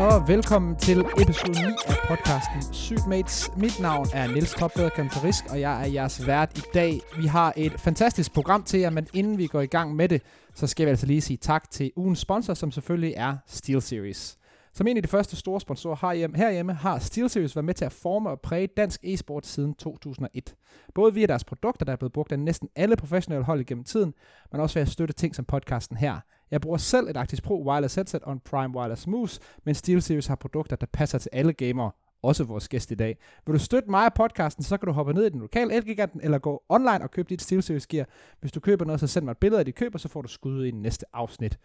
Og 0.00 0.28
velkommen 0.28 0.76
til 0.76 1.00
episode 1.00 1.52
9 1.52 1.58
af 1.86 1.96
podcasten 2.08 2.74
Sygt 2.74 3.06
Mates. 3.06 3.50
Mit 3.56 3.80
navn 3.80 4.06
er 4.14 4.26
Niels 4.26 4.54
Topbøder 4.54 4.88
Kantorisk, 4.88 5.44
og 5.50 5.60
jeg 5.60 5.82
er 5.82 5.86
jeres 5.86 6.26
vært 6.26 6.58
i 6.58 6.62
dag. 6.74 7.00
Vi 7.16 7.26
har 7.26 7.52
et 7.56 7.72
fantastisk 7.72 8.32
program 8.32 8.62
til 8.62 8.80
jer, 8.80 8.90
men 8.90 9.06
inden 9.14 9.38
vi 9.38 9.46
går 9.46 9.60
i 9.60 9.66
gang 9.66 9.96
med 9.96 10.08
det, 10.08 10.22
så 10.54 10.66
skal 10.66 10.86
vi 10.86 10.90
altså 10.90 11.06
lige 11.06 11.20
sige 11.20 11.36
tak 11.36 11.70
til 11.70 11.92
ugens 11.96 12.18
sponsor, 12.18 12.54
som 12.54 12.70
selvfølgelig 12.70 13.14
er 13.16 13.36
SteelSeries. 13.46 14.38
Som 14.72 14.86
en 14.86 14.96
af 14.96 15.02
de 15.02 15.08
første 15.08 15.36
store 15.36 15.60
sponsorer 15.60 15.96
herhjemme, 16.00 16.36
herhjemme 16.36 16.72
har 16.72 16.98
SteelSeries 16.98 17.56
været 17.56 17.64
med 17.64 17.74
til 17.74 17.84
at 17.84 17.92
forme 17.92 18.30
og 18.30 18.40
præge 18.40 18.66
dansk 18.66 19.00
e-sport 19.04 19.46
siden 19.46 19.74
2001. 19.74 20.54
Både 20.94 21.14
via 21.14 21.26
deres 21.26 21.44
produkter, 21.44 21.84
der 21.84 21.92
er 21.92 21.96
blevet 21.96 22.12
brugt 22.12 22.32
af 22.32 22.38
næsten 22.38 22.68
alle 22.76 22.96
professionelle 22.96 23.44
hold 23.44 23.64
gennem 23.64 23.84
tiden, 23.84 24.14
men 24.52 24.60
også 24.60 24.74
ved 24.74 24.82
at 24.82 24.88
støtte 24.88 25.14
ting 25.14 25.34
som 25.34 25.44
podcasten 25.44 25.96
her. 25.96 26.20
Jeg 26.50 26.60
bruger 26.60 26.78
selv 26.78 27.08
et 27.08 27.16
Arctis 27.16 27.40
Pro 27.40 27.64
Wireless 27.66 27.94
headset 27.94 28.22
og 28.22 28.32
en 28.32 28.40
Prime 28.40 28.76
Wireless 28.76 29.06
Mouse, 29.06 29.40
men 29.64 29.74
SteelSeries 29.74 30.26
har 30.26 30.34
produkter, 30.34 30.76
der 30.76 30.86
passer 30.86 31.18
til 31.18 31.30
alle 31.32 31.52
gamere, 31.52 31.90
også 32.22 32.44
vores 32.44 32.68
gæst 32.68 32.90
i 32.90 32.94
dag. 32.94 33.18
Vil 33.46 33.54
du 33.54 33.58
støtte 33.58 33.90
mig 33.90 34.04
og 34.04 34.14
podcasten, 34.14 34.64
så 34.64 34.76
kan 34.76 34.86
du 34.86 34.92
hoppe 34.92 35.14
ned 35.14 35.26
i 35.26 35.28
den 35.28 35.40
lokale 35.40 35.74
Elgiganten, 35.74 36.20
eller 36.20 36.38
gå 36.38 36.62
online 36.68 37.02
og 37.02 37.10
købe 37.10 37.28
dit 37.28 37.42
SteelSeries 37.42 37.86
gear. 37.86 38.06
Hvis 38.40 38.52
du 38.52 38.60
køber 38.60 38.84
noget, 38.84 39.00
så 39.00 39.06
send 39.06 39.24
mig 39.24 39.32
et 39.32 39.38
billede 39.38 39.58
af 39.58 39.64
dit 39.64 39.74
køber, 39.74 39.98
så 39.98 40.08
får 40.08 40.22
du 40.22 40.28
skud 40.28 40.64
i 40.64 40.70
næste 40.70 41.06
afsnit. 41.12 41.58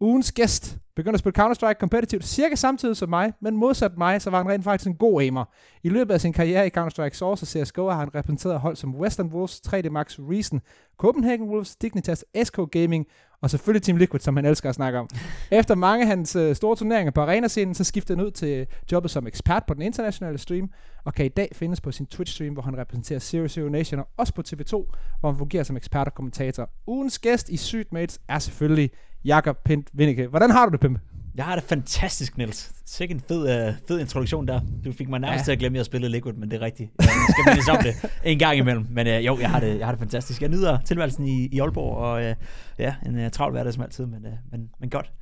Ugens 0.00 0.32
gæst 0.32 0.78
begynder 0.96 1.14
at 1.14 1.20
spille 1.20 1.42
Counter-Strike 1.42 1.78
kompetitivt 1.78 2.24
cirka 2.24 2.54
samtidig 2.54 2.96
som 2.96 3.08
mig, 3.08 3.32
men 3.40 3.56
modsat 3.56 3.98
mig, 3.98 4.22
så 4.22 4.30
var 4.30 4.38
han 4.42 4.48
rent 4.52 4.64
faktisk 4.64 4.88
en 4.88 4.96
god 4.96 5.20
aimer. 5.20 5.44
I 5.82 5.88
løbet 5.88 6.14
af 6.14 6.20
sin 6.20 6.32
karriere 6.32 6.66
i 6.66 6.70
Counter-Strike 6.78 7.14
Source 7.14 7.44
og 7.44 7.66
CSGO 7.66 7.88
har 7.88 7.98
han 7.98 8.14
repræsenteret 8.14 8.60
hold 8.60 8.76
som 8.76 8.94
Western 8.94 9.26
Wolves, 9.26 9.60
3D 9.66 9.90
Max 9.90 10.18
Reason, 10.18 10.60
Copenhagen 10.96 11.48
Wolves, 11.48 11.76
Dignitas, 11.76 12.24
SK 12.44 12.58
Gaming 12.70 13.06
og 13.42 13.50
selvfølgelig 13.50 13.82
Team 13.82 13.96
Liquid, 13.96 14.20
som 14.20 14.36
han 14.36 14.44
elsker 14.44 14.68
at 14.68 14.74
snakke 14.74 14.98
om. 14.98 15.08
Efter 15.50 15.74
mange 15.74 16.02
af 16.02 16.08
hans 16.08 16.36
øh, 16.36 16.54
store 16.54 16.76
turneringer 16.76 17.10
på 17.10 17.20
arena-scenen, 17.20 17.74
så 17.74 17.84
skiftede 17.84 18.18
han 18.18 18.26
ud 18.26 18.30
til 18.30 18.66
jobbet 18.92 19.10
som 19.10 19.26
ekspert 19.26 19.64
på 19.66 19.74
den 19.74 19.82
internationale 19.82 20.38
stream, 20.38 20.70
og 21.04 21.14
kan 21.14 21.24
i 21.24 21.28
dag 21.28 21.48
findes 21.52 21.80
på 21.80 21.92
sin 21.92 22.06
Twitch-stream, 22.14 22.52
hvor 22.52 22.62
han 22.62 22.78
repræsenterer 22.78 23.18
Zero 23.18 23.48
Zero 23.48 23.68
Nation, 23.68 24.00
og 24.00 24.08
også 24.16 24.34
på 24.34 24.42
TV2, 24.48 24.72
hvor 25.20 25.30
han 25.30 25.38
fungerer 25.38 25.64
som 25.64 25.76
ekspert 25.76 26.06
og 26.06 26.14
kommentator. 26.14 26.70
Ugens 26.86 27.18
gæst 27.18 27.48
i 27.48 27.56
Sygt 27.56 27.92
Mates 27.92 28.20
er 28.28 28.38
selvfølgelig 28.38 28.90
Jakob 29.24 29.56
Pint 29.64 29.88
Vindike. 29.92 30.26
Hvordan 30.26 30.50
har 30.50 30.66
du 30.66 30.72
det, 30.72 30.80
Pimp? 30.80 31.11
Jeg 31.36 31.44
har 31.44 31.54
det 31.54 31.64
fantastisk, 31.64 32.36
Niels. 32.36 32.70
Sikke 32.86 33.14
en 33.14 33.20
fed, 33.28 33.68
uh, 33.68 33.74
fed 33.88 34.00
introduktion 34.00 34.48
der. 34.48 34.60
Du 34.84 34.92
fik 34.92 35.08
mig 35.08 35.20
nærmest 35.20 35.40
ja. 35.40 35.44
til 35.44 35.52
at 35.52 35.58
glemme, 35.58 35.76
at 35.76 35.78
jeg 35.78 35.86
spillede 35.86 36.12
Liquid, 36.12 36.32
men 36.32 36.50
det 36.50 36.56
er 36.56 36.64
rigtigt. 36.64 36.90
Jeg 37.00 37.08
skal 37.28 37.44
mindes 37.52 37.68
om 37.68 37.78
det 37.82 38.10
en 38.32 38.38
gang 38.38 38.58
imellem. 38.58 38.86
Men 38.90 39.06
uh, 39.06 39.26
jo, 39.26 39.38
jeg 39.40 39.50
har, 39.50 39.60
det, 39.60 39.78
jeg 39.78 39.86
har 39.86 39.92
det 39.92 39.98
fantastisk. 39.98 40.42
Jeg 40.42 40.48
nyder 40.48 40.78
tilværelsen 40.80 41.26
i, 41.26 41.46
i 41.46 41.60
Aalborg, 41.60 41.96
og 41.96 42.30
uh, 42.30 42.32
ja, 42.78 42.94
en 43.06 43.24
uh, 43.24 43.30
travl 43.30 43.52
hverdag 43.52 43.72
som 43.72 43.82
altid, 43.82 44.06
men, 44.06 44.26
uh, 44.26 44.32
men, 44.50 44.70
men 44.80 44.90
godt. 44.90 45.12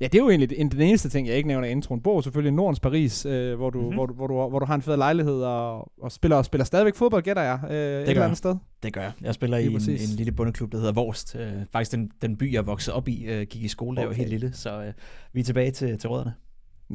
Ja, 0.00 0.06
det 0.06 0.14
er 0.14 0.18
jo 0.18 0.30
egentlig 0.30 0.72
den 0.72 0.80
eneste 0.80 1.08
ting, 1.08 1.28
jeg 1.28 1.36
ikke 1.36 1.48
nævner 1.48 1.68
i 1.68 1.70
introen. 1.70 2.00
Bor 2.00 2.20
selvfølgelig 2.20 2.52
i 2.52 2.54
Nordens 2.54 2.80
Paris, 2.80 3.26
øh, 3.26 3.56
hvor, 3.56 3.70
du, 3.70 3.78
mm-hmm. 3.78 3.94
hvor, 3.94 4.06
du, 4.06 4.14
hvor, 4.14 4.26
du, 4.26 4.48
hvor 4.48 4.58
du 4.58 4.66
har 4.66 4.74
en 4.74 4.82
fed 4.82 4.96
lejlighed 4.96 5.42
og, 5.42 5.92
og 6.02 6.12
spiller, 6.12 6.36
og 6.36 6.44
spiller 6.44 6.64
stadigvæk 6.64 6.94
fodbold, 6.94 7.22
gætter 7.22 7.42
jeg, 7.42 7.58
øh, 7.64 7.70
det 7.70 8.02
et 8.02 8.08
eller 8.08 8.24
andet 8.24 8.38
sted. 8.38 8.56
Det 8.82 8.92
gør 8.92 9.00
jeg. 9.00 9.12
Jeg 9.20 9.34
spiller 9.34 9.58
i 9.58 9.66
en, 9.66 9.74
en 9.74 10.16
lille 10.16 10.32
bundeklub, 10.32 10.72
der 10.72 10.78
hedder 10.78 10.92
Vorst. 10.92 11.36
Øh, 11.36 11.52
faktisk 11.72 11.92
den, 11.92 12.10
den 12.22 12.36
by, 12.36 12.52
jeg 12.52 12.66
voksede 12.66 12.96
op 12.96 13.08
i, 13.08 13.24
øh, 13.24 13.46
gik 13.46 13.62
i 13.62 13.68
skole, 13.68 13.98
okay. 13.98 14.02
der 14.02 14.08
var 14.08 14.14
helt 14.14 14.30
lille, 14.30 14.52
så 14.52 14.82
øh, 14.82 14.92
vi 15.32 15.40
er 15.40 15.44
tilbage 15.44 15.70
til, 15.70 15.98
til 15.98 16.10
rødderne. 16.10 16.34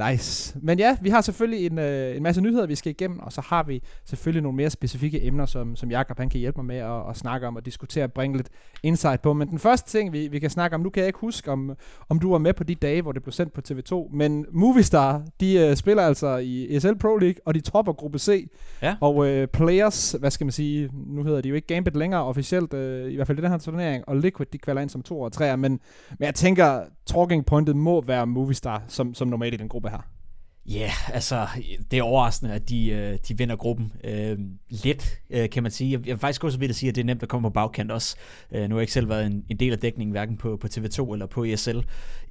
Nice. 0.07 0.57
Men 0.61 0.79
ja, 0.79 0.97
vi 1.01 1.09
har 1.09 1.21
selvfølgelig 1.21 1.65
en, 1.65 1.79
øh, 1.79 2.15
en 2.15 2.23
masse 2.23 2.41
nyheder, 2.41 2.65
vi 2.67 2.75
skal 2.75 2.89
igennem, 2.89 3.19
og 3.19 3.33
så 3.33 3.41
har 3.41 3.63
vi 3.63 3.83
selvfølgelig 4.05 4.43
nogle 4.43 4.55
mere 4.55 4.69
specifikke 4.69 5.25
emner, 5.25 5.45
som, 5.45 5.75
som 5.75 5.91
Jakob 5.91 6.17
han 6.17 6.29
kan 6.29 6.39
hjælpe 6.39 6.57
mig 6.57 6.65
med 6.65 6.75
at, 6.75 7.09
at 7.09 7.17
snakke 7.17 7.47
om 7.47 7.55
og 7.55 7.65
diskutere 7.65 8.03
og 8.03 8.13
bringe 8.13 8.38
lidt 8.38 8.49
insight 8.83 9.21
på. 9.21 9.33
Men 9.33 9.49
den 9.49 9.59
første 9.59 9.91
ting, 9.91 10.13
vi, 10.13 10.27
vi 10.27 10.39
kan 10.39 10.49
snakke 10.49 10.75
om, 10.75 10.81
nu 10.81 10.89
kan 10.89 11.01
jeg 11.01 11.07
ikke 11.07 11.19
huske, 11.19 11.51
om, 11.51 11.75
om 12.09 12.19
du 12.19 12.31
var 12.31 12.38
med 12.38 12.53
på 12.53 12.63
de 12.63 12.75
dage, 12.75 13.01
hvor 13.01 13.11
det 13.11 13.23
blev 13.23 13.31
sendt 13.31 13.53
på 13.53 13.61
TV2, 13.69 14.15
men 14.15 14.45
Movistar, 14.51 15.23
de 15.39 15.59
øh, 15.59 15.75
spiller 15.75 16.03
altså 16.03 16.38
i 16.38 16.75
ESL 16.75 16.95
Pro 16.99 17.17
League, 17.17 17.35
og 17.45 17.55
de 17.55 17.59
topper 17.59 17.93
gruppe 17.93 18.19
C. 18.19 18.49
Ja. 18.81 18.95
Og 19.01 19.27
øh, 19.27 19.47
Players, 19.47 20.11
hvad 20.19 20.31
skal 20.31 20.45
man 20.45 20.51
sige, 20.51 20.89
nu 20.93 21.23
hedder 21.23 21.41
de 21.41 21.49
jo 21.49 21.55
ikke 21.55 21.67
Gambit 21.67 21.95
længere 21.95 22.23
officielt, 22.23 22.73
øh, 22.73 23.11
i 23.11 23.15
hvert 23.15 23.27
fald 23.27 23.39
i 23.39 23.41
den 23.41 23.51
her 23.51 23.57
turnering, 23.57 24.03
og 24.07 24.17
Liquid, 24.17 24.47
de 24.53 24.57
kvalder 24.57 24.81
ind 24.81 24.89
som 24.89 25.01
to 25.01 25.21
og 25.21 25.31
tre, 25.31 25.57
men, 25.57 25.71
men 26.09 26.25
jeg 26.25 26.35
tænker, 26.35 26.81
talking 27.05 27.45
pointet 27.45 27.75
må 27.75 28.01
være 28.01 28.27
Movistar 28.27 28.83
som, 28.88 29.13
som 29.13 29.27
normalt 29.27 29.53
i 29.53 29.57
den 29.57 29.69
gruppe 29.69 29.88
her. 29.89 30.09
Ja, 30.69 30.79
yeah, 30.79 31.16
altså, 31.16 31.47
det 31.91 32.00
er 32.00 32.03
overraskende, 32.03 32.53
at 32.53 32.69
de, 32.69 32.89
øh, 32.89 33.17
de 33.27 33.38
vinder 33.38 33.55
gruppen. 33.55 33.94
Øh, 34.03 34.38
lidt, 34.69 35.19
øh, 35.29 35.50
kan 35.50 35.63
man 35.63 35.72
sige. 35.72 35.91
Jeg, 35.91 36.07
jeg 36.07 36.16
vil 36.16 36.19
faktisk 36.19 36.41
gå 36.41 36.50
så 36.50 36.59
vidt 36.59 36.69
at 36.69 36.75
sige, 36.75 36.89
at 36.89 36.95
det 36.95 37.01
er 37.01 37.05
nemt 37.05 37.23
at 37.23 37.29
komme 37.29 37.50
på 37.50 37.53
bagkant 37.53 37.91
også. 37.91 38.16
Øh, 38.51 38.61
nu 38.61 38.75
har 38.75 38.79
jeg 38.79 38.81
ikke 38.81 38.94
selv 38.94 39.09
været 39.09 39.25
en, 39.25 39.45
en 39.50 39.57
del 39.57 39.73
af 39.73 39.79
dækningen, 39.79 40.11
hverken 40.11 40.38
på, 40.38 40.57
på 40.57 40.67
TV2 40.67 41.13
eller 41.13 41.25
på 41.25 41.44
ESL 41.44 41.79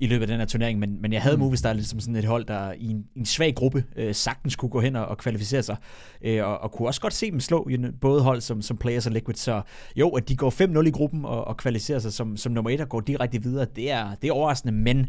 i 0.00 0.06
løbet 0.06 0.22
af 0.22 0.26
den 0.26 0.38
her 0.38 0.46
turnering, 0.46 0.78
men, 0.78 1.02
men 1.02 1.12
jeg 1.12 1.22
havde 1.22 1.36
mm. 1.36 1.42
Movistar 1.42 1.72
lidt 1.72 1.86
som 1.86 2.00
sådan 2.00 2.16
et 2.16 2.24
hold, 2.24 2.44
der 2.44 2.72
i 2.72 2.86
en, 2.86 3.04
en 3.16 3.26
svag 3.26 3.54
gruppe 3.54 3.84
øh, 3.96 4.14
sagtens 4.14 4.56
kunne 4.56 4.69
gå 4.69 4.80
hen 4.80 4.96
og, 4.96 5.06
og 5.06 5.19
kvalificere 5.19 5.62
sig, 5.62 5.76
øh, 6.22 6.44
og, 6.44 6.58
og 6.58 6.72
kunne 6.72 6.88
også 6.88 7.00
godt 7.00 7.14
se 7.14 7.30
dem 7.30 7.40
slå 7.40 7.69
både 8.00 8.22
hold 8.22 8.40
som, 8.40 8.62
som 8.62 8.76
Players 8.76 9.06
og 9.06 9.12
Liquid. 9.12 9.36
Så 9.36 9.62
jo, 9.96 10.08
at 10.08 10.28
de 10.28 10.36
går 10.36 10.80
5-0 10.80 10.86
i 10.86 10.90
gruppen 10.90 11.25
og, 11.25 11.44
og 11.44 11.56
kvalificerer 11.56 11.98
sig 11.98 12.12
som, 12.12 12.36
som 12.36 12.52
nummer 12.52 12.70
et 12.70 12.80
og 12.80 12.88
går 12.88 13.00
direkte 13.00 13.42
videre, 13.42 13.66
det 13.76 13.90
er, 13.90 14.14
det 14.22 14.28
er 14.28 14.32
overraskende, 14.32 14.72
men 14.72 15.06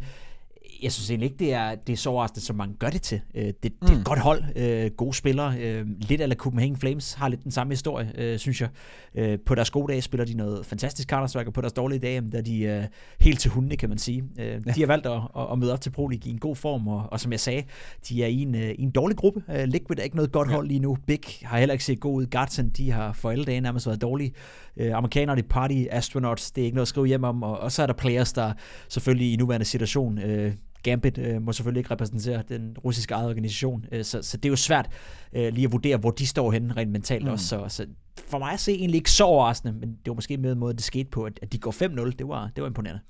jeg 0.84 0.92
synes 0.92 1.10
egentlig 1.10 1.26
ikke, 1.26 1.40
det 1.40 1.54
er, 1.54 1.76
det 1.76 1.94
er 1.94 1.98
så 1.98 2.10
overraskende, 2.10 2.46
som 2.46 2.56
man 2.56 2.76
gør 2.80 2.90
det 2.90 3.02
til. 3.02 3.22
Øh, 3.36 3.44
det, 3.44 3.64
det 3.64 3.74
er 3.82 3.86
et 3.86 3.98
mm. 3.98 4.04
godt 4.04 4.20
hold, 4.20 4.44
øh, 4.56 4.92
gode 4.92 5.14
spillere. 5.14 5.58
Øh, 5.60 5.86
lidt 6.00 6.22
af 6.22 6.36
Copenhagen 6.36 6.78
Flames 6.78 7.14
har 7.14 7.28
lidt 7.28 7.44
den 7.44 7.52
samme 7.52 7.74
historie, 7.74 8.12
øh, 8.18 8.40
synes 8.40 8.62
jeg. 8.62 8.70
Øh, 9.16 9.40
på 9.46 9.56
deres 9.56 9.70
gode 9.70 9.92
dage 9.92 10.02
spiller 10.02 10.26
de 10.26 10.34
noget 10.34 10.66
fantastisk 10.66 11.14
Counter-Strike, 11.14 11.48
og 11.48 11.54
på 11.54 11.62
deres 11.62 11.74
dårlige 11.74 12.00
dage, 12.00 12.22
der 12.32 12.38
er 12.38 12.42
de 12.42 12.62
øh, 12.62 12.84
helt 13.20 13.40
til 13.40 13.52
hundene, 13.52 13.78
kan 13.78 13.90
man 13.90 13.98
sige. 13.98 14.24
Øh, 14.40 14.46
ja. 14.46 14.72
De 14.72 14.80
har 14.80 14.88
valgt 14.88 15.06
at, 15.06 15.22
at, 15.52 15.60
møde 15.60 15.74
op 15.74 15.82
til 15.82 15.90
Pro 15.90 16.08
League 16.08 16.30
i 16.30 16.34
en 16.34 16.40
god 16.40 16.56
form, 16.56 16.88
og, 16.88 17.06
og 17.12 17.20
som 17.20 17.32
jeg 17.32 17.40
sagde, 17.40 17.64
de 18.10 18.24
er 18.24 18.28
i 18.28 18.42
en, 18.42 18.56
øh, 18.56 18.72
i 18.72 18.82
en 18.82 18.92
dårlig 18.92 19.18
gruppe. 19.18 19.44
Øh, 19.50 19.64
Liquid 19.64 20.00
er 20.00 20.04
ikke 20.04 20.16
noget 20.16 20.32
godt 20.32 20.52
hold 20.52 20.68
lige 20.68 20.80
nu. 20.80 20.98
Big 21.08 21.22
har 21.42 21.60
heller 21.60 21.74
ikke 21.74 21.86
set 21.86 22.00
god 22.00 22.16
ud. 22.16 22.26
Guardian, 22.26 22.70
de 22.70 22.92
har 22.92 23.14
for 23.14 23.30
alle 23.30 23.46
dage 23.46 23.62
nærmest 23.62 23.88
været 23.88 24.02
dårlige. 24.02 24.34
Øh, 24.78 24.96
amerikanerne, 24.96 25.42
de 25.42 25.48
party 25.48 25.84
astronauts, 25.92 26.52
det 26.52 26.62
er 26.62 26.66
ikke 26.66 26.76
noget 26.76 26.86
at 26.86 26.88
skrive 26.88 27.08
hjem 27.08 27.24
om, 27.24 27.44
og, 27.44 27.60
og 27.60 27.72
så 27.72 27.82
er 27.82 27.86
der 27.88 27.94
players, 27.94 28.34
der 28.34 28.54
selvfølgelig 28.90 29.34
i 29.34 29.36
nuværende 29.36 29.66
situation 29.66 30.18
øh, 30.18 30.54
Gambit 30.84 31.18
øh, 31.18 31.42
må 31.42 31.52
selvfølgelig 31.54 31.80
ikke 31.80 31.92
repræsentere 31.92 32.44
den 32.50 32.78
russiske 32.86 33.14
eget 33.14 33.30
organisation, 33.30 33.86
øh, 33.92 34.04
så, 34.04 34.22
så 34.22 34.38
det 34.38 34.46
er 34.46 34.50
jo 34.50 34.56
svært 34.56 34.90
øh, 35.34 35.54
lige 35.54 35.66
at 35.66 35.72
vurdere, 35.72 35.98
hvor 35.98 36.12
de 36.12 36.28
står 36.28 36.52
henne 36.52 36.74
rent 36.78 36.92
mentalt 36.92 37.26
mm. 37.26 37.32
også. 37.32 37.48
Så, 37.48 37.66
så 37.68 37.86
for 38.28 38.40
mig 38.40 38.54
at 38.54 38.60
se 38.60 38.72
egentlig 38.72 38.98
ikke 38.98 39.12
så 39.12 39.24
overraskende, 39.24 39.74
men 39.74 39.90
det 39.90 40.08
var 40.08 40.14
måske 40.14 40.38
med 40.38 40.56
måde, 40.56 40.74
det 40.74 40.84
skete 40.84 41.10
på, 41.10 41.24
at, 41.24 41.40
at 41.42 41.54
de 41.54 41.58
går 41.58 41.72
5-0. 41.72 42.12
Det 42.20 42.28
var, 42.28 42.50
det 42.56 42.62
var 42.62 42.68
imponerende. 42.68 43.02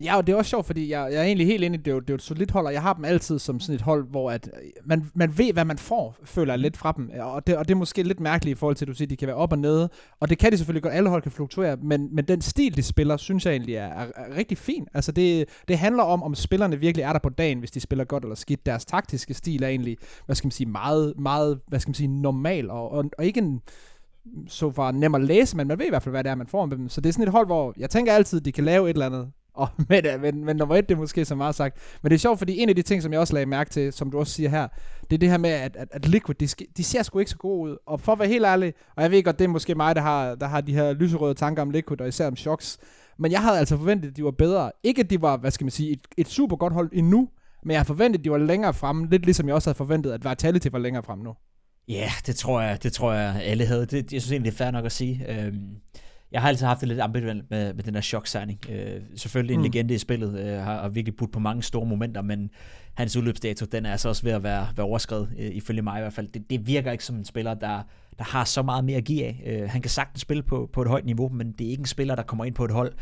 Ja, 0.00 0.16
og 0.16 0.26
det 0.26 0.32
er 0.32 0.36
også 0.36 0.48
sjovt, 0.48 0.66
fordi 0.66 0.90
jeg, 0.90 1.12
jeg 1.12 1.20
er 1.20 1.24
egentlig 1.24 1.46
helt 1.46 1.64
enig, 1.64 1.84
det 1.84 1.90
er 1.90 1.94
jo, 1.94 2.00
det 2.00 2.10
er 2.10 2.12
jo 2.12 2.16
et 2.16 2.22
solidt 2.22 2.50
hold, 2.50 2.66
og 2.66 2.72
jeg 2.72 2.82
har 2.82 2.92
dem 2.92 3.04
altid 3.04 3.38
som 3.38 3.60
sådan 3.60 3.74
et 3.74 3.80
hold, 3.80 4.08
hvor 4.10 4.30
at 4.30 4.50
øh, 4.62 4.70
man, 4.84 5.10
man 5.14 5.38
ved, 5.38 5.52
hvad 5.52 5.64
man 5.64 5.78
får, 5.78 6.16
føler 6.24 6.52
jeg 6.52 6.58
lidt 6.58 6.76
fra 6.76 6.92
dem. 6.96 7.10
Og 7.20 7.46
det, 7.46 7.56
og 7.56 7.68
det 7.68 7.74
er 7.74 7.78
måske 7.78 8.02
lidt 8.02 8.20
mærkeligt 8.20 8.56
i 8.56 8.58
forhold 8.58 8.76
til, 8.76 8.84
at 8.84 8.88
du 8.88 8.94
siger, 8.94 9.06
at 9.06 9.10
de 9.10 9.16
kan 9.16 9.28
være 9.28 9.36
op 9.36 9.52
og 9.52 9.58
nede. 9.58 9.88
Og 10.20 10.30
det 10.30 10.38
kan 10.38 10.52
de 10.52 10.56
selvfølgelig 10.56 10.82
godt, 10.82 10.94
alle 10.94 11.08
hold 11.08 11.22
kan 11.22 11.32
fluktuere, 11.32 11.76
men, 11.76 12.14
men 12.14 12.24
den 12.24 12.40
stil, 12.40 12.76
de 12.76 12.82
spiller, 12.82 13.16
synes 13.16 13.46
jeg 13.46 13.52
egentlig 13.52 13.74
er, 13.74 13.86
er, 13.86 14.06
er 14.16 14.36
rigtig 14.36 14.58
fin. 14.58 14.86
Altså 14.94 15.12
det, 15.12 15.48
det 15.68 15.78
handler 15.78 16.02
om, 16.02 16.22
om 16.22 16.34
spillerne 16.34 16.80
virkelig 16.80 17.02
er 17.02 17.12
der 17.12 17.20
på 17.20 17.28
dagen, 17.28 17.58
hvis 17.58 17.70
de 17.70 17.80
spiller 17.80 18.04
godt 18.04 18.24
eller 18.24 18.36
skidt. 18.36 18.66
Deres 18.66 18.84
taktiske 18.84 19.34
stil 19.34 19.62
er 19.62 19.68
egentlig, 19.68 19.96
hvad 20.26 20.36
skal 20.36 20.46
man 20.46 20.52
sige, 20.52 20.68
meget, 20.68 21.14
meget 21.18 21.60
hvad 21.66 21.80
skal 21.80 21.88
man 21.88 21.94
sige, 21.94 22.08
normal, 22.08 22.70
og, 22.70 22.90
og, 22.90 23.04
og 23.18 23.24
ikke 23.24 23.40
en 23.40 23.60
så 24.48 24.70
far 24.70 24.92
nem 24.92 25.14
at 25.14 25.20
læse, 25.20 25.56
men 25.56 25.68
man 25.68 25.78
ved 25.78 25.86
i 25.86 25.88
hvert 25.88 26.02
fald, 26.02 26.12
hvad 26.12 26.24
det 26.24 26.30
er, 26.30 26.34
man 26.34 26.46
får 26.46 26.66
med 26.66 26.76
dem. 26.76 26.88
Så 26.88 27.00
det 27.00 27.08
er 27.08 27.12
sådan 27.12 27.26
et 27.26 27.32
hold, 27.32 27.46
hvor 27.46 27.74
jeg 27.76 27.90
tænker 27.90 28.12
altid, 28.12 28.40
de 28.40 28.52
kan 28.52 28.64
lave 28.64 28.90
et 28.90 28.94
eller 28.94 29.06
andet. 29.06 29.32
Og, 29.54 29.68
men, 29.88 30.04
men, 30.20 30.44
men 30.44 30.56
nummer 30.56 30.76
et, 30.76 30.88
det 30.88 30.94
er 30.94 30.98
måske 30.98 31.24
så 31.24 31.34
meget 31.34 31.54
sagt. 31.54 31.78
Men 32.02 32.10
det 32.10 32.14
er 32.14 32.18
sjovt, 32.18 32.38
fordi 32.38 32.58
en 32.58 32.68
af 32.68 32.76
de 32.76 32.82
ting, 32.82 33.02
som 33.02 33.12
jeg 33.12 33.20
også 33.20 33.34
lagde 33.34 33.46
mærke 33.46 33.70
til, 33.70 33.92
som 33.92 34.10
du 34.10 34.18
også 34.18 34.32
siger 34.32 34.48
her, 34.48 34.68
det 35.10 35.16
er 35.16 35.18
det 35.18 35.30
her 35.30 35.38
med, 35.38 35.50
at, 35.50 35.76
at, 35.76 35.88
at 35.90 36.08
Liquid, 36.08 36.34
de, 36.34 36.48
de 36.76 36.84
ser 36.84 37.02
sgu 37.02 37.18
ikke 37.18 37.30
så 37.30 37.36
gode 37.36 37.70
ud. 37.70 37.76
Og 37.86 38.00
for 38.00 38.12
at 38.12 38.18
være 38.18 38.28
helt 38.28 38.44
ærlig, 38.44 38.74
og 38.96 39.02
jeg 39.02 39.10
ved 39.10 39.22
godt, 39.22 39.38
det 39.38 39.44
er 39.44 39.48
måske 39.48 39.74
mig, 39.74 39.96
der 39.96 40.02
har, 40.02 40.34
der 40.34 40.46
har 40.46 40.60
de 40.60 40.74
her 40.74 40.92
lyserøde 40.92 41.34
tanker 41.34 41.62
om 41.62 41.70
Liquid, 41.70 42.00
og 42.00 42.08
især 42.08 42.26
om 42.26 42.36
Shocks. 42.36 42.78
Men 43.18 43.32
jeg 43.32 43.42
havde 43.42 43.58
altså 43.58 43.76
forventet, 43.76 44.08
at 44.08 44.16
de 44.16 44.24
var 44.24 44.30
bedre. 44.30 44.72
Ikke 44.82 45.00
at 45.00 45.10
de 45.10 45.22
var, 45.22 45.36
hvad 45.36 45.50
skal 45.50 45.64
man 45.64 45.70
sige, 45.70 45.90
et, 45.90 46.00
et 46.16 46.28
super 46.28 46.56
godt 46.56 46.72
hold 46.72 46.90
endnu, 46.92 47.28
men 47.62 47.70
jeg 47.70 47.78
havde 47.78 47.86
forventet, 47.86 48.18
at 48.18 48.24
de 48.24 48.30
var 48.30 48.38
længere 48.38 48.74
fremme, 48.74 49.08
lidt 49.10 49.24
ligesom 49.24 49.46
jeg 49.46 49.54
også 49.54 49.68
havde 49.70 49.76
forventet, 49.76 50.12
at 50.12 50.30
Vitality 50.30 50.68
var 50.72 50.78
længere 50.78 51.02
fremme 51.02 51.24
nu. 51.24 51.34
Ja, 51.88 52.10
det 52.26 52.36
tror 52.36 52.60
jeg, 52.60 52.82
det 52.82 52.92
tror 52.92 53.12
jeg 53.12 53.42
alle 53.42 53.66
havde. 53.66 53.86
Det, 53.86 54.12
jeg 54.12 54.22
synes 54.22 54.32
egentlig, 54.32 54.52
det 54.52 54.60
er 54.60 54.64
fair 54.64 54.70
nok 54.70 54.84
at 54.84 54.92
sige. 54.92 55.24
Øhm, 55.28 55.76
jeg 56.32 56.42
har 56.42 56.48
altid 56.48 56.66
haft 56.66 56.80
det 56.80 56.88
lidt 56.88 57.00
ambivalent 57.00 57.50
med, 57.50 57.74
med 57.74 57.84
den 57.84 57.94
her 57.94 58.00
chok-signing. 58.00 58.70
Øh, 58.70 59.00
selvfølgelig 59.16 59.54
en 59.54 59.60
mm. 59.60 59.64
legende 59.64 59.94
i 59.94 59.98
spillet, 59.98 60.40
øh, 60.40 60.58
har, 60.58 60.80
har 60.80 60.88
virkelig 60.88 61.16
budt 61.16 61.32
på 61.32 61.38
mange 61.40 61.62
store 61.62 61.86
momenter, 61.86 62.22
men 62.22 62.50
hans 62.94 63.16
udløbsdato, 63.16 63.66
den 63.66 63.86
er 63.86 63.92
altså 63.92 64.08
også 64.08 64.22
ved 64.22 64.32
at 64.32 64.42
være, 64.42 64.68
være 64.76 64.86
overskrevet, 64.86 65.28
øh, 65.38 65.50
ifølge 65.52 65.82
mig 65.82 65.98
i 65.98 66.00
hvert 66.00 66.12
fald. 66.12 66.28
Det, 66.28 66.50
det 66.50 66.66
virker 66.66 66.92
ikke 66.92 67.04
som 67.04 67.16
en 67.16 67.24
spiller, 67.24 67.54
der, 67.54 67.82
der 68.18 68.24
har 68.24 68.44
så 68.44 68.62
meget 68.62 68.84
mere 68.84 68.96
at 68.96 69.04
give 69.04 69.24
af. 69.24 69.42
Øh, 69.46 69.70
han 69.70 69.82
kan 69.82 69.90
sagtens 69.90 70.20
spille 70.20 70.42
på, 70.42 70.70
på 70.72 70.82
et 70.82 70.88
højt 70.88 71.04
niveau, 71.04 71.28
men 71.28 71.52
det 71.52 71.66
er 71.66 71.70
ikke 71.70 71.80
en 71.80 71.86
spiller, 71.86 72.14
der 72.14 72.22
kommer 72.22 72.44
ind 72.44 72.54
på 72.54 72.64
et 72.64 72.70
hold, 72.70 72.92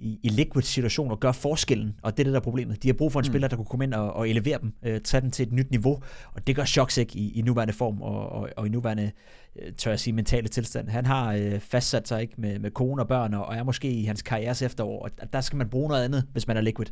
i, 0.00 0.18
i 0.22 0.28
liquid 0.28 0.62
situation 0.62 1.10
og 1.10 1.20
gøre 1.20 1.34
forskellen, 1.34 1.94
og 2.02 2.16
det 2.16 2.22
er 2.22 2.24
det 2.24 2.32
der 2.32 2.40
er 2.40 2.44
problemet. 2.44 2.82
De 2.82 2.88
har 2.88 2.92
brug 2.92 3.12
for 3.12 3.20
en 3.20 3.22
mm. 3.22 3.32
spiller, 3.32 3.48
der 3.48 3.56
kunne 3.56 3.64
komme 3.64 3.84
ind 3.84 3.94
og, 3.94 4.12
og 4.12 4.28
elevere 4.28 4.58
dem, 4.62 4.72
øh, 4.82 5.00
tage 5.00 5.20
den 5.20 5.30
til 5.30 5.46
et 5.46 5.52
nyt 5.52 5.70
niveau, 5.70 6.02
og 6.32 6.46
det 6.46 6.56
gør 6.56 6.64
Shocks 6.64 6.98
ikke 6.98 7.18
i, 7.18 7.38
i 7.38 7.42
nuværende 7.42 7.72
form 7.74 8.02
og, 8.02 8.28
og, 8.28 8.48
og 8.56 8.66
i 8.66 8.70
nuværende, 8.70 9.10
øh, 9.56 9.72
tør 9.72 9.90
jeg 9.90 10.00
sige, 10.00 10.14
mentale 10.14 10.48
tilstand. 10.48 10.88
Han 10.88 11.06
har 11.06 11.32
øh, 11.32 11.60
fastsat 11.60 12.08
sig 12.08 12.22
ikke 12.22 12.34
med, 12.36 12.58
med 12.58 12.70
kone 12.70 13.02
og 13.02 13.08
børn, 13.08 13.34
og 13.34 13.56
er 13.56 13.62
måske 13.62 13.90
i 13.90 14.04
hans 14.04 14.22
karrieres 14.22 14.62
efterår, 14.62 15.02
og 15.02 15.32
der 15.32 15.40
skal 15.40 15.56
man 15.56 15.68
bruge 15.68 15.88
noget 15.88 16.04
andet, 16.04 16.26
hvis 16.32 16.46
man 16.46 16.56
er 16.56 16.60
liquid. 16.60 16.86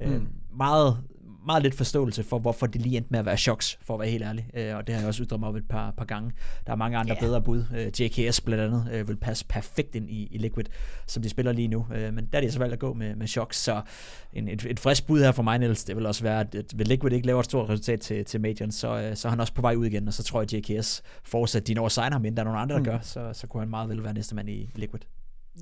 Øh, 0.00 0.08
mm. 0.08 0.14
Øh, 0.14 0.22
meget 0.56 0.98
meget 1.46 1.62
lidt 1.62 1.74
forståelse 1.74 2.24
for, 2.24 2.38
hvorfor 2.38 2.66
det 2.66 2.80
lige 2.80 2.96
endte 2.96 3.10
med 3.10 3.18
at 3.18 3.26
være 3.26 3.36
shocks, 3.36 3.78
for 3.82 3.94
at 3.94 4.00
være 4.00 4.08
helt 4.08 4.24
ærlig. 4.24 4.46
Øh, 4.54 4.76
og 4.76 4.86
det 4.86 4.94
har 4.94 5.02
jeg 5.02 5.08
også 5.08 5.22
ytret 5.22 5.40
mig 5.40 5.48
om 5.48 5.56
et 5.56 5.68
par, 5.68 5.90
par 5.90 6.04
gange. 6.04 6.32
Der 6.66 6.72
er 6.72 6.76
mange 6.76 6.98
andre 6.98 7.14
yeah. 7.14 7.22
bedre 7.22 7.42
bud. 7.42 7.64
Øh, 7.76 8.00
JKS 8.00 8.40
blandt 8.40 8.64
andet 8.64 8.88
øh, 8.92 9.08
vil 9.08 9.16
passe 9.16 9.44
perfekt 9.48 9.94
ind 9.94 10.10
i, 10.10 10.28
i 10.30 10.38
Liquid, 10.38 10.64
som 11.06 11.22
de 11.22 11.28
spiller 11.28 11.52
lige 11.52 11.68
nu. 11.68 11.86
Øh, 11.94 12.14
men 12.14 12.28
der 12.32 12.38
er 12.38 12.42
de 12.42 12.52
så 12.52 12.58
valgt 12.58 12.72
at 12.72 12.78
gå 12.78 12.94
med, 12.94 13.16
med 13.16 13.26
shocks. 13.26 13.56
Så 13.56 13.80
en, 14.32 14.48
et, 14.48 14.66
et 14.70 14.80
frisk 14.80 15.06
bud 15.06 15.20
her 15.20 15.32
for 15.32 15.42
mig, 15.42 15.58
Niels, 15.58 15.84
det 15.84 15.96
vil 15.96 16.06
også 16.06 16.22
være, 16.22 16.40
at, 16.40 16.54
at 16.54 16.72
hvis 16.74 16.88
Liquid 16.88 17.12
ikke 17.12 17.26
laver 17.26 17.40
et 17.40 17.46
stort 17.46 17.68
resultat 17.68 18.00
til, 18.00 18.24
til 18.24 18.40
Major, 18.40 18.70
så, 18.70 19.00
øh, 19.00 19.16
så 19.16 19.28
er 19.28 19.30
han 19.30 19.40
også 19.40 19.54
på 19.54 19.62
vej 19.62 19.74
ud 19.74 19.86
igen. 19.86 20.08
Og 20.08 20.14
så 20.14 20.22
tror 20.22 20.40
jeg, 20.40 20.54
at 20.54 20.70
JKS 20.70 21.02
fortsat, 21.24 21.66
de 21.66 21.74
når 21.74 21.86
at 21.86 21.92
signe 21.92 22.12
ham, 22.12 22.24
inden 22.24 22.36
der 22.36 22.42
er 22.42 22.44
nogen 22.44 22.62
andre, 22.62 22.74
der 22.74 22.80
mm. 22.80 22.84
gør, 22.84 22.98
så, 23.02 23.30
så 23.32 23.46
kunne 23.46 23.60
han 23.60 23.70
meget 23.70 23.88
vel 23.88 24.04
være 24.04 24.14
næste 24.14 24.34
mand 24.34 24.48
i 24.48 24.70
Liquid. 24.74 25.00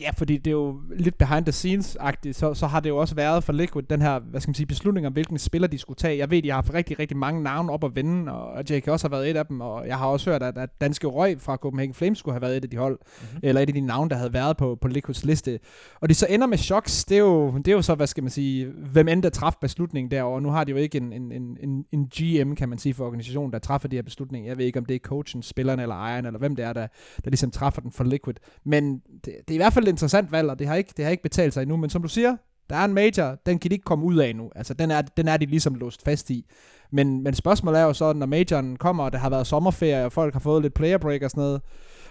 Ja, 0.01 0.11
fordi 0.17 0.37
det 0.37 0.47
er 0.47 0.53
jo 0.53 0.81
lidt 0.97 1.19
behind 1.19 1.45
the 1.45 1.53
scenes-agtigt, 1.53 2.33
så, 2.33 2.55
så 2.55 2.67
har 2.67 2.81
det 2.81 2.89
jo 2.89 2.97
også 2.97 3.15
været 3.15 3.45
for 3.45 3.53
Liquid, 3.53 3.83
den 3.83 4.03
her, 4.03 4.19
hvad 4.19 4.41
skal 4.41 4.49
man 4.49 4.55
sige, 4.55 4.67
beslutning 4.67 5.07
om, 5.07 5.13
hvilken 5.13 5.39
spiller 5.39 5.69
de 5.69 5.79
skulle 5.79 5.97
tage. 5.97 6.19
Jeg 6.19 6.31
ved, 6.31 6.43
de 6.43 6.49
har 6.49 6.55
haft 6.55 6.75
rigtig, 6.75 6.99
rigtig 6.99 7.17
mange 7.17 7.43
navne 7.43 7.73
op 7.73 7.85
at 7.85 7.97
vende, 7.97 8.33
og 8.33 8.65
JK 8.71 8.89
også 8.89 9.09
har 9.09 9.11
været 9.17 9.31
et 9.31 9.37
af 9.37 9.47
dem, 9.47 9.61
og 9.61 9.87
jeg 9.87 9.99
har 9.99 10.07
også 10.07 10.31
hørt, 10.31 10.43
at, 10.43 10.59
at 10.59 10.81
Danske 10.81 11.07
Røg 11.07 11.41
fra 11.41 11.57
Copenhagen 11.57 11.95
Flames 11.95 12.19
skulle 12.19 12.33
have 12.35 12.43
været 12.43 12.57
et 12.57 12.65
af 12.65 12.71
de 12.71 12.77
hold, 12.77 12.99
mm-hmm. 13.03 13.41
eller 13.43 13.61
et 13.61 13.69
af 13.69 13.75
de 13.75 13.81
navne, 13.81 14.11
der 14.11 14.17
havde 14.17 14.33
været 14.33 14.57
på, 14.57 14.79
på 14.81 14.89
Liquids 14.89 15.25
liste. 15.25 15.59
Og 16.01 16.09
de 16.09 16.15
så 16.15 16.27
ender 16.31 16.47
med 16.47 16.59
Shocks, 16.59 17.05
det 17.05 17.15
er 17.15 17.21
jo, 17.21 17.57
det 17.57 17.69
er 17.69 17.73
jo 17.73 17.83
så, 17.83 17.95
hvad 17.95 18.07
skal 18.07 18.23
man 18.23 18.31
sige, 18.31 18.67
hvem 18.93 19.09
end 19.09 19.23
der 19.23 19.31
træffede 19.31 19.61
beslutningen 19.61 20.11
derovre. 20.11 20.41
Nu 20.41 20.51
har 20.51 20.65
de 20.65 20.71
jo 20.71 20.77
ikke 20.77 20.99
en, 20.99 21.13
en, 21.13 21.33
en, 21.33 21.59
en, 21.63 21.85
en 21.93 22.07
GM, 22.07 22.55
kan 22.55 22.69
man 22.69 22.79
sige, 22.79 22.95
for 22.95 23.07
organisationen, 23.07 23.53
der 23.53 23.59
træffer 23.59 23.89
de 23.89 23.97
her 23.97 24.03
beslutninger. 24.03 24.51
Jeg 24.51 24.59
ved 24.59 24.65
ikke, 24.65 24.79
om 24.79 24.85
det 24.85 24.95
er 24.95 24.99
coachen, 24.99 25.43
spilleren 25.43 25.81
eller 25.81 25.95
ejeren, 25.95 26.27
eller 26.27 26.39
hvem 26.39 26.57
det 26.57 26.65
er, 26.65 26.73
der, 26.73 26.87
der 27.25 27.31
ligesom 27.31 27.51
træffer 27.51 27.81
den 27.81 27.93
for 27.93 28.05
Liquid. 28.05 28.35
Men 28.65 28.99
det, 28.99 29.25
det 29.25 29.51
er 29.51 29.55
i 29.55 29.57
hvert 29.57 29.73
fald 29.73 29.82
et 29.83 29.89
interessant 29.89 30.33
valg, 30.33 30.51
og 30.51 30.59
det 30.59 30.67
har 30.67 30.75
ikke, 30.75 30.93
det 30.97 31.05
har 31.05 31.11
ikke 31.11 31.23
betalt 31.23 31.55
sig 31.55 31.63
endnu, 31.63 31.77
men 31.77 31.91
som 31.91 32.03
du 32.03 32.09
siger, 32.09 32.37
der 32.71 32.77
er 32.77 32.85
en 32.85 32.95
major, 32.95 33.39
den 33.47 33.59
kan 33.59 33.71
de 33.71 33.75
ikke 33.75 33.85
komme 33.85 34.05
ud 34.05 34.17
af 34.17 34.37
nu. 34.37 34.51
Altså, 34.57 34.75
den 34.75 34.91
er, 34.91 35.03
den 35.03 35.29
er 35.29 35.37
de 35.37 35.47
ligesom 35.47 35.75
låst 35.75 36.05
fast 36.05 36.31
i. 36.31 36.47
Men, 36.93 37.23
men 37.23 37.35
spørgsmålet 37.35 37.81
er 37.81 37.85
jo 37.85 37.93
så, 37.93 38.13
når 38.13 38.27
majoren 38.27 38.77
kommer, 38.77 39.05
og 39.05 39.13
der 39.13 39.19
har 39.19 39.31
været 39.31 39.47
sommerferie, 39.47 40.05
og 40.05 40.13
folk 40.13 40.33
har 40.33 40.41
fået 40.41 40.63
lidt 40.63 40.75
player 40.75 40.99
break 40.99 41.23
og 41.23 41.31
sådan 41.31 41.41
noget, 41.41 41.61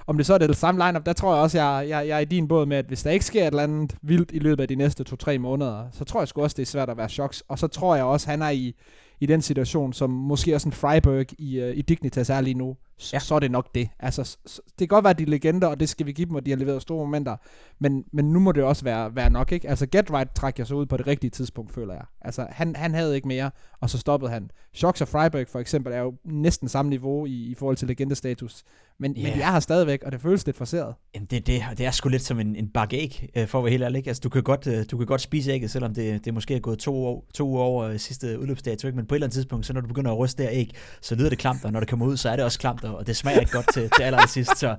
om 0.07 0.17
det 0.17 0.25
så 0.25 0.33
er 0.33 0.37
det 0.37 0.55
samme 0.57 0.85
lineup, 0.85 1.05
der 1.05 1.13
tror 1.13 1.33
jeg 1.33 1.43
også, 1.43 1.57
jeg, 1.57 1.89
jeg, 1.89 2.07
jeg 2.07 2.15
er 2.15 2.19
i 2.19 2.25
din 2.25 2.47
båd 2.47 2.65
med, 2.65 2.77
at 2.77 2.85
hvis 2.85 3.03
der 3.03 3.11
ikke 3.11 3.25
sker 3.25 3.41
et 3.41 3.47
eller 3.47 3.63
andet 3.63 3.95
vildt 4.01 4.31
i 4.33 4.39
løbet 4.39 4.61
af 4.61 4.67
de 4.67 4.75
næste 4.75 5.05
2-3 5.29 5.37
måneder, 5.37 5.85
så 5.91 6.03
tror 6.03 6.21
jeg 6.21 6.27
sgu 6.27 6.41
også, 6.41 6.53
det 6.53 6.61
er 6.61 6.67
svært 6.67 6.89
at 6.89 6.97
være 6.97 7.09
choks. 7.09 7.43
Og 7.47 7.59
så 7.59 7.67
tror 7.67 7.95
jeg 7.95 8.03
også, 8.03 8.29
han 8.29 8.41
er 8.41 8.49
i, 8.49 8.75
i 9.19 9.25
den 9.25 9.41
situation, 9.41 9.93
som 9.93 10.09
måske 10.09 10.55
også 10.55 10.67
en 10.67 10.73
Freiburg 10.73 11.25
i, 11.39 11.59
øh, 11.59 11.77
i 11.77 11.81
Dignitas 11.81 12.29
er 12.29 12.41
lige 12.41 12.53
nu, 12.53 12.77
ja. 13.13 13.19
så 13.19 13.35
er 13.35 13.39
det 13.39 13.51
nok 13.51 13.75
det. 13.75 13.89
Altså, 13.99 14.37
det 14.45 14.77
kan 14.77 14.87
godt 14.87 15.03
være, 15.05 15.13
de 15.13 15.23
er 15.23 15.27
legender, 15.27 15.67
og 15.67 15.79
det 15.79 15.89
skal 15.89 16.05
vi 16.05 16.11
give 16.11 16.25
dem, 16.27 16.35
og 16.35 16.45
de 16.45 16.51
har 16.51 16.57
leveret 16.57 16.81
store 16.81 17.05
momenter, 17.05 17.37
men, 17.79 18.03
men 18.13 18.25
nu 18.25 18.39
må 18.39 18.51
det 18.51 18.63
også 18.63 18.83
være, 18.83 19.15
være 19.15 19.29
nok, 19.29 19.51
ikke? 19.51 19.69
Altså, 19.69 19.85
Get 19.85 20.11
Right 20.11 20.35
trækker 20.35 20.61
jeg 20.61 20.67
så 20.67 20.75
ud 20.75 20.85
på 20.85 20.97
det 20.97 21.07
rigtige 21.07 21.29
tidspunkt, 21.29 21.73
føler 21.73 21.93
jeg. 21.93 22.05
Altså, 22.21 22.47
han, 22.49 22.75
han 22.75 22.93
havde 22.93 23.15
ikke 23.15 23.27
mere, 23.27 23.51
og 23.79 23.89
så 23.89 23.97
stoppede 23.97 24.31
han. 24.31 24.51
Shocks 24.73 25.01
og 25.01 25.07
Freiburg 25.07 25.47
for 25.47 25.59
eksempel 25.59 25.93
er 25.93 25.99
jo 25.99 26.13
næsten 26.25 26.69
samme 26.69 26.89
niveau 26.89 27.25
i, 27.25 27.51
i 27.51 27.55
forhold 27.55 27.77
til 27.77 27.87
legendestatus, 27.87 28.63
men, 28.99 29.15
yeah. 29.17 29.23
men 29.23 29.33
de 29.33 29.41
er 29.41 29.51
her 29.51 29.59
stadigvæk, 29.59 30.03
og 30.03 30.11
det 30.11 30.21
føles 30.21 30.45
lidt 30.45 30.57
forseret. 30.57 30.95
Jamen, 31.15 31.27
det, 31.31 31.47
det, 31.47 31.61
det 31.77 31.85
er 31.85 31.91
sgu 31.91 32.09
lidt 32.09 32.21
som 32.21 32.39
en, 32.39 32.55
en 32.55 32.67
bakke 32.67 32.97
æg, 32.97 33.29
øh, 33.35 33.47
for 33.47 33.57
at 33.57 33.63
være 33.63 33.71
helt 33.71 33.83
ærlig. 33.83 34.07
Altså, 34.07 34.21
du 34.21 34.29
kan 34.29 34.43
godt, 34.43 34.67
øh, 34.67 34.85
du 34.91 34.97
kan 34.97 35.05
godt 35.05 35.21
spise 35.21 35.51
ægget, 35.51 35.71
selvom 35.71 35.93
det, 35.93 36.25
det 36.25 36.33
måske 36.33 36.55
er 36.55 36.59
gået 36.59 36.79
to, 36.79 37.05
år, 37.05 37.25
to 37.33 37.47
uger 37.47 37.61
over 37.61 37.83
øh, 37.85 37.99
sidste 37.99 38.39
udløbsdato, 38.39 38.87
ikke? 38.87 38.95
men 38.95 39.05
på 39.05 39.15
et 39.15 39.17
eller 39.17 39.27
andet 39.27 39.33
tidspunkt, 39.33 39.65
så 39.65 39.73
når 39.73 39.81
du 39.81 39.87
begynder 39.87 40.11
at 40.11 40.17
ryste 40.17 40.43
der 40.43 40.49
æg, 40.51 40.75
så 41.01 41.15
lyder 41.15 41.29
det 41.29 41.37
klamt, 41.37 41.65
og 41.65 41.71
når 41.71 41.79
det 41.79 41.89
kommer 41.89 42.05
ud, 42.05 42.17
så 42.17 42.29
er 42.29 42.35
det 42.35 42.45
også 42.45 42.59
klamt, 42.59 42.83
og 42.95 43.07
det 43.07 43.17
smager 43.17 43.39
ikke 43.39 43.51
godt 43.51 43.73
til, 43.73 43.89
til 43.97 44.03
allersidst. 44.03 44.57
Så 44.57 44.75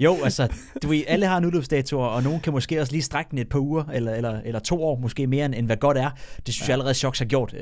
jo, 0.00 0.16
altså, 0.24 0.48
du 0.82 0.88
ved, 0.88 1.02
alle 1.06 1.26
har 1.26 1.38
en 1.38 1.44
udløbsdato, 1.44 2.00
og 2.00 2.22
nogen 2.22 2.40
kan 2.40 2.52
måske 2.52 2.80
også 2.80 2.92
lige 2.92 3.02
strække 3.02 3.30
den 3.30 3.38
et 3.38 3.48
par 3.48 3.58
uger, 3.58 3.84
eller, 3.84 4.14
eller, 4.14 4.40
eller 4.44 4.60
to 4.60 4.84
år, 4.84 4.98
måske 4.98 5.26
mere 5.26 5.46
end, 5.46 5.54
end 5.54 5.66
hvad 5.66 5.76
godt 5.76 5.96
er. 5.98 6.10
Det 6.46 6.54
synes 6.54 6.60
ja. 6.60 6.72
jeg 6.72 6.74
allerede 6.74 6.94
Shocks 6.94 7.18
har 7.18 7.26
gjort. 7.26 7.54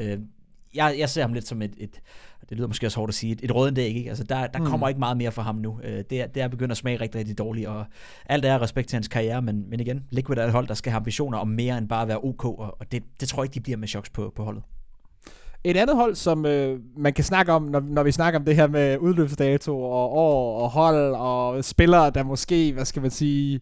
Jeg, 0.75 0.95
jeg 0.99 1.11
ser 1.11 1.23
ham 1.23 1.33
lidt 1.33 1.49
som 1.49 1.63
et, 1.63 1.75
et 1.79 2.01
det 2.49 2.57
lyder 2.57 2.69
måske 2.69 2.87
også 2.87 2.99
hårdt 2.99 3.11
at 3.11 3.15
sige, 3.15 3.33
et, 3.33 3.41
et 3.43 3.55
rådent 3.55 3.79
æg, 3.79 3.97
ikke? 3.97 4.09
Altså, 4.09 4.25
der, 4.25 4.47
der 4.47 4.59
mm. 4.59 4.67
kommer 4.67 4.89
ikke 4.89 5.01
meget 5.01 5.17
mere 5.17 5.33
fra 5.33 5.43
ham 5.43 5.55
nu. 5.55 5.81
Øh, 5.85 6.05
det, 6.11 6.21
er, 6.21 6.27
det 6.27 6.43
er 6.43 6.49
begyndt 6.49 6.71
at 6.71 6.77
smage 6.77 7.01
rigtig, 7.01 7.19
rigtig 7.19 7.39
dårligt, 7.39 7.69
og 7.69 7.85
alt 8.27 8.45
er 8.45 8.63
respekt 8.63 8.89
til 8.89 8.97
hans 8.97 9.09
karriere, 9.09 9.43
men, 9.43 9.71
men 9.71 9.81
igen, 9.81 10.05
Liquid 10.11 10.39
er 10.39 10.45
et 10.45 10.53
hold, 10.53 10.67
der 10.67 10.75
skal 10.75 10.93
have 10.93 10.97
ambitioner 10.97 11.39
om 11.39 11.49
mere 11.49 11.79
end 11.79 11.89
bare 11.89 12.03
at 12.03 12.09
være 12.09 12.25
OK, 12.25 12.45
og, 12.45 12.77
og 12.81 12.93
det, 12.93 13.03
det 13.21 13.29
tror 13.29 13.43
jeg 13.43 13.45
ikke, 13.45 13.55
de 13.55 13.61
bliver 13.61 13.77
med 13.77 13.89
Shocks 13.89 14.11
på, 14.11 14.33
på 14.37 14.45
holdet. 14.45 14.63
Et 15.65 15.77
andet 15.77 15.97
hold, 15.97 16.15
som 16.15 16.47
øh, 16.47 16.79
man 16.97 17.13
kan 17.13 17.25
snakke 17.25 17.53
om, 17.53 17.63
når, 17.63 17.81
når 17.81 18.03
vi 18.03 18.13
snakker 18.13 18.41
om 18.41 18.45
det 18.45 18.57
her 18.57 18.67
med 18.67 18.99
udløbsdato 18.99 19.83
og 19.83 20.13
år 20.13 20.61
og 20.61 20.71
hold 20.71 21.15
og 21.15 21.65
spillere, 21.65 22.11
der 22.11 22.23
måske, 22.23 22.73
hvad 22.73 22.85
skal 22.85 23.03
man 23.03 23.11
sige, 23.11 23.61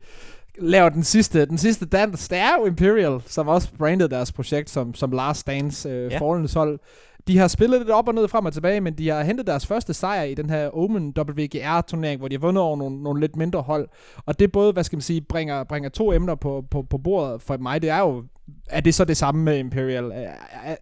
laver 0.59 0.89
den 0.89 1.03
sidste, 1.03 1.47
den 1.47 1.59
sidste 1.59 1.87
dans, 1.87 2.29
det 2.29 2.39
er 2.39 2.51
jo 2.61 2.67
Imperial, 2.67 3.21
som 3.27 3.49
også 3.49 3.69
branded 3.79 4.09
deres 4.09 4.33
projekt 4.33 4.71
som, 4.71 4.95
som 4.95 5.13
Last 5.13 5.47
Dance 5.47 5.89
øh, 5.89 6.13
ja. 6.13 6.19
hold. 6.19 6.79
De 7.27 7.39
har 7.39 7.49
spillet 7.49 7.81
lidt 7.81 7.91
op 7.91 8.09
og 8.09 8.15
ned, 8.15 8.29
frem 8.29 8.47
og 8.47 8.53
tilbage, 8.53 8.81
men 8.81 8.99
de 8.99 9.09
har 9.09 9.23
hentet 9.23 9.47
deres 9.47 9.67
første 9.67 9.95
sejr 9.95 10.23
i 10.23 10.35
den 10.35 10.51
her 10.51 10.77
Omen 10.77 11.15
WGR-turnering, 11.19 12.19
hvor 12.19 12.29
de 12.29 12.35
har 12.35 12.41
vundet 12.41 12.63
over 12.63 12.77
nogle, 12.77 13.03
nogle 13.03 13.21
lidt 13.21 13.37
mindre 13.37 13.61
hold. 13.63 13.89
Og 14.27 14.39
det 14.39 14.53
både, 14.53 14.73
hvad 14.73 14.85
skal 14.85 14.97
man 14.97 15.03
sige, 15.03 15.21
bringer, 15.21 15.65
bringer 15.65 15.91
to 15.91 16.13
emner 16.13 16.35
på, 16.35 16.65
på, 16.71 16.83
på 16.83 16.99
bordet 16.99 17.43
for 17.43 17.57
mig. 17.57 17.83
Det 17.83 17.91
er 17.91 17.99
jo 17.99 18.25
er 18.67 18.81
det 18.81 18.95
så 18.95 19.05
det 19.05 19.17
samme 19.17 19.45
med 19.45 19.59
Imperial? 19.59 20.11
Er, 20.15 20.33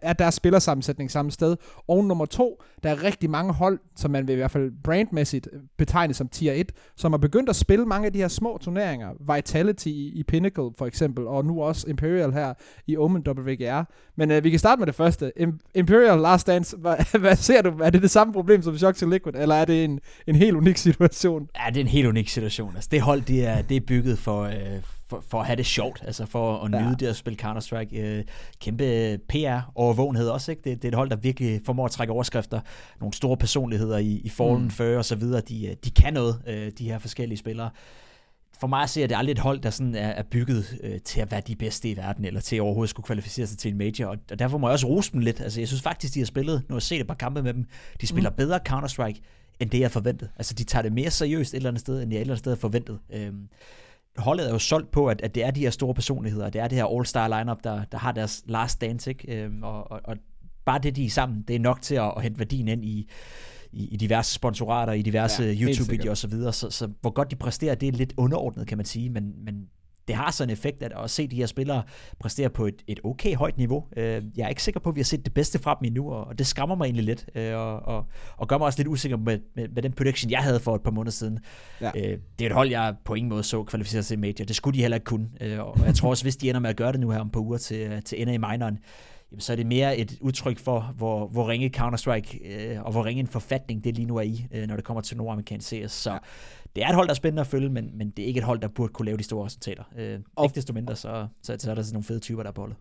er 0.01 0.13
deres 0.13 0.35
spillersammensætning 0.35 1.11
samme 1.11 1.31
sted? 1.31 1.57
Og 1.87 2.05
nummer 2.05 2.25
to, 2.25 2.63
der 2.83 2.89
er 2.89 3.03
rigtig 3.03 3.29
mange 3.29 3.53
hold, 3.53 3.79
som 3.95 4.11
man 4.11 4.27
vil 4.27 4.33
i 4.33 4.35
hvert 4.35 4.51
fald 4.51 4.71
brandmæssigt 4.83 5.49
øh, 5.53 5.59
betegne 5.77 6.13
som 6.13 6.27
tier 6.27 6.53
1, 6.53 6.71
som 6.97 7.11
har 7.11 7.17
begyndt 7.17 7.49
at 7.49 7.55
spille 7.55 7.85
mange 7.85 8.05
af 8.05 8.13
de 8.13 8.19
her 8.19 8.27
små 8.27 8.57
turneringer. 8.61 9.35
Vitality 9.35 9.87
i, 9.87 10.11
i 10.19 10.23
Pinnacle 10.23 10.69
for 10.77 10.85
eksempel, 10.85 11.27
og 11.27 11.45
nu 11.45 11.63
også 11.63 11.89
Imperial 11.89 12.33
her 12.33 12.53
i 12.87 12.97
Omen 12.97 13.23
WGR. 13.27 13.83
Men 14.15 14.31
uh, 14.31 14.43
vi 14.43 14.49
kan 14.49 14.59
starte 14.59 14.79
med 14.79 14.87
det 14.87 14.95
første. 14.95 15.31
Imperial 15.75 16.19
Last 16.19 16.47
Dance, 16.47 16.77
hvad, 16.77 16.95
hvad 17.19 17.35
ser 17.35 17.61
du? 17.61 17.69
Er 17.83 17.89
det 17.89 18.01
det 18.01 18.11
samme 18.11 18.33
problem 18.33 18.61
som 18.61 18.77
Shock 18.77 18.97
to 18.97 19.09
Liquid, 19.09 19.35
eller 19.35 19.55
er 19.55 19.65
det 19.65 19.83
en, 19.83 19.99
en 20.27 20.35
helt 20.35 20.55
unik 20.55 20.77
situation? 20.77 21.49
Ja, 21.55 21.69
det 21.69 21.77
er 21.77 21.81
en 21.81 21.87
helt 21.87 22.07
unik 22.07 22.29
situation. 22.29 22.75
Altså, 22.75 22.89
det 22.91 23.01
hold, 23.01 23.21
det 23.21 23.47
er, 23.47 23.61
det 23.61 23.77
er 23.77 23.81
bygget 23.81 24.17
for... 24.17 24.41
Øh 24.41 24.81
for, 25.11 25.23
for 25.29 25.39
at 25.39 25.45
have 25.45 25.55
det 25.55 25.65
sjovt, 25.65 26.03
altså 26.05 26.25
for 26.25 26.63
at 26.63 26.71
nyde 26.71 26.83
ja. 26.83 26.95
det 26.99 27.07
at 27.07 27.15
spille 27.15 27.39
Counter-Strike. 27.41 27.97
Øh, 27.99 28.23
kæmpe 28.59 29.17
PR-overvågenhed 29.29 30.29
også, 30.29 30.51
ikke? 30.51 30.69
Det, 30.69 30.81
det 30.81 30.87
er 30.87 30.91
et 30.91 30.95
hold, 30.95 31.09
der 31.09 31.15
virkelig 31.15 31.61
formår 31.65 31.85
at 31.85 31.91
trække 31.91 32.13
overskrifter. 32.13 32.59
Nogle 32.99 33.13
store 33.13 33.37
personligheder 33.37 33.97
i, 33.97 34.21
i 34.23 34.29
Fallen, 34.29 34.63
mm. 34.63 34.69
Fur 34.69 34.97
og 34.97 35.05
så 35.05 35.15
videre, 35.15 35.41
de, 35.41 35.67
øh, 35.67 35.75
de 35.85 35.91
kan 35.91 36.13
noget, 36.13 36.41
øh, 36.47 36.71
de 36.77 36.85
her 36.85 36.99
forskellige 36.99 37.37
spillere. 37.37 37.69
For 38.59 38.67
mig 38.67 38.89
ser 38.89 39.07
det 39.07 39.15
aldrig 39.17 39.31
et 39.31 39.39
hold, 39.39 39.59
der 39.59 39.69
sådan 39.69 39.95
er, 39.95 40.09
er 40.09 40.23
bygget 40.23 40.79
øh, 40.83 40.99
til 41.01 41.21
at 41.21 41.31
være 41.31 41.41
de 41.47 41.55
bedste 41.55 41.89
i 41.89 41.97
verden, 41.97 42.25
eller 42.25 42.41
til 42.41 42.55
at 42.55 42.61
overhovedet 42.61 42.89
skulle 42.89 43.05
kvalificere 43.05 43.47
sig 43.47 43.57
til 43.57 43.71
en 43.71 43.77
major, 43.77 44.05
og, 44.05 44.17
og 44.31 44.39
derfor 44.39 44.57
må 44.57 44.67
jeg 44.67 44.73
også 44.73 44.87
rose 44.87 45.11
dem 45.11 45.19
lidt. 45.19 45.41
Altså, 45.41 45.61
jeg 45.61 45.67
synes 45.67 45.81
faktisk, 45.81 46.13
de 46.13 46.19
har 46.19 46.25
spillet, 46.25 46.63
nu 46.69 46.73
har 46.73 46.77
jeg 46.77 46.81
set 46.81 47.01
et 47.01 47.07
par 47.07 47.13
kampe 47.13 47.43
med 47.43 47.53
dem, 47.53 47.65
de 48.01 48.07
spiller 48.07 48.29
mm. 48.29 48.35
bedre 48.35 48.59
Counter-Strike, 48.69 49.21
end 49.59 49.69
det 49.69 49.79
jeg 49.79 49.91
forventede. 49.91 50.29
Altså, 50.37 50.53
de 50.53 50.63
tager 50.63 50.83
det 50.83 50.93
mere 50.93 51.11
seriøst 51.11 51.53
et 51.53 51.57
eller 51.57 51.69
andet 51.69 51.81
sted, 51.81 52.01
end 52.01 52.11
jeg 52.11 52.17
et 52.17 52.21
eller 52.21 52.33
andet 52.33 52.39
sted 52.39 52.55
forventet. 52.55 52.99
Øhm, 53.13 53.47
holdet 54.17 54.47
er 54.47 54.51
jo 54.51 54.59
solgt 54.59 54.91
på, 54.91 55.07
at, 55.07 55.21
at 55.21 55.35
det 55.35 55.43
er 55.43 55.51
de 55.51 55.59
her 55.59 55.69
store 55.69 55.93
personligheder, 55.93 56.49
det 56.49 56.61
er 56.61 56.67
det 56.67 56.77
her 56.77 56.85
all-star 56.85 57.39
lineup, 57.39 57.63
der, 57.63 57.83
der 57.83 57.97
har 57.97 58.11
deres 58.11 58.43
last 58.45 58.81
dance, 58.81 59.09
ikke? 59.09 59.43
Øhm, 59.43 59.63
og, 59.63 59.91
og, 59.91 60.01
og 60.03 60.17
bare 60.65 60.79
det, 60.79 60.95
de 60.95 61.05
er 61.05 61.09
sammen, 61.09 61.41
det 61.41 61.55
er 61.55 61.59
nok 61.59 61.81
til 61.81 61.95
at, 61.95 62.13
at 62.17 62.23
hente 62.23 62.39
værdien 62.39 62.67
ind 62.67 62.85
i, 62.85 63.09
i, 63.71 63.87
i 63.87 63.97
diverse 63.97 64.33
sponsorater, 64.33 64.93
i 64.93 65.01
diverse 65.01 65.43
ja, 65.43 65.53
YouTube-videoer 65.53 66.11
osv., 66.11 66.15
så, 66.15 66.27
videre. 66.27 66.53
så, 66.53 66.69
så 66.69 66.89
hvor 67.01 67.09
godt 67.09 67.31
de 67.31 67.35
præsterer, 67.35 67.75
det 67.75 67.87
er 67.87 67.91
lidt 67.91 68.13
underordnet, 68.17 68.67
kan 68.67 68.77
man 68.77 68.85
sige, 68.85 69.09
men, 69.09 69.33
men 69.45 69.67
det 70.07 70.15
har 70.15 70.31
sådan 70.31 70.49
en 70.49 70.53
effekt 70.53 70.83
at, 70.83 70.93
at 71.03 71.09
se 71.09 71.27
de 71.27 71.35
her 71.35 71.45
spillere 71.45 71.83
præstere 72.19 72.49
på 72.49 72.65
et, 72.65 72.83
et 72.87 72.99
okay 73.03 73.35
højt 73.35 73.57
niveau. 73.57 73.85
Øh, 73.97 74.23
jeg 74.37 74.43
er 74.43 74.49
ikke 74.49 74.63
sikker 74.63 74.79
på, 74.79 74.89
at 74.89 74.95
vi 74.95 74.99
har 74.99 75.05
set 75.05 75.25
det 75.25 75.33
bedste 75.33 75.59
fra 75.59 75.77
dem 75.79 75.85
endnu, 75.85 76.11
og, 76.11 76.27
og 76.27 76.39
det 76.39 76.47
skræmmer 76.47 76.75
mig 76.75 76.85
egentlig 76.85 77.05
lidt, 77.05 77.25
øh, 77.35 77.55
og, 77.55 77.79
og, 77.79 78.05
og 78.37 78.47
gør 78.47 78.57
mig 78.57 78.65
også 78.65 78.79
lidt 78.79 78.87
usikker 78.87 79.17
med, 79.17 79.39
med, 79.55 79.67
med 79.67 79.83
den 79.83 79.93
prediction, 79.93 80.31
jeg 80.31 80.39
havde 80.39 80.59
for 80.59 80.75
et 80.75 80.81
par 80.81 80.91
måneder 80.91 81.11
siden. 81.11 81.39
Ja. 81.81 81.91
Øh, 81.95 82.17
det 82.39 82.45
er 82.45 82.49
et 82.49 82.55
hold, 82.55 82.69
jeg 82.69 82.95
på 83.05 83.13
ingen 83.13 83.29
måde 83.29 83.43
så 83.43 83.63
kvalificeret 83.63 84.05
til 84.05 84.19
major. 84.19 84.45
Det 84.45 84.55
skulle 84.55 84.77
de 84.77 84.81
heller 84.81 84.95
ikke 84.95 85.05
kunne, 85.05 85.29
øh, 85.41 85.59
og 85.59 85.85
jeg 85.85 85.95
tror 85.95 86.09
også, 86.09 86.23
hvis 86.23 86.35
de 86.35 86.49
ender 86.49 86.61
med 86.61 86.69
at 86.69 86.75
gøre 86.75 86.91
det 86.91 86.99
nu 86.99 87.09
her 87.09 87.19
om 87.19 87.27
et 87.27 87.33
par 87.33 87.39
uger 87.39 87.57
til, 87.57 88.03
til 88.03 88.21
ender 88.21 88.33
i 88.33 88.37
minoren, 88.37 88.79
jamen, 89.31 89.41
så 89.41 89.51
er 89.51 89.55
det 89.55 89.65
mere 89.65 89.97
et 89.97 90.17
udtryk 90.21 90.59
for, 90.59 90.93
hvor, 90.97 91.27
hvor 91.27 91.49
ringe 91.49 91.71
Counter-Strike 91.77 92.53
øh, 92.53 92.83
og 92.83 92.91
hvor 92.91 93.05
ringe 93.05 93.19
en 93.19 93.27
forfatning 93.27 93.83
det 93.83 93.95
lige 93.95 94.05
nu 94.05 94.17
er 94.17 94.21
i, 94.21 94.47
øh, 94.51 94.67
når 94.67 94.75
det 94.75 94.85
kommer 94.85 95.01
til 95.01 95.17
nordamerikansk 95.17 95.67
CS. 95.67 95.91
Så 95.91 96.19
det 96.75 96.83
er 96.83 96.89
et 96.89 96.95
hold, 96.95 97.07
der 97.07 97.13
er 97.13 97.15
spændende 97.15 97.41
at 97.41 97.47
følge, 97.47 97.69
men, 97.69 97.97
men 97.97 98.09
det 98.09 98.23
er 98.23 98.27
ikke 98.27 98.37
et 98.37 98.43
hold, 98.43 98.59
der 98.59 98.67
burde 98.67 98.93
kunne 98.93 99.05
lave 99.05 99.17
de 99.17 99.23
store 99.23 99.45
resultater. 99.45 99.83
Øh, 99.97 100.19
og 100.35 100.45
ikke 100.45 100.55
desto 100.55 100.73
mindre, 100.73 100.95
så, 100.95 101.27
så, 101.43 101.55
så 101.59 101.71
er 101.71 101.75
der 101.75 101.81
sådan 101.81 101.93
nogle 101.93 102.03
fede 102.03 102.19
typer, 102.19 102.43
der 102.43 102.49
er 102.49 102.53
på 102.53 102.61
holdet. 102.61 102.77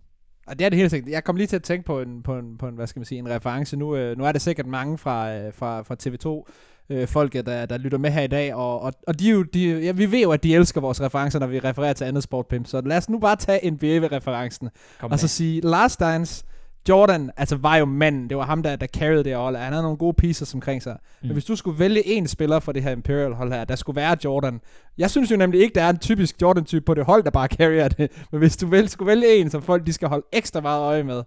Og 0.46 0.58
det 0.58 0.64
er 0.64 0.68
det 0.68 0.78
helt 0.78 0.90
sikkert. 0.90 1.12
Jeg 1.12 1.24
kom 1.24 1.36
lige 1.36 1.46
til 1.46 1.56
at 1.56 1.62
tænke 1.62 1.86
på 1.86 2.00
en, 2.00 2.22
på 2.22 2.38
en, 2.38 2.58
på 2.58 2.68
en 2.68 2.74
hvad 2.74 2.86
skal 2.86 3.00
man 3.00 3.04
sige, 3.04 3.18
en 3.18 3.28
reference. 3.28 3.76
Nu, 3.76 3.96
øh, 3.96 4.18
nu 4.18 4.24
er 4.24 4.32
det 4.32 4.42
sikkert 4.42 4.66
mange 4.66 4.98
fra, 4.98 5.34
øh, 5.34 5.54
fra, 5.54 5.82
fra 5.82 5.96
TV2, 6.02 6.52
øh, 6.90 7.08
folket, 7.08 7.46
der, 7.46 7.66
der 7.66 7.78
lytter 7.78 7.98
med 7.98 8.10
her 8.10 8.22
i 8.22 8.26
dag, 8.26 8.54
og, 8.54 8.80
og, 8.80 8.92
og 9.06 9.20
de, 9.20 9.30
jo, 9.30 9.42
de, 9.42 9.80
ja, 9.80 9.92
vi 9.92 10.12
ved 10.12 10.20
jo, 10.20 10.30
at 10.30 10.42
de 10.42 10.54
elsker 10.54 10.80
vores 10.80 11.00
referencer, 11.00 11.38
når 11.38 11.46
vi 11.46 11.58
refererer 11.58 11.92
til 11.92 12.04
andet 12.04 12.22
sportpimp, 12.22 12.66
så 12.66 12.80
lad 12.80 12.96
os 12.96 13.08
nu 13.08 13.18
bare 13.18 13.36
tage 13.36 13.70
NBA-referencen, 13.70 14.68
og 15.00 15.18
så 15.18 15.28
sige, 15.28 15.60
Last 15.60 16.00
Dance, 16.00 16.44
Jordan 16.88 17.30
altså 17.36 17.56
var 17.56 17.76
jo 17.76 17.84
manden. 17.84 18.30
Det 18.30 18.36
var 18.36 18.44
ham, 18.44 18.62
der, 18.62 18.76
der 18.76 18.86
carried 18.86 19.24
det 19.24 19.36
hold. 19.36 19.56
Han 19.56 19.72
havde 19.72 19.82
nogle 19.82 19.98
gode 19.98 20.14
pieces 20.14 20.54
omkring 20.54 20.82
sig. 20.82 20.96
Mm. 21.02 21.26
Men 21.26 21.32
hvis 21.32 21.44
du 21.44 21.56
skulle 21.56 21.78
vælge 21.78 22.06
en 22.06 22.28
spiller 22.28 22.58
for 22.58 22.72
det 22.72 22.82
her 22.82 22.90
Imperial 22.90 23.32
hold 23.32 23.52
her, 23.52 23.64
der 23.64 23.76
skulle 23.76 23.96
være 23.96 24.16
Jordan. 24.24 24.60
Jeg 24.98 25.10
synes 25.10 25.30
jo 25.30 25.36
nemlig 25.36 25.60
ikke, 25.60 25.74
der 25.74 25.82
er 25.82 25.90
en 25.90 25.98
typisk 25.98 26.42
Jordan-type 26.42 26.84
på 26.84 26.94
det 26.94 27.04
hold, 27.04 27.24
der 27.24 27.30
bare 27.30 27.48
carrier 27.48 27.88
det. 27.88 28.10
Men 28.32 28.38
hvis 28.38 28.56
du 28.56 28.66
vel, 28.66 28.88
skulle 28.88 29.06
vælge 29.06 29.36
en, 29.36 29.50
som 29.50 29.62
folk 29.62 29.86
de 29.86 29.92
skal 29.92 30.08
holde 30.08 30.26
ekstra 30.32 30.60
meget 30.60 30.80
øje 30.80 31.02
med, 31.02 31.22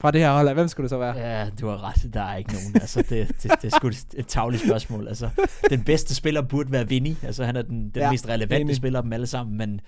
fra 0.00 0.10
det 0.10 0.20
her 0.20 0.32
hold? 0.32 0.54
Hvem 0.54 0.68
skulle 0.68 0.84
det 0.84 0.90
så 0.90 0.98
være? 0.98 1.18
Ja, 1.18 1.48
du 1.60 1.68
har 1.68 1.88
ret. 1.88 2.14
Der 2.14 2.22
er 2.22 2.36
ikke 2.36 2.52
nogen. 2.52 2.74
Altså, 2.74 3.02
det, 3.02 3.28
det, 3.42 3.52
det 3.62 3.72
er 3.72 3.76
sgu 3.76 3.88
et 3.88 4.26
tavligt 4.26 4.62
spørgsmål. 4.62 5.08
Altså, 5.08 5.28
den 5.70 5.84
bedste 5.84 6.14
spiller 6.14 6.42
burde 6.42 6.72
være 6.72 6.88
Vinny. 6.88 7.14
Altså, 7.22 7.44
han 7.44 7.56
er 7.56 7.62
den, 7.62 7.90
den 7.90 8.02
ja, 8.02 8.10
mest 8.10 8.28
relevante 8.28 8.60
enig. 8.60 8.76
spiller 8.76 8.98
af 8.98 9.02
dem 9.02 9.12
alle 9.12 9.26
sammen, 9.26 9.58
men 9.58 9.80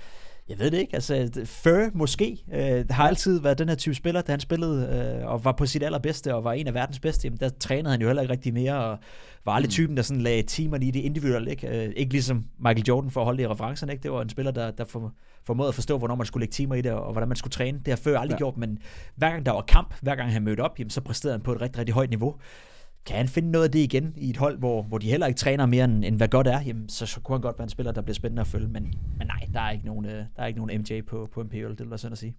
jeg 0.49 0.59
ved 0.59 0.71
det 0.71 0.79
ikke. 0.79 0.95
Altså, 0.95 1.45
Fur 1.45 1.91
måske 1.95 2.45
øh, 2.53 2.85
har 2.91 3.09
altid 3.09 3.41
været 3.41 3.59
den 3.59 3.69
her 3.69 3.77
type 3.77 3.95
spiller, 3.95 4.23
da 4.23 4.33
han 4.33 4.41
spillede 4.41 4.89
øh, 5.23 5.27
og 5.27 5.45
var 5.45 5.53
på 5.53 5.67
sit 5.67 5.83
allerbedste 5.83 6.35
og 6.35 6.45
var 6.45 6.53
en 6.53 6.67
af 6.67 6.75
verdens 6.75 7.01
bedste. 7.01 7.27
Jamen, 7.27 7.41
der 7.41 7.49
trænede 7.49 7.91
han 7.91 8.01
jo 8.01 8.07
heller 8.07 8.23
ikke 8.23 8.33
rigtig 8.33 8.55
mere 8.55 8.85
og 8.85 8.99
var 9.45 9.53
aldrig 9.53 9.69
mm. 9.69 9.71
typen, 9.71 9.97
der 9.97 10.03
sådan 10.03 10.23
lagde 10.23 10.43
timerne 10.43 10.87
i 10.87 10.91
det 10.91 11.01
individuelle. 11.01 11.51
Ikke, 11.51 11.87
øh, 11.87 11.93
ikke 11.97 12.13
ligesom 12.13 12.45
Michael 12.59 12.85
Jordan 12.89 13.11
for 13.11 13.21
at 13.21 13.25
holde 13.25 13.39
det 13.39 13.45
i 13.45 13.49
referencerne. 13.49 13.93
Ikke? 13.93 14.03
Det 14.03 14.13
var 14.13 14.23
en 14.23 14.29
spiller, 14.29 14.53
der, 14.53 14.71
der 14.71 14.85
for, 14.85 15.13
formåede 15.45 15.69
at 15.69 15.75
forstå, 15.75 15.99
hvornår 15.99 16.15
man 16.15 16.27
skulle 16.27 16.43
lægge 16.43 16.53
timer 16.53 16.75
i 16.75 16.83
det 16.83 16.93
og, 16.93 17.05
og 17.05 17.13
hvordan 17.13 17.29
man 17.29 17.37
skulle 17.37 17.53
træne. 17.53 17.79
Det 17.79 17.89
har 17.89 17.97
Fur 17.97 18.19
aldrig 18.19 18.35
ja. 18.35 18.39
gjort, 18.39 18.57
men 18.57 18.79
hver 19.17 19.31
gang 19.31 19.47
der 19.47 19.53
var 19.53 19.65
kamp, 19.69 19.95
hver 20.03 20.15
gang 20.15 20.33
han 20.33 20.43
mødte 20.43 20.61
op, 20.61 20.79
jamen, 20.79 20.91
så 20.91 21.01
præsterede 21.01 21.35
han 21.35 21.43
på 21.43 21.53
et 21.53 21.61
rigtig, 21.61 21.79
rigtig 21.79 21.95
højt 21.95 22.11
niveau 22.11 22.35
kan 23.07 23.17
han 23.17 23.29
finde 23.29 23.51
noget 23.51 23.65
af 23.65 23.71
det 23.71 23.79
igen 23.79 24.15
i 24.17 24.31
et 24.31 24.37
hold, 24.37 24.59
hvor, 24.59 24.83
hvor 24.83 24.99
de 24.99 25.11
heller 25.11 25.27
ikke 25.27 25.39
træner 25.39 25.67
mere, 25.67 25.85
end, 25.85 26.05
end 26.05 26.17
hvad 26.17 26.29
godt 26.29 26.47
er, 26.47 26.61
jamen, 26.61 26.89
så, 26.89 27.07
så 27.07 27.21
kunne 27.21 27.35
han 27.35 27.43
godt 27.43 27.59
være 27.59 27.65
en 27.65 27.69
spiller, 27.69 27.93
der 27.93 28.03
bliver 28.03 28.15
spændende 28.15 28.41
at 28.41 28.47
følge. 28.47 28.69
Men, 28.69 28.95
men 29.19 29.27
nej, 29.27 29.49
der 29.55 29.61
er 29.61 29.71
ikke 29.71 29.87
nogen, 29.87 30.07
øh, 30.07 30.13
der 30.13 30.43
er 30.43 30.47
ikke 30.47 30.61
nogen 30.61 30.81
MJ 30.81 31.03
på, 31.03 31.29
på 31.33 31.41
Imperial, 31.41 31.71
det 31.71 31.81
vil 31.81 31.91
være 31.91 31.99
sådan 31.99 32.13
at 32.13 32.19
sige 32.19 32.37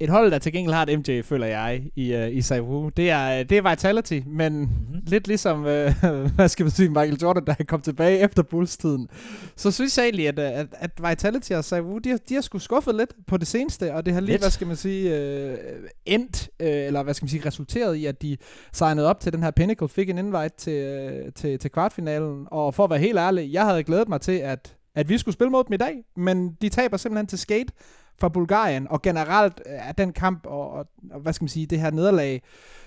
et 0.00 0.08
hold, 0.08 0.30
der 0.30 0.38
til 0.38 0.52
gengæld 0.52 0.74
har 0.74 0.86
et 0.86 0.98
MJ, 0.98 1.22
føler 1.22 1.46
jeg, 1.46 1.82
i, 1.96 2.14
uh, 2.14 2.36
i 2.36 2.42
Saiwu, 2.42 2.88
det 2.88 3.10
er, 3.10 3.42
det 3.42 3.58
er 3.58 3.70
Vitality, 3.70 4.20
men 4.26 4.58
mm-hmm. 4.58 5.00
lidt 5.06 5.28
ligesom, 5.28 5.60
uh, 5.60 5.66
hvad 6.36 6.48
skal 6.48 6.64
man 6.64 6.70
sige, 6.70 6.88
Michael 6.88 7.18
Jordan, 7.22 7.46
der 7.46 7.54
kom 7.68 7.80
tilbage 7.80 8.18
efter 8.18 8.42
Bulls-tiden. 8.42 9.08
Så 9.56 9.70
synes 9.70 9.98
jeg 9.98 10.04
egentlig, 10.04 10.28
at, 10.28 10.38
at, 10.38 10.66
at 10.72 10.90
Vitality 11.08 11.52
og 11.52 11.64
Saiwu, 11.64 11.98
de, 11.98 12.18
de 12.28 12.34
har 12.34 12.40
sgu 12.40 12.58
skuffet 12.58 12.94
lidt 12.94 13.14
på 13.26 13.36
det 13.36 13.46
seneste, 13.46 13.94
og 13.94 14.06
det 14.06 14.14
har 14.14 14.20
lige, 14.20 14.30
lidt. 14.30 14.42
hvad 14.42 14.50
skal 14.50 14.66
man 14.66 14.76
sige, 14.76 15.10
uh, 15.50 15.58
endt, 16.06 16.48
uh, 16.60 16.66
eller 16.66 17.02
hvad 17.02 17.14
skal 17.14 17.24
man 17.24 17.30
sige, 17.30 17.46
resulteret 17.46 17.94
i, 17.94 18.06
at 18.06 18.22
de 18.22 18.36
signede 18.72 19.06
op 19.06 19.20
til 19.20 19.32
den 19.32 19.42
her 19.42 19.50
Pinnacle, 19.50 19.88
fik 19.88 20.10
en 20.10 20.18
invite 20.18 20.54
til, 20.58 21.10
uh, 21.26 21.32
til, 21.32 21.58
til 21.58 21.70
kvartfinalen, 21.70 22.46
og 22.50 22.74
for 22.74 22.84
at 22.84 22.90
være 22.90 22.98
helt 22.98 23.18
ærlig, 23.18 23.52
jeg 23.52 23.64
havde 23.64 23.84
glædet 23.84 24.08
mig 24.08 24.20
til, 24.20 24.32
at, 24.38 24.76
at 24.94 25.08
vi 25.08 25.18
skulle 25.18 25.32
spille 25.32 25.50
mod 25.50 25.64
dem 25.64 25.72
i 25.72 25.76
dag, 25.76 25.94
men 26.16 26.52
de 26.62 26.68
taber 26.68 26.96
simpelthen 26.96 27.26
til 27.26 27.38
Skate, 27.38 27.72
for 28.20 28.28
Bulgarien, 28.28 28.88
og 28.90 29.02
generelt 29.02 29.62
øh, 29.66 29.72
er 29.72 29.92
den 29.92 30.12
kamp, 30.12 30.46
og, 30.46 30.70
og, 30.70 30.86
og 31.10 31.20
hvad 31.20 31.32
skal 31.32 31.42
man 31.42 31.48
sige, 31.48 31.66
det 31.66 31.80
her 31.80 31.90
nederlag, 31.90 32.42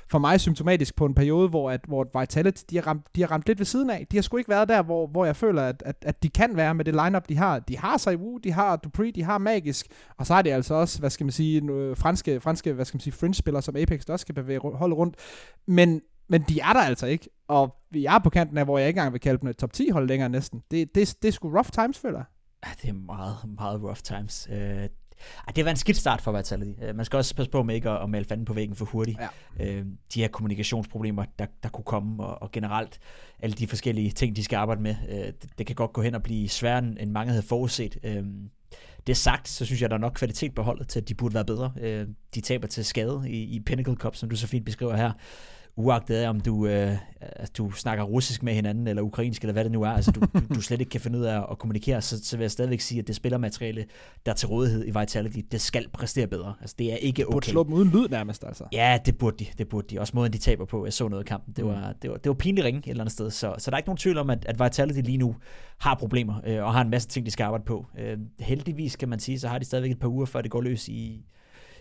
for 0.10 0.20
mig 0.20 0.40
symptomatisk 0.40 0.96
på 0.96 1.06
en 1.06 1.14
periode, 1.14 1.50
hvor, 1.50 1.72
at, 1.72 1.82
hvor 1.88 2.20
Vitality, 2.20 2.64
de 2.70 2.76
har, 2.76 2.88
ramt, 2.88 3.06
de 3.16 3.22
har 3.22 3.32
ramt 3.32 3.44
lidt 3.48 3.60
ved 3.60 3.66
siden 3.66 3.90
af. 3.90 4.08
De 4.12 4.18
har 4.18 4.22
sgu 4.22 4.38
ikke 4.38 4.50
været 4.50 4.70
der, 4.70 4.82
hvor, 4.82 5.08
hvor 5.08 5.26
jeg 5.26 5.36
føler, 5.36 5.64
at, 5.64 5.84
at, 5.86 5.96
at 6.02 6.24
de 6.24 6.30
kan 6.30 6.56
være 6.56 6.76
med 6.76 6.86
det 6.86 6.94
lineup 7.06 7.30
de 7.30 7.38
har. 7.38 7.60
De 7.60 7.78
har 7.78 7.98
Saiwu, 7.98 8.38
de 8.38 8.52
har 8.52 8.76
Dupree, 8.76 9.12
de 9.12 9.24
har 9.24 9.38
Magisk, 9.38 9.88
og 10.18 10.26
så 10.26 10.34
har 10.34 10.42
de 10.42 10.54
altså 10.54 10.74
også, 10.74 11.00
hvad 11.00 11.10
skal 11.10 11.26
man 11.26 11.32
sige, 11.32 11.64
øh, 11.64 11.98
franske, 11.98 12.40
franske 12.40 12.74
hvad 12.74 12.86
skal 12.86 12.96
man 12.96 13.02
sige, 13.02 13.14
fringe-spillere, 13.14 13.62
som 13.62 13.76
Apex 13.76 14.06
også 14.06 14.24
skal 14.24 14.36
bevæge 14.36 14.60
holde 14.60 14.96
rundt. 14.96 15.16
Men, 15.68 16.02
men 16.30 16.42
de 16.42 16.60
er 16.60 16.74
der 16.74 16.82
altså 16.82 17.08
ikke, 17.08 17.30
og 17.48 17.76
vi 17.92 18.06
er 18.06 18.20
på 18.20 18.30
kanten 18.30 18.58
af, 18.58 18.66
hvor 18.66 18.78
jeg 18.78 18.88
ikke 18.88 18.98
engang 18.98 19.14
vil 19.14 19.22
kalde 19.22 19.42
dem 19.42 19.50
et 19.50 19.58
top 19.58 19.74
10 19.74 19.90
hold 19.90 20.08
længere 20.08 20.30
næsten. 20.30 20.64
Det, 20.72 20.96
det, 20.96 21.16
det 21.22 21.28
er 21.28 21.32
sgu 21.32 21.50
rough 21.50 21.70
times, 21.70 22.00
føler 22.00 22.18
jeg. 22.18 22.26
Ja, 22.66 22.72
det 22.82 22.90
er 22.90 22.94
meget, 22.94 23.36
meget 23.58 23.82
rough 23.84 24.00
times. 24.04 24.48
Uh, 24.52 24.86
ej, 25.48 25.54
det 25.56 25.66
var 25.66 25.72
en 25.72 25.78
skidt 25.78 25.98
start 25.98 26.22
for 26.22 26.32
Vitality. 26.32 26.90
Uh, 26.90 26.96
man 26.96 27.06
skal 27.06 27.18
også 27.18 27.36
passe 27.36 27.52
på 27.52 27.64
med 27.64 27.76
ikke 27.76 27.90
at, 27.90 28.04
at 28.04 28.10
male 28.10 28.26
fanden 28.26 28.46
på 28.46 28.54
væggen 28.54 28.76
for 28.76 28.86
hurtigt. 28.86 29.20
Ja. 29.60 29.80
Uh, 29.80 29.86
de 30.14 30.22
her 30.22 30.28
kommunikationsproblemer, 30.28 31.26
der, 31.40 31.46
der 31.64 31.70
kunne 31.70 31.84
komme, 31.84 32.24
og, 32.24 32.42
og 32.42 32.52
generelt 32.52 33.00
alle 33.40 33.54
de 33.54 33.68
forskellige 33.68 34.12
ting, 34.12 34.36
de 34.36 34.44
skal 34.44 34.58
arbejde 34.58 34.82
med, 34.82 34.96
uh, 35.04 35.16
det, 35.16 35.50
det 35.58 35.68
kan 35.68 35.76
godt 35.76 35.94
gå 35.94 36.02
hen 36.02 36.16
og 36.16 36.24
blive 36.24 36.50
sværere, 36.50 36.84
end 37.00 37.12
mange 37.12 37.32
havde 37.32 37.44
forudset. 37.44 37.98
Uh, 38.04 38.26
det 39.08 39.18
sagt, 39.18 39.50
så 39.50 39.66
synes 39.66 39.82
jeg, 39.82 39.90
der 39.90 39.96
er 39.96 40.00
nok 40.00 40.14
kvalitet 40.14 40.56
på 40.56 40.62
holdet 40.62 40.88
til, 40.88 41.00
at 41.02 41.10
de 41.10 41.14
burde 41.14 41.34
være 41.34 41.46
bedre. 41.46 41.72
Uh, 41.76 42.08
de 42.36 42.42
taber 42.42 42.68
til 42.68 42.86
skade 42.86 43.24
i, 43.28 43.56
i 43.56 43.60
Pinnacle 43.60 43.96
Cup, 43.96 44.16
som 44.16 44.30
du 44.30 44.36
så 44.36 44.48
fint 44.48 44.66
beskriver 44.66 44.96
her 44.96 45.12
uagtet 45.76 46.28
om 46.28 46.40
du, 46.40 46.68
øh, 46.68 46.98
altså, 47.22 47.54
du 47.58 47.72
snakker 47.72 48.04
russisk 48.04 48.44
med 48.44 48.54
hinanden, 48.54 48.88
eller 48.88 49.02
ukrainsk, 49.02 49.42
eller 49.42 49.54
hvad 49.54 49.64
det 49.64 49.72
nu 49.72 49.82
er, 49.82 49.90
altså 49.90 50.12
du, 50.12 50.20
du, 50.20 50.54
du 50.56 50.62
slet 50.62 50.80
ikke 50.80 50.90
kan 50.90 51.02
finde 51.02 51.20
ud 51.20 51.24
af 51.24 51.46
at 51.52 51.60
kommunikere, 51.60 52.02
så, 52.02 52.26
så 52.26 52.38
vil 52.38 52.44
jeg 52.44 52.52
stadigvæk 52.52 52.80
sige, 52.80 53.00
at 53.00 53.08
det 53.08 53.16
spillermateriale, 53.16 53.86
der 54.26 54.32
er 54.32 54.36
til 54.36 54.48
rådighed 54.48 54.88
i 54.88 55.00
Vitality, 55.00 55.40
det 55.52 55.62
skal 55.62 55.90
præstere 55.94 56.28
bedre. 56.28 56.54
Altså 56.62 56.76
det 56.80 56.94
er 56.94 56.98
ikke 56.98 57.24
okay. 57.24 57.26
Det 57.26 57.34
burde 57.34 57.46
slå 57.46 57.64
dem 57.64 57.74
uden 57.74 57.90
lyd 57.90 58.08
nærmest, 58.10 58.44
altså. 58.44 58.64
Ja, 58.72 59.00
det 59.06 59.18
burde 59.18 59.38
de. 59.38 59.46
Det 59.58 59.70
burde 59.70 59.88
de. 59.88 60.00
Også 60.00 60.12
måden, 60.16 60.34
de 60.34 60.38
taber 60.38 60.66
på. 60.66 60.86
Jeg 60.86 60.94
så 60.94 61.08
noget 61.08 61.24
af 61.24 61.28
kampen. 61.28 61.54
Det 61.54 61.66
var, 61.66 61.90
mm. 61.90 61.98
det 62.02 62.12
var, 62.12 62.18
det 62.18 62.30
var 62.30 62.36
pinligt 62.36 62.66
ringe 62.66 62.80
et 62.80 62.90
eller 62.90 63.04
andet 63.04 63.14
sted. 63.14 63.32
Så, 63.32 63.56
så 63.58 63.72
der 63.72 63.76
er 63.76 63.80
ikke 63.80 63.90
nogen 63.90 63.98
tvivl 63.98 64.18
om, 64.18 64.30
at, 64.30 64.46
at 64.46 64.60
Vitality 64.60 65.00
lige 65.00 65.18
nu 65.18 65.36
har 65.80 65.96
problemer, 65.96 66.42
øh, 66.48 66.64
og 66.64 66.74
har 66.74 66.82
en 66.82 66.90
masse 66.90 67.08
ting, 67.08 67.26
de 67.26 67.32
skal 67.32 67.44
arbejde 67.44 67.64
på. 67.66 67.86
Øh, 68.00 68.18
heldigvis, 68.40 68.96
kan 68.96 69.10
man 69.10 69.20
sige, 69.20 69.40
så 69.40 69.48
har 69.48 69.60
de 69.60 69.66
stadigvæk 69.66 69.92
et 69.92 70.00
par 70.00 70.08
uger, 70.08 70.26
før 70.26 70.42
det 70.42 70.52
går 70.52 70.62
løs 70.62 70.88
i, 70.88 71.26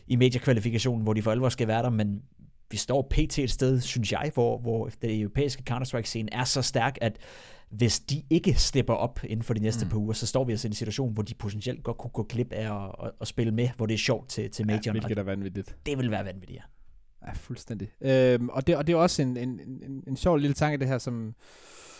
i 0.06 0.16
major-kvalifikationen, 0.16 1.02
hvor 1.02 1.12
de 1.12 1.22
for 1.22 1.30
alvor 1.30 1.48
skal 1.48 1.68
være 1.68 1.82
der, 1.82 1.90
men, 1.90 2.22
vi 2.70 2.76
står 2.76 3.02
pt. 3.10 3.38
et 3.38 3.50
sted, 3.50 3.80
synes 3.80 4.12
jeg, 4.12 4.30
hvor, 4.34 4.58
hvor 4.58 4.90
det 5.02 5.20
europæiske 5.20 5.62
Counter-Strike-scene 5.70 6.28
er 6.32 6.44
så 6.44 6.62
stærk, 6.62 6.98
at 7.00 7.18
hvis 7.70 8.00
de 8.00 8.22
ikke 8.30 8.54
stepper 8.54 8.94
op 8.94 9.20
inden 9.24 9.42
for 9.42 9.54
de 9.54 9.60
næste 9.60 9.84
mm. 9.84 9.90
par 9.90 9.98
uger, 9.98 10.12
så 10.12 10.26
står 10.26 10.44
vi 10.44 10.52
altså 10.52 10.68
i 10.68 10.70
en 10.70 10.74
situation, 10.74 11.12
hvor 11.12 11.22
de 11.22 11.34
potentielt 11.34 11.82
godt 11.82 11.98
kunne 11.98 12.10
gå 12.10 12.22
klip 12.22 12.52
af 12.52 12.84
at, 12.84 12.94
at, 13.04 13.10
at 13.20 13.28
spille 13.28 13.52
med, 13.52 13.68
hvor 13.76 13.86
det 13.86 13.94
er 13.94 13.98
sjovt 13.98 14.28
til, 14.28 14.50
til 14.50 14.66
major. 14.66 14.80
Ja, 14.86 14.90
hvilket 14.90 15.18
er 15.18 15.22
vanvittigt. 15.22 15.76
Det 15.86 15.98
vil 15.98 16.10
være 16.10 16.24
vanvittigt, 16.24 16.56
ja. 16.56 16.62
Ja, 17.26 17.32
fuldstændig. 17.32 17.88
Øhm, 18.00 18.48
og, 18.48 18.66
det, 18.66 18.76
og 18.76 18.86
det 18.86 18.92
er 18.92 18.96
også 18.96 19.22
en, 19.22 19.36
en, 19.36 19.60
en, 19.60 20.04
en 20.06 20.16
sjov 20.16 20.36
lille 20.36 20.54
tanke, 20.54 20.78
det 20.78 20.88
her, 20.88 20.98
som, 20.98 21.34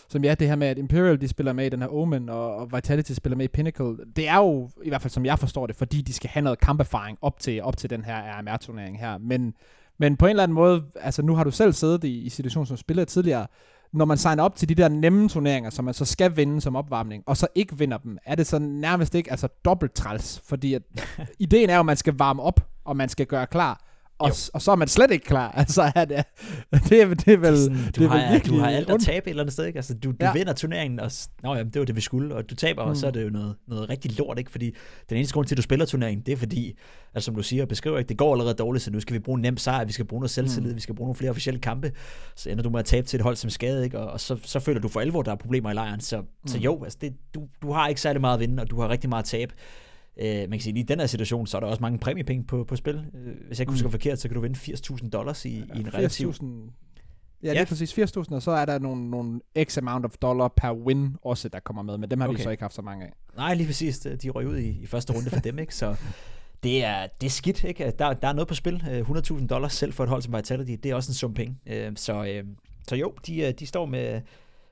som 0.08 0.24
ja, 0.24 0.34
det 0.34 0.48
her 0.48 0.56
med, 0.56 0.66
at 0.66 0.78
Imperial 0.78 1.20
de 1.20 1.28
spiller 1.28 1.52
med 1.52 1.66
i 1.66 1.68
den 1.68 1.80
her 1.80 1.88
Omen, 1.88 2.28
og, 2.28 2.56
og 2.56 2.72
Vitality 2.72 3.12
spiller 3.12 3.36
med 3.36 3.44
i 3.44 3.48
Pinnacle, 3.48 3.96
det 4.16 4.28
er 4.28 4.36
jo, 4.36 4.70
i 4.84 4.88
hvert 4.88 5.02
fald 5.02 5.10
som 5.10 5.26
jeg 5.26 5.38
forstår 5.38 5.66
det, 5.66 5.76
fordi 5.76 6.02
de 6.02 6.12
skal 6.12 6.30
have 6.30 6.42
noget 6.42 6.60
kamperfaring 6.60 7.18
op 7.22 7.38
til, 7.38 7.62
op 7.62 7.76
til 7.76 7.90
den 7.90 8.04
her 8.04 8.40
RMR-turnering 8.40 9.00
her. 9.00 9.18
Men 9.18 9.54
men 9.98 10.16
på 10.16 10.26
en 10.26 10.30
eller 10.30 10.42
anden 10.42 10.54
måde, 10.54 10.84
altså 11.00 11.22
nu 11.22 11.34
har 11.34 11.44
du 11.44 11.50
selv 11.50 11.72
siddet 11.72 12.04
i, 12.04 12.20
i 12.20 12.28
situationen 12.28 12.66
som 12.66 12.76
spiller 12.76 13.04
tidligere, 13.04 13.46
når 13.92 14.04
man 14.04 14.18
signer 14.18 14.42
op 14.42 14.56
til 14.56 14.68
de 14.68 14.74
der 14.74 14.88
nemme 14.88 15.28
turneringer, 15.28 15.70
som 15.70 15.84
man 15.84 15.94
så 15.94 16.04
skal 16.04 16.36
vinde 16.36 16.60
som 16.60 16.76
opvarmning, 16.76 17.22
og 17.26 17.36
så 17.36 17.46
ikke 17.54 17.78
vinder 17.78 17.98
dem, 17.98 18.18
er 18.24 18.34
det 18.34 18.46
så 18.46 18.58
nærmest 18.58 19.14
ikke 19.14 19.30
altså 19.30 19.48
dobbelt 19.64 19.94
træls, 19.94 20.42
fordi 20.44 20.74
at, 20.74 20.82
ideen 21.38 21.70
er 21.70 21.74
jo, 21.74 21.80
at 21.80 21.86
man 21.86 21.96
skal 21.96 22.14
varme 22.14 22.42
op, 22.42 22.60
og 22.84 22.96
man 22.96 23.08
skal 23.08 23.26
gøre 23.26 23.46
klar, 23.46 23.87
og, 24.18 24.32
og 24.54 24.62
så 24.62 24.70
er 24.72 24.76
man 24.76 24.88
slet 24.88 25.10
ikke 25.10 25.24
klar. 25.24 25.50
Altså, 25.68 25.92
er 25.94 26.04
det, 26.04 26.24
det, 26.88 27.02
er, 27.02 27.14
det 27.14 27.32
er 27.32 27.36
vel, 27.36 27.58
sådan, 27.58 27.76
du, 27.96 28.02
det 28.02 28.10
har, 28.10 28.18
vel 28.18 28.32
virkelig 28.32 28.56
du 28.56 28.60
har 28.60 28.70
alt 28.70 28.90
at 28.90 29.00
tabe 29.00 29.26
et 29.26 29.30
eller 29.30 29.42
andet 29.42 29.52
sted, 29.52 29.64
ikke? 29.64 29.76
Altså, 29.76 29.94
du, 29.94 30.10
du 30.10 30.16
ja. 30.20 30.32
vinder 30.32 30.52
turneringen, 30.52 31.00
og 31.00 31.12
nå, 31.42 31.54
jamen, 31.54 31.72
det 31.72 31.78
var 31.78 31.86
det, 31.86 31.96
vi 31.96 32.00
skulle, 32.00 32.34
og 32.34 32.50
du 32.50 32.54
taber, 32.54 32.84
mm. 32.84 32.90
og 32.90 32.96
så 32.96 33.06
er 33.06 33.10
det 33.10 33.24
jo 33.24 33.30
noget, 33.30 33.56
noget 33.66 33.88
rigtig 33.88 34.18
lort, 34.18 34.38
ikke? 34.38 34.50
Fordi 34.50 34.74
den 35.08 35.16
eneste 35.16 35.34
grund 35.34 35.46
til, 35.46 35.54
at 35.54 35.56
du 35.56 35.62
spiller 35.62 35.86
turneringen, 35.86 36.26
det 36.26 36.32
er 36.32 36.36
fordi, 36.36 36.78
altså, 37.14 37.26
som 37.26 37.34
du 37.34 37.42
siger 37.42 37.62
og 37.62 37.68
beskriver, 37.68 37.98
ikke? 37.98 38.08
det 38.08 38.18
går 38.18 38.32
allerede 38.32 38.54
dårligt, 38.54 38.84
så 38.84 38.90
nu 38.90 39.00
skal 39.00 39.14
vi 39.14 39.18
bruge 39.18 39.36
en 39.36 39.42
nem 39.42 39.56
sejr, 39.56 39.84
vi 39.84 39.92
skal 39.92 40.04
bruge 40.04 40.20
noget 40.20 40.30
selvtillid, 40.30 40.70
mm. 40.70 40.76
vi 40.76 40.80
skal 40.80 40.94
bruge 40.94 41.06
nogle 41.06 41.16
flere 41.16 41.30
officielle 41.30 41.60
kampe, 41.60 41.92
så 42.36 42.50
ender 42.50 42.62
du 42.62 42.70
med 42.70 42.78
at 42.78 42.86
tabe 42.86 43.06
til 43.06 43.16
et 43.16 43.22
hold 43.22 43.36
som 43.36 43.50
skade, 43.50 43.84
ikke? 43.84 43.98
Og, 43.98 44.10
og 44.10 44.20
så, 44.20 44.38
så 44.44 44.60
føler 44.60 44.80
du 44.80 44.88
for 44.88 45.00
alvor, 45.00 45.22
der 45.22 45.32
er 45.32 45.36
problemer 45.36 45.70
i 45.70 45.74
lejren. 45.74 46.00
Så, 46.00 46.20
mm. 46.20 46.26
så 46.46 46.58
jo, 46.58 46.84
altså, 46.84 46.98
det, 47.00 47.14
du, 47.34 47.42
du 47.62 47.72
har 47.72 47.88
ikke 47.88 48.00
særlig 48.00 48.20
meget 48.20 48.34
at 48.34 48.40
vinde, 48.40 48.62
og 48.62 48.70
du 48.70 48.80
har 48.80 48.88
rigtig 48.88 49.10
meget 49.10 49.22
at 49.22 49.28
tabe. 49.28 49.54
Øh, 50.18 50.38
man 50.38 50.50
kan 50.50 50.60
sige, 50.60 50.72
at 50.72 50.78
i 50.78 50.82
den 50.82 51.00
her 51.00 51.06
situation, 51.06 51.46
så 51.46 51.56
er 51.56 51.60
der 51.60 51.66
også 51.66 51.82
mange 51.82 51.98
præmiepenge 51.98 52.44
på, 52.44 52.64
på 52.64 52.76
spil. 52.76 52.94
Øh, 53.14 53.46
hvis 53.46 53.58
jeg 53.58 53.60
ikke 53.60 53.72
husker 53.72 53.88
mm. 53.88 53.92
forkert, 53.92 54.18
så 54.18 54.28
kan 54.28 54.34
du 54.34 54.40
vinde 54.40 54.58
80.000 54.58 55.08
dollars 55.08 55.44
i, 55.44 55.58
ja, 55.58 55.74
i 55.74 55.80
en 55.80 55.94
relativ... 55.94 56.34
Ja, 57.42 57.50
det 57.50 57.58
er 57.58 57.64
præcis 57.64 57.98
80.000, 57.98 58.34
og 58.34 58.42
så 58.42 58.50
er 58.50 58.64
der 58.64 58.78
nogle, 58.78 59.10
nogle 59.10 59.40
x 59.64 59.78
amount 59.78 60.04
of 60.04 60.16
dollar 60.22 60.48
per 60.48 60.72
win 60.72 61.16
også, 61.22 61.48
der 61.48 61.60
kommer 61.60 61.82
med, 61.82 61.98
men 61.98 62.10
dem 62.10 62.20
har 62.20 62.28
okay. 62.28 62.36
vi 62.36 62.42
så 62.42 62.50
ikke 62.50 62.62
haft 62.62 62.74
så 62.74 62.82
mange 62.82 63.04
af. 63.06 63.12
Nej, 63.36 63.54
lige 63.54 63.66
præcis. 63.66 63.98
De 63.98 64.30
røg 64.30 64.46
ud 64.46 64.56
i, 64.56 64.68
i 64.68 64.86
første 64.86 65.12
runde 65.12 65.30
for 65.30 65.40
dem, 65.40 65.58
ikke? 65.58 65.74
Så 65.74 65.96
det 66.62 66.84
er, 66.84 67.06
det 67.20 67.26
er 67.26 67.30
skidt, 67.30 67.64
ikke? 67.64 67.92
Der, 67.98 68.12
der 68.12 68.28
er 68.28 68.32
noget 68.32 68.48
på 68.48 68.54
spil. 68.54 69.04
100.000 69.08 69.42
øh, 69.42 69.48
dollars 69.48 69.72
selv 69.72 69.92
for 69.92 70.04
et 70.04 70.10
hold 70.10 70.22
som 70.22 70.36
Vitality, 70.36 70.76
det 70.82 70.90
er 70.90 70.94
også 70.94 71.10
en 71.10 71.14
sum 71.14 71.34
penge. 71.34 71.56
Øh, 71.66 71.92
så, 71.96 72.42
så 72.88 72.96
jo, 72.96 73.14
de, 73.26 73.52
de 73.52 73.66
står 73.66 73.86
med, 73.86 74.20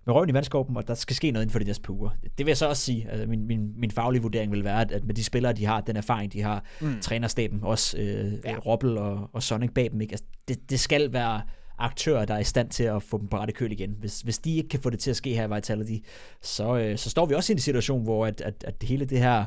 med 0.07 0.15
røven 0.15 0.29
i 0.29 0.35
vandskåben, 0.35 0.77
og 0.77 0.89
der 0.89 0.95
skal 0.95 1.17
ske 1.17 1.31
noget 1.31 1.45
inden 1.45 1.53
for 1.53 1.59
de 1.59 1.65
næste 1.65 1.83
par 1.83 1.93
uger. 1.93 2.11
Det 2.23 2.47
vil 2.47 2.47
jeg 2.47 2.57
så 2.57 2.69
også 2.69 2.83
sige. 2.83 3.11
Altså, 3.11 3.27
min, 3.27 3.47
min, 3.47 3.73
min 3.77 3.91
faglige 3.91 4.23
vurdering 4.23 4.53
vil 4.53 4.65
være, 4.65 4.81
at 4.81 5.05
med 5.05 5.15
de 5.15 5.25
spillere, 5.25 5.53
de 5.53 5.67
har, 5.67 5.81
den 5.81 5.97
erfaring, 5.97 6.33
de 6.33 6.43
har, 6.43 6.65
mm. 6.81 7.01
trænerstaben, 7.01 7.61
også 7.63 7.99
øh, 7.99 8.33
ja. 8.45 8.57
Robbel 8.59 8.99
og, 8.99 9.31
og 9.33 9.43
Sonic 9.43 9.71
bag 9.75 9.91
dem, 9.93 10.01
ikke? 10.01 10.13
Altså, 10.13 10.25
det, 10.49 10.71
det 10.71 10.81
skal 10.81 11.13
være 11.13 11.43
aktører, 11.79 12.25
der 12.25 12.35
er 12.35 12.39
i 12.39 12.45
stand 12.45 12.71
til 12.71 12.85
at 12.85 13.03
få 13.03 13.19
dem 13.19 13.29
på 13.29 13.37
rette 13.37 13.53
køl 13.53 13.73
igen. 13.73 13.97
Hvis, 13.99 14.21
hvis 14.21 14.39
de 14.39 14.57
ikke 14.57 14.69
kan 14.69 14.81
få 14.81 14.91
det 14.91 14.99
til 14.99 15.11
at 15.11 15.17
ske 15.17 15.35
her 15.35 15.49
i 15.49 15.55
Vitality, 15.55 16.07
så, 16.43 16.77
øh, 16.77 16.99
så 16.99 17.11
står 17.11 17.27
vi 17.27 17.35
også 17.35 17.53
i 17.53 17.55
en 17.55 17.61
situation, 17.61 18.03
hvor 18.03 18.27
at, 18.27 18.41
at, 18.41 18.65
at 18.67 18.75
hele 18.83 19.05
det 19.05 19.19
her, 19.19 19.45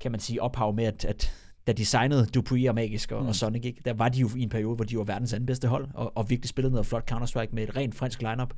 kan 0.00 0.10
man 0.10 0.20
sige, 0.20 0.42
ophav 0.42 0.74
med, 0.74 0.84
at, 0.84 1.04
at 1.04 1.32
da 1.66 1.72
de 1.72 1.86
signede 1.86 2.26
Dupree 2.26 2.68
og 2.68 2.74
Magisk 2.74 3.12
og, 3.12 3.22
mm. 3.22 3.28
og 3.28 3.34
Sonic, 3.34 3.64
ikke? 3.64 3.82
der 3.84 3.92
var 3.92 4.08
de 4.08 4.20
jo 4.20 4.30
i 4.36 4.42
en 4.42 4.48
periode, 4.48 4.76
hvor 4.76 4.84
de 4.84 4.98
var 4.98 5.04
verdens 5.04 5.32
anden 5.32 5.46
bedste 5.46 5.68
hold, 5.68 5.88
og, 5.94 6.12
og 6.16 6.30
virkelig 6.30 6.48
spillede 6.48 6.72
noget 6.72 6.86
flot 6.86 7.12
Counter-Strike 7.12 7.48
med 7.52 7.62
et 7.62 7.76
rent 7.76 7.94
fransk 7.94 8.22
lineup. 8.22 8.54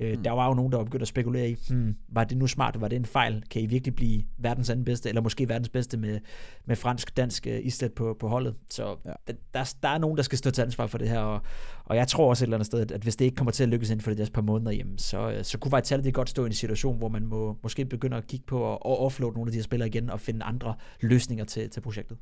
Øh, 0.00 0.16
mm. 0.16 0.22
Der 0.22 0.30
var 0.30 0.48
jo 0.48 0.54
nogen, 0.54 0.72
der 0.72 0.78
var 0.78 0.84
begyndt 0.84 1.02
at 1.02 1.08
spekulere 1.08 1.50
i, 1.50 1.56
hmm, 1.68 1.96
var 2.08 2.24
det 2.24 2.38
nu 2.38 2.46
smart, 2.46 2.80
var 2.80 2.88
det 2.88 2.96
en 2.96 3.04
fejl? 3.04 3.42
Kan 3.50 3.62
I 3.62 3.66
virkelig 3.66 3.94
blive 3.94 4.22
verdens 4.38 4.70
anden 4.70 4.84
bedste, 4.84 5.08
eller 5.08 5.22
måske 5.22 5.48
verdens 5.48 5.68
bedste 5.68 5.96
med, 5.96 6.20
med 6.66 6.76
fransk-dansk 6.76 7.46
uh, 7.50 7.66
islet 7.66 7.92
på, 7.92 8.16
på 8.20 8.28
holdet? 8.28 8.54
Så 8.70 8.96
ja. 9.04 9.12
der, 9.54 9.74
der 9.82 9.88
er 9.88 9.98
nogen, 9.98 10.16
der 10.16 10.22
skal 10.22 10.38
stå 10.38 10.50
til 10.50 10.62
ansvar 10.62 10.86
for 10.86 10.98
det 10.98 11.08
her, 11.08 11.18
og, 11.18 11.40
og 11.84 11.96
jeg 11.96 12.08
tror 12.08 12.28
også 12.28 12.44
et 12.44 12.46
eller 12.46 12.56
andet 12.56 12.66
sted, 12.66 12.92
at, 12.92 13.02
hvis 13.02 13.16
det 13.16 13.24
ikke 13.24 13.36
kommer 13.36 13.52
til 13.52 13.62
at 13.62 13.68
lykkes 13.68 13.90
inden 13.90 14.02
for 14.02 14.10
de 14.10 14.16
næste 14.16 14.32
par 14.32 14.42
måneder, 14.42 14.72
jamen, 14.72 14.98
så, 14.98 15.30
øh, 15.30 15.44
så 15.44 15.58
kunne 15.58 15.76
Vitality 15.76 16.10
godt 16.12 16.30
stå 16.30 16.42
i 16.44 16.46
en 16.46 16.52
situation, 16.52 16.98
hvor 16.98 17.08
man 17.08 17.26
må 17.26 17.58
måske 17.62 17.84
begynde 17.84 18.16
at 18.16 18.26
kigge 18.26 18.46
på 18.46 18.72
at 18.72 18.78
offloade 18.82 19.34
nogle 19.34 19.48
af 19.48 19.52
de 19.52 19.58
her 19.58 19.62
spillere 19.62 19.88
igen, 19.88 20.10
og 20.10 20.20
finde 20.20 20.44
andre 20.44 20.74
løsninger 21.00 21.44
til, 21.44 21.70
til 21.70 21.80
projektet. 21.80 22.18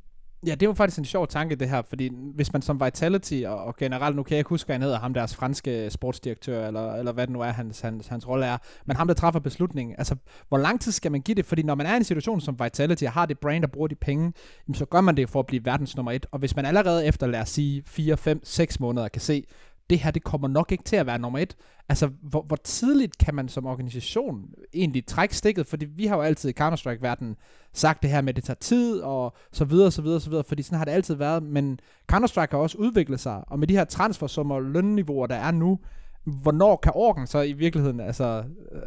Ja, 0.46 0.54
det 0.54 0.68
var 0.68 0.74
faktisk 0.74 0.98
en 0.98 1.04
sjov 1.04 1.28
tanke, 1.28 1.56
det 1.56 1.68
her, 1.68 1.82
fordi 1.88 2.10
hvis 2.34 2.52
man 2.52 2.62
som 2.62 2.80
Vitality, 2.84 3.42
og, 3.46 3.64
og 3.64 3.76
generelt, 3.76 4.16
nu 4.16 4.22
kan 4.22 4.32
jeg 4.32 4.38
ikke 4.38 4.48
huske, 4.48 4.68
hvad 4.68 4.74
han 4.74 4.82
hedder, 4.82 4.98
ham 4.98 5.14
deres 5.14 5.34
franske 5.34 5.90
sportsdirektør, 5.90 6.66
eller, 6.66 6.94
eller 6.94 7.12
hvad 7.12 7.26
det 7.26 7.32
nu 7.32 7.40
er, 7.40 7.50
hans, 7.50 7.80
hans, 7.80 8.06
hans 8.06 8.28
rolle 8.28 8.46
er, 8.46 8.58
men 8.86 8.96
ham, 8.96 9.06
der 9.06 9.14
træffer 9.14 9.40
beslutningen, 9.40 9.94
altså, 9.98 10.16
hvor 10.48 10.58
lang 10.58 10.80
tid 10.80 10.92
skal 10.92 11.12
man 11.12 11.20
give 11.20 11.34
det? 11.34 11.46
Fordi 11.46 11.62
når 11.62 11.74
man 11.74 11.86
er 11.86 11.94
i 11.94 11.96
en 11.96 12.04
situation 12.04 12.40
som 12.40 12.56
Vitality, 12.64 13.04
og 13.04 13.12
har 13.12 13.26
det 13.26 13.38
brand, 13.38 13.64
og 13.64 13.70
bruger 13.70 13.88
de 13.88 13.94
penge, 13.94 14.32
så 14.74 14.84
gør 14.84 15.00
man 15.00 15.16
det 15.16 15.30
for 15.30 15.40
at 15.40 15.46
blive 15.46 15.64
verdens 15.64 15.96
nummer 15.96 16.12
et, 16.12 16.26
og 16.30 16.38
hvis 16.38 16.56
man 16.56 16.66
allerede 16.66 17.06
efter, 17.06 17.26
lad 17.26 17.40
os 17.40 17.48
sige, 17.48 17.82
4, 17.86 18.16
5, 18.16 18.40
6 18.44 18.80
måneder 18.80 19.08
kan 19.08 19.22
se, 19.22 19.44
det 19.90 19.98
her, 19.98 20.10
det 20.10 20.24
kommer 20.24 20.48
nok 20.48 20.72
ikke 20.72 20.84
til 20.84 20.96
at 20.96 21.06
være 21.06 21.18
nummer 21.18 21.38
et. 21.38 21.56
Altså, 21.88 22.10
hvor, 22.22 22.42
hvor 22.42 22.56
tidligt 22.56 23.18
kan 23.18 23.34
man 23.34 23.48
som 23.48 23.66
organisation 23.66 24.50
egentlig 24.74 25.06
trække 25.06 25.36
stikket? 25.36 25.66
Fordi 25.66 25.84
vi 25.84 26.06
har 26.06 26.16
jo 26.16 26.22
altid 26.22 26.50
i 26.50 26.52
Counter-Strike-verdenen 26.60 27.34
sagt 27.72 28.02
det 28.02 28.10
her 28.10 28.20
med, 28.20 28.28
at 28.28 28.36
det 28.36 28.44
tager 28.44 28.58
tid, 28.60 29.00
og 29.00 29.36
så 29.52 29.64
videre, 29.64 29.90
så 29.90 30.02
videre, 30.02 30.20
så 30.20 30.30
videre, 30.30 30.44
fordi 30.44 30.62
sådan 30.62 30.78
har 30.78 30.84
det 30.84 30.92
altid 30.92 31.14
været. 31.14 31.42
Men 31.42 31.80
Counter-Strike 32.12 32.50
har 32.50 32.58
også 32.58 32.78
udviklet 32.78 33.20
sig, 33.20 33.44
og 33.46 33.58
med 33.58 33.68
de 33.68 33.76
her 33.76 33.84
transfersummer 33.84 34.54
og 34.54 34.62
lønniveauer, 34.62 35.26
der 35.26 35.36
er 35.36 35.50
nu, 35.50 35.78
hvornår 36.24 36.76
kan 36.76 36.92
Orken 36.94 37.26
så 37.26 37.40
i 37.40 37.52
virkeligheden 37.52 38.00
altså, 38.00 38.44
øh, 38.72 38.80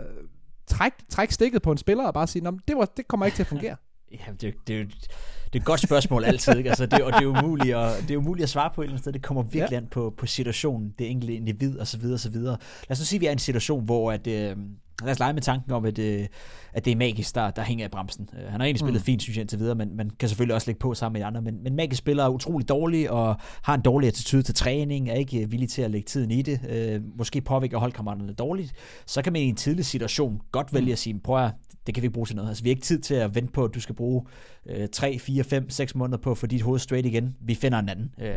trække 0.67 0.97
træk 1.09 1.31
stikket 1.31 1.61
på 1.61 1.71
en 1.71 1.77
spiller 1.77 2.07
og 2.07 2.13
bare 2.13 2.27
sige, 2.27 2.45
det, 2.67 2.77
var, 2.77 2.85
det 2.97 3.07
kommer 3.07 3.25
ikke 3.25 3.35
til 3.35 3.43
at 3.43 3.47
fungere? 3.47 3.75
Ja, 4.13 4.31
det, 4.31 4.41
det, 4.41 4.57
det 4.67 4.87
er 5.53 5.59
et 5.59 5.65
godt 5.65 5.79
spørgsmål 5.79 6.23
altid, 6.23 6.57
ikke? 6.57 6.69
Altså, 6.69 6.85
det, 6.85 7.03
og 7.03 7.13
det 7.13 7.21
er, 7.21 7.25
umuligt 7.25 7.75
at, 7.75 8.01
det 8.07 8.13
er 8.13 8.17
umuligt 8.17 8.43
at 8.43 8.49
svare 8.49 8.71
på 8.75 8.81
et 8.81 8.85
eller 8.85 8.93
andet 8.93 9.03
sted. 9.03 9.13
Det 9.13 9.21
kommer 9.21 9.43
virkelig 9.43 9.71
ja. 9.71 9.77
an 9.77 9.87
på, 9.91 10.13
på 10.17 10.25
situationen, 10.25 10.93
det 10.99 11.09
enkelte 11.09 11.35
individ 11.35 11.77
og 11.77 11.87
så 11.87 11.97
videre 11.97 12.15
og 12.15 12.19
så 12.19 12.29
videre. 12.29 12.57
Lad 12.89 12.91
os 12.91 12.99
nu 12.99 13.05
sige, 13.05 13.17
at 13.17 13.21
vi 13.21 13.25
er 13.25 13.29
i 13.29 13.33
en 13.33 13.39
situation, 13.39 13.85
hvor 13.85 14.11
at, 14.11 14.27
øh, 14.27 14.57
lad 15.03 15.11
os 15.11 15.19
lege 15.19 15.33
med 15.33 15.41
tanken 15.41 15.71
om, 15.71 15.85
at, 15.85 15.99
øh, 15.99 16.27
at 16.73 16.85
det 16.85 16.91
er 16.91 16.95
Magisk, 16.95 17.35
der, 17.35 17.51
der 17.51 17.61
hænger 17.61 17.85
i 17.85 17.89
bremsen. 17.89 18.29
Uh, 18.33 18.39
han 18.39 18.59
har 18.59 18.65
egentlig 18.65 18.79
spillet 18.79 19.01
mm. 19.01 19.05
fint, 19.05 19.21
synes 19.21 19.37
jeg, 19.37 19.41
indtil 19.41 19.59
videre, 19.59 19.75
men 19.75 19.97
man 19.97 20.09
kan 20.09 20.29
selvfølgelig 20.29 20.55
også 20.55 20.67
lægge 20.67 20.79
på 20.79 20.93
sammen 20.93 21.13
med 21.13 21.21
de 21.21 21.25
andre. 21.25 21.41
Men, 21.41 21.63
men 21.63 21.75
Magisk 21.75 21.99
spiller 21.99 22.23
er 22.23 22.29
utrolig 22.29 22.69
dårlig, 22.69 23.11
og 23.11 23.35
har 23.61 23.75
en 23.75 23.81
dårlig 23.81 24.07
attitude 24.07 24.43
til 24.43 24.55
træning, 24.55 25.09
er 25.09 25.15
ikke 25.15 25.49
villig 25.49 25.69
til 25.69 25.81
at 25.81 25.91
lægge 25.91 26.05
tiden 26.05 26.31
i 26.31 26.41
det, 26.41 26.59
uh, 26.99 27.17
måske 27.17 27.41
påvirker 27.41 27.77
holdkammeraterne 27.77 28.33
dårligt. 28.33 28.73
Så 29.05 29.21
kan 29.21 29.33
man 29.33 29.41
i 29.41 29.45
en 29.45 29.55
tidlig 29.55 29.85
situation 29.85 30.41
godt 30.51 30.73
vælge 30.73 30.85
mm. 30.85 30.91
at 30.91 30.99
sige, 30.99 31.19
prøv 31.19 31.45
at 31.45 31.51
det 31.87 31.95
kan 31.95 32.01
vi 32.01 32.05
ikke 32.05 32.13
bruge 32.13 32.25
til 32.25 32.35
noget. 32.35 32.49
Altså, 32.49 32.63
vi 32.63 32.69
har 32.69 32.75
ikke 32.75 32.85
tid 32.85 32.99
til 32.99 33.13
at 33.13 33.35
vente 33.35 33.51
på, 33.51 33.63
at 33.63 33.73
du 33.75 33.81
skal 33.81 33.95
bruge 33.95 34.25
øh, 34.65 34.87
3, 34.89 35.19
4, 35.19 35.43
5, 35.43 35.69
6 35.69 35.95
måneder 35.95 36.17
på 36.17 36.31
at 36.31 36.37
få 36.37 36.47
dit 36.47 36.61
hoved 36.61 36.79
straight 36.79 37.05
igen. 37.05 37.35
Vi 37.41 37.55
finder 37.55 37.79
en 37.79 37.89
anden. 37.89 38.15
Øh, 38.21 38.27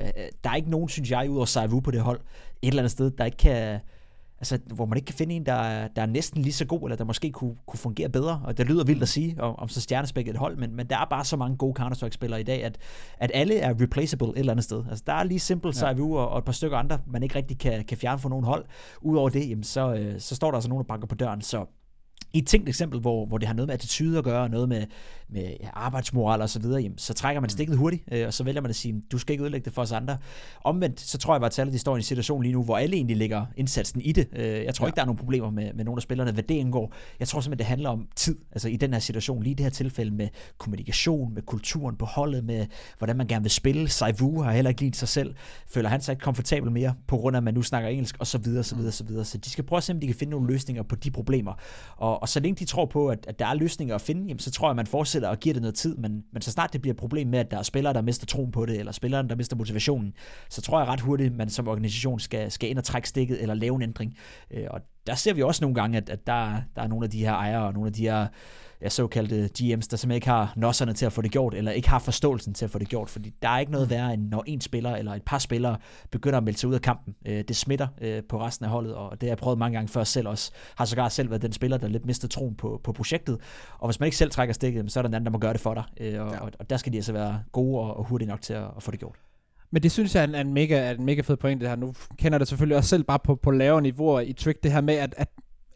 der 0.45 0.51
er 0.51 0.55
ikke 0.55 0.71
nogen, 0.71 0.89
synes 0.89 1.11
jeg, 1.11 1.31
ud 1.31 1.37
over 1.37 1.45
Saivu 1.45 1.81
på 1.81 1.91
det 1.91 2.01
hold, 2.01 2.21
et 2.63 2.69
eller 2.69 2.83
andet 2.83 2.91
sted, 2.91 3.11
der 3.11 3.25
ikke 3.25 3.37
kan, 3.37 3.81
altså, 4.53 4.75
hvor 4.75 4.87
man 4.87 4.97
ikke 4.97 5.07
kan 5.07 5.15
finde 5.15 5.35
en, 5.35 5.47
der 5.47 5.53
er, 5.53 5.89
der 5.89 6.03
er 6.03 6.07
næsten 6.07 6.43
lige 6.43 6.53
så 6.53 6.65
god, 6.65 6.83
eller 6.83 6.97
der 6.97 7.05
måske 7.05 7.31
kunne, 7.33 7.55
kunne 7.67 7.79
fungere 7.79 8.09
bedre. 8.09 8.41
Og 8.45 8.59
det 8.59 8.67
lyder 8.67 8.85
vildt 8.85 9.03
at 9.03 9.09
sige 9.09 9.43
om, 9.43 9.59
om 9.59 9.69
så 9.69 9.81
stjernespækket 9.81 10.31
et 10.31 10.39
hold, 10.39 10.57
men, 10.57 10.77
men 10.77 10.87
der 10.87 10.99
er 10.99 11.05
bare 11.11 11.25
så 11.25 11.37
mange 11.37 11.57
gode 11.57 11.75
Counter-Strike-spillere 11.83 12.41
i 12.41 12.45
dag, 12.45 12.65
at, 12.65 12.79
at 13.19 13.31
alle 13.35 13.59
er 13.59 13.75
replaceable 13.81 14.29
et 14.29 14.39
eller 14.39 14.53
andet 14.53 14.65
sted. 14.65 14.85
Altså, 14.91 15.05
der 15.07 15.13
er 15.13 15.25
lige 15.25 15.41
Simple, 15.41 15.69
ja. 15.69 15.73
Saivu 15.73 16.19
og, 16.19 16.29
og 16.29 16.39
et 16.39 16.45
par 16.45 16.53
stykker 16.53 16.79
andre, 16.79 16.99
man 17.07 17.23
ikke 17.23 17.35
rigtig 17.35 17.59
kan, 17.59 17.85
kan 17.85 17.99
fjerne 17.99 18.19
fra 18.19 18.29
nogen 18.29 18.45
hold. 18.45 18.65
Udover 19.01 19.29
det, 19.29 19.51
jamen, 19.51 19.65
så, 19.65 19.95
øh, 19.95 20.21
så 20.21 20.35
står 20.35 20.51
der 20.51 20.55
altså 20.55 20.69
nogen, 20.69 20.85
der 20.85 20.89
banker 20.89 21.07
på 21.07 21.15
døren. 21.15 21.41
Så 21.41 21.67
i 22.35 22.39
et 22.39 22.47
tænkt 22.47 22.69
eksempel, 22.69 23.01
hvor, 23.01 23.27
hvor 23.27 23.39
det 23.39 23.47
har 23.49 23.55
noget 23.55 23.67
med 23.67 23.75
attitude 23.75 24.19
at 24.19 24.25
gøre, 24.25 24.49
noget 24.49 24.69
med, 24.69 24.87
med 25.29 25.43
ja, 25.43 25.69
arbejdsmoral 25.73 26.43
og 26.43 26.51
så 26.51 26.59
videre, 26.59 26.81
jamen, 26.81 26.99
så 26.99 27.15
trækker 27.15 27.41
man 27.41 27.47
mm. 27.47 27.51
stikket 27.51 27.77
hurtigt, 27.77 28.03
øh, 28.13 28.27
og 28.27 28.35
så 28.35 28.45
vælger 28.45 28.61
man 28.61 28.71
at 28.71 28.77
sige, 28.77 29.03
du 29.13 29.19
skal 29.19 29.33
ikke 29.33 29.43
ødelægge 29.43 29.65
det 29.65 29.73
for 29.73 29.83
os 29.83 29.93
andre. 29.93 30.19
Omvendt, 30.65 31.01
så 31.01 31.19
tror 31.19 31.35
jeg 31.35 31.45
at 31.45 31.73
de 31.73 31.79
står 31.79 31.97
i 31.97 31.99
en 31.99 32.03
situation 32.03 32.43
lige 32.43 32.53
nu, 32.53 32.63
hvor 32.63 32.77
alle 32.77 32.97
egentlig 32.97 33.17
lægger 33.17 33.47
indsatsen 33.57 34.01
i 34.01 34.13
det. 34.13 34.29
Øh, 34.33 34.65
jeg 34.65 34.75
tror 34.75 34.87
ja. 34.87 34.89
ikke, 34.89 34.97
der 34.97 35.03
er 35.03 35.07
nogen 35.07 35.19
problemer 35.19 35.51
med, 35.51 35.73
med 35.75 35.85
nogle 35.85 35.99
af 35.99 36.03
spillerne, 36.03 36.33
hvad 36.33 36.43
det 36.43 36.55
indgår. 36.55 36.93
Jeg 37.21 37.29
tror 37.29 37.41
simpelthen, 37.41 37.59
det 37.59 37.67
handler 37.67 37.91
om 37.91 38.09
tid, 38.17 38.39
altså 38.53 38.69
i 38.69 38.77
den 38.77 38.93
her 38.93 39.01
situation, 39.01 39.43
lige 39.43 39.53
i 39.53 39.55
det 39.55 39.65
her 39.65 39.71
tilfælde 39.71 40.11
med 40.11 40.29
kommunikation, 40.59 41.35
med 41.35 41.43
kulturen 41.43 41.97
på 41.97 42.05
holdet, 42.05 42.45
med 42.45 42.67
hvordan 42.99 43.17
man 43.17 43.27
gerne 43.27 43.43
vil 43.43 43.51
spille. 43.51 43.89
Saivu 43.89 44.43
har 44.43 44.53
heller 44.53 44.69
ikke 44.69 44.81
lige 44.81 44.95
sig 44.95 45.09
selv. 45.09 45.35
Føler 45.69 45.89
han 45.89 46.01
sig 46.01 46.13
ikke 46.13 46.23
komfortabel 46.23 46.71
mere, 46.71 46.95
på 47.07 47.17
grund 47.17 47.37
af, 47.37 47.41
at 47.41 47.45
man 47.45 47.55
nu 47.55 47.63
snakker 47.63 47.89
engelsk, 47.89 48.17
og 48.19 48.27
så 48.27 48.39
videre, 48.39 48.65
så 48.65 48.77
videre, 48.77 48.93
så 48.93 49.05
videre. 49.05 49.25
Så 49.25 49.39
de 49.39 49.51
skal 49.51 49.65
prøve 49.65 49.77
at 49.77 49.85
se, 49.85 49.93
om 49.93 50.01
de 50.01 50.07
kan 50.07 50.17
finde 50.17 50.31
nogle 50.31 50.47
løsninger 50.47 50.83
på 50.83 50.97
de 50.97 51.11
problemer. 51.11 51.53
Og, 51.97 52.23
og 52.25 52.29
så 52.29 52.41
længe 52.41 52.57
de 52.59 52.65
tror 52.65 52.87
på, 52.87 53.09
at, 53.09 53.27
at 53.29 53.39
der 53.39 53.47
er 53.47 53.55
løsninger 53.55 53.95
at 53.95 54.01
finde, 54.01 54.23
jamen, 54.23 54.39
så 54.39 54.51
tror 54.51 54.67
jeg, 54.67 54.71
at 54.71 54.77
man 54.77 54.87
fortsætter 54.87 55.29
og 55.29 55.39
giver 55.39 55.53
det 55.53 55.63
noget 55.63 55.75
tid, 55.75 55.97
men, 55.97 56.25
men 56.33 56.43
så 56.43 56.51
snart 56.51 56.73
det 56.73 56.81
bliver 56.81 56.95
et 56.95 56.99
problem 56.99 57.27
med, 57.29 57.39
at 57.39 57.51
der 57.51 57.59
er 57.59 57.63
spillere, 57.63 57.93
der 57.93 58.03
mister 58.03 58.27
troen 58.27 58.53
på 58.53 58.67
det, 58.67 58.79
eller 58.79 58.93
spillere, 58.93 59.23
der 59.29 59.37
mister 59.37 59.57
motivationen, 59.57 60.13
så 60.51 60.63
tror 60.63 60.79
jeg 60.81 60.89
ret 60.89 61.01
hurtigt, 61.01 61.31
at 61.31 61.37
man 61.37 61.51
som 61.51 61.69
organisation 61.69 62.21
skal, 62.21 62.51
skal 62.51 62.71
ind 62.71 62.79
og 62.79 62.85
trække 62.85 63.09
stikket, 63.09 63.43
eller 63.43 63.55
lave 63.55 63.75
en 63.75 63.83
ændring. 63.83 64.17
Øh, 64.51 64.67
og 64.71 64.81
der 65.07 65.15
ser 65.15 65.35
vi 65.35 65.43
også 65.43 65.65
nogle 65.65 65.75
gange, 65.75 65.97
at, 65.97 66.11
at 66.11 66.27
der, 66.27 66.61
der 66.77 66.83
er 66.83 66.87
nogle 66.87 67.05
af 67.05 67.11
de 67.11 67.19
her 67.19 67.33
ejere, 67.33 67.67
og 67.67 67.73
nogle 67.73 67.87
af 67.87 67.93
de 67.93 68.03
her 68.03 68.27
ja, 68.83 68.89
såkaldte 68.89 69.51
GM's, 69.59 69.89
der 69.91 69.97
simpelthen 69.97 70.11
ikke 70.11 70.27
har 70.27 70.53
nosserne 70.57 70.93
til 70.93 71.07
at 71.07 71.13
få 71.13 71.23
det 71.23 71.31
gjort, 71.31 71.55
eller 71.55 71.73
ikke 71.73 71.89
har 71.89 71.99
forståelsen 71.99 72.55
til 72.55 72.65
at 72.65 72.71
få 72.71 72.79
det 72.79 72.89
gjort, 72.89 73.11
fordi 73.11 73.35
der 73.43 73.49
er 73.49 73.59
ikke 73.59 73.73
noget 73.73 73.91
værre, 73.91 74.15
end 74.15 74.29
når 74.29 74.45
en 74.47 74.61
spiller 74.61 74.97
eller 74.97 75.15
et 75.15 75.23
par 75.23 75.39
spillere 75.39 75.77
begynder 76.11 76.39
at 76.39 76.45
melde 76.45 76.59
sig 76.59 76.69
ud 76.69 76.75
af 76.75 76.81
kampen. 76.81 77.15
Øh, 77.27 77.45
det 77.49 77.57
smitter 77.57 77.89
øh, 78.01 78.23
på 78.29 78.41
resten 78.41 78.65
af 78.65 78.71
holdet, 78.71 78.95
og 78.95 79.21
det 79.21 79.23
har 79.23 79.31
jeg 79.31 79.39
prøvet 79.39 79.59
mange 79.59 79.77
gange 79.77 79.89
før 79.89 80.05
selv 80.05 80.29
også. 80.29 80.51
Har 80.77 80.85
sågar 80.85 81.09
selv 81.09 81.31
været 81.31 81.43
den 81.43 81.53
spiller, 81.53 81.77
der 81.77 81.89
lidt 81.89 82.07
mistet 82.07 82.31
troen 82.31 82.55
på, 82.55 82.81
på 82.85 82.93
projektet, 82.93 83.39
og 83.79 83.89
hvis 83.89 84.01
man 84.01 84.07
ikke 84.07 84.17
selv 84.17 84.31
trækker 84.31 84.55
stikket, 84.55 84.93
så 84.93 85.01
er 85.01 85.03
der 85.03 85.09
en 85.09 85.15
anden, 85.15 85.27
der 85.27 85.33
må 85.33 85.39
gøre 85.39 85.53
det 85.53 85.61
for 85.61 85.75
dig, 85.75 85.85
øh, 86.01 86.23
og, 86.23 86.33
ja. 86.33 86.41
og, 86.41 86.71
der 86.71 86.77
skal 86.77 86.93
de 86.93 86.99
altså 86.99 87.13
være 87.13 87.43
gode 87.53 87.81
og, 87.81 87.97
og 87.97 88.05
hurtige 88.05 88.29
nok 88.29 88.43
til 88.43 88.55
at, 88.55 88.65
at 88.77 88.83
få 88.83 88.91
det 88.91 88.99
gjort. 89.01 89.17
Men 89.71 89.83
det 89.83 89.93
synes 89.93 90.15
jeg 90.15 90.21
er 90.21 90.25
en, 90.25 90.35
en, 90.35 90.55
mega, 90.55 90.91
en 90.91 91.05
mega 91.05 91.21
fed 91.21 91.37
point, 91.37 91.61
det 91.61 91.69
her. 91.69 91.77
Nu 91.77 91.95
kender 92.19 92.39
det 92.39 92.49
selvfølgelig 92.49 92.77
også 92.77 92.89
selv 92.89 93.05
bare 93.05 93.19
på, 93.25 93.35
på 93.35 93.51
lavere 93.51 93.83
niveauer 93.83 94.21
i 94.21 94.33
Trick, 94.33 94.63
det 94.63 94.73
her 94.73 94.81
med, 94.81 94.95
at, 94.95 95.15
at 95.17 95.29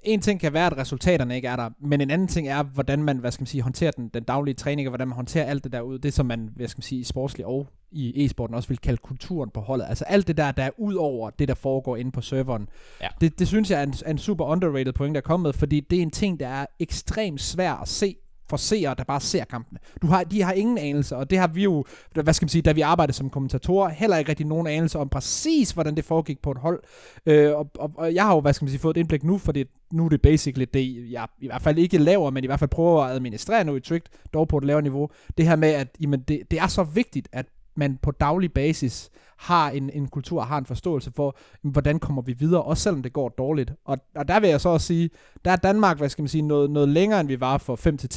en 0.08 0.20
ting 0.20 0.40
kan 0.40 0.52
være, 0.52 0.66
at 0.66 0.76
resultaterne 0.78 1.36
ikke 1.36 1.48
er 1.48 1.56
der, 1.56 1.70
men 1.80 2.00
en 2.00 2.10
anden 2.10 2.28
ting 2.28 2.48
er, 2.48 2.62
hvordan 2.62 3.02
man, 3.02 3.18
hvad 3.18 3.30
skal 3.30 3.42
man 3.42 3.46
sige, 3.46 3.62
håndterer 3.62 3.90
den, 3.90 4.08
den 4.14 4.22
daglige 4.22 4.54
træning, 4.54 4.88
og 4.88 4.90
hvordan 4.90 5.08
man 5.08 5.14
håndterer 5.14 5.44
alt 5.44 5.64
det 5.64 5.72
derude. 5.72 5.98
Det, 5.98 6.14
som 6.14 6.26
man, 6.26 6.50
hvad 6.56 6.68
skal 6.68 6.78
man 6.78 6.82
sige, 6.82 7.00
i 7.00 7.04
sportslig 7.04 7.46
og 7.46 7.66
i 7.90 8.24
e-sporten 8.24 8.54
også 8.54 8.68
vil 8.68 8.78
kalde 8.78 8.98
kulturen 8.98 9.50
på 9.50 9.60
holdet. 9.60 9.86
Altså 9.88 10.04
alt 10.04 10.26
det 10.28 10.36
der, 10.36 10.52
der 10.52 10.62
er 10.62 10.70
ud 10.78 10.94
over 10.94 11.30
det, 11.30 11.48
der 11.48 11.54
foregår 11.54 11.96
inde 11.96 12.12
på 12.12 12.20
serveren. 12.20 12.68
Ja. 13.00 13.08
Det, 13.20 13.38
det 13.38 13.48
synes 13.48 13.70
jeg 13.70 13.78
er 13.78 13.82
en, 13.82 13.94
en 14.06 14.18
super 14.18 14.44
underrated 14.44 14.92
point, 14.92 15.14
der 15.14 15.20
er 15.20 15.22
kommet, 15.22 15.54
fordi 15.54 15.80
det 15.80 15.98
er 15.98 16.02
en 16.02 16.10
ting, 16.10 16.40
der 16.40 16.48
er 16.48 16.66
ekstremt 16.78 17.40
svær 17.40 17.72
at 17.72 17.88
se 17.88 18.16
for 18.48 18.56
seere, 18.56 18.94
der 18.98 19.04
bare 19.04 19.20
ser 19.20 19.44
kampene. 19.44 19.78
Du 20.02 20.06
har, 20.06 20.24
de 20.24 20.42
har 20.42 20.52
ingen 20.52 20.78
anelse, 20.78 21.16
og 21.16 21.30
det 21.30 21.38
har 21.38 21.46
vi 21.46 21.62
jo, 21.62 21.84
hvad 22.14 22.34
skal 22.34 22.44
man 22.44 22.48
sige, 22.48 22.62
da 22.62 22.72
vi 22.72 22.80
arbejdede 22.80 23.16
som 23.16 23.30
kommentatorer, 23.30 23.88
heller 23.88 24.16
ikke 24.16 24.28
rigtig 24.28 24.46
nogen 24.46 24.66
anelse 24.66 24.98
om 24.98 25.08
præcis, 25.08 25.70
hvordan 25.70 25.96
det 25.96 26.04
foregik 26.04 26.42
på 26.42 26.50
et 26.50 26.58
hold. 26.58 26.82
Øh, 27.26 27.56
og, 27.56 27.70
og, 27.78 27.92
og, 27.96 28.14
jeg 28.14 28.24
har 28.24 28.34
jo, 28.34 28.40
hvad 28.40 28.52
skal 28.52 28.64
man 28.64 28.70
sige, 28.70 28.80
fået 28.80 28.96
et 28.96 29.00
indblik 29.00 29.24
nu, 29.24 29.38
for 29.38 29.52
det, 29.52 29.68
nu 29.92 30.04
er 30.04 30.08
det 30.08 30.22
basically 30.22 30.66
det, 30.74 31.10
jeg 31.10 31.26
i 31.38 31.46
hvert 31.46 31.62
fald 31.62 31.78
ikke 31.78 31.98
laver, 31.98 32.30
men 32.30 32.44
i 32.44 32.46
hvert 32.46 32.58
fald 32.58 32.70
prøver 32.70 33.02
at 33.02 33.10
administrere 33.10 33.64
nu 33.64 33.76
i 33.76 33.80
Tricked, 33.80 34.10
dog 34.34 34.48
på 34.48 34.58
et 34.58 34.64
lavere 34.64 34.82
niveau. 34.82 35.08
Det 35.38 35.46
her 35.46 35.56
med, 35.56 35.68
at 35.68 35.88
jamen, 36.00 36.20
det, 36.20 36.42
det 36.50 36.58
er 36.58 36.66
så 36.66 36.82
vigtigt, 36.82 37.28
at 37.32 37.46
man 37.74 37.98
på 38.02 38.10
daglig 38.10 38.52
basis 38.52 39.10
har 39.38 39.70
en, 39.70 39.90
en 39.90 40.08
kultur, 40.08 40.42
har 40.42 40.58
en 40.58 40.66
forståelse 40.66 41.12
for, 41.16 41.36
hvordan 41.62 41.98
kommer 41.98 42.22
vi 42.22 42.32
videre, 42.32 42.62
også 42.62 42.82
selvom 42.82 43.02
det 43.02 43.12
går 43.12 43.28
dårligt. 43.28 43.72
Og, 43.84 43.98
og 44.16 44.28
der 44.28 44.40
vil 44.40 44.50
jeg 44.50 44.60
så 44.60 44.68
også 44.68 44.86
sige, 44.86 45.10
der 45.44 45.50
er 45.50 45.56
Danmark, 45.56 45.98
hvad 45.98 46.08
skal 46.08 46.22
man 46.22 46.28
sige, 46.28 46.42
noget, 46.42 46.70
noget 46.70 46.88
længere, 46.88 47.20
end 47.20 47.28
vi 47.28 47.40
var 47.40 47.58
for 47.58 47.76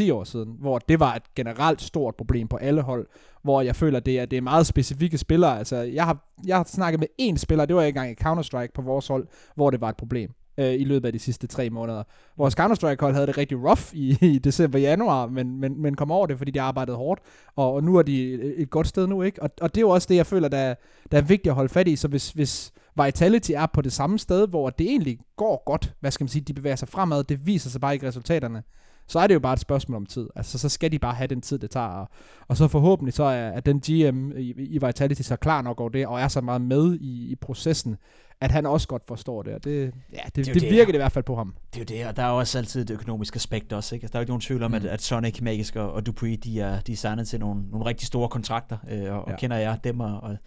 5-10 0.09 0.13
år 0.13 0.23
siden, 0.23 0.55
hvor 0.59 0.79
det 0.79 0.99
var 0.99 1.15
et 1.15 1.35
generelt 1.35 1.81
stort 1.81 2.15
problem 2.15 2.47
på 2.47 2.57
alle 2.57 2.81
hold, 2.81 3.07
hvor 3.43 3.61
jeg 3.61 3.75
føler, 3.75 3.99
det 3.99 4.19
er, 4.19 4.25
det 4.25 4.37
er 4.37 4.41
meget 4.41 4.67
specifikke 4.67 5.17
spillere. 5.17 5.57
Altså, 5.59 5.75
jeg 5.75 6.05
har, 6.05 6.33
jeg 6.45 6.57
har 6.57 6.63
snakket 6.63 6.99
med 6.99 7.07
én 7.21 7.37
spiller, 7.37 7.65
det 7.65 7.75
var 7.75 7.81
ikke 7.81 7.99
engang 7.99 8.11
i 8.11 8.23
Counter-Strike 8.23 8.71
på 8.73 8.81
vores 8.81 9.07
hold, 9.07 9.27
hvor 9.55 9.69
det 9.69 9.81
var 9.81 9.89
et 9.89 9.97
problem 9.97 10.31
øh, 10.57 10.73
i 10.73 10.83
løbet 10.83 11.05
af 11.07 11.13
de 11.13 11.19
sidste 11.19 11.47
tre 11.47 11.69
måneder. 11.69 12.03
Vores 12.37 12.53
Counter-Strike-hold 12.59 13.13
havde 13.13 13.27
det 13.27 13.37
rigtig 13.37 13.57
rough 13.57 13.93
i, 13.93 14.17
i 14.35 14.39
december-januar, 14.39 15.27
men, 15.27 15.59
men, 15.59 15.81
men 15.81 15.95
kom 15.95 16.11
over 16.11 16.27
det, 16.27 16.37
fordi 16.37 16.51
de 16.51 16.61
arbejdede 16.61 16.97
hårdt, 16.97 17.21
og, 17.55 17.73
og 17.73 17.83
nu 17.83 17.95
er 17.95 18.01
de 18.01 18.33
et 18.41 18.69
godt 18.69 18.87
sted 18.87 19.07
nu, 19.07 19.21
ikke? 19.21 19.43
Og, 19.43 19.49
og 19.61 19.75
det 19.75 19.77
er 19.77 19.85
jo 19.85 19.89
også 19.89 20.07
det, 20.09 20.15
jeg 20.15 20.25
føler, 20.25 20.47
der, 20.47 20.75
der 21.11 21.17
er 21.17 21.21
vigtigt 21.21 21.47
at 21.47 21.55
holde 21.55 21.69
fat 21.69 21.87
i, 21.87 21.95
så 21.95 22.07
hvis, 22.07 22.31
hvis 22.31 22.71
Vitality 23.05 23.51
er 23.55 23.65
på 23.65 23.81
det 23.81 23.93
samme 23.93 24.19
sted, 24.19 24.47
hvor 24.47 24.69
det 24.69 24.87
egentlig 24.89 25.19
går 25.35 25.63
godt, 25.65 25.93
hvad 25.99 26.11
skal 26.11 26.23
man 26.23 26.29
sige, 26.29 26.41
de 26.41 26.53
bevæger 26.53 26.75
sig 26.75 26.87
fremad, 26.87 27.23
det 27.23 27.47
viser 27.47 27.69
sig 27.69 27.81
bare 27.81 27.93
ikke 27.93 28.07
resultaterne, 28.07 28.63
så 29.07 29.19
er 29.19 29.27
det 29.27 29.33
jo 29.33 29.39
bare 29.39 29.53
et 29.53 29.59
spørgsmål 29.59 29.95
om 29.95 30.05
tid. 30.05 30.27
Altså, 30.35 30.59
så 30.59 30.69
skal 30.69 30.91
de 30.91 30.99
bare 30.99 31.13
have 31.13 31.27
den 31.27 31.41
tid, 31.41 31.59
det 31.59 31.71
tager. 31.71 31.87
Og, 31.87 32.09
og 32.47 32.57
så 32.57 32.67
forhåbentlig 32.67 33.13
så 33.13 33.23
er, 33.23 33.49
at 33.51 33.65
den 33.65 33.79
GM 33.79 34.31
i, 34.37 34.53
i 34.57 34.79
Vitality 34.85 35.21
så 35.21 35.35
klar 35.35 35.61
nok 35.61 35.79
over 35.79 35.89
det, 35.89 36.07
og 36.07 36.21
er 36.21 36.27
så 36.27 36.41
meget 36.41 36.61
med 36.61 36.95
i, 36.95 37.31
i 37.31 37.35
processen, 37.35 37.97
at 38.41 38.51
han 38.51 38.65
også 38.65 38.87
godt 38.87 39.03
forstår 39.07 39.43
det, 39.43 39.53
og 39.53 39.63
det, 39.63 39.93
ja, 40.13 40.19
det, 40.25 40.35
det, 40.35 40.45
det, 40.45 40.61
det 40.61 40.71
virker 40.71 40.85
det 40.85 40.93
i 40.93 40.97
hvert 40.97 41.11
fald 41.11 41.25
på 41.25 41.35
ham. 41.35 41.55
Det 41.73 41.91
er 41.91 41.95
jo 41.95 41.99
det, 41.99 42.07
og 42.07 42.15
der 42.15 42.23
er 42.23 42.29
også 42.29 42.57
altid 42.57 42.85
det 42.85 42.93
økonomiske 42.93 43.35
aspekt 43.35 43.73
også, 43.73 43.95
ikke? 43.95 44.03
Altså, 44.03 44.11
der 44.11 44.19
er 44.19 44.21
jo 44.21 44.23
ikke 44.23 44.31
nogen 44.31 44.41
tvivl 44.41 44.63
om, 44.63 44.71
mm. 44.71 44.75
at, 44.75 44.85
at 44.85 45.01
Sonic, 45.01 45.41
Magisk 45.41 45.75
og, 45.75 45.93
og 45.93 46.05
Dupuy, 46.05 46.39
de 46.43 46.61
er, 46.61 46.79
de 46.79 46.91
er 46.91 46.95
signet 46.95 47.27
til 47.27 47.39
nogle, 47.39 47.63
nogle 47.71 47.85
rigtig 47.85 48.07
store 48.07 48.29
kontrakter, 48.29 48.77
øh, 48.89 48.99
og, 48.99 49.05
ja. 49.05 49.17
og 49.17 49.39
kender 49.39 49.57
jeg 49.57 49.79
dem 49.83 49.99
og, 49.99 50.19
og 50.23 50.37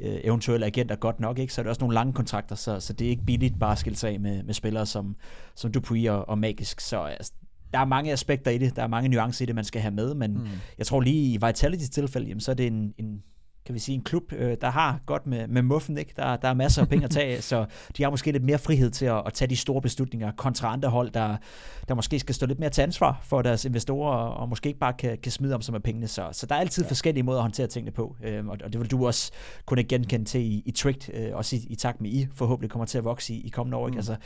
øh, 0.00 0.20
eventuelle 0.24 0.66
agenter 0.66 0.96
godt 0.96 1.20
nok, 1.20 1.38
ikke? 1.38 1.54
så 1.54 1.60
er 1.60 1.62
det 1.62 1.68
også 1.68 1.80
nogle 1.80 1.94
lange 1.94 2.12
kontrakter, 2.12 2.54
så, 2.54 2.80
så 2.80 2.92
det 2.92 3.04
er 3.04 3.10
ikke 3.10 3.24
billigt 3.24 3.58
bare 3.58 3.72
at 3.72 3.78
skille 3.78 3.96
sig 3.96 4.10
af 4.10 4.20
med, 4.20 4.42
med 4.42 4.54
spillere 4.54 4.86
som, 4.86 5.16
som 5.54 5.72
Dupuy 5.72 6.08
og, 6.08 6.28
og 6.28 6.38
Magisk, 6.38 6.80
så 6.80 7.00
altså, 7.02 7.32
der 7.72 7.78
er 7.78 7.84
mange 7.84 8.12
aspekter 8.12 8.50
i 8.50 8.58
det, 8.58 8.76
der 8.76 8.82
er 8.82 8.86
mange 8.88 9.08
nuancer 9.08 9.42
i 9.42 9.46
det, 9.46 9.54
man 9.54 9.64
skal 9.64 9.80
have 9.80 9.94
med, 9.94 10.14
men 10.14 10.32
mm. 10.32 10.48
jeg 10.78 10.86
tror 10.86 11.00
lige 11.00 11.34
i 11.34 11.38
Vitality's 11.44 11.90
tilfælde, 11.90 12.26
jamen, 12.28 12.40
så 12.40 12.50
er 12.50 12.54
det 12.54 12.66
en, 12.66 12.94
en 12.98 13.22
kan 13.66 13.74
vi 13.74 13.78
sige, 13.78 13.94
en 13.94 14.02
klub, 14.02 14.32
øh, 14.32 14.56
der 14.60 14.70
har 14.70 15.00
godt 15.06 15.26
med, 15.26 15.46
med 15.46 15.62
muffen, 15.62 15.98
ikke? 15.98 16.12
Der, 16.16 16.36
der 16.36 16.48
er 16.48 16.54
masser 16.54 16.82
af 16.82 16.88
penge 16.88 17.04
at 17.04 17.10
tage, 17.10 17.42
så 17.42 17.66
de 17.96 18.02
har 18.02 18.10
måske 18.10 18.32
lidt 18.32 18.44
mere 18.44 18.58
frihed 18.58 18.90
til 18.90 19.06
at, 19.06 19.22
at 19.26 19.32
tage 19.32 19.48
de 19.48 19.56
store 19.56 19.82
beslutninger 19.82 20.32
kontra 20.36 20.72
andre 20.72 20.88
hold, 20.88 21.10
der, 21.10 21.36
der 21.88 21.94
måske 21.94 22.18
skal 22.18 22.34
stå 22.34 22.46
lidt 22.46 22.58
mere 22.58 22.70
til 22.70 22.82
ansvar 22.82 23.20
for 23.22 23.42
deres 23.42 23.64
investorer, 23.64 24.16
og 24.16 24.48
måske 24.48 24.66
ikke 24.66 24.78
bare 24.78 24.92
kan, 24.92 25.18
kan 25.18 25.32
smide 25.32 25.54
om 25.54 25.62
sig 25.62 25.72
med 25.72 25.80
pengene. 25.80 26.08
Så, 26.08 26.28
så 26.32 26.46
der 26.46 26.54
er 26.54 26.60
altid 26.60 26.82
ja. 26.82 26.88
forskellige 26.88 27.22
måder 27.22 27.38
at 27.38 27.44
håndtere 27.44 27.66
tingene 27.66 27.92
på, 27.92 28.16
øh, 28.24 28.46
og, 28.46 28.58
og 28.64 28.72
det 28.72 28.80
vil 28.80 28.90
du 28.90 29.06
også 29.06 29.32
kunne 29.66 29.84
genkende 29.84 30.24
til 30.24 30.40
i, 30.40 30.62
i 30.66 30.70
Tricked, 30.70 31.14
øh, 31.14 31.36
også 31.36 31.56
i, 31.56 31.66
i 31.70 31.74
takt 31.74 32.00
med 32.00 32.10
I 32.10 32.28
forhåbentlig 32.34 32.70
kommer 32.70 32.86
til 32.86 32.98
at 32.98 33.04
vokse 33.04 33.34
i, 33.34 33.46
i 33.46 33.48
kommende 33.48 33.76
år. 33.76 33.86
Ikke? 33.86 33.94
Mm. 33.94 33.98
Altså, 33.98 34.16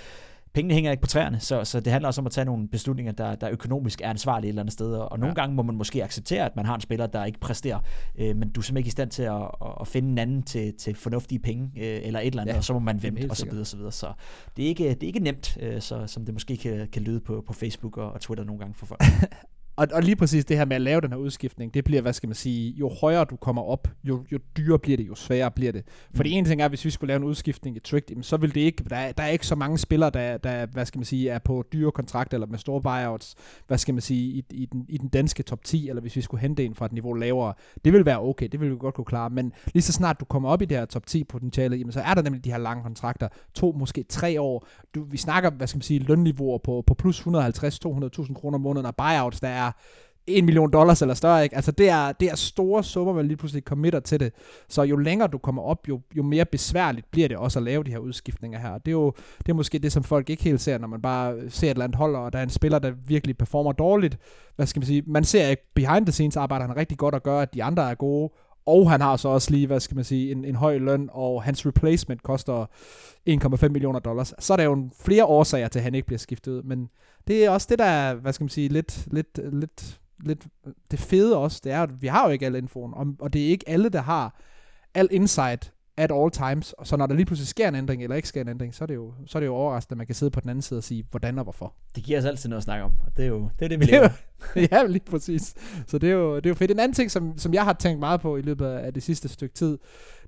pengene 0.56 0.74
hænger 0.74 0.90
ikke 0.90 1.00
på 1.00 1.06
træerne, 1.06 1.40
så, 1.40 1.64
så 1.64 1.80
det 1.80 1.92
handler 1.92 2.08
også 2.08 2.20
om 2.20 2.26
at 2.26 2.32
tage 2.32 2.44
nogle 2.44 2.68
beslutninger, 2.68 3.12
der, 3.12 3.34
der 3.34 3.50
økonomisk 3.50 4.00
er 4.00 4.10
ansvarlige 4.10 4.48
et 4.48 4.52
eller 4.52 4.62
andet 4.62 4.72
sted, 4.72 4.92
og 4.92 5.18
nogle 5.18 5.34
ja. 5.36 5.42
gange 5.42 5.54
må 5.54 5.62
man 5.62 5.76
måske 5.76 6.04
acceptere, 6.04 6.44
at 6.44 6.56
man 6.56 6.66
har 6.66 6.74
en 6.74 6.80
spiller, 6.80 7.06
der 7.06 7.24
ikke 7.24 7.40
præsterer, 7.40 7.78
øh, 8.18 8.36
men 8.36 8.50
du 8.50 8.60
er 8.60 8.62
simpelthen 8.62 8.76
ikke 8.76 8.88
i 8.88 8.90
stand 8.90 9.10
til 9.10 9.22
at, 9.22 9.42
at 9.80 9.88
finde 9.88 10.08
en 10.08 10.18
anden 10.18 10.42
til, 10.42 10.74
til 10.74 10.94
fornuftige 10.94 11.38
penge, 11.38 11.70
øh, 11.76 12.00
eller 12.02 12.20
et 12.20 12.26
eller 12.26 12.42
andet, 12.42 12.52
ja, 12.52 12.58
og 12.58 12.64
så 12.64 12.72
må 12.72 12.78
man 12.78 13.02
vente, 13.02 13.26
og 13.30 13.36
så 13.36 13.46
videre, 13.50 13.64
så 13.64 13.76
videre. 13.76 13.92
Så 13.92 14.12
det 14.56 14.64
er 14.64 14.68
ikke, 14.68 14.88
det 14.88 15.02
er 15.02 15.06
ikke 15.06 15.20
nemt, 15.20 15.58
øh, 15.60 15.80
så, 15.80 16.06
som 16.06 16.24
det 16.24 16.34
måske 16.34 16.56
kan, 16.56 16.88
kan 16.92 17.02
lyde 17.02 17.20
på, 17.20 17.44
på 17.46 17.52
Facebook 17.52 17.96
og, 17.96 18.12
og 18.12 18.20
Twitter 18.20 18.44
nogle 18.44 18.60
gange 18.60 18.74
for 18.74 18.86
folk. 18.86 19.02
Og, 19.76 19.88
og 19.92 20.02
lige 20.02 20.16
præcis 20.16 20.44
det 20.44 20.56
her 20.56 20.64
med 20.64 20.76
at 20.76 20.82
lave 20.82 21.00
den 21.00 21.10
her 21.10 21.18
udskiftning, 21.18 21.74
det 21.74 21.84
bliver, 21.84 22.02
hvad 22.02 22.12
skal 22.12 22.28
man 22.28 22.34
sige, 22.34 22.70
jo 22.70 22.90
højere 23.00 23.24
du 23.24 23.36
kommer 23.36 23.62
op, 23.62 23.88
jo, 24.04 24.24
jo 24.32 24.38
dyrere 24.56 24.78
bliver 24.78 24.96
det, 24.96 25.08
jo 25.08 25.14
sværere 25.14 25.50
bliver 25.50 25.72
det. 25.72 25.84
For 26.14 26.22
mm. 26.22 26.30
en 26.32 26.44
ting 26.44 26.62
er, 26.62 26.68
hvis 26.68 26.84
vi 26.84 26.90
skulle 26.90 27.08
lave 27.08 27.16
en 27.16 27.24
udskiftning 27.24 27.76
i 27.76 27.80
Trick, 27.80 28.12
så 28.22 28.36
vil 28.36 28.54
det 28.54 28.60
ikke, 28.60 28.84
der 28.90 28.96
er, 28.96 29.12
der 29.12 29.22
er 29.22 29.28
ikke 29.28 29.46
så 29.46 29.54
mange 29.54 29.78
spillere, 29.78 30.10
der, 30.10 30.36
der, 30.36 30.66
hvad 30.66 30.86
skal 30.86 30.98
man 30.98 31.04
sige, 31.04 31.30
er 31.30 31.38
på 31.38 31.64
dyre 31.72 31.92
kontrakter 31.92 32.36
eller 32.36 32.46
med 32.46 32.58
store 32.58 32.82
buyouts, 32.82 33.34
hvad 33.66 33.78
skal 33.78 33.94
man 33.94 34.00
sige, 34.00 34.30
i, 34.30 34.44
i, 34.50 34.66
den, 34.66 34.84
i 34.88 34.98
den 34.98 35.08
danske 35.08 35.42
top 35.42 35.64
10, 35.64 35.88
eller 35.88 36.02
hvis 36.02 36.16
vi 36.16 36.20
skulle 36.20 36.40
hente 36.40 36.64
en 36.64 36.74
fra 36.74 36.86
et 36.86 36.92
niveau 36.92 37.12
lavere. 37.12 37.54
Det 37.84 37.92
vil 37.92 38.06
være 38.06 38.20
okay, 38.20 38.48
det 38.52 38.60
vil 38.60 38.70
vi 38.70 38.76
godt 38.78 38.94
kunne 38.94 39.04
klare, 39.04 39.30
men 39.30 39.52
lige 39.74 39.82
så 39.82 39.92
snart 39.92 40.20
du 40.20 40.24
kommer 40.24 40.48
op 40.48 40.62
i 40.62 40.64
det 40.64 40.76
her 40.76 40.84
top 40.84 41.06
10 41.06 41.24
potentiale, 41.24 41.76
jamen, 41.76 41.92
så 41.92 42.00
er 42.00 42.14
der 42.14 42.22
nemlig 42.22 42.44
de 42.44 42.50
her 42.50 42.58
lange 42.58 42.82
kontrakter, 42.82 43.28
to, 43.54 43.74
måske 43.78 44.04
tre 44.08 44.40
år. 44.40 44.66
Du, 44.94 45.04
vi 45.04 45.16
snakker, 45.16 45.50
hvad 45.50 45.66
skal 45.66 45.76
man 45.76 45.82
sige, 45.82 46.00
lønniveauer 46.00 46.58
på, 46.58 46.84
på 46.86 46.94
plus 46.94 47.20
150-200.000 47.20 48.34
kroner 48.34 48.54
om 48.54 48.60
måneden, 48.60 48.86
og 48.86 48.96
buyouts, 48.96 49.40
der 49.40 49.48
er 49.48 49.65
1 50.26 50.44
million 50.44 50.70
dollars 50.70 51.02
eller 51.02 51.14
større, 51.14 51.44
ikke? 51.44 51.56
Altså 51.56 51.72
det 51.72 51.88
er, 51.88 52.12
det 52.12 52.30
er 52.30 52.34
store 52.34 52.84
summer, 52.84 53.12
man 53.12 53.26
lige 53.26 53.36
pludselig 53.36 53.62
committer 53.62 54.00
til 54.00 54.20
det. 54.20 54.32
Så 54.68 54.82
jo 54.82 54.96
længere 54.96 55.28
du 55.28 55.38
kommer 55.38 55.62
op, 55.62 55.88
jo, 55.88 56.00
jo 56.16 56.22
mere 56.22 56.44
besværligt 56.44 57.10
bliver 57.10 57.28
det 57.28 57.36
også 57.36 57.58
at 57.58 57.62
lave 57.62 57.84
de 57.84 57.90
her 57.90 57.98
udskiftninger 57.98 58.58
her. 58.58 58.78
Det 58.78 58.88
er 58.88 58.92
jo 58.92 59.12
det 59.38 59.48
er 59.48 59.54
måske 59.54 59.78
det, 59.78 59.92
som 59.92 60.02
folk 60.02 60.30
ikke 60.30 60.42
helt 60.42 60.60
ser, 60.60 60.78
når 60.78 60.88
man 60.88 61.02
bare 61.02 61.50
ser 61.50 61.66
et 61.66 61.70
eller 61.70 61.84
andet 61.84 61.96
hold, 61.96 62.16
og 62.16 62.32
der 62.32 62.38
er 62.38 62.42
en 62.42 62.50
spiller, 62.50 62.78
der 62.78 62.92
virkelig 63.06 63.36
performer 63.36 63.72
dårligt. 63.72 64.18
Hvad 64.56 64.66
skal 64.66 64.80
man 64.80 64.86
sige? 64.86 65.02
Man 65.06 65.24
ser 65.24 65.48
ikke 65.48 65.66
behind 65.74 66.06
the 66.06 66.12
scenes 66.12 66.36
arbejder 66.36 66.66
han 66.66 66.76
rigtig 66.76 66.98
godt 66.98 67.14
at 67.14 67.22
gøre, 67.22 67.42
at 67.42 67.54
de 67.54 67.64
andre 67.64 67.90
er 67.90 67.94
gode, 67.94 68.32
og 68.66 68.90
han 68.90 69.00
har 69.00 69.16
så 69.16 69.28
også 69.28 69.50
lige, 69.50 69.66
hvad 69.66 69.80
skal 69.80 69.94
man 69.94 70.04
sige, 70.04 70.32
en, 70.32 70.44
en 70.44 70.54
høj 70.54 70.78
løn, 70.78 71.08
og 71.12 71.42
hans 71.42 71.66
replacement 71.66 72.22
koster 72.22 72.66
1,5 73.30 73.68
millioner 73.68 73.98
dollars. 73.98 74.34
Så 74.38 74.52
er 74.52 74.56
der 74.56 74.64
jo 74.64 74.88
flere 75.00 75.24
årsager 75.24 75.68
til, 75.68 75.78
at 75.78 75.82
han 75.82 75.94
ikke 75.94 76.06
bliver 76.06 76.18
skiftet 76.18 76.52
ud, 76.52 76.62
men 76.62 76.88
det 77.26 77.44
er 77.44 77.50
også 77.50 77.66
det, 77.70 77.78
der 77.78 77.84
er, 77.84 78.14
hvad 78.14 78.32
skal 78.32 78.44
man 78.44 78.48
sige, 78.48 78.68
lidt, 78.68 79.06
lidt, 79.12 79.40
lidt 79.52 80.00
lidt 80.24 80.46
det 80.90 80.98
fede 80.98 81.36
også, 81.36 81.60
det 81.64 81.72
er, 81.72 81.82
at 81.82 82.02
vi 82.02 82.06
har 82.06 82.26
jo 82.26 82.30
ikke 82.30 82.46
alle 82.46 82.58
infoen, 82.58 82.94
og, 82.94 83.06
og 83.18 83.32
det 83.32 83.44
er 83.44 83.48
ikke 83.48 83.68
alle, 83.68 83.88
der 83.88 84.00
har 84.00 84.40
al 84.94 85.08
insight 85.10 85.72
at 85.98 86.12
all 86.12 86.30
times, 86.30 86.72
og 86.72 86.86
så 86.86 86.96
når 86.96 87.06
der 87.06 87.14
lige 87.14 87.26
pludselig 87.26 87.48
sker 87.48 87.68
en 87.68 87.74
ændring, 87.74 88.02
eller 88.02 88.16
ikke 88.16 88.28
sker 88.28 88.40
en 88.40 88.48
ændring, 88.48 88.74
så 88.74 88.84
er 88.84 88.86
det 88.86 88.94
jo, 88.94 89.14
så 89.26 89.38
er 89.38 89.40
det 89.40 89.46
jo 89.46 89.54
overraskende, 89.54 89.94
at 89.94 89.98
man 89.98 90.06
kan 90.06 90.14
sidde 90.14 90.30
på 90.30 90.40
den 90.40 90.50
anden 90.50 90.62
side 90.62 90.78
og 90.78 90.84
sige, 90.84 91.04
hvordan 91.10 91.38
og 91.38 91.44
hvorfor. 91.44 91.74
Det 91.94 92.04
giver 92.04 92.18
os 92.18 92.24
altid 92.24 92.48
noget 92.48 92.60
at 92.60 92.64
snakke 92.64 92.84
om, 92.84 92.92
og 93.06 93.16
det 93.16 93.24
er 93.24 93.28
jo 93.28 93.48
det, 93.58 93.64
er 93.64 93.68
det 93.68 93.80
vi 93.80 93.84
lever. 93.84 94.08
ja, 94.72 94.86
lige 94.86 95.04
præcis. 95.10 95.54
Så 95.86 95.98
det 95.98 96.10
er, 96.10 96.14
jo, 96.14 96.36
det 96.36 96.46
er 96.46 96.50
jo 96.50 96.54
fedt. 96.54 96.70
En 96.70 96.78
anden 96.78 96.94
ting, 96.94 97.10
som, 97.10 97.38
som 97.38 97.54
jeg 97.54 97.64
har 97.64 97.72
tænkt 97.72 98.00
meget 98.00 98.20
på 98.20 98.36
i 98.36 98.42
løbet 98.42 98.66
af 98.66 98.94
det 98.94 99.02
sidste 99.02 99.28
stykke 99.28 99.54
tid, 99.54 99.78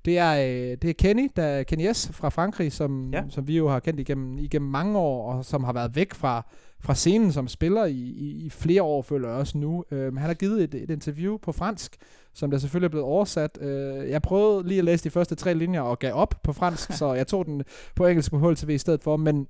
det 0.04 0.18
er, 0.18 0.32
øh, 0.32 0.76
det 0.82 0.90
er 0.90 0.94
Kenny, 0.98 1.30
der, 1.37 1.62
Kenny 1.62 1.92
S. 1.92 2.11
fra 2.12 2.28
Frankrig, 2.28 2.72
som, 2.72 3.11
ja. 3.12 3.22
som 3.28 3.48
vi 3.48 3.56
jo 3.56 3.68
har 3.68 3.80
kendt 3.80 4.00
igennem, 4.00 4.38
igennem 4.38 4.70
mange 4.70 4.98
år, 4.98 5.32
og 5.32 5.44
som 5.44 5.64
har 5.64 5.72
været 5.72 5.96
væk 5.96 6.14
fra, 6.14 6.46
fra 6.80 6.94
scenen 6.94 7.32
som 7.32 7.48
spiller 7.48 7.84
i, 7.84 7.92
i, 7.98 8.46
i 8.46 8.50
flere 8.50 8.82
år, 8.82 9.02
føler 9.02 9.28
jeg 9.28 9.37
også 9.37 9.58
nu. 9.58 9.84
Øh, 9.90 10.16
han 10.16 10.26
har 10.26 10.34
givet 10.34 10.64
et, 10.64 10.74
et 10.74 10.90
interview 10.90 11.37
på 11.37 11.52
fransk, 11.52 11.96
som 12.34 12.50
der 12.50 12.58
selvfølgelig 12.58 12.87
er 12.87 12.90
blevet 12.90 13.06
oversat. 13.06 13.58
Øh, 13.61 14.11
jeg 14.11 14.22
prøvede 14.22 14.68
lige 14.68 14.78
at 14.78 14.84
læse 14.84 15.04
de 15.04 15.11
første 15.11 15.34
tre 15.34 15.54
linjer 15.54 15.80
og 15.80 15.98
gav 15.98 16.14
op 16.14 16.34
på 16.42 16.52
fransk, 16.52 16.92
så 16.98 17.14
jeg 17.14 17.26
tog 17.26 17.46
den 17.46 17.62
på 17.94 18.06
engelsk 18.06 18.30
på 18.30 18.38
HLTV 18.38 18.70
i 18.70 18.78
stedet 18.78 19.02
for, 19.02 19.16
men 19.16 19.46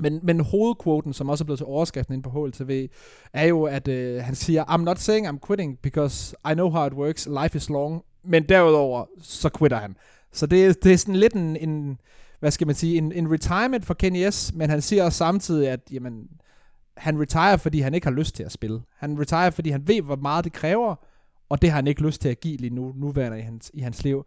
men, 0.00 0.20
men 0.22 0.40
hovedquoten, 0.40 1.12
som 1.12 1.28
også 1.28 1.44
er 1.44 1.46
blevet 1.46 1.58
til 1.58 1.66
overskriften 1.66 2.14
inde 2.14 2.30
på 2.30 2.30
HLTV, 2.30 2.88
er 3.32 3.44
jo, 3.44 3.64
at 3.64 3.88
øh, 3.88 4.22
han 4.22 4.34
siger, 4.34 4.64
I'm 4.64 4.82
not 4.82 4.98
saying 4.98 5.28
I'm 5.28 5.38
quitting, 5.46 5.78
because 5.82 6.36
I 6.50 6.54
know 6.54 6.70
how 6.70 6.86
it 6.86 6.92
works, 6.92 7.28
life 7.42 7.56
is 7.56 7.70
long, 7.70 8.02
men 8.26 8.48
derudover, 8.48 9.04
så 9.22 9.50
quitter 9.58 9.78
han. 9.78 9.96
Så 10.32 10.46
det, 10.46 10.84
det 10.84 10.92
er 10.92 10.96
sådan 10.96 11.16
lidt 11.16 11.32
en, 11.32 11.56
en, 11.56 11.98
hvad 12.40 12.50
skal 12.50 12.66
man 12.66 12.76
sige, 12.76 12.98
en, 12.98 13.12
en 13.12 13.32
retirement 13.32 13.84
for 13.84 13.94
Kenny 13.94 14.30
S, 14.30 14.52
men 14.54 14.70
han 14.70 14.82
siger 14.82 15.04
også 15.04 15.18
samtidig, 15.18 15.68
at 15.68 15.80
jamen, 15.92 16.28
han 16.96 17.20
retire, 17.20 17.58
fordi 17.58 17.80
han 17.80 17.94
ikke 17.94 18.06
har 18.06 18.14
lyst 18.14 18.34
til 18.34 18.42
at 18.42 18.52
spille. 18.52 18.80
Han 18.98 19.20
retire, 19.20 19.52
fordi 19.52 19.70
han 19.70 19.88
ved, 19.88 20.02
hvor 20.02 20.16
meget 20.16 20.44
det 20.44 20.52
kræver, 20.52 20.94
og 21.48 21.62
det 21.62 21.70
har 21.70 21.76
han 21.76 21.86
ikke 21.86 22.02
lyst 22.02 22.20
til 22.20 22.28
at 22.28 22.40
give 22.40 22.56
lige 22.56 22.74
nu, 22.74 22.92
nuværende 22.96 23.38
i 23.38 23.42
hans, 23.42 23.70
i 23.74 23.80
hans 23.80 24.04
liv. 24.04 24.26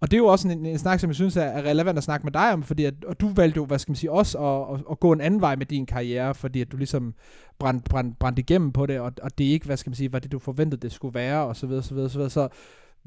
Og 0.00 0.10
det 0.10 0.16
er 0.16 0.18
jo 0.18 0.26
også 0.26 0.48
en, 0.48 0.66
en 0.66 0.78
snak, 0.78 1.00
som 1.00 1.10
jeg 1.10 1.14
synes 1.14 1.36
er, 1.36 1.62
relevant 1.62 1.98
at 1.98 2.04
snakke 2.04 2.26
med 2.26 2.32
dig 2.32 2.52
om, 2.52 2.62
fordi 2.62 2.84
at, 2.84 2.94
og 3.04 3.20
du 3.20 3.28
valgte 3.28 3.56
jo, 3.56 3.64
hvad 3.64 3.78
skal 3.78 3.90
man 3.90 3.96
sige, 3.96 4.12
også 4.12 4.38
at, 4.38 4.74
at, 4.74 4.84
at 4.90 5.00
gå 5.00 5.12
en 5.12 5.20
anden 5.20 5.40
vej 5.40 5.56
med 5.56 5.66
din 5.66 5.86
karriere, 5.86 6.34
fordi 6.34 6.60
at 6.60 6.72
du 6.72 6.76
ligesom 6.76 7.14
brændte 7.58 7.90
brænd, 7.90 8.14
brænd 8.14 8.38
igennem 8.38 8.72
på 8.72 8.86
det, 8.86 9.00
og, 9.00 9.12
og 9.22 9.38
det 9.38 9.46
er 9.46 9.50
ikke, 9.50 9.66
hvad 9.66 9.76
skal 9.76 9.90
man 9.90 9.94
sige, 9.94 10.08
hvad 10.08 10.20
det 10.20 10.32
du 10.32 10.38
forventede, 10.38 10.80
det 10.80 10.92
skulle 10.92 11.14
være, 11.14 11.44
og 11.46 11.56
så 11.56 11.66
videre, 11.66 11.82
så 11.82 11.94
videre, 11.94 12.10
så 12.10 12.18
videre. 12.18 12.30
Så 12.30 12.48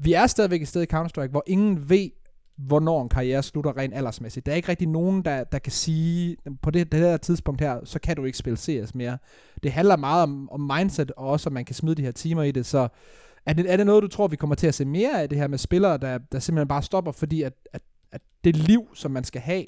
vi 0.02 0.12
er 0.12 0.26
stadigvæk 0.26 0.62
et 0.62 0.68
sted 0.68 0.82
i 0.82 0.86
Counter-Strike, 0.94 1.30
hvor 1.30 1.42
ingen 1.46 1.88
ved, 1.88 2.10
hvornår 2.56 3.02
en 3.02 3.08
karriere 3.08 3.42
slutter 3.42 3.76
rent 3.76 3.94
aldersmæssigt. 3.94 4.46
Der 4.46 4.52
er 4.52 4.56
ikke 4.56 4.68
rigtig 4.68 4.88
nogen, 4.88 5.24
der, 5.24 5.44
der 5.44 5.58
kan 5.58 5.72
sige, 5.72 6.36
på 6.62 6.70
det, 6.70 6.92
det 6.92 7.00
her 7.00 7.16
tidspunkt 7.16 7.60
her, 7.60 7.80
så 7.84 7.98
kan 7.98 8.16
du 8.16 8.24
ikke 8.24 8.38
spille 8.38 8.56
CS 8.56 8.94
mere. 8.94 9.18
Det 9.62 9.72
handler 9.72 9.96
meget 9.96 10.22
om, 10.22 10.50
om 10.50 10.60
mindset, 10.60 11.10
og 11.10 11.28
også, 11.28 11.48
om 11.48 11.52
man 11.52 11.64
kan 11.64 11.74
smide 11.74 11.94
de 11.94 12.02
her 12.02 12.12
timer 12.12 12.42
i 12.42 12.52
det, 12.52 12.66
så 12.66 12.88
er 13.46 13.52
det, 13.52 13.72
er 13.72 13.76
det 13.76 13.86
noget, 13.86 14.02
du 14.02 14.08
tror, 14.08 14.28
vi 14.28 14.36
kommer 14.36 14.56
til 14.56 14.66
at 14.66 14.74
se 14.74 14.84
mere 14.84 15.22
af 15.22 15.28
det 15.28 15.38
her 15.38 15.48
med 15.48 15.58
spillere, 15.58 15.98
der, 15.98 16.18
der 16.32 16.38
simpelthen 16.38 16.68
bare 16.68 16.82
stopper, 16.82 17.12
fordi 17.12 17.42
at, 17.42 17.52
at, 17.72 17.82
at 18.12 18.20
det 18.44 18.56
liv, 18.56 18.88
som 18.94 19.10
man 19.10 19.24
skal 19.24 19.40
have, 19.40 19.64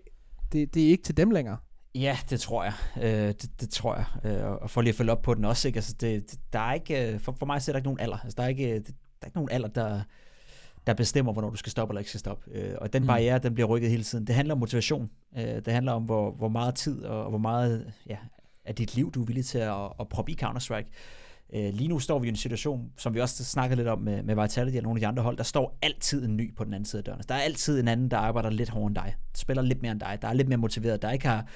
det, 0.53 0.75
det 0.75 0.85
er 0.85 0.89
ikke 0.89 1.03
til 1.03 1.17
dem 1.17 1.31
længere? 1.31 1.57
Ja, 1.95 2.19
det 2.31 2.41
tror 2.41 2.65
jeg. 2.65 2.73
Øh, 2.97 3.29
det, 3.29 3.61
det 3.61 3.71
tror 3.71 3.95
jeg. 3.95 4.07
Øh, 4.33 4.51
og 4.51 4.71
for 4.71 4.81
lige 4.81 4.89
at 4.89 4.97
følge 4.97 5.13
op 5.13 5.23
på 5.23 5.35
den 5.35 5.45
også, 5.45 5.69
ikke? 5.69 5.77
Altså, 5.77 5.95
det, 6.01 6.31
det, 6.31 6.41
der 6.53 6.59
er 6.59 6.75
ikke, 6.75 7.13
øh, 7.13 7.21
for, 7.21 7.37
for 7.39 7.47
mig 7.47 7.63
ser 7.63 7.73
der 7.73 7.79
ikke 7.79 7.87
nogen 7.87 8.01
alder. 8.01 8.19
Altså, 8.19 8.35
der, 8.37 8.43
er 8.43 8.49
ikke, 8.49 8.71
øh, 8.71 8.77
det, 8.77 8.95
er 9.23 9.27
ikke 9.27 9.37
nogen 9.37 9.51
alder, 9.51 9.69
der, 9.69 10.01
der 10.87 10.95
bestemmer, 10.95 11.33
hvornår 11.33 11.51
du 11.51 11.57
skal 11.57 11.71
stoppe 11.71 11.93
eller 11.93 12.01
ikke 12.01 12.11
skal 12.11 12.21
stoppe. 12.21 12.51
Øh, 12.53 12.75
og 12.81 12.93
den 12.93 13.03
mm. 13.03 13.07
barriere, 13.07 13.39
den 13.39 13.55
bliver 13.55 13.67
rykket 13.67 13.91
hele 13.91 14.03
tiden. 14.03 14.27
Det 14.27 14.35
handler 14.35 14.55
om 14.55 14.59
motivation. 14.59 15.11
Øh, 15.37 15.45
det 15.45 15.69
handler 15.69 15.93
om, 15.93 16.03
hvor, 16.03 16.31
hvor 16.31 16.49
meget 16.49 16.75
tid 16.75 17.03
og, 17.03 17.23
og 17.25 17.29
hvor 17.29 17.39
meget 17.39 17.93
ja, 18.09 18.17
af 18.65 18.75
dit 18.75 18.95
liv, 18.95 19.13
du 19.13 19.23
er 19.23 19.27
villig 19.27 19.45
til 19.45 19.59
at, 19.59 19.85
at 20.01 20.09
proppe 20.09 20.33
i 20.33 20.37
Counter-Strike. 20.43 20.91
Øh, 21.55 21.75
lige 21.75 21.89
nu 21.89 21.99
står 21.99 22.19
vi 22.19 22.27
i 22.27 22.31
en 22.31 22.37
situation, 22.37 22.93
som 22.99 23.15
vi 23.15 23.21
også 23.21 23.45
snakker 23.45 23.77
lidt 23.77 23.89
om 23.89 23.99
med, 23.99 24.23
med 24.23 24.35
Vitality 24.35 24.77
og 24.77 24.83
nogle 24.83 24.97
af 24.99 25.01
de 25.01 25.07
andre 25.07 25.23
hold, 25.23 25.37
der 25.37 25.43
står 25.43 25.79
altid 25.83 26.25
en 26.25 26.37
ny 26.37 26.55
på 26.55 26.65
den 26.65 26.75
anden 26.75 26.85
side 26.85 27.01
af 27.01 27.05
døren. 27.05 27.21
Der 27.29 27.35
er 27.35 27.41
altid 27.41 27.81
en 27.81 27.89
anden, 27.89 28.11
der 28.11 28.17
arbejder 28.17 28.51
lidt 28.51 28.69
hårdere 28.69 28.87
end 28.87 28.95
dig, 28.95 29.15
spiller 29.35 29.63
lidt 29.63 29.83
mere 29.83 29.93
end 29.93 30.01
dig, 30.01 30.19
der 30.23 30.29
er 30.29 30.33
lidt 30.33 30.49
mere 30.49 30.59
motiveret, 30.59 31.03
der 31.03 31.11
ikke 31.11 31.27
har, 31.27 31.47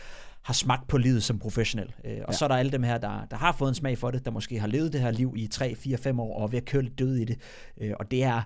har 0.46 0.54
smagt 0.54 0.88
på 0.88 0.98
livet 0.98 1.22
som 1.22 1.38
professionel. 1.38 1.94
Øh, 2.04 2.18
og 2.24 2.32
ja. 2.32 2.32
så 2.32 2.44
er 2.44 2.48
der 2.48 2.56
alle 2.56 2.72
dem 2.72 2.82
her, 2.82 2.98
der, 2.98 3.26
der 3.30 3.36
har 3.36 3.52
fået 3.52 3.68
en 3.68 3.74
smag 3.74 3.98
for 3.98 4.10
det, 4.10 4.24
der 4.24 4.30
måske 4.30 4.60
har 4.60 4.66
levet 4.66 4.92
det 4.92 5.00
her 5.00 5.10
liv 5.10 5.34
i 5.36 5.46
3, 5.46 5.74
4, 5.74 5.98
5 5.98 6.20
år 6.20 6.38
og 6.38 6.42
er 6.42 6.46
ved 6.48 6.58
at 6.58 6.64
køre 6.64 6.82
lidt 6.82 6.98
død 6.98 7.16
i 7.16 7.24
det. 7.24 7.38
Øh, 7.80 7.92
og 8.00 8.10
det 8.10 8.24
er 8.24 8.42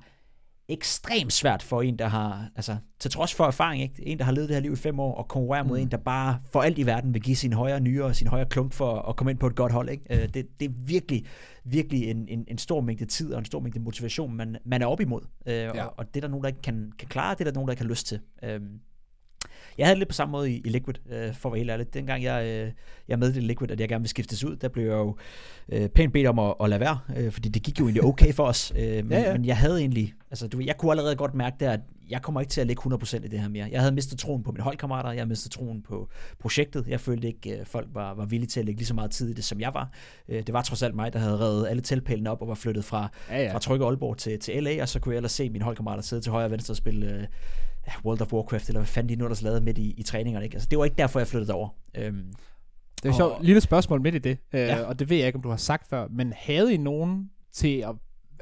ekstremt 0.68 1.32
svært 1.32 1.62
for 1.62 1.82
en, 1.82 1.98
der 1.98 2.06
har, 2.06 2.50
altså 2.56 2.76
til 2.98 3.10
trods 3.10 3.34
for 3.34 3.44
erfaring, 3.44 3.82
ikke? 3.82 3.94
en, 4.06 4.18
der 4.18 4.24
har 4.24 4.32
levet 4.32 4.48
det 4.48 4.56
her 4.56 4.60
liv 4.60 4.72
i 4.72 4.76
fem 4.76 5.00
år, 5.00 5.14
og 5.14 5.28
konkurrere 5.28 5.64
mod 5.64 5.78
mm. 5.78 5.82
en, 5.82 5.90
der 5.90 5.96
bare 5.96 6.40
for 6.52 6.62
alt 6.62 6.78
i 6.78 6.86
verden 6.86 7.14
vil 7.14 7.22
give 7.22 7.36
sin 7.36 7.52
højre 7.52 7.80
nyre 7.80 8.04
og 8.04 8.16
sin 8.16 8.26
højre 8.26 8.46
klump 8.46 8.72
for 8.72 9.02
at 9.02 9.16
komme 9.16 9.30
ind 9.30 9.38
på 9.38 9.46
et 9.46 9.54
godt 9.54 9.72
hold. 9.72 9.88
Ikke? 9.88 10.04
Øh, 10.10 10.28
det, 10.34 10.60
det 10.60 10.68
er 10.68 10.72
virkelig, 10.76 11.26
virkelig 11.64 12.10
en, 12.10 12.28
en, 12.28 12.44
en 12.48 12.58
stor 12.58 12.80
mængde 12.80 13.04
tid 13.04 13.32
og 13.32 13.38
en 13.38 13.44
stor 13.44 13.60
mængde 13.60 13.80
motivation, 13.80 14.36
man, 14.36 14.56
man 14.64 14.82
er 14.82 14.86
op 14.86 15.00
imod. 15.00 15.22
Øh, 15.46 15.54
ja. 15.54 15.84
og, 15.84 15.94
og 15.96 16.06
det 16.06 16.16
er 16.16 16.20
der 16.20 16.28
nogen, 16.28 16.42
der 16.42 16.48
ikke 16.48 16.62
kan, 16.62 16.92
kan 16.98 17.08
klare, 17.08 17.34
det 17.34 17.40
er 17.40 17.44
der 17.44 17.52
nogen, 17.52 17.68
der 17.68 17.72
ikke 17.72 17.82
har 17.82 17.88
lyst 17.88 18.06
til. 18.06 18.20
Øh, 18.42 18.60
jeg 19.80 19.86
havde 19.86 19.94
det 19.94 19.98
lidt 19.98 20.08
på 20.08 20.14
samme 20.14 20.32
måde 20.32 20.52
i, 20.52 20.62
i 20.64 20.68
Liquid, 20.68 20.94
øh, 21.10 21.34
for 21.34 21.48
at 21.48 21.52
være 21.52 21.58
helt 21.58 21.70
ærlig. 21.70 21.94
Dengang 21.94 22.22
jeg, 22.22 22.46
øh, 22.46 22.72
jeg 23.08 23.18
meddelte 23.18 23.46
Liquid, 23.46 23.70
at 23.70 23.80
jeg 23.80 23.88
gerne 23.88 24.02
ville 24.02 24.08
skiftes 24.08 24.44
ud, 24.44 24.56
der 24.56 24.68
blev 24.68 24.84
jeg 24.84 24.92
jo 24.92 25.16
øh, 25.68 25.88
pænt 25.88 26.12
bedt 26.12 26.26
om 26.26 26.38
at, 26.38 26.54
at 26.62 26.70
lade 26.70 26.80
være, 26.80 26.98
øh, 27.16 27.32
fordi 27.32 27.48
det 27.48 27.62
gik 27.62 27.80
jo 27.80 27.84
egentlig 27.84 28.04
okay 28.04 28.32
for 28.32 28.44
os. 28.44 28.72
Øh, 28.76 29.04
men, 29.04 29.10
ja, 29.10 29.20
ja. 29.20 29.32
men 29.32 29.44
jeg 29.44 29.56
havde 29.56 29.78
egentlig, 29.78 30.14
altså 30.30 30.48
du 30.48 30.56
ved, 30.56 30.66
jeg 30.66 30.76
kunne 30.76 30.90
allerede 30.90 31.16
godt 31.16 31.34
mærke 31.34 31.56
der, 31.60 31.70
at 31.72 31.80
jeg 32.10 32.22
kommer 32.22 32.40
ikke 32.40 32.50
til 32.50 32.60
at 32.60 32.66
lægge 32.66 32.94
100% 32.94 33.16
i 33.16 33.28
det 33.28 33.40
her 33.40 33.48
mere. 33.48 33.68
Jeg 33.72 33.80
havde 33.80 33.94
mistet 33.94 34.18
troen 34.18 34.42
på 34.42 34.52
mine 34.52 34.62
holdkammerater, 34.62 35.10
jeg 35.10 35.18
havde 35.18 35.28
mistet 35.28 35.52
troen 35.52 35.82
på 35.82 36.08
projektet. 36.38 36.84
Jeg 36.88 37.00
følte 37.00 37.28
ikke, 37.28 37.52
at 37.52 37.60
øh, 37.60 37.66
folk 37.66 37.88
var, 37.92 38.14
var 38.14 38.24
villige 38.24 38.48
til 38.48 38.60
at 38.60 38.66
lægge 38.66 38.78
lige 38.78 38.86
så 38.86 38.94
meget 38.94 39.10
tid 39.10 39.30
i 39.30 39.32
det, 39.32 39.44
som 39.44 39.60
jeg 39.60 39.74
var. 39.74 39.90
Øh, 40.28 40.42
det 40.46 40.52
var 40.52 40.62
trods 40.62 40.82
alt 40.82 40.94
mig, 40.94 41.12
der 41.12 41.18
havde 41.18 41.38
reddet 41.38 41.68
alle 41.68 41.82
tilpælene 41.82 42.30
op 42.30 42.42
og 42.42 42.48
var 42.48 42.54
flyttet 42.54 42.84
fra, 42.84 43.08
ja, 43.30 43.42
ja. 43.42 43.54
fra 43.54 43.58
Trygge 43.58 43.86
Aalborg 43.86 44.16
til, 44.16 44.38
til 44.38 44.62
LA, 44.62 44.82
og 44.82 44.88
så 44.88 45.00
kunne 45.00 45.12
jeg 45.12 45.16
ellers 45.16 45.32
se 45.32 45.50
mine 45.50 45.64
holdkammerater 45.64 46.02
sidde 46.02 46.22
til 46.22 46.32
højre 46.32 46.44
og 46.44 46.50
venstre 46.50 46.72
og 46.72 46.76
spille 46.76 47.28
øh, 47.98 48.04
World 48.04 48.22
of 48.22 48.32
Warcraft, 48.32 48.68
eller 48.68 48.80
hvad 48.80 48.86
fanden 48.86 49.08
de 49.08 49.16
nu 49.16 49.24
ellers 49.24 49.42
lavede 49.42 49.60
midt 49.60 49.78
i, 49.78 49.94
i 49.96 50.02
træningerne. 50.02 50.44
Ikke? 50.44 50.54
Altså, 50.54 50.68
det 50.70 50.78
var 50.78 50.84
ikke 50.84 50.96
derfor, 50.96 51.20
jeg 51.20 51.26
flyttede 51.26 51.52
over. 51.52 51.68
Øhm, 51.94 52.32
det 53.02 53.08
er 53.08 53.12
sjovt. 53.12 53.44
Lille 53.44 53.60
spørgsmål 53.60 54.00
midt 54.00 54.14
i 54.14 54.18
det, 54.18 54.38
øh, 54.52 54.60
ja. 54.60 54.82
og 54.82 54.98
det 54.98 55.10
ved 55.10 55.16
jeg 55.16 55.26
ikke, 55.26 55.36
om 55.36 55.42
du 55.42 55.48
har 55.48 55.56
sagt 55.56 55.88
før, 55.88 56.08
men 56.10 56.32
havde 56.36 56.74
I 56.74 56.76
nogen 56.76 57.30
til 57.52 57.78
at 57.78 57.94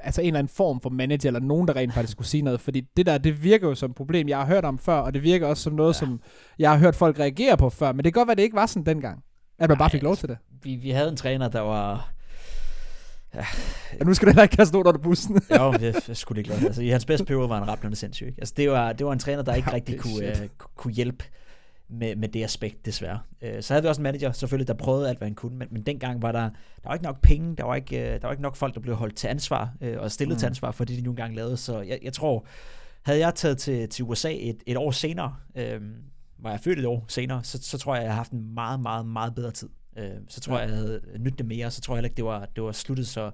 altså 0.03 0.21
en 0.21 0.27
eller 0.27 0.39
anden 0.39 0.53
form 0.57 0.81
for 0.81 0.91
manager, 0.91 1.29
eller 1.29 1.41
nogen, 1.41 1.69
der 1.69 1.77
rent 1.77 1.95
faktisk 1.95 2.13
skulle 2.13 2.29
sige 2.29 2.43
noget, 2.43 2.61
fordi 2.61 2.81
det 2.97 3.07
der, 3.07 3.19
det 3.19 3.45
virker 3.45 3.69
jo 3.69 3.75
som 3.75 3.91
et 3.91 3.97
problem, 3.97 4.29
jeg 4.29 4.39
har 4.39 4.47
hørt 4.47 4.65
om 4.65 4.79
før, 4.79 4.95
og 4.95 5.15
det 5.15 5.23
virker 5.23 5.47
også 5.47 5.63
som 5.63 5.73
noget, 5.73 5.95
ja. 5.95 5.99
som 5.99 6.21
jeg 6.59 6.71
har 6.71 6.79
hørt 6.79 6.95
folk 6.95 7.19
reagere 7.19 7.57
på 7.57 7.71
før, 7.71 7.93
men 7.93 8.05
det 8.05 8.15
kan 8.15 8.21
godt 8.21 8.29
være, 8.29 8.35
det 8.37 8.43
ikke 8.43 8.57
var 8.57 8.67
sådan 8.67 8.87
dengang, 8.87 9.25
at 9.59 9.69
man 9.69 9.77
Nej, 9.77 9.79
bare 9.79 9.91
fik 9.91 10.03
lov 10.03 10.17
til 10.17 10.29
det. 10.29 10.39
Vi, 10.63 10.75
vi 10.75 10.91
havde 10.91 11.09
en 11.09 11.17
træner, 11.17 11.49
der 11.49 11.61
var... 11.61 12.13
Ja, 13.35 13.45
ja 13.99 14.05
nu 14.05 14.15
skal 14.15 14.27
du 14.27 14.31
heller 14.31 14.43
ikke 14.43 14.57
kaste 14.57 14.79
under 14.79 14.93
bussen. 14.93 15.43
jo, 15.59 15.73
jeg, 15.73 15.95
jeg 16.09 16.17
skulle 16.17 16.41
ikke 16.41 16.51
lade 16.51 16.67
Altså, 16.67 16.83
i 16.83 16.89
hans 16.89 17.07
bedste 17.07 17.27
periode 17.27 17.49
var 17.49 17.59
han 17.59 17.69
rappelende 17.69 17.97
sindssyg. 17.97 18.35
Altså, 18.39 18.55
det 18.57 18.71
var, 18.71 18.93
det 18.93 19.07
var 19.07 19.13
en 19.13 19.19
træner, 19.19 19.43
der 19.43 19.55
ikke 19.55 19.69
ja, 19.71 19.75
rigtig 19.75 20.01
kunne, 20.01 20.31
uh, 20.31 20.49
kunne 20.77 20.95
hjælpe 20.95 21.25
med, 21.89 22.17
med 22.17 22.29
det 22.29 22.45
aspekt, 22.45 22.87
desværre. 22.87 23.21
Uh, 23.43 23.49
så 23.61 23.73
havde 23.73 23.83
vi 23.83 23.89
også 23.89 24.01
en 24.01 24.03
manager, 24.03 24.33
selvfølgelig, 24.33 24.69
der 24.69 24.75
prøvede 24.75 25.09
alt, 25.09 25.19
hvad 25.19 25.29
han 25.29 25.35
kunne, 25.35 25.57
men, 25.57 25.69
men 25.71 25.83
dengang 25.83 26.23
var 26.23 26.33
der, 26.33 26.51
der 26.83 26.85
var 26.85 26.95
ikke 26.95 27.05
nok 27.05 27.21
penge, 27.23 27.57
der 27.57 27.65
var 27.65 27.75
ikke, 27.75 27.97
uh, 27.97 28.03
der 28.03 28.21
var 28.23 28.31
ikke 28.31 28.43
nok 28.43 28.57
folk, 28.57 28.75
der 28.75 28.81
blev 28.81 28.95
holdt 28.95 29.17
til 29.17 29.29
ansvar, 29.29 29.73
uh, 29.81 29.89
og 29.99 30.13
stillet 30.13 30.35
mm. 30.35 30.39
til 30.39 30.47
ansvar 30.47 30.71
for 30.71 30.85
det, 30.85 30.97
de 30.97 31.03
nu 31.03 31.11
engang 31.11 31.35
lavede. 31.35 31.57
Så 31.57 31.81
jeg, 31.81 31.99
jeg 32.03 32.13
tror, 32.13 32.47
havde 33.03 33.19
jeg 33.19 33.35
taget 33.35 33.59
til, 33.59 33.89
til 33.89 34.05
USA 34.05 34.33
et, 34.33 34.63
et 34.67 34.77
år 34.77 34.91
senere, 34.91 35.35
uh, 35.55 35.83
var 36.39 36.51
jeg 36.51 36.61
født 36.61 36.79
et 36.79 36.87
år 36.87 37.05
senere, 37.09 37.45
så, 37.45 37.59
så 37.63 37.79
tror 37.79 37.95
jeg, 37.95 38.03
jeg 38.03 38.13
har 38.13 38.17
haft 38.17 38.33
en 38.33 38.55
meget, 38.55 38.81
meget, 38.81 39.07
meget 39.07 39.35
bedre 39.35 39.51
tid. 39.51 39.69
Uh, 39.97 40.03
så 40.29 40.41
tror 40.41 40.55
ja. 40.55 40.61
jeg, 40.61 40.69
jeg 40.69 40.79
havde 40.79 41.01
nyttet 41.19 41.39
det 41.39 41.47
mere, 41.47 41.71
så 41.71 41.81
tror 41.81 41.97
jeg 41.97 42.05
ikke, 42.05 42.17
det 42.17 42.25
var, 42.25 42.49
det 42.57 42.65
var 42.65 42.73
sluttet 42.73 43.09
så, 43.09 43.31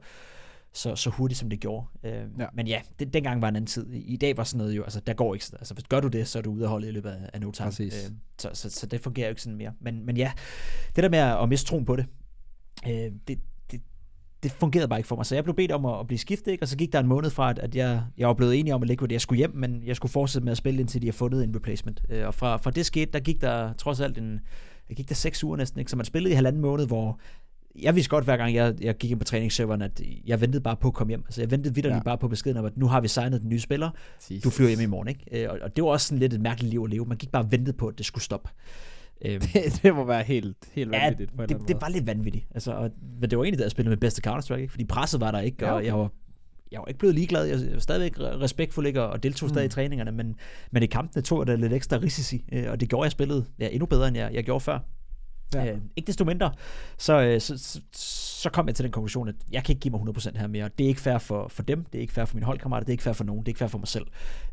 så, 0.73 0.97
så 0.97 1.11
hurtigt, 1.11 1.39
som 1.39 1.51
det 1.51 1.61
gjorde. 1.61 1.87
Øh, 2.05 2.13
ja. 2.39 2.47
Men 2.55 2.67
ja, 2.67 2.81
det, 2.99 3.15
dengang 3.15 3.43
var 3.43 3.49
en 3.49 3.57
anden 3.57 3.67
tid. 3.67 3.93
I, 3.93 4.17
dag 4.17 4.37
var 4.37 4.45
sådan 4.45 4.59
noget 4.59 4.77
jo, 4.77 4.83
altså 4.83 5.01
der 5.01 5.15
går 5.15 5.35
ikke, 5.35 5.47
altså 5.53 5.75
hvis 5.75 5.85
gør 5.85 6.01
du 6.01 6.09
det, 6.09 6.29
så 6.29 6.39
er 6.39 6.43
du 6.43 6.53
ude 6.53 6.65
af 6.65 6.71
holdet 6.71 6.89
i 6.89 6.91
løbet 6.91 7.11
af, 7.11 7.31
af 7.33 7.41
no 7.41 7.51
time. 7.51 7.69
Øh, 7.81 7.93
så, 8.39 8.51
så, 8.53 8.71
så, 8.71 8.87
det 8.87 9.01
fungerer 9.01 9.27
jo 9.27 9.31
ikke 9.31 9.43
sådan 9.43 9.57
mere. 9.57 9.73
Men, 9.81 10.07
men 10.07 10.17
ja, 10.17 10.33
det 10.97 11.05
der 11.05 11.11
med 11.11 11.19
at, 11.19 11.43
at 11.43 11.49
miste 11.49 11.67
troen 11.69 11.85
på 11.85 11.97
det, 11.97 12.07
øh, 12.87 12.93
det, 12.93 13.13
det, 13.29 13.41
fungerede 14.53 14.89
bare 14.89 14.99
ikke 14.99 15.09
for 15.09 15.17
mig. 15.17 15.27
Så 15.27 15.35
jeg 15.35 15.45
blev 15.45 15.57
bedt 15.57 15.73
om 15.73 15.85
at, 15.85 16.01
at 16.01 16.07
blive 16.07 16.19
skiftet, 16.19 16.53
ikke? 16.53 16.65
og 16.65 16.69
så 16.69 16.77
gik 16.77 16.93
der 16.93 17.01
en 17.01 17.07
måned 17.07 17.31
fra, 17.31 17.51
at, 17.51 17.59
at 17.59 17.75
jeg, 17.75 18.03
jeg 18.19 18.29
var 18.29 18.35
blevet 18.35 18.61
enig 18.61 18.75
om 18.75 18.83
at 18.83 18.91
at 18.91 19.13
jeg 19.13 19.21
skulle 19.21 19.39
hjem, 19.39 19.53
men 19.55 19.83
jeg 19.87 19.97
skulle 19.97 20.13
fortsætte 20.13 20.45
med 20.45 20.53
at 20.53 20.59
spille, 20.59 20.81
indtil 20.81 21.03
de 21.03 21.07
har 21.07 21.13
fundet 21.13 21.45
en 21.45 21.57
replacement. 21.57 22.03
Øh, 22.11 22.27
og 22.27 22.35
fra, 22.35 22.57
fra 22.57 22.71
det 22.71 22.87
skete, 22.87 23.13
der 23.13 23.21
gik 23.21 23.41
der 23.41 23.73
trods 23.73 24.01
alt 24.01 24.19
en, 24.19 24.41
jeg 24.89 24.97
gik 24.97 25.09
der 25.09 25.15
seks 25.15 25.45
uger 25.45 25.57
næsten, 25.57 25.79
ikke? 25.79 25.91
så 25.91 25.97
man 25.97 26.07
spillede 26.07 26.33
i 26.33 26.35
halvanden 26.35 26.63
måned, 26.63 26.87
hvor 26.87 27.21
jeg 27.83 27.95
vidste 27.95 28.11
godt, 28.11 28.25
hver 28.25 28.37
gang 28.37 28.55
jeg, 28.55 28.75
jeg 28.81 28.97
gik 28.97 29.11
ind 29.11 29.21
på 29.21 29.25
træningsserveren, 29.25 29.83
at 29.83 30.01
jeg 30.27 30.41
ventede 30.41 30.63
bare 30.63 30.77
på 30.77 30.89
at 30.89 30.95
komme 30.95 31.11
hjem. 31.11 31.23
Altså, 31.27 31.41
jeg 31.41 31.51
ventede 31.51 31.75
vidderligt 31.75 31.99
ja. 31.99 32.03
bare 32.03 32.19
på 32.19 32.29
beskeden 32.29 32.57
om, 32.57 32.65
at 32.65 32.77
nu 32.77 32.87
har 32.87 33.01
vi 33.01 33.09
signet 33.09 33.41
den 33.41 33.49
nye 33.49 33.61
spiller. 33.61 33.91
Jesus. 34.31 34.43
Du 34.43 34.51
flyver 34.51 34.69
hjem 34.69 34.81
i 34.81 34.87
morgen. 34.87 35.09
Ikke? 35.09 35.45
Øh, 35.45 35.51
og, 35.51 35.59
og 35.63 35.77
det 35.77 35.85
var 35.85 35.91
også 35.91 36.07
sådan 36.07 36.19
lidt 36.19 36.33
et 36.33 36.41
mærkeligt 36.41 36.71
liv 36.71 36.83
at 36.85 36.91
leve. 36.91 37.05
Man 37.05 37.17
gik 37.17 37.33
bare 37.33 37.43
og 37.43 37.53
ventede 37.53 37.77
på, 37.77 37.87
at 37.87 37.99
det 37.99 38.07
skulle 38.07 38.25
stoppe. 38.25 38.51
Øhm. 39.25 39.41
det, 39.53 39.81
det 39.83 39.95
må 39.95 40.05
være 40.05 40.23
helt, 40.23 40.57
helt 40.73 40.91
vanvittigt. 40.91 41.31
Ja, 41.39 41.47
det, 41.47 41.69
det 41.69 41.77
var 41.81 41.89
lidt 41.89 42.07
vanvittigt. 42.07 42.47
Altså, 42.55 42.73
og, 42.73 42.91
men 43.21 43.31
det 43.31 43.39
var 43.39 43.45
egentlig, 43.45 43.59
der 43.59 43.65
jeg 43.65 43.71
spillede 43.71 43.91
med 43.91 43.97
bedste 43.97 44.31
Counter-Strike, 44.31 44.61
ikke? 44.61 44.71
fordi 44.71 44.85
presset 44.85 45.21
var 45.21 45.31
der 45.31 45.41
ikke, 45.41 45.57
ja, 45.61 45.71
okay. 45.71 45.77
og 45.77 45.87
jeg 45.87 45.99
var 45.99 46.11
jeg 46.75 46.81
var 46.81 46.87
ikke 46.87 46.99
blevet 46.99 47.15
ligeglad. 47.15 47.45
Jeg 47.45 47.73
var 47.73 47.79
stadigvæk 47.79 48.13
respektfuld 48.19 48.87
ikke, 48.87 49.03
og 49.03 49.23
deltog 49.23 49.49
stadig 49.49 49.65
mm. 49.65 49.67
i 49.67 49.71
træningerne, 49.71 50.13
men, 50.13 50.37
men 50.71 50.83
i 50.83 50.87
kampene 50.87 51.23
tog 51.23 51.41
jeg 51.41 51.47
da 51.47 51.55
lidt 51.55 51.73
ekstra 51.73 51.97
risici, 51.97 52.45
øh, 52.53 52.71
og 52.71 52.81
det 52.81 52.89
gjorde 52.89 53.05
jeg 53.05 53.13
spillet 53.13 53.47
ja, 53.59 53.69
endnu 53.69 53.87
bedre, 53.87 54.09
end 54.09 54.17
jeg, 54.17 54.35
jeg 54.35 54.45
gjorde 54.45 54.61
før. 54.61 54.79
Ja. 55.55 55.73
Øh, 55.73 55.79
ikke 55.97 56.07
desto 56.07 56.25
mindre, 56.25 56.53
så, 56.99 57.21
øh, 57.21 57.41
så, 57.41 57.59
så, 57.59 57.81
så 58.43 58.51
kom 58.51 58.67
jeg 58.67 58.75
til 58.75 58.83
den 58.83 58.93
konklusion, 58.93 59.29
at 59.29 59.35
jeg 59.53 59.65
kan 59.65 59.73
ikke 59.73 59.81
give 59.81 59.93
mig 59.93 60.01
100% 60.01 60.39
her 60.39 60.47
mere. 60.47 60.71
Det 60.79 60.85
er 60.85 60.89
ikke 60.89 61.01
fair 61.01 61.19
for, 61.19 61.49
for 61.49 61.63
dem, 61.63 61.85
det 61.85 61.99
er 61.99 62.03
ikke 62.03 62.13
fair 62.13 62.25
for 62.25 62.37
mine 62.37 62.47
holdkammerater, 62.47 62.85
det 62.85 62.91
er 62.91 62.95
ikke 62.95 63.03
fair 63.03 63.13
for 63.13 63.25
nogen, 63.25 63.41
det 63.41 63.49
er 63.49 63.51
ikke 63.51 63.59
fair 63.59 63.69
for 63.69 63.79
mig 63.79 63.89
selv. 63.89 64.07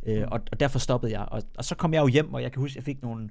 Øh, 0.05 0.17
mm. 0.17 0.27
og, 0.31 0.39
og 0.51 0.60
derfor 0.60 0.79
stoppede 0.79 1.12
jeg. 1.12 1.25
Og, 1.31 1.43
og 1.57 1.65
så 1.65 1.75
kom 1.75 1.93
jeg 1.93 2.01
jo 2.01 2.07
hjem, 2.07 2.34
og 2.34 2.41
jeg 2.41 2.51
kan 2.51 2.60
huske, 2.60 2.73
at 2.73 2.75
jeg 2.75 2.84
fik 2.84 3.01
nogle, 3.01 3.29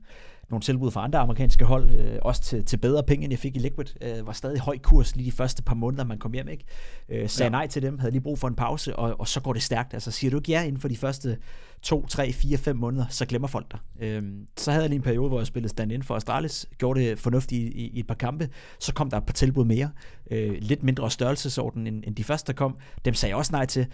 nogle 0.51 0.63
tilbud 0.63 0.91
fra 0.91 1.05
andre 1.05 1.19
amerikanske 1.19 1.65
hold, 1.65 1.91
øh, 1.91 2.19
også 2.23 2.43
til, 2.43 2.65
til 2.65 2.77
bedre 2.77 3.03
penge, 3.03 3.25
end 3.25 3.33
jeg 3.33 3.39
fik 3.39 3.57
i 3.57 3.59
Liquid. 3.59 3.87
Øh, 4.01 4.27
var 4.27 4.33
stadig 4.33 4.61
høj 4.61 4.79
kurs 4.79 5.17
lige 5.17 5.27
de 5.27 5.37
første 5.37 5.63
par 5.63 5.75
måneder, 5.75 6.05
man 6.05 6.19
kom 6.19 6.33
hjem. 6.33 6.49
ikke. 6.49 6.65
Øh, 7.09 7.29
sagde 7.29 7.47
ja. 7.47 7.51
nej 7.51 7.67
til 7.67 7.83
dem, 7.83 7.99
havde 7.99 8.13
lige 8.13 8.23
brug 8.23 8.39
for 8.39 8.49
en 8.49 8.55
pause, 8.55 8.97
og, 8.97 9.21
og 9.21 9.29
så 9.29 9.41
går 9.41 9.53
det 9.53 9.63
stærkt. 9.63 9.95
Altså 9.95 10.11
siger 10.11 10.31
du 10.31 10.37
ikke 10.37 10.53
ja 10.53 10.63
inden 10.63 10.81
for 10.81 10.89
de 10.89 10.97
første 10.97 11.39
to, 11.83 12.07
tre, 12.07 12.33
fire, 12.33 12.59
fem 12.59 12.77
måneder, 12.77 13.05
så 13.09 13.27
glemmer 13.27 13.49
folk 13.49 13.73
dig. 13.73 13.81
Øh, 14.01 14.23
så 14.57 14.71
havde 14.71 14.83
jeg 14.83 14.91
lige 14.91 14.97
en 14.97 15.03
periode, 15.03 15.29
hvor 15.29 15.39
jeg 15.39 15.47
spillede 15.47 15.71
stand 15.71 15.93
in 15.93 16.03
for 16.03 16.17
Astralis, 16.17 16.67
gjorde 16.79 17.01
det 17.01 17.19
fornuftigt 17.19 17.63
i, 17.63 17.67
i, 17.67 17.89
i 17.89 18.01
et 18.01 18.07
par 18.07 18.15
kampe, 18.15 18.49
så 18.79 18.95
kom 18.95 19.11
der 19.11 19.17
et 19.17 19.27
par 19.27 19.33
tilbud 19.33 19.65
mere, 19.65 19.91
øh, 20.31 20.57
lidt 20.61 20.83
mindre 20.83 21.11
størrelsesorden 21.11 21.87
end, 21.87 22.05
end 22.07 22.17
de 22.17 22.25
første, 22.25 22.53
der 22.53 22.57
kom. 22.57 22.77
Dem 23.05 23.15
sagde 23.15 23.31
jeg 23.31 23.37
også 23.37 23.53
nej 23.53 23.67
til, 23.67 23.87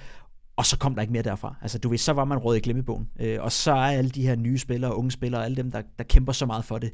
og 0.57 0.67
så 0.67 0.79
kom 0.79 0.95
der 0.95 1.03
ikke 1.03 1.13
mere 1.13 1.23
derfra. 1.23 1.55
Altså, 1.63 1.79
du 1.79 1.89
ved, 1.89 1.99
så 1.99 2.13
var 2.13 2.25
man 2.25 2.39
råd 2.39 2.57
i 2.57 2.61
glemmebogen. 2.61 3.09
Øh, 3.21 3.43
og 3.43 3.53
så 3.53 3.73
er 3.73 3.77
alle 3.77 4.11
de 4.11 4.27
her 4.27 4.37
nye 4.37 4.59
spillere, 4.59 4.97
unge 4.97 5.11
spillere, 5.11 5.45
alle 5.45 5.57
dem, 5.57 5.71
der, 5.71 5.83
der 5.99 6.05
kæmper 6.05 6.33
så 6.33 6.47
meget 6.47 6.65
for 6.65 6.79
det, 6.79 6.93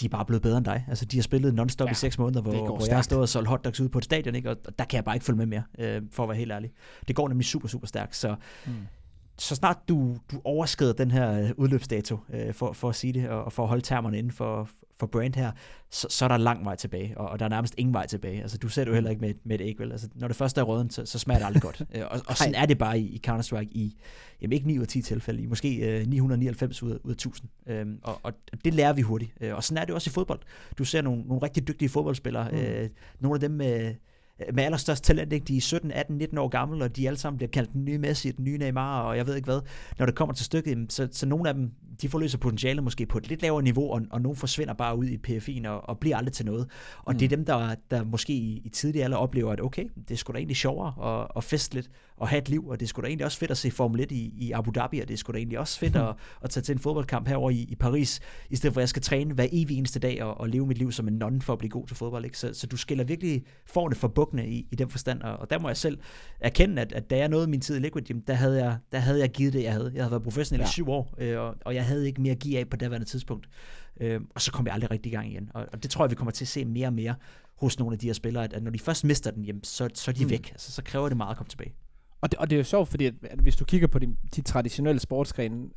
de 0.00 0.04
er 0.04 0.08
bare 0.08 0.24
blevet 0.24 0.42
bedre 0.42 0.58
end 0.58 0.64
dig. 0.64 0.84
Altså, 0.88 1.04
de 1.04 1.16
har 1.16 1.22
spillet 1.22 1.54
non-stop 1.54 1.86
ja, 1.86 1.92
i 1.92 1.94
seks 1.94 2.18
måneder, 2.18 2.42
hvor, 2.42 2.66
hvor 2.66 2.86
jeg 2.86 2.96
har 2.96 3.02
stået 3.02 3.22
og 3.22 3.28
solgt 3.28 3.48
hotdogs 3.48 3.80
ud 3.80 3.88
på 3.88 3.98
et 3.98 4.04
stadion, 4.04 4.34
ikke? 4.34 4.50
og 4.50 4.56
der 4.78 4.84
kan 4.84 4.96
jeg 4.96 5.04
bare 5.04 5.16
ikke 5.16 5.26
følge 5.26 5.36
med 5.36 5.46
mere, 5.46 5.62
øh, 5.78 6.02
for 6.10 6.22
at 6.22 6.28
være 6.28 6.38
helt 6.38 6.52
ærlig. 6.52 6.70
Det 7.08 7.16
går 7.16 7.28
nemlig 7.28 7.46
super, 7.46 7.68
super 7.68 7.86
stærkt. 7.86 8.16
Så 8.16 8.34
mm 8.66 8.72
så 9.38 9.54
snart 9.54 9.78
du, 9.88 10.16
du 10.32 10.40
overskrider 10.44 10.92
den 10.92 11.10
her 11.10 11.40
øh, 11.40 11.50
udløbsdato, 11.56 12.18
øh, 12.32 12.54
for, 12.54 12.72
for 12.72 12.88
at 12.88 12.94
sige 12.94 13.12
det, 13.12 13.28
og 13.28 13.52
for 13.52 13.62
at 13.62 13.68
holde 13.68 13.82
termerne 13.82 14.18
inden 14.18 14.32
for, 14.32 14.68
for 14.98 15.06
brand 15.06 15.34
her, 15.34 15.52
så, 15.90 16.06
så 16.10 16.24
er 16.24 16.28
der 16.28 16.36
lang 16.36 16.64
vej 16.64 16.76
tilbage, 16.76 17.18
og, 17.18 17.28
og 17.28 17.38
der 17.38 17.44
er 17.44 17.48
nærmest 17.48 17.74
ingen 17.78 17.94
vej 17.94 18.06
tilbage. 18.06 18.42
Altså, 18.42 18.58
du 18.58 18.68
ser 18.68 18.84
det 18.84 18.88
jo 18.88 18.94
heller 18.94 19.10
ikke 19.10 19.20
med, 19.20 19.34
med 19.44 19.60
et 19.60 19.64
æg, 19.64 19.78
vel? 19.78 19.92
Altså, 19.92 20.08
når 20.14 20.28
det 20.28 20.36
første 20.36 20.60
er 20.60 20.64
røden, 20.64 20.90
så, 20.90 21.06
så 21.06 21.18
smager 21.18 21.38
det 21.38 21.46
aldrig 21.46 21.62
godt. 21.62 21.82
Øh, 21.94 22.02
og, 22.10 22.20
og 22.26 22.36
sådan 22.36 22.54
er 22.54 22.66
det 22.66 22.78
bare 22.78 22.98
i, 22.98 23.04
i 23.04 23.20
Counter-Strike 23.26 23.68
i, 23.70 23.96
jamen 24.42 24.52
ikke 24.52 24.66
9 24.66 24.78
ud 24.78 24.82
af 24.82 24.88
10 24.88 25.02
tilfælde, 25.02 25.42
i 25.42 25.46
måske 25.46 25.76
øh, 25.76 26.06
999 26.06 26.82
ud 26.82 26.90
af, 26.90 26.96
ud 27.04 27.10
af 27.10 27.14
1000. 27.14 27.48
Øhm, 27.66 27.98
og, 28.02 28.20
og 28.22 28.32
det 28.64 28.74
lærer 28.74 28.92
vi 28.92 29.02
hurtigt. 29.02 29.32
Øh, 29.40 29.54
og 29.54 29.64
sådan 29.64 29.82
er 29.82 29.84
det 29.84 29.94
også 29.94 30.10
i 30.10 30.12
fodbold. 30.12 30.40
Du 30.78 30.84
ser 30.84 31.02
nogle, 31.02 31.22
nogle 31.22 31.42
rigtig 31.42 31.68
dygtige 31.68 31.88
fodboldspillere, 31.88 32.50
mm. 32.50 32.56
øh, 32.56 32.88
nogle 33.20 33.36
af 33.36 33.40
dem 33.40 33.50
med 33.50 33.94
med 34.52 34.64
allerstørst 34.64 35.04
talent, 35.04 35.32
ikke? 35.32 35.44
de 35.44 35.56
er 35.56 35.60
17, 35.60 35.90
18, 35.92 36.18
19 36.18 36.38
år 36.38 36.48
gamle, 36.48 36.84
og 36.84 36.96
de 36.96 37.06
alle 37.06 37.18
sammen 37.18 37.36
bliver 37.36 37.50
kaldt 37.50 37.72
den 37.72 37.84
nye 37.84 37.98
Messi, 37.98 38.30
den 38.30 38.44
nye 38.44 38.58
Neymar, 38.58 39.02
og 39.02 39.16
jeg 39.16 39.26
ved 39.26 39.36
ikke 39.36 39.46
hvad. 39.46 39.60
Når 39.98 40.06
det 40.06 40.14
kommer 40.14 40.34
til 40.34 40.44
stykket, 40.44 40.92
så, 40.92 41.08
så 41.12 41.26
nogle 41.26 41.48
af 41.48 41.54
dem, 41.54 41.70
de 42.02 42.08
forløser 42.08 42.38
potentiale 42.38 42.80
måske 42.80 43.06
på 43.06 43.18
et 43.18 43.28
lidt 43.28 43.42
lavere 43.42 43.62
niveau, 43.62 43.90
og, 43.90 44.02
og 44.10 44.20
nogle 44.20 44.36
forsvinder 44.36 44.74
bare 44.74 44.98
ud 44.98 45.06
i 45.06 45.18
PFI'en 45.28 45.68
og, 45.68 45.88
og 45.88 45.98
bliver 45.98 46.16
aldrig 46.16 46.32
til 46.32 46.46
noget. 46.46 46.70
Og 47.04 47.12
mm. 47.12 47.18
det 47.18 47.24
er 47.24 47.36
dem, 47.36 47.44
der, 47.44 47.74
der 47.90 48.04
måske 48.04 48.32
i, 48.32 48.62
i 48.64 48.68
tidlig 48.68 49.04
alder 49.04 49.16
oplever, 49.16 49.52
at 49.52 49.60
okay, 49.60 49.84
det 50.08 50.18
sgu 50.18 50.32
da 50.32 50.38
egentlig 50.38 50.56
sjovere 50.56 51.20
at, 51.20 51.28
at 51.36 51.44
feste 51.44 51.74
lidt 51.74 51.90
og 52.16 52.28
have 52.28 52.42
et 52.42 52.48
liv, 52.48 52.66
og 52.68 52.80
det 52.80 52.88
sgu 52.88 53.02
da 53.02 53.06
egentlig 53.06 53.24
også 53.24 53.38
fedt 53.38 53.50
at 53.50 53.56
se 53.56 53.70
Formel 53.70 54.00
1 54.00 54.12
i, 54.12 54.34
i 54.36 54.52
Abu 54.52 54.70
Dhabi, 54.70 55.00
og 55.00 55.08
det 55.08 55.18
sgu 55.18 55.32
da 55.32 55.38
egentlig 55.38 55.58
også 55.58 55.78
fedt 55.78 55.96
at, 55.96 56.14
at 56.44 56.50
tage 56.50 56.62
til 56.62 56.72
en 56.72 56.78
fodboldkamp 56.78 57.28
herover 57.28 57.50
i, 57.50 57.66
i 57.68 57.74
Paris, 57.74 58.20
i 58.50 58.56
stedet 58.56 58.74
for 58.74 58.80
at 58.80 58.82
jeg 58.82 58.88
skal 58.88 59.02
træne 59.02 59.34
hver 59.34 59.46
evig 59.52 59.78
eneste 59.78 59.98
dag 59.98 60.22
og, 60.22 60.40
og 60.40 60.48
leve 60.48 60.66
mit 60.66 60.78
liv 60.78 60.92
som 60.92 61.08
en 61.08 61.14
non 61.14 61.42
for 61.42 61.52
at 61.52 61.58
blive 61.58 61.70
god 61.70 61.86
til 61.86 61.96
fodbold. 61.96 62.24
Ikke? 62.24 62.38
Så, 62.38 62.54
så 62.54 62.66
du 62.66 62.76
skiller 62.76 63.04
virkelig 63.04 63.42
forne 63.66 63.94
for 63.94 64.08
bukkene 64.08 64.48
i, 64.48 64.66
i 64.70 64.74
den 64.74 64.88
forstand, 64.88 65.22
og, 65.22 65.36
og 65.36 65.50
der 65.50 65.58
må 65.58 65.68
jeg 65.68 65.76
selv 65.76 65.98
erkende, 66.40 66.82
at, 66.82 66.92
at 66.92 67.10
da 67.10 67.16
jeg 67.16 67.28
nåede 67.28 67.46
min 67.46 67.60
tid 67.60 67.76
i 67.76 67.78
Liquid 67.78 68.02
Gym, 68.02 68.20
der 68.20 68.34
havde 68.34 68.64
jeg, 68.64 68.76
der 68.92 68.98
havde 68.98 69.20
jeg 69.20 69.30
givet 69.30 69.52
det, 69.52 69.62
jeg 69.62 69.72
havde. 69.72 69.92
Jeg 69.94 70.02
havde 70.02 70.10
været 70.10 70.22
professionel 70.22 70.60
ja. 70.60 70.66
i 70.66 70.70
syv 70.70 70.88
år, 70.88 71.14
øh, 71.18 71.40
og, 71.40 71.54
og 71.64 71.74
jeg 71.74 71.83
havde 71.84 72.06
ikke 72.06 72.20
mere 72.20 72.32
at 72.32 72.38
give 72.38 72.58
af 72.58 72.68
på 72.68 72.76
daværende 72.76 73.06
tidspunkt. 73.06 73.48
Øh, 74.00 74.20
og 74.34 74.40
så 74.40 74.52
kom 74.52 74.66
jeg 74.66 74.74
aldrig 74.74 74.90
rigtig 74.90 75.12
i 75.12 75.14
gang 75.14 75.30
igen. 75.30 75.50
Og, 75.54 75.66
og 75.72 75.82
det 75.82 75.90
tror 75.90 76.04
jeg, 76.04 76.10
vi 76.10 76.14
kommer 76.14 76.32
til 76.32 76.44
at 76.44 76.48
se 76.48 76.64
mere 76.64 76.86
og 76.86 76.92
mere 76.92 77.14
hos 77.56 77.78
nogle 77.78 77.94
af 77.94 77.98
de 77.98 78.06
her 78.06 78.12
spillere, 78.12 78.44
at, 78.44 78.52
at 78.52 78.62
når 78.62 78.70
de 78.70 78.78
først 78.78 79.04
mister 79.04 79.30
den, 79.30 79.44
jamen, 79.44 79.64
så, 79.64 79.88
så 79.94 80.10
er 80.10 80.12
de 80.12 80.24
mm. 80.24 80.30
væk. 80.30 80.50
Altså, 80.50 80.72
så 80.72 80.82
kræver 80.82 81.08
det 81.08 81.16
meget 81.16 81.30
at 81.30 81.36
komme 81.36 81.48
tilbage. 81.48 81.74
Og 82.20 82.30
det, 82.30 82.38
og 82.38 82.50
det 82.50 82.56
er 82.56 82.58
jo 82.58 82.64
sjovt, 82.64 82.88
fordi 82.88 83.06
at, 83.06 83.14
at 83.22 83.38
hvis 83.38 83.56
du 83.56 83.64
kigger 83.64 83.86
på 83.86 83.98
de, 83.98 84.16
de 84.36 84.42
traditionelle 84.42 85.00
sportsgrene, 85.00 85.68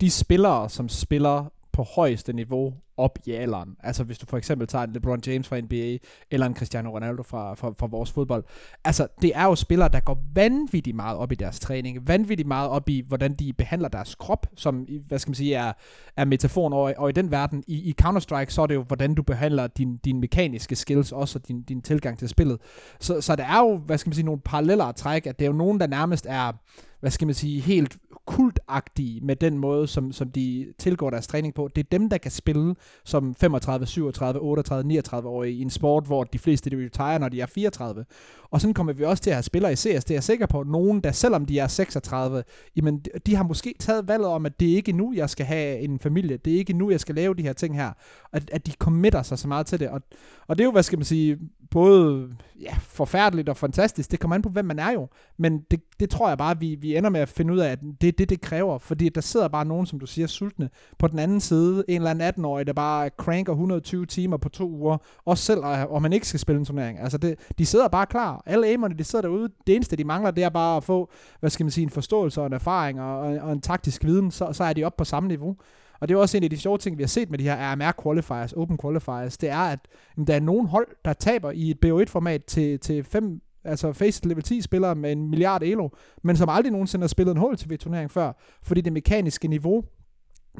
de 0.00 0.10
spillere, 0.10 0.70
som 0.70 0.88
spiller 0.88 1.52
på 1.72 1.82
højeste 1.82 2.32
niveau 2.32 2.74
op 3.02 3.18
i 3.26 3.30
alderen. 3.32 3.76
Altså 3.80 4.04
hvis 4.04 4.18
du 4.18 4.26
for 4.26 4.36
eksempel 4.36 4.66
tager 4.66 4.84
en 4.84 4.92
LeBron 4.92 5.20
James 5.26 5.48
fra 5.48 5.60
NBA, 5.60 5.98
eller 6.30 6.46
en 6.46 6.56
Cristiano 6.56 6.90
Ronaldo 6.90 7.22
fra, 7.22 7.54
fra, 7.54 7.72
fra 7.78 7.86
vores 7.86 8.10
fodbold. 8.10 8.44
Altså 8.84 9.06
det 9.22 9.32
er 9.34 9.44
jo 9.44 9.54
spillere, 9.54 9.88
der 9.88 10.00
går 10.00 10.24
vanvittigt 10.34 10.96
meget 10.96 11.18
op 11.18 11.32
i 11.32 11.34
deres 11.34 11.60
træning, 11.60 12.08
vanvittigt 12.08 12.48
meget 12.48 12.70
op 12.70 12.88
i, 12.88 13.04
hvordan 13.08 13.34
de 13.34 13.52
behandler 13.52 13.88
deres 13.88 14.14
krop, 14.14 14.46
som, 14.56 14.86
hvad 15.08 15.18
skal 15.18 15.30
man 15.30 15.34
sige, 15.34 15.54
er, 15.54 15.72
er 16.16 16.24
metaforen, 16.24 16.72
og, 16.72 16.94
og 16.98 17.08
i 17.08 17.12
den 17.12 17.30
verden, 17.30 17.64
i, 17.66 17.74
i 17.74 17.94
Counter-Strike, 18.02 18.50
så 18.50 18.62
er 18.62 18.66
det 18.66 18.74
jo, 18.74 18.82
hvordan 18.82 19.14
du 19.14 19.22
behandler 19.22 19.66
din, 19.66 19.96
din 19.96 20.20
mekaniske 20.20 20.76
skills 20.76 21.12
også, 21.12 21.38
og 21.38 21.48
din, 21.48 21.62
din 21.62 21.82
tilgang 21.82 22.18
til 22.18 22.28
spillet. 22.28 22.58
Så, 23.00 23.20
så 23.20 23.36
der 23.36 23.44
er 23.44 23.58
jo, 23.58 23.76
hvad 23.76 23.98
skal 23.98 24.10
man 24.10 24.14
sige, 24.14 24.26
nogle 24.26 24.40
paralleller 24.40 24.84
at 24.84 24.96
trække, 24.96 25.28
at 25.28 25.38
det 25.38 25.44
er 25.44 25.50
jo 25.50 25.56
nogen, 25.56 25.80
der 25.80 25.86
nærmest 25.86 26.26
er, 26.28 26.52
hvad 27.00 27.10
skal 27.10 27.26
man 27.26 27.34
sige, 27.34 27.60
helt 27.60 27.96
kultagtige 28.26 29.20
med 29.20 29.36
den 29.36 29.58
måde, 29.58 29.86
som, 29.86 30.12
som 30.12 30.30
de 30.30 30.72
tilgår 30.78 31.10
deres 31.10 31.26
træning 31.26 31.54
på. 31.54 31.68
Det 31.76 31.84
er 31.84 31.88
dem, 31.98 32.08
der 32.08 32.18
kan 32.18 32.30
spille 32.30 32.74
som 33.04 33.34
35, 33.34 33.86
37, 33.86 34.40
38, 34.40 34.88
39 34.88 35.28
år 35.28 35.44
i 35.44 35.60
en 35.60 35.70
sport, 35.70 36.06
hvor 36.06 36.24
de 36.24 36.38
fleste 36.38 36.70
de 36.70 36.76
retire, 36.84 37.18
når 37.18 37.28
de 37.28 37.40
er 37.40 37.46
34. 37.46 38.04
Og 38.50 38.60
sådan 38.60 38.74
kommer 38.74 38.92
vi 38.92 39.04
også 39.04 39.22
til 39.22 39.30
at 39.30 39.36
have 39.36 39.42
spillere 39.42 39.72
i 39.72 39.76
CS, 39.76 39.84
det 39.84 40.10
er 40.10 40.14
jeg 40.14 40.22
sikker 40.22 40.46
på. 40.46 40.62
Nogen, 40.62 41.00
der 41.00 41.12
selvom 41.12 41.46
de 41.46 41.58
er 41.58 41.66
36, 41.66 42.44
jamen, 42.76 42.98
de 43.26 43.34
har 43.34 43.44
måske 43.44 43.74
taget 43.78 44.08
valget 44.08 44.28
om, 44.28 44.46
at 44.46 44.60
det 44.60 44.72
er 44.72 44.76
ikke 44.76 44.92
nu, 44.92 45.12
jeg 45.16 45.30
skal 45.30 45.46
have 45.46 45.78
en 45.78 45.98
familie. 45.98 46.36
Det 46.36 46.52
er 46.52 46.58
ikke 46.58 46.72
nu, 46.72 46.90
jeg 46.90 47.00
skal 47.00 47.14
lave 47.14 47.34
de 47.34 47.42
her 47.42 47.52
ting 47.52 47.76
her. 47.76 47.92
At, 48.32 48.50
at 48.50 48.66
de 48.66 48.72
committer 48.72 49.22
sig 49.22 49.38
så 49.38 49.48
meget 49.48 49.66
til 49.66 49.80
det. 49.80 49.88
Og, 49.88 50.02
og 50.46 50.58
det 50.58 50.64
er 50.64 50.66
jo, 50.66 50.72
hvad 50.72 50.82
skal 50.82 50.98
man 50.98 51.04
sige, 51.04 51.38
både 51.72 52.28
ja, 52.60 52.74
forfærdeligt 52.80 53.48
og 53.48 53.56
fantastisk. 53.56 54.10
Det 54.10 54.20
kommer 54.20 54.34
an 54.34 54.42
på, 54.42 54.48
hvem 54.48 54.64
man 54.64 54.78
er 54.78 54.90
jo. 54.90 55.08
Men 55.38 55.60
det, 55.70 55.80
det 56.00 56.10
tror 56.10 56.28
jeg 56.28 56.38
bare, 56.38 56.58
vi, 56.58 56.74
vi 56.80 56.96
ender 56.96 57.10
med 57.10 57.20
at 57.20 57.28
finde 57.28 57.54
ud 57.54 57.58
af, 57.58 57.70
at 57.70 57.78
det 58.00 58.08
er 58.08 58.12
det, 58.12 58.30
det 58.30 58.40
kræver. 58.40 58.78
Fordi 58.78 59.08
der 59.08 59.20
sidder 59.20 59.48
bare 59.48 59.64
nogen, 59.64 59.86
som 59.86 60.00
du 60.00 60.06
siger, 60.06 60.26
sultne. 60.26 60.70
På 60.98 61.06
den 61.06 61.18
anden 61.18 61.40
side, 61.40 61.84
en 61.88 61.96
eller 61.96 62.10
anden 62.10 62.28
18-årig, 62.28 62.66
der 62.66 62.72
bare 62.72 63.10
cranker 63.16 63.52
120 63.52 64.06
timer 64.06 64.36
på 64.36 64.48
to 64.48 64.70
uger. 64.70 64.96
Også 65.24 65.44
selv, 65.44 65.60
og 65.64 66.02
man 66.02 66.12
ikke 66.12 66.28
skal 66.28 66.40
spille 66.40 66.58
en 66.58 66.64
turnering. 66.64 67.00
Altså, 67.00 67.18
det, 67.18 67.34
de 67.58 67.66
sidder 67.66 67.88
bare 67.88 68.06
klar. 68.06 68.42
Alle 68.46 68.66
aimerne, 68.66 68.98
de 68.98 69.04
sidder 69.04 69.22
derude. 69.22 69.48
Det 69.66 69.74
eneste, 69.74 69.96
de 69.96 70.04
mangler, 70.04 70.30
det 70.30 70.44
er 70.44 70.48
bare 70.48 70.76
at 70.76 70.84
få, 70.84 71.10
hvad 71.40 71.50
skal 71.50 71.64
man 71.64 71.70
sige, 71.70 71.84
en 71.84 71.90
forståelse 71.90 72.40
og 72.40 72.46
en 72.46 72.52
erfaring 72.52 73.00
og, 73.00 73.20
og, 73.20 73.38
og 73.38 73.52
en 73.52 73.60
taktisk 73.60 74.04
viden. 74.04 74.30
Så, 74.30 74.52
så 74.52 74.64
er 74.64 74.72
de 74.72 74.84
oppe 74.84 74.96
på 74.96 75.04
samme 75.04 75.28
niveau. 75.28 75.56
Og 76.02 76.08
det 76.08 76.14
er 76.14 76.18
også 76.18 76.36
en 76.36 76.44
af 76.44 76.50
de 76.50 76.56
sjove 76.56 76.78
ting, 76.78 76.98
vi 76.98 77.02
har 77.02 77.08
set 77.08 77.30
med 77.30 77.38
de 77.38 77.44
her 77.44 77.74
RMR 77.74 78.02
qualifiers, 78.02 78.52
open 78.52 78.78
qualifiers, 78.78 79.36
det 79.36 79.48
er, 79.48 79.58
at 79.58 79.78
jamen, 80.16 80.26
der 80.26 80.34
er 80.34 80.40
nogen 80.40 80.66
hold, 80.66 80.86
der 81.04 81.12
taber 81.12 81.50
i 81.50 81.70
et 81.70 81.84
BO1-format 81.86 82.44
til, 82.44 82.78
til 82.78 83.04
fem 83.04 83.40
altså 83.64 83.92
faced 83.92 84.28
level 84.28 84.42
10 84.42 84.60
spillere 84.60 84.94
med 84.94 85.12
en 85.12 85.30
milliard 85.30 85.62
elo, 85.62 85.88
men 86.24 86.36
som 86.36 86.48
aldrig 86.48 86.72
nogensinde 86.72 87.02
har 87.02 87.08
spillet 87.08 87.36
en 87.36 87.40
HLTV-turnering 87.40 88.10
før, 88.10 88.32
fordi 88.62 88.80
det 88.80 88.92
mekaniske 88.92 89.48
niveau, 89.48 89.84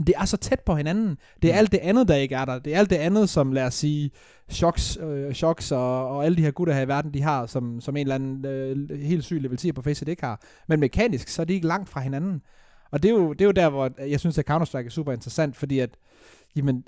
det 0.07 0.15
er 0.17 0.25
så 0.25 0.37
tæt 0.37 0.61
på 0.61 0.75
hinanden. 0.75 1.17
Det 1.43 1.51
er 1.51 1.55
mm. 1.55 1.59
alt 1.59 1.73
det 1.73 1.81
andet, 1.83 2.09
der 2.09 2.15
ikke 2.15 2.35
er 2.35 2.45
der. 2.45 2.59
Det 2.59 2.75
er 2.75 2.79
alt 2.79 2.91
det 2.91 2.97
andet, 2.97 3.29
som 3.29 3.53
lad 3.53 3.65
os 3.67 3.75
sige, 3.75 4.11
shocks, 4.49 4.99
øh, 5.03 5.33
shocks 5.33 5.73
og, 5.73 6.09
og 6.09 6.25
alle 6.25 6.37
de 6.37 6.43
her 6.43 6.51
gutter 6.51 6.75
her 6.75 6.83
i 6.83 6.89
verden, 6.89 7.15
de 7.15 7.23
har, 7.23 7.47
som, 7.47 7.81
som 7.81 7.97
en 7.97 8.01
eller 8.01 8.15
anden 8.15 8.47
øh, 8.47 9.01
helt 9.01 9.25
syg 9.25 9.41
level 9.41 9.57
10 9.57 9.73
på 9.73 9.83
Faceit 9.83 10.09
ikke 10.09 10.25
har. 10.25 10.41
Men 10.69 10.81
mekanisk, 10.81 11.29
så 11.29 11.43
er 11.43 11.47
de 11.47 11.55
ikke 11.55 11.67
langt 11.67 11.89
fra 11.89 12.01
hinanden. 12.01 12.43
Og 12.93 13.03
det 13.03 13.09
er, 13.09 13.13
jo, 13.13 13.33
det 13.33 13.41
er 13.41 13.45
jo 13.45 13.53
der, 13.53 13.69
hvor 13.71 13.91
jeg 14.09 14.21
synes, 14.21 14.39
at 14.39 14.51
Counter-Strike 14.51 14.87
er 14.87 14.91
super 14.91 15.13
interessant, 15.13 15.57
fordi 15.57 15.79
at, 15.79 15.91
jamen, 16.57 16.85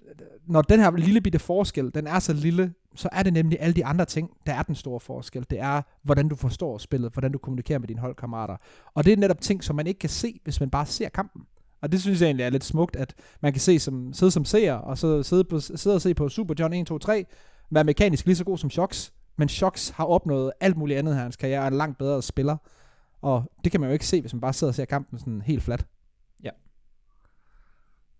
når 0.47 0.63
den 0.63 0.81
her 0.81 0.97
lille 0.97 1.21
bitte 1.21 1.39
forskel, 1.39 1.91
den 1.95 2.07
er 2.07 2.19
så 2.19 2.33
lille, 2.33 2.73
så 2.95 3.09
er 3.13 3.23
det 3.23 3.33
nemlig 3.33 3.59
alle 3.61 3.75
de 3.75 3.85
andre 3.85 4.05
ting, 4.05 4.31
der 4.47 4.55
er 4.55 4.63
den 4.63 4.75
store 4.75 5.01
forskel. 5.01 5.47
Det 5.51 5.61
er, 5.61 5.83
hvordan 6.03 6.29
du 6.29 6.37
forstår 6.37 6.79
spillet, 6.79 7.13
hvordan 7.13 7.33
du 7.33 7.39
kommunikerer 7.39 7.79
med 7.79 7.89
dine 7.89 8.01
holdkammerater. 8.01 8.57
Og 8.95 9.05
det 9.05 9.13
er 9.13 9.17
netop 9.17 9.41
ting, 9.41 9.65
som 9.65 9.77
man 9.77 9.87
ikke 9.87 9.99
kan 9.99 10.11
se, 10.11 10.41
hvis 10.45 10.61
man 10.61 10.71
bare 10.71 10.87
ser 10.87 11.09
kampen. 11.09 11.43
Og 11.83 11.93
det 11.93 12.01
synes 12.01 12.21
jeg 12.21 12.27
egentlig 12.27 12.45
er 12.45 12.51
lidt 12.51 12.65
smukt, 12.65 12.97
at 12.97 13.15
man 13.41 13.53
kan 13.53 13.61
se 13.61 13.79
som, 13.79 14.13
sidde 14.13 14.33
som 14.33 14.45
seer, 14.45 14.75
og 14.75 14.99
så 14.99 15.23
sidde, 15.23 15.45
på, 15.45 15.61
sidde 15.61 15.95
og 15.95 16.03
se 16.03 16.15
på 16.15 16.29
Super 16.29 16.55
John 16.59 16.73
1, 16.73 16.87
2, 16.87 16.99
3, 16.99 17.27
være 17.71 17.85
mekanisk 17.85 18.27
lige 18.27 18.37
så 18.37 18.45
god 18.45 18.59
som 18.59 18.71
Shox, 18.71 19.11
men 19.37 19.49
Shox 19.49 19.89
har 19.89 20.05
opnået 20.05 20.53
alt 20.61 20.77
muligt 20.77 20.99
andet 20.99 21.15
her 21.15 21.23
hans 21.23 21.37
karriere, 21.37 21.61
og 21.61 21.65
er 21.65 21.69
en 21.69 21.77
langt 21.77 21.99
bedre 21.99 22.23
spiller. 22.23 22.57
Og 23.23 23.53
det 23.65 23.73
kan 23.73 23.81
man 23.81 23.89
jo 23.89 23.93
ikke 23.93 24.07
se, 24.07 24.21
hvis 24.21 24.33
man 24.35 24.41
bare 24.41 24.53
sidder 24.53 24.71
og 24.71 24.75
ser 24.75 24.85
kampen 24.85 25.19
sådan 25.19 25.43
helt 25.43 25.63
flat. 25.63 25.87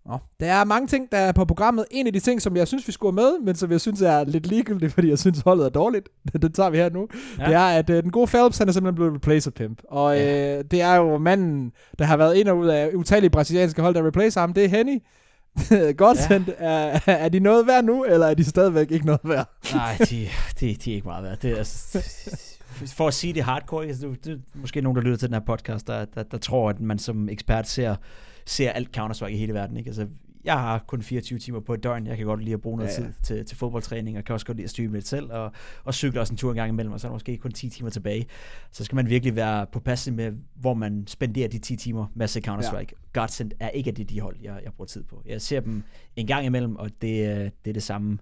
Nå, 0.05 0.17
der 0.39 0.53
er 0.53 0.63
mange 0.63 0.87
ting, 0.87 1.11
der 1.11 1.17
er 1.17 1.31
på 1.31 1.45
programmet. 1.45 1.85
En 1.91 2.07
af 2.07 2.13
de 2.13 2.19
ting, 2.19 2.41
som 2.41 2.57
jeg 2.57 2.67
synes, 2.67 2.87
vi 2.87 2.91
skulle 2.91 3.15
med, 3.15 3.39
men 3.39 3.55
som 3.55 3.71
jeg 3.71 3.81
synes 3.81 4.01
er 4.01 4.23
lidt 4.23 4.47
ligegyldigt, 4.47 4.93
fordi 4.93 5.09
jeg 5.09 5.19
synes, 5.19 5.39
holdet 5.39 5.65
er 5.65 5.69
dårligt, 5.69 6.09
det 6.41 6.53
tager 6.53 6.69
vi 6.69 6.77
her 6.77 6.89
nu, 6.89 7.07
ja. 7.39 7.45
det 7.45 7.53
er, 7.53 7.67
at 7.67 7.89
uh, 7.89 7.95
den 7.95 8.11
gode 8.11 8.27
Phelps, 8.27 8.57
han 8.57 8.67
er 8.67 8.71
simpelthen 8.71 8.95
blevet 8.95 9.15
replacer 9.15 9.51
pimp. 9.51 9.81
Og 9.89 10.17
ja. 10.17 10.57
uh, 10.57 10.65
det 10.71 10.81
er 10.81 10.95
jo 10.95 11.17
manden, 11.17 11.71
der 11.99 12.05
har 12.05 12.17
været 12.17 12.35
ind 12.35 12.47
og 12.47 12.57
ud 12.57 12.67
af 12.67 12.91
utallige 12.93 13.29
brasilianske 13.29 13.81
hold, 13.81 13.95
der 13.95 14.07
replacer 14.07 14.41
ham. 14.41 14.53
Det 14.53 14.65
er 14.65 14.69
Henny. 14.69 14.99
Godt 15.97 16.17
ja. 16.29 16.41
er, 16.57 16.99
er 17.05 17.29
de 17.29 17.39
noget 17.39 17.67
værd 17.67 17.83
nu, 17.83 18.03
eller 18.03 18.27
er 18.27 18.33
de 18.33 18.43
stadigvæk 18.43 18.91
ikke 18.91 19.05
noget 19.05 19.21
værd? 19.23 19.49
Nej, 19.73 19.97
de, 20.09 20.27
de, 20.59 20.75
de 20.75 20.91
er 20.91 20.95
ikke 20.95 21.07
meget 21.07 21.23
værd. 21.23 21.37
Det 21.37 21.51
er, 21.51 21.57
altså, 21.57 21.99
for 22.97 23.07
at 23.07 23.13
sige 23.13 23.33
det 23.33 23.43
hardcore, 23.43 23.85
altså, 23.85 24.15
det 24.23 24.33
er 24.33 24.37
måske 24.55 24.81
nogen, 24.81 24.95
der 24.95 25.01
lytter 25.01 25.17
til 25.17 25.27
den 25.27 25.33
her 25.33 25.41
podcast, 25.41 25.87
der, 25.87 26.05
der, 26.05 26.23
der 26.23 26.37
tror, 26.37 26.69
at 26.69 26.79
man 26.79 26.99
som 26.99 27.29
ekspert 27.29 27.67
ser 27.67 27.95
ser 28.45 28.71
alt 28.71 28.97
Counter-Strike 28.97 29.33
i 29.33 29.37
hele 29.37 29.53
verden. 29.53 29.77
Ikke? 29.77 29.87
Altså, 29.87 30.07
jeg 30.45 30.53
har 30.53 30.83
kun 30.87 31.01
24 31.01 31.39
timer 31.39 31.59
på 31.59 31.73
et 31.73 31.83
døgn. 31.83 32.07
Jeg 32.07 32.17
kan 32.17 32.25
godt 32.25 32.43
lide 32.43 32.53
at 32.53 32.61
bruge 32.61 32.77
noget 32.77 32.97
ja, 32.97 33.03
ja. 33.03 33.07
tid 33.07 33.13
til, 33.23 33.45
til 33.45 33.57
fodboldtræning, 33.57 34.17
og 34.17 34.23
kan 34.23 34.33
også 34.33 34.45
godt 34.45 34.57
lide 34.57 34.63
at 34.63 34.69
streame 34.69 34.93
lidt 34.93 35.07
selv, 35.07 35.31
og, 35.31 35.51
og 35.83 35.93
cykle 35.93 36.19
også 36.19 36.33
en 36.33 36.37
tur 36.37 36.49
en 36.49 36.55
gang 36.55 36.69
imellem, 36.69 36.93
og 36.93 36.99
så 36.99 37.07
er 37.07 37.09
der 37.09 37.15
måske 37.15 37.37
kun 37.37 37.51
10 37.51 37.69
timer 37.69 37.89
tilbage. 37.89 38.25
Så 38.71 38.83
skal 38.83 38.95
man 38.95 39.09
virkelig 39.09 39.35
være 39.35 39.65
på 39.65 39.79
passe 39.79 40.11
med, 40.11 40.33
hvor 40.55 40.73
man 40.73 41.07
spenderer 41.07 41.47
de 41.47 41.57
10 41.57 41.75
timer 41.75 42.07
med 42.15 42.23
at 42.23 42.29
se 42.29 42.41
Counter-Strike. 42.47 42.93
Ja. 43.15 43.19
Godsend 43.21 43.51
er 43.59 43.69
ikke 43.69 43.91
det 43.91 44.09
de 44.09 44.19
hold, 44.19 44.35
jeg, 44.41 44.59
jeg 44.63 44.73
bruger 44.73 44.87
tid 44.87 45.03
på. 45.03 45.21
Jeg 45.25 45.41
ser 45.41 45.59
dem 45.59 45.83
en 46.15 46.27
gang 46.27 46.45
imellem, 46.45 46.75
og 46.75 46.89
det, 46.89 47.01
det 47.65 47.69
er 47.69 47.73
det 47.73 47.83
samme 47.83 48.17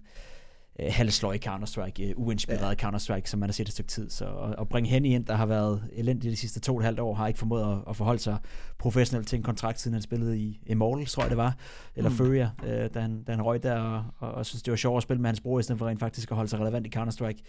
øh, 0.80 0.86
halvsløj 0.90 1.38
Counter-Strike, 1.46 2.02
øh, 2.02 2.12
uinspireret 2.16 2.82
ja. 2.82 2.88
Counter-Strike, 2.88 3.26
som 3.26 3.40
man 3.40 3.48
har 3.48 3.52
set 3.52 3.68
et 3.68 3.72
stykke 3.72 3.88
tid. 3.88 4.10
Så 4.10 4.24
at, 4.24 4.54
at 4.58 4.68
bringe 4.68 4.90
Henny 4.90 5.08
ind, 5.08 5.26
der 5.26 5.34
har 5.34 5.46
været 5.46 5.88
elendig 5.92 6.30
de 6.30 6.36
sidste 6.36 6.60
to 6.60 6.72
og 6.72 6.78
et 6.78 6.84
halvt 6.84 7.00
år, 7.00 7.14
har 7.14 7.26
ikke 7.26 7.38
formået 7.38 7.72
at, 7.72 7.78
at 7.88 7.96
forholde 7.96 8.20
sig 8.20 8.38
professionelt 8.78 9.28
til 9.28 9.36
en 9.36 9.42
kontrakt, 9.42 9.80
siden 9.80 9.92
han 9.92 10.02
spillede 10.02 10.38
i 10.38 10.60
Immortals, 10.66 11.12
tror 11.12 11.22
jeg 11.22 11.30
det 11.30 11.38
var, 11.38 11.56
eller 11.96 12.10
mm. 12.10 12.16
Furia, 12.16 12.50
øh, 12.64 12.90
da, 12.94 13.00
han, 13.00 13.22
da 13.22 13.32
han 13.32 13.42
røg 13.42 13.62
der, 13.62 13.78
og, 13.78 14.04
og, 14.18 14.32
og 14.32 14.46
synes, 14.46 14.62
det 14.62 14.70
var 14.70 14.76
sjovt 14.76 14.96
at 14.96 15.02
spille 15.02 15.20
med 15.20 15.28
hans 15.28 15.40
bror, 15.40 15.58
i 15.58 15.62
stedet 15.62 15.78
for 15.78 15.86
rent 15.86 16.00
faktisk 16.00 16.30
at 16.30 16.36
holde 16.36 16.50
sig 16.50 16.60
relevant 16.60 16.86
i 16.86 16.90
Counter-Strike. 16.98 17.42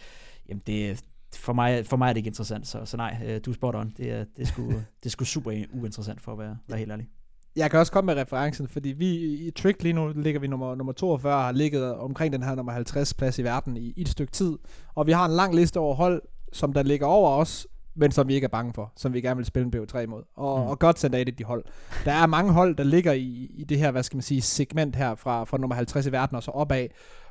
Jamen 0.49 0.61
det, 0.67 1.03
for 1.35 1.53
mig, 1.53 1.85
for 1.85 1.97
mig 1.97 2.09
er 2.09 2.13
det 2.13 2.17
ikke 2.17 2.27
interessant, 2.27 2.67
så, 2.67 2.85
så 2.85 2.97
nej, 2.97 3.17
øh, 3.25 3.39
du 3.45 3.51
er 3.51 3.55
spot 3.55 3.75
on. 3.75 3.93
Det 3.97 4.11
er, 4.11 4.25
det 4.37 4.43
er, 4.43 4.45
sgu, 4.45 4.67
det 4.99 5.05
er 5.05 5.09
sgu 5.09 5.25
super 5.25 5.51
uinteressant 5.73 6.21
for 6.21 6.31
at 6.31 6.39
være, 6.39 6.57
være 6.67 6.79
helt 6.79 6.91
ærlig 6.91 7.07
jeg 7.55 7.71
kan 7.71 7.79
også 7.79 7.91
komme 7.91 8.13
med 8.13 8.21
referencen, 8.21 8.67
fordi 8.67 8.89
vi 8.89 9.07
i 9.47 9.51
Trick 9.51 9.83
lige 9.83 9.93
nu 9.93 10.11
ligger 10.15 10.39
vi 10.39 10.47
nummer, 10.47 10.75
nummer 10.75 10.93
42, 10.93 11.43
har 11.43 11.51
ligget 11.51 11.95
omkring 11.95 12.33
den 12.33 12.43
her 12.43 12.55
nummer 12.55 12.71
50 12.71 13.13
plads 13.13 13.39
i 13.39 13.43
verden 13.43 13.77
i, 13.77 13.93
i 13.97 14.01
et 14.01 14.09
stykke 14.09 14.31
tid. 14.31 14.57
Og 14.95 15.07
vi 15.07 15.11
har 15.11 15.25
en 15.25 15.31
lang 15.31 15.55
liste 15.55 15.79
over 15.79 15.95
hold, 15.95 16.21
som 16.53 16.73
der 16.73 16.83
ligger 16.83 17.05
over 17.07 17.29
os, 17.29 17.67
men 17.95 18.11
som 18.11 18.27
vi 18.27 18.33
ikke 18.33 18.45
er 18.45 18.49
bange 18.49 18.73
for, 18.73 18.91
som 18.95 19.13
vi 19.13 19.21
gerne 19.21 19.35
vil 19.35 19.45
spille 19.45 19.65
en 19.65 19.73
BO3 19.75 19.99
imod. 19.99 20.23
Og, 20.35 20.59
mm. 20.59 20.67
og 20.67 20.79
godt 20.79 20.99
sendt 20.99 21.15
af 21.15 21.25
det 21.25 21.39
de 21.39 21.43
hold. 21.43 21.63
Der 22.05 22.11
er 22.11 22.25
mange 22.25 22.51
hold, 22.51 22.75
der 22.75 22.83
ligger 22.83 23.13
i, 23.13 23.51
i 23.53 23.63
det 23.63 23.77
her, 23.77 23.91
hvad 23.91 24.03
skal 24.03 24.17
man 24.17 24.23
sige, 24.23 24.41
segment 24.41 24.95
her 24.95 25.15
fra, 25.15 25.43
fra 25.43 25.57
nummer 25.57 25.75
50 25.75 26.05
i 26.05 26.11
verden 26.11 26.35
og 26.35 26.43
så 26.43 26.51
opad, 26.51 26.87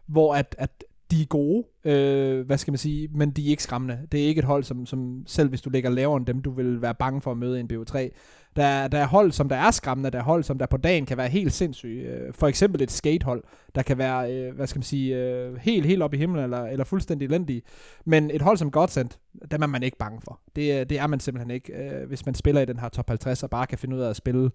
hvor 0.07 0.35
at, 0.35 0.57
at 0.59 0.85
de 1.11 1.23
er 1.23 1.27
gode, 1.27 1.65
øh, 1.85 2.47
hvad 2.47 2.59
skal 2.59 2.73
man 2.73 2.79
sige, 2.79 3.09
men 3.15 3.31
de 3.31 3.47
er 3.47 3.51
ikke 3.51 3.63
skræmmende. 3.63 3.99
Det 4.13 4.23
er 4.23 4.27
ikke 4.27 4.39
et 4.39 4.45
hold, 4.45 4.65
som, 4.65 4.87
som 4.87 5.23
selv 5.27 5.49
hvis 5.49 5.61
du 5.61 5.71
ligger 5.71 5.91
lavere 5.91 6.17
end 6.17 6.27
dem, 6.27 6.43
du 6.43 6.51
vil 6.51 6.83
være 6.83 6.95
bange 6.95 7.21
for 7.21 7.31
at 7.31 7.37
møde 7.37 7.57
i 7.57 7.61
en 7.61 7.71
BO3. 7.73 8.11
Der, 8.57 8.89
der 8.89 8.99
er 8.99 9.07
hold, 9.07 9.33
som 9.33 9.49
der 9.49 9.57
er 9.57 9.71
skræmmende, 9.71 10.11
der 10.11 10.19
er 10.19 10.23
hold, 10.23 10.45
som 10.45 10.59
der 10.59 10.67
på 10.67 10.77
dagen 10.77 11.07
kan 11.07 11.17
være 11.17 11.29
helt 11.29 11.53
sindssyge. 11.53 12.03
Øh, 12.03 12.33
for 12.33 12.47
eksempel 12.47 12.83
et 12.83 12.91
skatehold, 12.91 13.45
der 13.75 13.83
kan 13.83 13.99
være, 13.99 14.33
øh, 14.33 14.55
hvad 14.55 14.67
skal 14.67 14.79
man 14.79 14.83
sige, 14.83 15.17
øh, 15.17 15.57
helt, 15.57 15.87
helt 15.87 16.03
op 16.03 16.15
i 16.15 16.17
himlen, 16.17 16.45
eller, 16.45 16.65
eller 16.65 16.85
fuldstændig 16.85 17.27
elendige. 17.27 17.63
Men 18.05 18.31
et 18.31 18.43
hold 18.43 18.57
som 18.57 18.71
Godsend, 18.71 19.11
dem 19.51 19.63
er 19.63 19.67
man 19.67 19.83
ikke 19.83 19.99
bange 19.99 20.21
for. 20.25 20.41
Det, 20.57 20.91
det 20.91 20.99
er 20.99 21.07
man 21.07 21.21
simpelthen 21.21 21.51
ikke, 21.51 21.73
hvis 22.07 22.27
man 22.27 22.35
spiller 22.35 22.61
i 22.61 22.65
den 22.65 22.79
her 22.79 22.89
top 22.89 23.09
50, 23.09 23.43
og 23.43 23.51
bare 23.51 23.67
kan 23.67 23.79
finde 23.79 23.97
ud 23.97 24.01
af 24.01 24.11
at 24.11 24.17
spille 24.17 24.51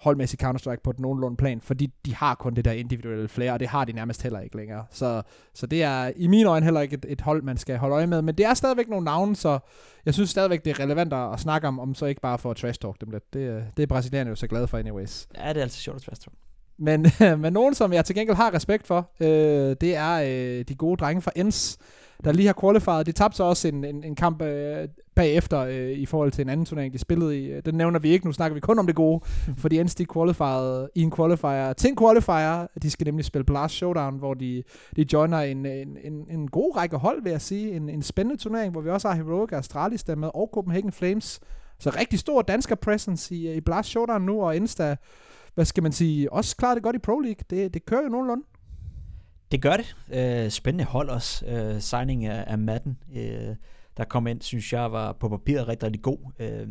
holdmæssig 0.00 0.42
Counter-Strike 0.42 0.80
på 0.84 0.90
et 0.90 1.00
nogenlunde 1.00 1.36
plan, 1.36 1.60
fordi 1.60 1.90
de 2.06 2.14
har 2.14 2.34
kun 2.34 2.54
det 2.54 2.64
der 2.64 2.72
individuelle 2.72 3.28
flere, 3.28 3.52
og 3.52 3.60
det 3.60 3.68
har 3.68 3.84
de 3.84 3.92
nærmest 3.92 4.22
heller 4.22 4.40
ikke 4.40 4.56
længere. 4.56 4.84
Så, 4.90 5.22
så 5.54 5.66
det 5.66 5.82
er 5.82 6.10
i 6.16 6.26
mine 6.26 6.48
øjne 6.48 6.64
heller 6.64 6.80
ikke 6.80 6.94
et, 6.94 7.06
et 7.08 7.20
hold, 7.20 7.42
man 7.42 7.56
skal 7.56 7.78
holde 7.78 7.94
øje 7.94 8.06
med, 8.06 8.22
men 8.22 8.34
det 8.34 8.46
er 8.46 8.54
stadigvæk 8.54 8.88
nogle 8.88 9.04
navne, 9.04 9.36
så 9.36 9.58
jeg 10.06 10.14
synes 10.14 10.30
stadigvæk, 10.30 10.64
det 10.64 10.70
er 10.70 10.80
relevant 10.80 11.12
at 11.12 11.40
snakke 11.40 11.68
om, 11.68 11.80
om 11.80 11.94
så 11.94 12.06
ikke 12.06 12.20
bare 12.20 12.38
for 12.38 12.50
at 12.50 12.56
trash 12.56 12.80
talk 12.80 13.00
dem 13.00 13.10
lidt. 13.10 13.34
Det, 13.34 13.64
det 13.76 13.82
er 13.82 13.86
brasilianerne 13.86 14.30
jo 14.30 14.36
så 14.36 14.46
glade 14.46 14.68
for 14.68 14.78
anyways. 14.78 15.26
Ja, 15.36 15.48
det 15.48 15.56
er 15.56 15.62
altid 15.62 15.80
sjovt 15.80 15.96
at 15.96 16.02
trash 16.02 16.22
talk. 16.22 16.36
Men, 16.78 17.06
men 17.42 17.52
nogen, 17.52 17.74
som 17.74 17.92
jeg 17.92 18.04
til 18.04 18.14
gengæld 18.14 18.36
har 18.36 18.54
respekt 18.54 18.86
for, 18.86 19.10
øh, 19.20 19.76
det 19.80 19.96
er 19.96 20.14
øh, 20.14 20.64
de 20.68 20.74
gode 20.74 20.96
drenge 20.96 21.22
fra 21.22 21.30
ENS, 21.36 21.78
der 22.24 22.32
lige 22.32 22.46
har 22.46 22.56
qualified. 22.60 23.04
De 23.04 23.12
tabte 23.12 23.36
så 23.36 23.44
også 23.44 23.68
en, 23.68 23.84
en, 23.84 24.04
en 24.04 24.14
kamp 24.14 24.42
øh, 24.42 24.88
bagefter 25.14 25.60
øh, 25.60 25.90
i 25.90 26.06
forhold 26.06 26.32
til 26.32 26.42
en 26.42 26.48
anden 26.48 26.66
turnering, 26.66 26.92
de 26.92 26.98
spillede 26.98 27.38
i. 27.38 27.60
Den 27.60 27.74
nævner 27.74 27.98
vi 27.98 28.10
ikke, 28.10 28.26
nu 28.26 28.32
snakker 28.32 28.54
vi 28.54 28.60
kun 28.60 28.78
om 28.78 28.86
det 28.86 28.96
gode, 28.96 29.20
ENS 29.72 29.94
de 29.94 30.06
qualified 30.12 30.88
i 30.94 31.02
en 31.02 31.10
qualifier 31.10 31.72
til 31.72 31.90
en 31.90 31.96
qualifier. 31.96 32.66
De 32.82 32.90
skal 32.90 33.04
nemlig 33.04 33.24
spille 33.24 33.44
Blast 33.44 33.74
Showdown, 33.74 34.18
hvor 34.18 34.34
de, 34.34 34.62
de 34.96 35.06
joiner 35.12 35.38
en, 35.38 35.66
en, 35.66 35.98
en, 36.04 36.26
en 36.30 36.48
god 36.48 36.76
række 36.76 36.96
hold, 36.96 37.22
vil 37.22 37.30
jeg 37.30 37.40
sige. 37.40 37.72
En, 37.72 37.88
en 37.88 38.02
spændende 38.02 38.42
turnering, 38.42 38.72
hvor 38.72 38.80
vi 38.80 38.90
også 38.90 39.08
har 39.08 39.14
Heroic 39.14 39.52
Astralis 39.52 40.04
der 40.04 40.16
med, 40.16 40.30
og 40.34 40.50
Copenhagen 40.54 40.92
Flames. 40.92 41.40
Så 41.78 41.90
rigtig 41.90 42.18
stor 42.18 42.42
dansker 42.42 42.74
presence 42.74 43.34
i, 43.34 43.54
i 43.54 43.60
Blast 43.60 43.88
Showdown 43.88 44.22
nu, 44.22 44.42
og 44.42 44.56
Insta, 44.56 44.96
hvad 45.54 45.64
skal 45.64 45.82
man 45.82 45.92
sige, 45.92 46.32
også 46.32 46.56
klarer 46.56 46.74
det 46.74 46.82
godt 46.82 46.96
i 46.96 46.98
Pro 46.98 47.20
League. 47.20 47.44
Det, 47.50 47.74
det 47.74 47.86
kører 47.86 48.02
jo 48.02 48.08
nogenlunde. 48.08 48.44
Det 49.52 49.62
gør 49.62 49.76
det. 49.76 49.96
Øh, 50.12 50.50
spændende 50.50 50.84
hold 50.84 51.08
også. 51.08 51.46
Øh, 51.46 51.80
signing 51.80 52.26
af, 52.26 52.44
af 52.46 52.58
Madden, 52.58 52.98
øh, 53.14 53.56
der 53.96 54.04
kom 54.04 54.26
ind, 54.26 54.42
synes 54.42 54.72
jeg 54.72 54.92
var 54.92 55.12
på 55.12 55.28
papiret 55.28 55.68
rigtig, 55.68 55.86
rigtig 55.86 56.02
god. 56.02 56.18
Øh, 56.38 56.68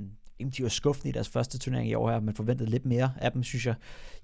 de 0.57 0.63
var 0.63 0.69
skuffende 0.69 1.09
i 1.09 1.11
deres 1.11 1.29
første 1.29 1.59
turnering 1.59 1.89
i 1.89 1.93
år 1.93 2.11
her, 2.11 2.19
men 2.19 2.35
forventede 2.35 2.69
lidt 2.69 2.85
mere 2.85 3.13
af 3.17 3.31
dem, 3.31 3.43
synes 3.43 3.65
jeg, 3.65 3.75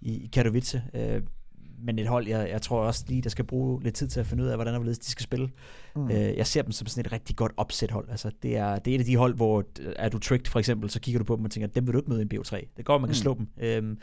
i, 0.02 0.24
i 0.24 0.28
Katowice. 0.28 0.84
Øh, 0.94 1.22
men 1.82 2.00
et 2.00 2.08
hold, 2.08 2.28
jeg, 2.28 2.50
jeg 2.50 2.62
tror 2.62 2.82
også 2.82 3.06
lige, 3.08 3.22
der 3.22 3.30
skal 3.30 3.46
bruge 3.46 3.84
lidt 3.84 3.96
tid 3.96 4.08
til 4.08 4.20
at 4.20 4.26
finde 4.26 4.44
ud 4.44 4.48
af, 4.48 4.58
hvordan 4.58 4.74
og 4.74 4.80
hvorledes 4.80 5.00
de 5.00 5.12
skal 5.12 5.24
spille. 5.24 5.50
Mm. 5.96 6.12
Øh, 6.12 6.38
jeg 6.38 6.48
ser 6.48 6.62
dem 6.62 6.72
som 6.72 6.88
sådan 6.88 7.06
et 7.06 7.12
rigtig 7.12 7.36
godt 7.36 7.52
opsæt 7.58 7.92
hold. 7.92 8.10
Altså, 8.10 8.32
det, 8.44 8.58
er, 8.58 8.80
det 8.80 8.92
er 8.92 8.96
et 8.96 9.00
af 9.00 9.06
de 9.06 9.18
hold, 9.18 9.36
hvor 9.36 9.64
er 9.96 10.10
du 10.10 10.20
tricked 10.20 10.52
for 10.52 10.60
eksempel, 10.60 10.90
så 10.90 11.00
kigger 11.00 11.20
du 11.20 11.26
på 11.26 11.36
dem 11.36 11.46
og 11.46 11.52
tænker, 11.52 11.68
dem 11.68 11.88
vil 11.88 11.94
du 11.94 12.00
ikke 12.00 12.10
møde 12.10 12.22
i 12.22 12.28
en 12.32 12.40
BO3. 12.40 12.66
Det 12.78 12.86
går, 12.86 12.98
man 12.98 13.08
kan 13.08 13.12
mm. 13.12 13.14
slå 13.14 13.34
dem. 13.34 13.48
Øhm, 13.58 13.98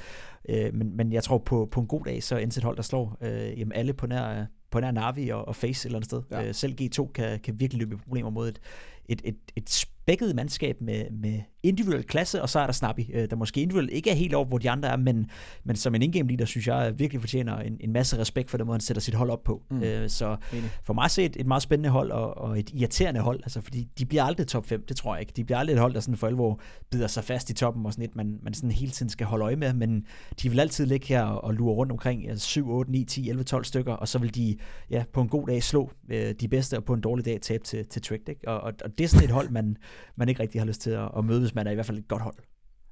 øh, 0.48 0.74
men, 0.74 0.96
men 0.96 1.12
jeg 1.12 1.22
tror 1.22 1.38
på, 1.38 1.68
på 1.70 1.80
en 1.80 1.86
god 1.86 2.05
dag, 2.05 2.22
så 2.22 2.36
er 2.36 2.40
et 2.40 2.62
hold, 2.62 2.76
der 2.76 2.82
slår 2.82 3.16
øh, 3.20 3.59
jamen 3.59 3.72
alle 3.72 3.92
på 3.92 4.07
nær, 4.07 4.46
på 4.70 4.80
nær 4.80 4.90
Navi 4.90 5.28
og, 5.28 5.48
og 5.48 5.57
Face 5.57 5.68
et 5.68 5.84
eller 5.84 5.98
andet 5.98 6.11
sted. 6.11 6.22
Ja. 6.30 6.48
Øh, 6.48 6.55
selv 6.55 6.74
G2 6.80 7.12
kan, 7.12 7.40
kan 7.40 7.61
virkelig 7.61 7.80
løbe 7.80 7.96
problemer 7.96 8.30
mod 8.30 8.48
et, 8.48 8.61
et, 9.09 9.20
et, 9.24 9.36
et 9.57 9.70
spækket 9.70 10.36
mandskab 10.36 10.80
med, 10.80 11.11
med 11.11 11.40
individuel 11.66 12.04
klasse, 12.04 12.42
og 12.42 12.48
så 12.48 12.58
er 12.60 12.66
der 12.66 12.72
Snappy, 12.72 13.00
øh, 13.14 13.30
der 13.30 13.36
måske 13.36 13.60
individuelt 13.62 13.90
ikke 13.90 14.10
er 14.10 14.14
helt 14.14 14.34
over, 14.34 14.44
hvor 14.44 14.58
de 14.58 14.70
andre 14.70 14.88
er, 14.88 14.96
men, 14.96 15.30
men 15.64 15.76
som 15.76 15.94
en 15.94 16.02
indgame 16.02 16.28
leader, 16.28 16.44
synes 16.44 16.66
jeg 16.66 16.94
virkelig 16.98 17.20
fortjener 17.20 17.58
en, 17.58 17.76
en 17.80 17.92
masse 17.92 18.18
respekt 18.18 18.50
for 18.50 18.58
den 18.58 18.66
måde, 18.66 18.74
han 18.74 18.80
sætter 18.80 19.00
sit 19.00 19.14
hold 19.14 19.30
op 19.30 19.44
på. 19.44 19.62
Mm. 19.70 19.82
Øh, 19.82 20.08
så 20.08 20.36
Enig. 20.52 20.70
for 20.84 20.94
mig 20.94 21.10
set 21.10 21.36
et 21.36 21.46
meget 21.46 21.62
spændende 21.62 21.90
hold, 21.90 22.10
og, 22.10 22.38
og 22.38 22.58
et 22.58 22.70
irriterende 22.74 23.20
hold, 23.20 23.40
altså 23.42 23.60
fordi 23.60 23.88
de 23.98 24.06
bliver 24.06 24.24
aldrig 24.24 24.46
top 24.46 24.66
5, 24.66 24.84
det 24.88 24.96
tror 24.96 25.14
jeg 25.14 25.20
ikke. 25.20 25.32
De 25.36 25.44
bliver 25.44 25.58
aldrig 25.58 25.74
et 25.74 25.80
hold, 25.80 25.94
der 25.94 26.00
sådan 26.00 26.16
for 26.16 26.26
alvor 26.26 26.60
bider 26.90 27.06
sig 27.06 27.24
fast 27.24 27.50
i 27.50 27.54
toppen, 27.54 27.86
og 27.86 27.92
sådan 27.92 28.04
et, 28.04 28.16
man, 28.16 28.38
man 28.42 28.54
sådan 28.54 28.70
hele 28.70 28.92
tiden 28.92 29.10
skal 29.10 29.26
holde 29.26 29.44
øje 29.44 29.56
med, 29.56 29.72
men 29.72 30.04
de 30.42 30.48
vil 30.48 30.60
altid 30.60 30.86
ligge 30.86 31.06
her 31.06 31.22
og 31.22 31.54
lure 31.54 31.74
rundt 31.74 31.92
omkring 31.92 32.40
7, 32.40 32.70
8, 32.70 32.90
9, 32.90 33.04
10, 33.04 33.28
11, 33.28 33.44
12 33.44 33.64
stykker, 33.64 33.92
og 33.92 34.08
så 34.08 34.18
vil 34.18 34.34
de 34.34 34.56
ja, 34.90 35.04
på 35.12 35.20
en 35.20 35.28
god 35.28 35.46
dag 35.46 35.62
slå 35.62 35.90
øh, 36.08 36.34
de 36.40 36.48
bedste, 36.48 36.76
og 36.76 36.84
på 36.84 36.94
en 36.94 37.00
dårlig 37.00 37.24
dag 37.24 37.40
tabe 37.40 37.64
til, 37.64 37.86
til 37.86 38.02
Trick. 38.02 38.28
Ikke? 38.28 38.48
Og, 38.48 38.60
og, 38.60 38.72
og 38.84 38.98
det 38.98 39.04
er 39.04 39.08
sådan 39.08 39.24
et 39.24 39.30
hold, 39.30 39.50
man, 39.50 39.76
man 40.16 40.28
ikke 40.28 40.42
rigtig 40.42 40.60
har 40.60 40.66
lyst 40.66 40.80
til 40.80 40.90
at, 40.90 41.08
at 41.18 41.24
møde, 41.24 41.40
hvis 41.40 41.54
man 41.57 41.66
er 41.66 41.70
i 41.70 41.74
hvert 41.74 41.86
fald 41.86 41.98
et 41.98 42.09
godt 42.09 42.22
hold. 42.22 42.38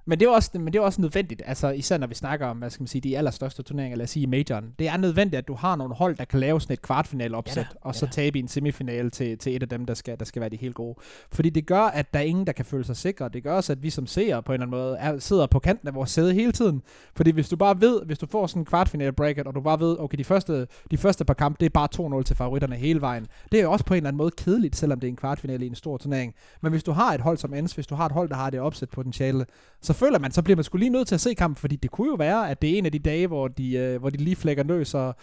Men 0.07 0.21
det 0.21 0.27
er 0.27 0.31
også, 0.31 0.51
men 0.55 0.67
det 0.67 0.77
er 0.77 0.83
også 0.83 1.01
nødvendigt, 1.01 1.43
altså 1.47 1.69
især 1.69 1.99
når 1.99 2.07
vi 2.07 2.15
snakker 2.15 2.47
om, 2.47 2.57
hvad 2.57 2.71
skal 2.71 2.83
man 2.83 2.89
sige, 2.89 3.03
de 3.03 3.19
allerstørste 3.19 3.63
turneringer, 3.63 3.97
lad 3.97 4.05
os 4.05 4.11
sige 4.11 4.27
majoren. 4.27 4.75
Det 4.79 4.89
er 4.89 4.97
nødvendigt, 4.97 5.39
at 5.39 5.49
du 5.49 5.55
har 5.55 5.77
nogle 5.77 5.95
hold, 5.95 6.17
der 6.17 6.25
kan 6.25 6.41
lave 6.41 6.61
sådan 6.61 6.73
et 6.73 6.83
kvartfinale 6.83 7.37
opsæt, 7.37 7.57
ja, 7.57 7.65
og 7.81 7.95
så 7.95 8.07
ja. 8.07 8.11
tabe 8.11 8.39
i 8.39 8.43
en 8.43 8.49
semifinale 8.49 9.11
til, 9.11 9.39
til 9.39 9.57
et 9.57 9.63
af 9.63 9.69
dem, 9.69 9.87
der 9.87 9.95
skal, 9.95 10.19
der 10.19 10.25
skal 10.25 10.41
være 10.41 10.51
de 10.51 10.57
helt 10.57 10.75
gode. 10.75 10.99
Fordi 11.33 11.51
det 11.51 11.67
gør, 11.67 11.81
at 11.81 12.15
der 12.15 12.21
er 12.21 12.25
ingen, 12.25 12.47
der 12.47 12.53
kan 12.53 12.65
føle 12.65 12.85
sig 12.85 12.97
sikre. 12.97 13.29
Det 13.29 13.43
gør 13.43 13.55
også, 13.55 13.73
at 13.73 13.83
vi 13.83 13.91
som 13.91 14.07
seere 14.07 14.43
på 14.43 14.53
en 14.53 14.55
eller 14.55 14.67
anden 14.67 14.81
måde 14.81 14.97
er, 14.97 15.19
sidder 15.19 15.47
på 15.47 15.59
kanten 15.59 15.89
af 15.89 15.95
vores 15.95 16.11
sæde 16.11 16.35
hele 16.35 16.53
tiden. 16.53 16.83
Fordi 17.17 17.31
hvis 17.31 17.49
du 17.49 17.57
bare 17.57 17.81
ved, 17.81 18.03
hvis 18.07 18.19
du 18.19 18.27
får 18.27 18.47
sådan 18.47 18.63
en 18.63 18.67
kvartfinale 18.67 19.13
bracket, 19.13 19.47
og 19.47 19.55
du 19.55 19.61
bare 19.61 19.81
ved, 19.81 19.97
okay, 19.99 20.19
de 20.19 20.25
første, 20.25 20.67
de 20.91 20.99
første 20.99 21.25
par 21.25 21.35
kampe, 21.35 21.57
det 21.61 21.67
er 21.67 21.71
bare 21.71 22.19
2-0 22.21 22.23
til 22.23 22.37
favoritterne 22.37 22.77
hele 22.77 23.01
vejen. 23.01 23.27
Det 23.53 23.59
er 23.59 23.63
jo 23.63 23.73
også 23.73 23.85
på 23.85 23.95
en 23.95 23.97
eller 23.97 24.09
anden 24.09 24.19
måde 24.19 24.31
kedeligt, 24.31 24.77
selvom 24.77 25.01
det 25.01 25.09
er 25.09 25.11
en 25.11 25.17
kvartfinale 25.17 25.65
i 25.65 25.69
en 25.69 25.75
stor 25.75 25.97
turnering. 25.97 26.35
Men 26.61 26.73
hvis 26.73 26.83
du 26.83 26.93
har 26.93 27.15
et 27.15 27.21
hold 27.21 27.39
som 27.39 27.55
ends, 27.55 27.73
hvis 27.73 27.87
du 27.87 27.95
har 27.95 28.07
et 28.07 28.13
hold, 28.13 28.29
der 28.29 28.37
har 28.37 28.51
det 28.51 28.61
opsæt 28.61 28.91
potentiale, 28.91 29.47
så 29.81 29.94
føler 29.95 30.19
man, 30.19 30.33
så 30.33 30.43
bliver 30.43 30.57
man 30.57 30.65
skulle 30.65 30.81
lige 30.81 30.93
nødt 30.93 31.09
til 31.09 31.15
at 31.15 31.21
se 31.21 31.35
kampen, 31.35 31.57
fordi 31.57 31.77
det 31.77 31.91
kunne 31.91 32.09
jo 32.09 32.15
være, 32.15 32.51
at 32.51 32.63
det 32.63 32.71
er 32.71 32.79
en 32.79 32.87
af 32.87 32.93
de 32.93 32.99
dage, 32.99 33.27
hvor 33.27 33.49
de, 33.49 33.75
øh, 33.75 34.01
hvor 34.01 34.11
de 34.11 34.17
lige 34.17 34.37
flækker 34.37 34.63
løs, 34.65 34.95
og, 34.95 35.17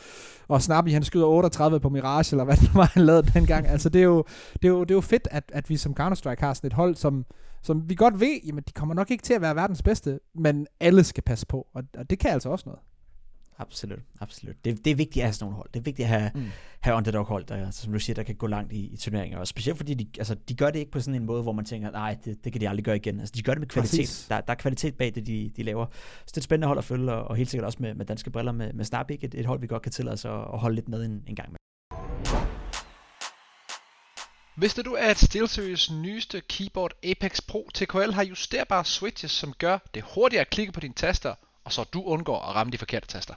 og 0.48 0.62
Snappy 0.62 0.90
han 0.92 1.04
skyder 1.04 1.26
38 1.26 1.80
på 1.80 1.90
Mirage, 1.90 2.34
eller 2.34 2.44
hvad 2.44 2.58
det 2.66 2.76
var, 2.76 2.86
han 2.94 3.06
lavede 3.06 3.32
dengang. 3.34 3.68
Altså, 3.68 3.90
det 3.90 4.00
er 4.02 4.06
jo, 4.06 4.24
det 4.54 4.66
er 4.66 4.70
jo, 4.70 4.84
det 4.84 4.92
er 4.92 4.96
jo 4.96 5.02
fedt, 5.02 5.28
at, 5.32 5.44
at 5.54 5.70
vi 5.70 5.78
som 5.78 5.96
Counter-Strike 6.00 6.40
har 6.40 6.54
sådan 6.54 6.68
et 6.68 6.74
hold, 6.74 6.96
som, 6.96 7.26
som 7.62 7.90
vi 7.90 7.96
godt 7.96 8.20
ved, 8.20 8.40
jamen 8.46 8.64
de 8.68 8.74
kommer 8.74 8.96
nok 8.96 9.12
ikke 9.12 9.24
til 9.24 9.34
at 9.34 9.42
være 9.42 9.56
verdens 9.56 9.82
bedste, 9.82 10.20
men 10.36 10.68
alle 10.80 11.04
skal 11.04 11.24
passe 11.24 11.46
på, 11.48 11.68
og, 11.74 11.84
og 11.98 12.10
det 12.10 12.20
kan 12.20 12.32
altså 12.32 12.50
også 12.50 12.64
noget. 12.66 12.80
Absolut, 13.62 14.00
absolut. 14.20 14.66
Det, 14.66 14.86
det 14.86 14.92
er 14.92 14.96
vigtigt 14.96 15.24
at 15.24 15.28
have 15.28 15.34
sådan 15.34 15.44
nogle 15.46 15.56
hold. 15.56 15.70
Det 15.74 15.80
er 15.80 15.84
vigtigt 15.84 16.06
at 16.06 16.20
have, 16.20 16.32
mm. 16.36 16.46
have 16.80 16.98
underdog-hold, 16.98 17.46
der, 17.46 17.66
altså, 17.66 17.82
som 17.82 17.94
du 17.94 18.00
siger, 18.00 18.16
der 18.16 18.24
kan 18.24 18.36
gå 18.36 18.48
langt 18.48 18.74
i, 18.74 18.94
i 18.94 18.98
turneringer. 18.98 19.38
Og 19.38 19.48
specielt 19.48 19.78
fordi 19.78 19.94
de, 19.94 20.08
altså, 20.18 20.36
de 20.50 20.56
gør 20.56 20.70
det 20.72 20.80
ikke 20.80 20.92
på 20.92 21.00
sådan 21.00 21.16
en 21.16 21.26
måde, 21.26 21.44
hvor 21.44 21.52
man 21.52 21.66
tænker, 21.66 21.92
nej, 21.92 22.18
det, 22.26 22.44
det 22.44 22.52
kan 22.52 22.62
de 22.62 22.70
aldrig 22.70 22.86
gøre 22.86 22.96
igen. 22.96 23.20
Altså, 23.20 23.34
de 23.36 23.42
gør 23.42 23.54
det 23.54 23.60
med 23.60 23.68
kvalitet. 23.68 24.26
Der, 24.30 24.42
der 24.42 24.52
er 24.54 24.58
kvalitet 24.58 24.96
bag 24.96 25.16
det, 25.16 25.28
de, 25.28 25.52
de 25.58 25.64
laver. 25.64 25.86
Så 25.86 26.26
det 26.28 26.38
er 26.38 26.40
et 26.40 26.44
spændende 26.44 26.68
hold 26.68 26.78
at 26.78 26.84
følge, 26.84 27.12
og, 27.12 27.24
og 27.24 27.36
helt 27.36 27.50
sikkert 27.50 27.66
også 27.66 27.78
med, 27.82 27.94
med 27.94 28.06
danske 28.06 28.30
briller 28.30 28.52
med, 28.52 28.74
med 28.74 28.86
Snarbik, 28.86 29.24
et, 29.24 29.36
et 29.36 29.46
hold, 29.46 29.60
vi 29.60 29.68
godt 29.68 29.82
kan 29.82 29.92
tillade 29.92 30.14
os 30.14 30.26
at, 30.26 30.32
at 30.32 30.60
holde 30.60 30.76
lidt 30.76 30.90
med 30.90 31.06
en, 31.06 31.24
en 31.28 31.36
gang 31.36 31.52
med. 31.52 31.58
Vidste 34.56 34.84
du, 34.84 34.94
at 34.94 35.18
SteelSeries 35.18 35.92
nyeste 35.92 36.42
keyboard 36.50 36.92
Apex 37.04 37.42
Pro 37.48 37.70
TKL 37.74 38.12
har 38.12 38.24
justerbare 38.24 38.86
switches, 38.86 39.32
som 39.32 39.54
gør 39.54 39.78
det 39.94 40.04
hurtigere 40.16 40.42
at 40.42 40.50
klikke 40.50 40.72
på 40.74 40.80
dine 40.80 40.94
taster, 40.94 41.36
og 41.66 41.72
så 41.72 41.90
du 41.94 42.04
undgår 42.04 42.40
at 42.40 42.56
ramme 42.56 42.72
de 42.72 42.78
forkerte 42.78 43.08
taster. 43.08 43.34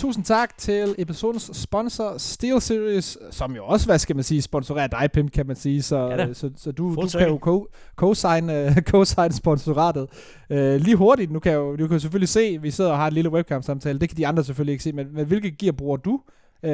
Tusind 0.00 0.24
tak 0.24 0.58
til 0.58 0.94
episodens 0.98 1.50
sponsor 1.52 2.18
SteelSeries, 2.18 3.18
som 3.30 3.56
jo 3.56 3.64
også, 3.64 3.86
hvad 3.86 3.98
skal 3.98 4.16
man 4.16 4.22
sige, 4.22 4.42
sponsorerer 4.42 4.86
dig, 4.86 5.10
Pim, 5.12 5.28
kan 5.28 5.46
man 5.46 5.56
sige. 5.56 5.82
Så, 5.82 6.08
ja 6.08 6.34
så, 6.34 6.50
så 6.56 6.72
du, 6.72 6.94
du 6.94 7.08
kan 7.18 7.28
jo 7.28 7.68
co-sign, 7.96 8.44
uh, 8.50 8.76
co-sign 8.90 9.32
sponsoratet. 9.32 10.08
Uh, 10.50 10.56
lige 10.56 10.96
hurtigt, 10.96 11.30
nu 11.30 11.38
kan 11.38 11.52
jeg 11.52 11.58
jo, 11.58 11.76
du 11.76 11.86
kan 11.86 11.96
jo 11.96 11.98
selvfølgelig 11.98 12.28
se, 12.28 12.58
vi 12.62 12.70
sidder 12.70 12.90
og 12.90 12.96
har 12.96 13.06
en 13.06 13.12
lille 13.12 13.30
webcam-samtale, 13.30 13.98
det 13.98 14.08
kan 14.08 14.16
de 14.16 14.26
andre 14.26 14.44
selvfølgelig 14.44 14.72
ikke 14.72 14.84
se, 14.84 14.92
men, 14.92 15.14
men 15.14 15.26
hvilke 15.26 15.50
gear 15.50 15.72
bruger 15.72 15.96
du? 15.96 16.20
Uh, 16.62 16.70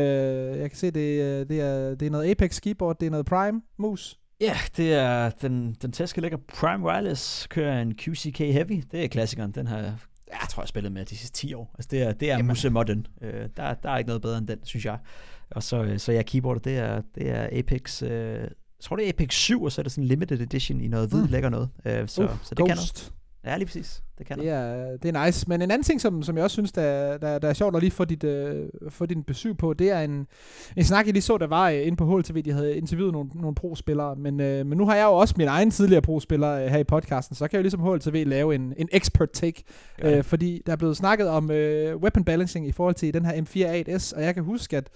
jeg 0.59 0.71
kan 0.71 0.79
se, 0.79 0.87
det, 0.87 1.49
det, 1.49 1.61
er, 1.61 1.95
det 1.95 2.07
er 2.07 2.11
noget 2.11 2.31
Apex 2.31 2.61
keyboard, 2.61 2.99
det 2.99 3.07
er 3.07 3.11
noget 3.11 3.27
Prime 3.27 3.63
mus. 3.79 4.20
Ja, 4.41 4.57
det 4.77 4.95
er 4.95 5.31
den, 5.31 5.77
den 5.83 5.93
Tesla 5.93 6.21
lægger 6.21 6.39
Prime 6.49 6.85
Wireless, 6.85 7.47
kører 7.47 7.83
en 7.83 7.95
QCK 7.95 8.39
Heavy. 8.39 8.83
Det 8.93 9.05
er 9.05 9.09
klassikeren. 9.09 9.53
Den 9.53 9.67
har 9.67 9.77
jeg, 9.77 9.95
jeg 10.31 10.49
tror, 10.51 10.63
jeg 10.63 10.69
spillet 10.69 10.93
med 10.93 11.05
de 11.05 11.17
sidste 11.17 11.37
10 11.37 11.55
år. 11.55 11.75
Altså, 11.75 11.89
det 11.91 12.03
er, 12.03 12.13
det 12.13 12.31
er 12.31 12.43
Muse 12.43 12.71
Modern. 12.71 13.07
Øh, 13.23 13.49
der, 13.57 13.75
der 13.75 13.91
er 13.91 13.99
ikke 13.99 14.09
noget 14.09 14.23
bedre 14.23 14.39
end 14.39 14.47
den, 14.47 14.59
synes 14.65 14.85
jeg. 14.85 14.99
Og 15.51 15.63
så, 15.63 15.83
øh, 15.83 15.99
så 15.99 16.13
ja, 16.13 16.23
keyboardet, 16.23 16.65
det 16.65 16.79
er, 16.79 17.03
det 17.15 17.31
er 17.31 17.49
Apex... 17.53 18.03
Øh, 18.03 18.11
jeg 18.11 18.85
tror, 18.85 18.97
det 18.97 19.05
er 19.05 19.09
Apex 19.09 19.35
7, 19.35 19.63
og 19.63 19.73
så 19.73 19.81
er 19.81 19.83
det 19.83 19.93
sådan 19.93 20.05
en 20.05 20.09
limited 20.09 20.41
edition 20.41 20.81
i 20.81 20.89
noget 20.89 21.09
hvid 21.09 21.23
mm. 21.23 21.29
lækker 21.31 21.49
noget. 21.49 21.69
Øh, 21.85 22.09
så, 22.09 22.23
uh, 22.23 22.31
så 22.43 22.55
det 22.55 22.59
Ghost. 22.59 22.59
kan 22.59 22.77
noget. 22.77 23.13
Ja, 23.45 23.57
lige 23.57 23.67
præcis. 23.67 24.03
Det 24.21 24.29
kan 24.29 24.39
det 24.39 24.49
er, 24.49 24.97
det 25.03 25.17
er 25.17 25.25
nice. 25.25 25.49
Men 25.49 25.63
en 25.63 25.71
anden 25.71 25.83
ting, 25.83 26.01
som, 26.01 26.23
som 26.23 26.37
jeg 26.37 26.45
også 26.45 26.55
synes, 26.55 26.73
der, 26.73 27.19
der, 27.19 27.39
der 27.39 27.49
er 27.49 27.53
sjovt 27.53 27.77
at 27.77 27.83
lige 27.83 27.91
få, 27.91 28.05
dit, 28.05 28.25
uh, 28.25 28.31
få 28.89 29.07
din 29.07 29.23
besøg 29.23 29.57
på, 29.57 29.73
det 29.73 29.91
er 29.91 30.01
en, 30.01 30.27
en 30.77 30.85
snak, 30.85 31.07
jeg 31.07 31.13
lige 31.13 31.23
så, 31.23 31.39
der 31.39 31.47
var 31.47 31.71
uh, 31.71 31.87
inde 31.87 31.97
på 31.97 32.17
HLTV. 32.17 32.43
De 32.43 32.53
havde 32.53 32.77
interviewet 32.77 33.13
nogle, 33.13 33.31
nogle 33.35 33.55
pro-spillere. 33.55 34.17
Men, 34.17 34.41
uh, 34.41 34.47
men 34.47 34.79
nu 34.79 34.87
har 34.87 34.95
jeg 34.97 35.05
jo 35.05 35.13
også 35.13 35.35
min 35.37 35.49
egen 35.49 35.71
tidligere 35.71 36.03
pro-spiller 36.03 36.65
uh, 36.65 36.71
her 36.71 36.79
i 36.79 36.85
podcasten, 36.85 37.37
så 37.37 37.49
kan 37.49 37.57
jeg 37.57 37.59
jo 37.59 37.63
ligesom 37.63 37.81
HLTV 37.81 38.25
lave 38.27 38.55
en, 38.55 38.75
en 38.77 38.89
expert 38.93 39.31
take. 39.31 39.65
Ja. 40.03 40.19
Uh, 40.19 40.25
fordi 40.25 40.63
der 40.67 40.73
er 40.73 40.77
blevet 40.77 40.97
snakket 40.97 41.29
om 41.29 41.45
uh, 41.45 42.03
weapon 42.03 42.25
balancing 42.25 42.69
i 42.69 42.73
forhold 42.73 42.95
til 42.95 43.15
den 43.15 43.27
her 43.27 43.33
M48S, 43.33 44.17
og 44.17 44.23
jeg 44.23 44.35
kan 44.35 44.45
huske, 44.45 44.77
at, 44.77 44.89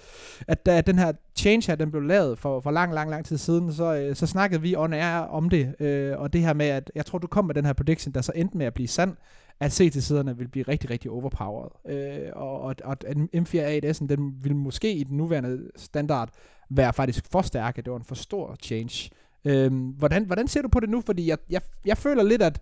at 0.48 0.66
da 0.66 0.80
den 0.80 0.98
her 0.98 1.12
change 1.36 1.66
her, 1.66 1.76
den 1.76 1.90
blev 1.90 2.02
lavet 2.02 2.38
for, 2.38 2.60
for 2.60 2.70
lang, 2.70 2.94
lang, 2.94 3.10
lang 3.10 3.24
tid 3.24 3.38
siden, 3.38 3.72
så, 3.72 4.08
uh, 4.08 4.16
så 4.16 4.26
snakkede 4.26 4.62
vi 4.62 4.76
on 4.76 4.92
air 4.92 5.18
om 5.18 5.48
det. 5.48 5.74
Uh, 5.80 6.20
og 6.20 6.32
det 6.32 6.40
her 6.40 6.52
med, 6.52 6.66
at 6.66 6.90
jeg 6.94 7.06
tror, 7.06 7.18
du 7.18 7.26
kom 7.26 7.44
med 7.44 7.54
den 7.54 7.64
her 7.64 7.72
prediction, 7.72 8.14
der 8.14 8.20
så 8.20 8.32
endte 8.34 8.56
med 8.56 8.66
at 8.66 8.74
blive 8.74 8.88
sand 8.88 9.13
at 9.60 9.72
CT-siderne 9.72 10.36
vil 10.38 10.48
blive 10.48 10.64
rigtig, 10.68 10.90
rigtig 10.90 11.10
overpowered. 11.10 11.70
Øh, 11.88 12.30
og, 12.32 12.60
og, 12.60 12.74
og 12.84 12.96
M4 13.36 13.54
A1S'en, 13.54 14.06
den 14.06 14.34
vil 14.42 14.56
måske 14.56 14.92
i 14.92 15.04
den 15.04 15.16
nuværende 15.16 15.70
standard 15.76 16.28
være 16.70 16.92
faktisk 16.92 17.24
for 17.32 17.42
stærke. 17.42 17.82
Det 17.82 17.92
var 17.92 17.98
en 17.98 18.04
for 18.04 18.14
stor 18.14 18.56
change. 18.62 19.10
Øh, 19.44 19.72
hvordan, 19.98 20.24
hvordan 20.24 20.48
ser 20.48 20.62
du 20.62 20.68
på 20.68 20.80
det 20.80 20.88
nu? 20.88 21.02
Fordi 21.06 21.28
jeg, 21.28 21.38
jeg, 21.50 21.60
jeg 21.86 21.98
føler 21.98 22.22
lidt, 22.22 22.42
at 22.42 22.60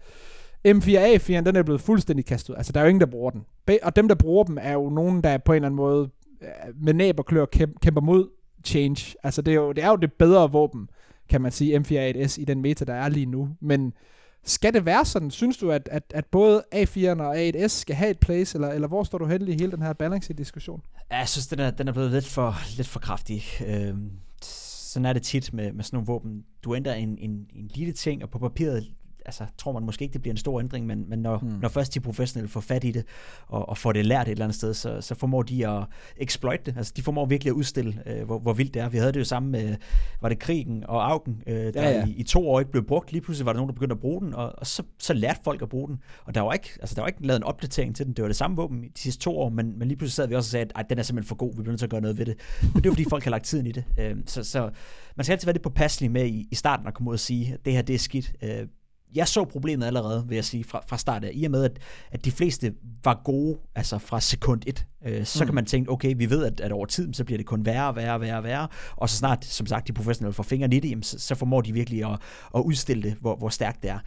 M4A4'en, 0.69 1.45
den 1.45 1.57
er 1.57 1.63
blevet 1.63 1.81
fuldstændig 1.81 2.27
kastet. 2.27 2.51
ud. 2.51 2.57
Altså, 2.57 2.73
der 2.73 2.81
er 2.81 2.85
jo 2.85 2.89
ingen, 2.89 3.01
der 3.01 3.07
bruger 3.07 3.31
den. 3.31 3.45
Og 3.83 3.97
dem, 3.97 4.09
der 4.09 4.15
bruger 4.15 4.45
dem, 4.45 4.59
er 4.61 4.73
jo 4.73 4.91
nogen, 4.91 5.25
der 5.25 5.39
på 5.39 5.53
en 5.53 5.57
eller 5.57 5.67
anden 5.67 5.77
måde 5.77 6.11
øh, 6.43 6.49
med 6.85 6.95
næb 6.95 7.19
og 7.19 7.27
klør 7.27 7.45
kæmper 7.83 8.01
mod 8.01 8.29
change. 8.65 9.15
Altså, 9.23 9.43
det 9.43 9.51
er 9.53 9.57
jo 9.57 9.73
det, 9.73 9.85
er 9.85 9.89
jo 9.89 9.97
det 9.97 10.13
bedre 10.13 10.53
våben, 10.53 10.89
kan 11.29 11.41
man 11.41 11.53
sige, 11.53 11.79
M4A1S 11.79 12.41
i 12.41 12.45
den 12.45 12.63
meta, 12.63 12.85
der 12.85 12.95
er 12.95 13.09
lige 13.09 13.27
nu. 13.27 13.49
Men 13.61 13.93
skal 14.45 14.75
det 14.75 14.87
være 14.87 15.05
sådan? 15.05 15.31
Synes 15.31 15.57
du, 15.57 15.71
at, 15.71 15.89
at, 15.93 16.03
at 16.15 16.27
både 16.27 16.65
A4'eren 16.75 17.23
og 17.23 17.49
A1S 17.49 17.69
skal 17.69 17.97
have 17.97 18.11
et 18.11 18.19
place, 18.19 18.57
eller, 18.57 18.69
eller 18.69 18.89
hvor 18.89 19.05
står 19.05 19.19
du 19.19 19.27
hen 19.27 19.49
i 19.49 19.53
hele 19.53 19.73
den 19.73 19.83
her 19.83 19.93
balance-diskussion? 19.93 20.83
Ja, 21.11 21.19
jeg 21.19 21.29
synes, 21.29 21.47
den 21.47 21.59
er, 21.59 21.71
den 21.71 21.89
er 21.89 21.93
blevet 21.93 22.11
lidt 22.11 22.27
for, 22.27 22.77
lidt 22.77 22.89
for 22.89 23.01
kraftig. 23.01 23.45
Øhm, 23.67 24.11
sådan 24.43 25.07
er 25.07 25.13
det 25.13 25.23
tit 25.23 25.53
med, 25.53 25.73
med 25.73 25.85
sådan 25.85 25.97
nogle 25.97 26.07
våben. 26.07 26.45
Du 26.65 26.75
ændrer 26.75 26.95
en, 26.95 27.19
en, 27.19 27.47
en 27.55 27.71
lille 27.75 27.93
ting, 27.93 28.23
og 28.23 28.31
på 28.31 28.39
papiret 28.39 28.87
altså, 29.27 29.45
tror 29.59 29.73
man 29.73 29.83
måske 29.83 30.03
ikke, 30.03 30.13
det 30.13 30.23
bliver 30.23 30.33
en 30.33 30.39
stor 30.39 30.61
ændring, 30.61 30.87
men, 30.87 31.09
men 31.09 31.19
når, 31.19 31.39
hmm. 31.39 31.51
når 31.51 31.69
først 31.69 31.95
de 31.95 32.01
professionelle 32.01 32.49
får 32.49 32.61
fat 32.61 32.85
i 32.85 32.91
det, 32.91 33.05
og, 33.47 33.69
og 33.69 33.79
får 33.79 33.93
det 33.93 34.07
lært 34.07 34.27
et 34.27 34.33
eller 34.33 34.45
andet 34.45 34.57
sted, 34.57 34.75
så, 34.75 35.01
så 35.01 35.15
formår 35.15 35.43
de 35.43 35.69
at 35.69 35.85
exploit 36.17 36.67
det. 36.67 36.77
Altså, 36.77 36.93
de 36.97 37.03
formår 37.03 37.27
virkelig 37.27 37.51
at 37.51 37.55
udstille, 37.55 38.03
øh, 38.07 38.25
hvor, 38.25 38.39
hvor 38.39 38.53
vildt 38.53 38.75
det 38.75 38.83
er. 38.83 38.89
Vi 38.89 38.99
havde 38.99 39.13
det 39.13 39.21
jo 39.21 39.25
samme 39.25 39.49
med, 39.49 39.77
var 40.21 40.29
det 40.29 40.39
krigen 40.39 40.85
og 40.89 41.11
Augen, 41.11 41.43
øh, 41.47 41.55
der 41.55 41.83
ja, 41.83 41.91
ja. 41.91 42.07
I, 42.07 42.11
i 42.11 42.23
to 42.23 42.51
år 42.51 42.61
ikke 42.61 42.71
blev 42.73 42.87
brugt. 42.87 43.13
Lige 43.13 43.23
pludselig 43.23 43.47
var 43.47 43.53
der 43.53 43.59
nogen, 43.59 43.69
der 43.69 43.75
begyndte 43.75 43.95
at 43.95 44.01
bruge 44.01 44.21
den, 44.21 44.35
og, 44.35 44.53
og 44.59 44.67
så, 44.67 44.83
så 44.99 45.15
lærte 45.15 45.41
folk 45.45 45.63
at 45.63 45.69
bruge 45.69 45.89
den. 45.89 45.99
Og 46.25 46.35
der 46.35 46.41
var, 46.41 46.53
ikke, 46.53 46.71
altså, 46.81 46.95
der 46.95 47.01
var 47.01 47.09
ikke 47.09 47.27
lavet 47.27 47.37
en 47.41 47.45
opdatering 47.45 47.97
til 47.97 48.07
den. 48.07 48.15
Det 48.15 48.23
var 48.23 48.29
det 48.29 48.37
samme 48.37 48.57
våben 48.57 48.83
de 48.83 48.89
sidste 48.97 49.23
to 49.23 49.39
år, 49.39 49.49
men, 49.49 49.79
men 49.79 49.89
lige 49.89 49.99
pludselig 49.99 50.15
sad 50.15 50.29
vi 50.29 50.35
også 50.35 50.49
og 50.49 50.51
sagde, 50.51 50.67
at 50.75 50.91
den 50.91 50.99
er 50.99 51.03
simpelthen 51.03 51.29
for 51.29 51.37
god, 51.37 51.51
vi 51.57 51.63
bliver 51.63 51.73
nødt 51.73 51.79
til 51.79 51.87
at 51.87 51.91
gøre 51.91 52.01
noget 52.01 52.19
ved 52.19 52.27
det. 52.27 52.37
Men 52.63 52.83
det 52.83 52.87
er 52.87 52.91
fordi, 52.91 53.05
folk 53.11 53.25
har 53.25 53.31
lagt 53.31 53.45
tiden 53.45 53.67
i 53.67 53.73
det. 53.73 53.85
Øh, 53.99 54.17
så, 54.27 54.45
så 54.45 54.71
man 55.17 55.25
skal 55.25 55.33
altid 55.33 55.47
være 55.47 55.55
lidt 55.55 55.63
påpasselig 55.63 56.11
med 56.11 56.27
i, 56.27 56.49
i 56.51 56.55
starten 56.55 56.87
at 56.87 56.95
komme 56.95 57.11
ud 57.11 57.15
og 57.15 57.21
sige, 57.21 57.55
at 57.55 57.65
det 57.65 57.73
her 57.73 57.83
det 57.83 57.95
er 57.95 57.99
skidt. 57.99 58.33
Øh, 58.43 58.67
jeg 59.15 59.29
så 59.29 59.45
problemet 59.45 59.87
allerede, 59.87 60.25
vil 60.29 60.35
jeg 60.35 60.45
sige, 60.45 60.65
fra, 60.65 60.85
fra 60.87 60.99
start 60.99 61.25
af. 61.25 61.31
I 61.35 61.45
og 61.45 61.51
med, 61.51 61.65
at, 61.65 61.79
at 62.11 62.25
de 62.25 62.31
fleste 62.31 62.75
var 63.05 63.21
gode, 63.25 63.59
altså 63.75 63.99
fra 63.99 64.21
sekund 64.21 64.63
et, 64.67 64.87
øh, 65.07 65.25
så 65.25 65.45
mm. 65.45 65.47
kan 65.47 65.55
man 65.55 65.67
tænke, 65.67 65.91
okay, 65.91 66.15
vi 66.17 66.31
ved, 66.31 66.45
at, 66.45 66.61
at 66.61 66.73
over 66.73 66.87
tid, 66.87 67.15
så 67.15 67.25
bliver 67.25 67.39
det 67.39 67.47
kun 67.47 67.67
værre, 67.67 67.97
værre, 67.97 68.21
værre, 68.21 68.43
værre. 68.43 68.69
Og 68.97 69.09
så 69.09 69.17
snart, 69.17 69.45
som 69.45 69.67
sagt, 69.67 69.89
de 69.89 69.93
professionelle 69.93 70.35
får 70.35 70.43
fingeren 70.43 70.73
i 70.73 70.81
det, 70.81 70.91
jamen, 70.91 71.03
så, 71.03 71.19
så 71.19 71.35
formår 71.35 71.61
de 71.61 71.73
virkelig 71.73 72.05
at, 72.05 72.19
at 72.55 72.61
udstille 72.61 73.03
det, 73.03 73.17
hvor, 73.21 73.37
hvor 73.37 73.49
stærkt 73.49 73.83
det 73.83 73.91
er 73.91 73.99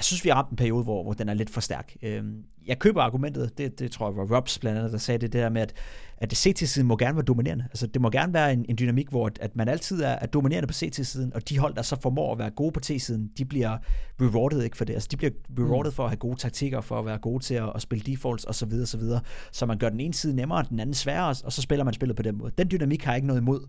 jeg 0.00 0.04
synes, 0.04 0.24
vi 0.24 0.28
har 0.28 0.36
ramt 0.36 0.50
en 0.50 0.56
periode, 0.56 0.84
hvor, 0.84 1.02
hvor 1.02 1.12
den 1.12 1.28
er 1.28 1.34
lidt 1.34 1.50
for 1.50 1.60
stærk. 1.60 1.96
Øhm, 2.02 2.44
jeg 2.66 2.78
køber 2.78 3.02
argumentet, 3.02 3.58
det, 3.58 3.78
det 3.78 3.90
tror 3.90 4.08
jeg 4.08 4.16
var 4.16 4.36
Robs 4.36 4.58
blandt 4.58 4.78
andet, 4.78 4.92
der 4.92 4.98
sagde 4.98 5.18
det 5.18 5.32
der 5.32 5.48
med, 5.48 5.62
at, 5.62 5.72
at 6.18 6.32
CT-siden 6.32 6.86
må 6.86 6.96
gerne 6.96 7.16
være 7.16 7.24
dominerende. 7.24 7.64
Altså, 7.70 7.86
det 7.86 8.02
må 8.02 8.10
gerne 8.10 8.34
være 8.34 8.52
en, 8.52 8.66
en 8.68 8.76
dynamik, 8.78 9.08
hvor 9.08 9.26
at, 9.26 9.38
at 9.40 9.56
man 9.56 9.68
altid 9.68 10.02
er, 10.02 10.08
er 10.08 10.26
dominerende 10.26 10.66
på 10.66 10.72
CT-siden, 10.72 11.34
og 11.34 11.48
de 11.48 11.58
hold, 11.58 11.74
der 11.74 11.82
så 11.82 12.00
formår 12.00 12.32
at 12.32 12.38
være 12.38 12.50
gode 12.50 12.72
på 12.72 12.80
T-siden, 12.80 13.30
de 13.38 13.44
bliver 13.44 13.78
rewarded 14.20 14.62
ikke 14.62 14.76
for 14.76 14.84
det. 14.84 14.94
Altså, 14.94 15.08
de 15.10 15.16
bliver 15.16 15.32
rewarded 15.58 15.90
mm. 15.90 15.94
for 15.94 16.02
at 16.02 16.10
have 16.10 16.16
gode 16.16 16.36
taktikker, 16.36 16.80
for 16.80 16.98
at 16.98 17.06
være 17.06 17.18
gode 17.18 17.44
til 17.44 17.54
at, 17.54 17.72
at 17.74 17.82
spille 17.82 18.12
defaults 18.12 18.44
osv. 18.44 18.52
Så, 18.52 18.66
videre, 18.66 18.86
så, 18.86 18.98
videre. 18.98 19.20
så 19.52 19.66
man 19.66 19.78
gør 19.78 19.88
den 19.88 20.00
ene 20.00 20.14
side 20.14 20.36
nemmere, 20.36 20.64
den 20.70 20.80
anden 20.80 20.94
sværere, 20.94 21.34
og 21.44 21.52
så 21.52 21.62
spiller 21.62 21.84
man 21.84 21.94
spillet 21.94 22.16
på 22.16 22.22
den 22.22 22.38
måde. 22.38 22.52
Den 22.58 22.70
dynamik 22.70 23.04
har 23.04 23.12
jeg 23.12 23.16
ikke 23.16 23.26
noget 23.26 23.40
imod. 23.40 23.60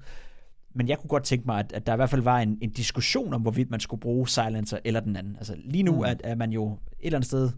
Men 0.73 0.89
jeg 0.89 0.99
kunne 0.99 1.07
godt 1.07 1.23
tænke 1.23 1.45
mig, 1.45 1.59
at, 1.59 1.73
at 1.73 1.87
der 1.87 1.93
i 1.93 1.95
hvert 1.95 2.09
fald 2.09 2.21
var 2.21 2.39
en, 2.39 2.57
en 2.61 2.69
diskussion 2.69 3.33
om, 3.33 3.41
hvorvidt 3.41 3.71
man 3.71 3.79
skulle 3.79 4.01
bruge 4.01 4.27
silencer 4.27 4.79
eller 4.83 4.99
den 4.99 5.15
anden. 5.15 5.35
Altså 5.35 5.55
lige 5.65 5.83
nu 5.83 5.91
mm. 5.91 6.01
er, 6.01 6.13
er 6.23 6.35
man 6.35 6.51
jo 6.51 6.71
et 6.71 6.77
eller 7.01 7.17
andet 7.17 7.27
sted 7.27 7.51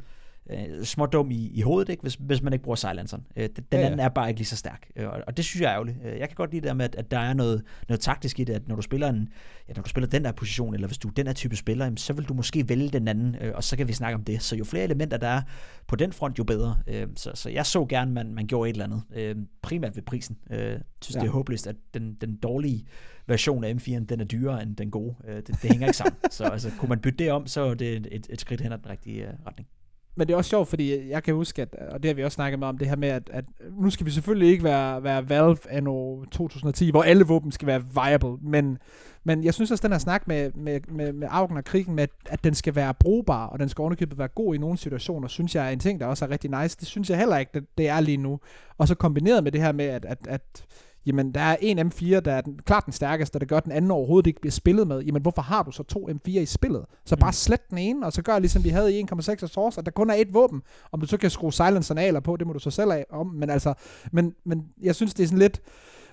øh, 0.50 0.84
smådum 0.84 1.32
i, 1.32 1.52
i 1.54 1.62
hovedet, 1.62 1.90
ikke? 1.90 2.02
Hvis, 2.02 2.16
hvis 2.16 2.42
man 2.42 2.54
ikke 2.54 2.64
bruger 2.64 2.76
silenceren. 2.76 3.28
Øh, 3.36 3.50
den 3.56 3.66
ja, 3.72 3.80
ja. 3.80 3.86
anden 3.86 4.00
er 4.00 4.10
bare 4.10 4.30
ikke 4.30 4.40
lige 4.40 4.48
så 4.48 4.56
stærk, 4.56 4.88
øh, 4.96 5.08
og, 5.08 5.22
og 5.28 5.38
det 5.38 5.46
synes 5.46 5.62
jeg 5.62 5.68
er 5.68 5.74
ærgerligt. 5.74 5.98
Øh, 6.06 6.20
jeg 6.20 6.30
kan 6.30 6.36
godt 6.36 6.52
lide 6.52 6.62
det 6.62 6.68
der 6.68 6.74
med, 6.74 6.86
at, 6.86 6.96
at 6.96 7.12
der 7.12 7.20
er 7.20 7.34
noget, 7.34 7.64
noget 7.88 8.00
taktisk 8.00 8.40
i 8.40 8.44
det, 8.44 8.54
at 8.54 8.68
når 8.68 8.76
du 8.76 8.82
spiller 8.82 9.10
en, 9.10 9.30
ja, 9.68 9.74
når 9.74 9.84
du 9.84 9.90
spiller 9.90 10.08
den 10.08 10.24
der 10.24 10.32
position, 10.32 10.74
eller 10.74 10.88
hvis 10.88 10.98
du 10.98 11.08
er 11.08 11.12
den 11.12 11.28
her 11.28 11.34
type 11.34 11.56
spiller, 11.56 11.86
jamen, 11.86 11.98
så 11.98 12.14
vil 12.14 12.26
du 12.26 12.34
måske 12.34 12.70
vælge 12.70 12.90
den 12.90 13.08
anden, 13.08 13.36
øh, 13.42 13.52
og 13.56 13.64
så 13.64 13.78
kan 13.78 13.88
vi 13.88 13.94
snakke 13.94 14.16
om 14.16 14.24
det. 14.24 14.42
Så 14.42 14.56
jo 14.56 14.64
flere 14.64 14.84
elementer 14.84 15.18
der 15.18 15.28
er 15.28 15.42
på 15.88 15.96
den 15.96 16.14
front, 16.14 16.40
jo 16.40 16.44
bedre. 16.44 16.78
Øh, 16.88 17.08
så, 17.16 17.32
så 17.34 17.50
jeg 17.50 17.66
så 17.66 17.86
gerne, 17.86 18.10
at 18.20 18.26
man, 18.26 18.36
man 18.36 18.48
gjorde 18.48 18.70
et 18.70 18.74
eller 18.74 18.86
andet. 18.86 19.04
Øh, 19.16 19.36
primært 19.62 19.96
ved 19.96 20.04
prisen. 20.04 20.38
Øh, 20.52 20.80
synes, 21.02 21.16
ja. 21.16 21.20
det 21.20 21.28
er 21.28 21.32
håbløst, 21.32 21.68
at 21.68 21.76
den, 21.94 22.14
den 22.22 22.36
dårlige 22.36 22.86
version 23.28 23.64
af 23.64 23.74
M4'en, 23.74 24.06
den 24.06 24.20
er 24.20 24.26
dyrere 24.26 24.64
end 24.64 24.76
den 24.76 24.92
gode. 24.92 25.16
Øh, 25.28 25.36
det, 25.36 25.48
det 25.48 25.72
hænger 25.72 25.88
ikke 25.88 25.98
sammen. 25.98 26.18
så 26.32 26.44
altså, 26.44 26.72
kunne 26.80 26.90
man 26.90 27.00
bytte 27.00 27.24
det 27.24 27.32
om, 27.32 27.48
så 27.48 27.62
er 27.62 27.74
det 27.74 27.96
et, 27.96 28.28
et, 28.30 28.42
skridt 28.42 28.62
hen 28.62 28.72
ad 28.72 28.78
den 28.78 28.90
rigtige 28.90 29.28
uh, 29.28 29.46
retning 29.48 29.68
men 30.16 30.28
det 30.28 30.34
er 30.34 30.38
også 30.38 30.50
sjovt, 30.50 30.68
fordi 30.68 31.10
jeg 31.10 31.24
kan 31.24 31.36
huske, 31.36 31.62
at, 31.62 31.76
og 31.76 32.04
det 32.04 32.10
har 32.10 32.16
vi 32.16 32.24
også 32.24 32.36
snakket 32.36 32.60
med 32.60 32.68
om, 32.68 32.78
det 32.78 32.90
her 32.90 32.96
med, 32.96 33.10
at, 33.10 33.30
at 33.34 33.46
nu 33.80 33.90
skal 33.90 34.06
vi 34.06 34.12
selvfølgelig 34.12 34.50
ikke 34.50 34.64
være, 34.64 35.04
være 35.04 35.30
Valve 35.30 35.58
anno 35.70 36.26
2010, 36.26 36.92
hvor 36.92 37.04
alle 37.04 37.24
våben 37.26 37.52
skal 37.52 37.68
være 37.68 37.84
viable, 37.94 38.38
men, 38.42 38.78
men 39.24 39.44
jeg 39.44 39.54
synes 39.54 39.72
også, 39.72 39.82
den 39.82 39.92
her 39.92 40.00
snak 40.00 40.28
med, 40.28 40.52
med, 40.56 40.80
med, 40.88 41.14
med 41.14 41.28
Augen 41.32 41.58
og 41.58 41.64
krigen, 41.64 41.96
med, 41.96 42.08
at 42.26 42.44
den 42.44 42.54
skal 42.54 42.76
være 42.76 42.94
brugbar, 42.94 43.46
og 43.46 43.60
den 43.60 43.70
skal 43.70 43.82
ovenikøbet 43.82 44.18
være 44.18 44.28
god 44.28 44.56
i 44.56 44.58
nogle 44.58 44.78
situationer, 44.78 45.28
synes 45.28 45.56
jeg 45.56 45.66
er 45.66 45.70
en 45.70 45.80
ting, 45.80 46.00
der 46.00 46.06
også 46.06 46.26
er 46.26 46.30
rigtig 46.30 46.62
nice. 46.62 46.78
Det 46.80 46.88
synes 46.88 47.10
jeg 47.10 47.18
heller 47.18 47.38
ikke, 47.38 47.52
det, 47.54 47.66
det 47.78 47.90
er 47.90 48.00
lige 48.00 48.18
nu. 48.18 48.40
Og 48.78 48.88
så 48.88 48.96
kombineret 48.96 49.44
med 49.44 49.52
det 49.52 49.62
her 49.62 49.72
med, 49.72 49.86
at, 49.86 50.06
at, 50.06 50.28
at 50.28 50.66
jamen 51.06 51.32
der 51.32 51.42
er 51.42 51.56
en 51.62 51.80
M4, 51.80 52.20
der 52.20 52.34
er 52.34 52.42
den, 52.42 52.60
klart 52.66 52.86
den 52.86 52.94
stærkeste, 52.94 53.36
og 53.36 53.42
det 53.42 53.50
gør, 53.50 53.60
den 53.60 53.72
anden 53.72 53.92
overhovedet 53.92 54.28
ikke 54.28 54.42
bliver 54.42 54.52
spillet 54.52 54.88
med. 54.88 55.02
Jamen 55.02 55.22
hvorfor 55.22 55.42
har 55.42 55.64
du 55.64 55.72
så 55.72 55.84
to 55.84 56.10
M4 56.10 56.30
i 56.30 56.46
spillet? 56.46 56.86
Så 57.06 57.16
bare 57.16 57.30
mm. 57.30 57.34
slet 57.34 57.70
den 57.70 57.78
ene, 57.78 58.06
og 58.06 58.14
så 58.14 58.22
gør 58.22 58.40
ligesom 58.40 58.64
vi 58.64 58.70
havde 58.70 59.00
i 59.00 59.04
1.6 59.04 59.48
source, 59.48 59.80
at 59.80 59.86
der 59.86 59.92
kun 59.92 60.10
er 60.10 60.14
et 60.14 60.34
våben. 60.34 60.62
Om 60.92 61.00
du 61.00 61.08
så 61.08 61.18
kan 61.18 61.30
skrue 61.30 61.54
silenceraler 61.54 62.20
på, 62.20 62.38
det 62.38 62.48
må 62.48 62.54
du 62.54 62.60
så 62.60 62.72
selv 62.72 62.92
af 62.92 63.06
om. 63.10 63.28
Men 63.28 63.50
altså, 63.50 63.74
men, 64.12 64.34
men 64.46 64.64
jeg 64.82 64.96
synes, 64.96 65.14
det 65.14 65.24
er 65.24 65.28
sådan 65.28 65.40
lidt, 65.40 65.62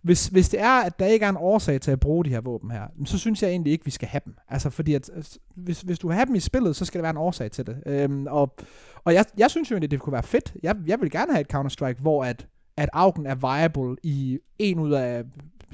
hvis, 0.02 0.26
hvis 0.26 0.48
det 0.48 0.60
er, 0.60 0.80
at 0.80 0.98
der 0.98 1.06
ikke 1.06 1.24
er 1.24 1.28
en 1.28 1.36
årsag 1.36 1.80
til 1.80 1.90
at 1.90 2.00
bruge 2.00 2.24
de 2.24 2.30
her 2.30 2.40
våben 2.40 2.70
her, 2.70 2.82
så 3.04 3.18
synes 3.18 3.42
jeg 3.42 3.50
egentlig 3.50 3.72
ikke, 3.72 3.84
vi 3.84 3.90
skal 3.90 4.08
have 4.08 4.20
dem. 4.24 4.34
Altså 4.48 4.70
fordi, 4.70 4.94
at, 4.94 5.10
hvis, 5.56 5.80
hvis 5.80 5.98
du 5.98 6.10
har 6.10 6.24
dem 6.24 6.34
i 6.34 6.40
spillet, 6.40 6.76
så 6.76 6.84
skal 6.84 6.98
der 6.98 7.02
være 7.02 7.10
en 7.10 7.16
årsag 7.16 7.50
til 7.50 7.66
det. 7.66 7.82
Øhm, 7.86 8.26
og 8.30 8.56
og 9.04 9.14
jeg, 9.14 9.24
jeg 9.38 9.50
synes 9.50 9.70
jo 9.70 9.74
egentlig, 9.74 9.90
det 9.90 10.00
kunne 10.00 10.12
være 10.12 10.22
fedt. 10.22 10.54
Jeg, 10.62 10.76
jeg 10.86 11.00
vil 11.00 11.10
gerne 11.10 11.32
have 11.32 11.40
et 11.40 11.54
Counter-Strike, 11.54 12.00
hvor 12.00 12.24
at 12.24 12.46
at 12.76 12.88
Augen 12.92 13.26
er 13.26 13.34
viable 13.34 13.96
i 14.02 14.38
en 14.58 14.78
ud 14.78 14.92
af 14.92 15.24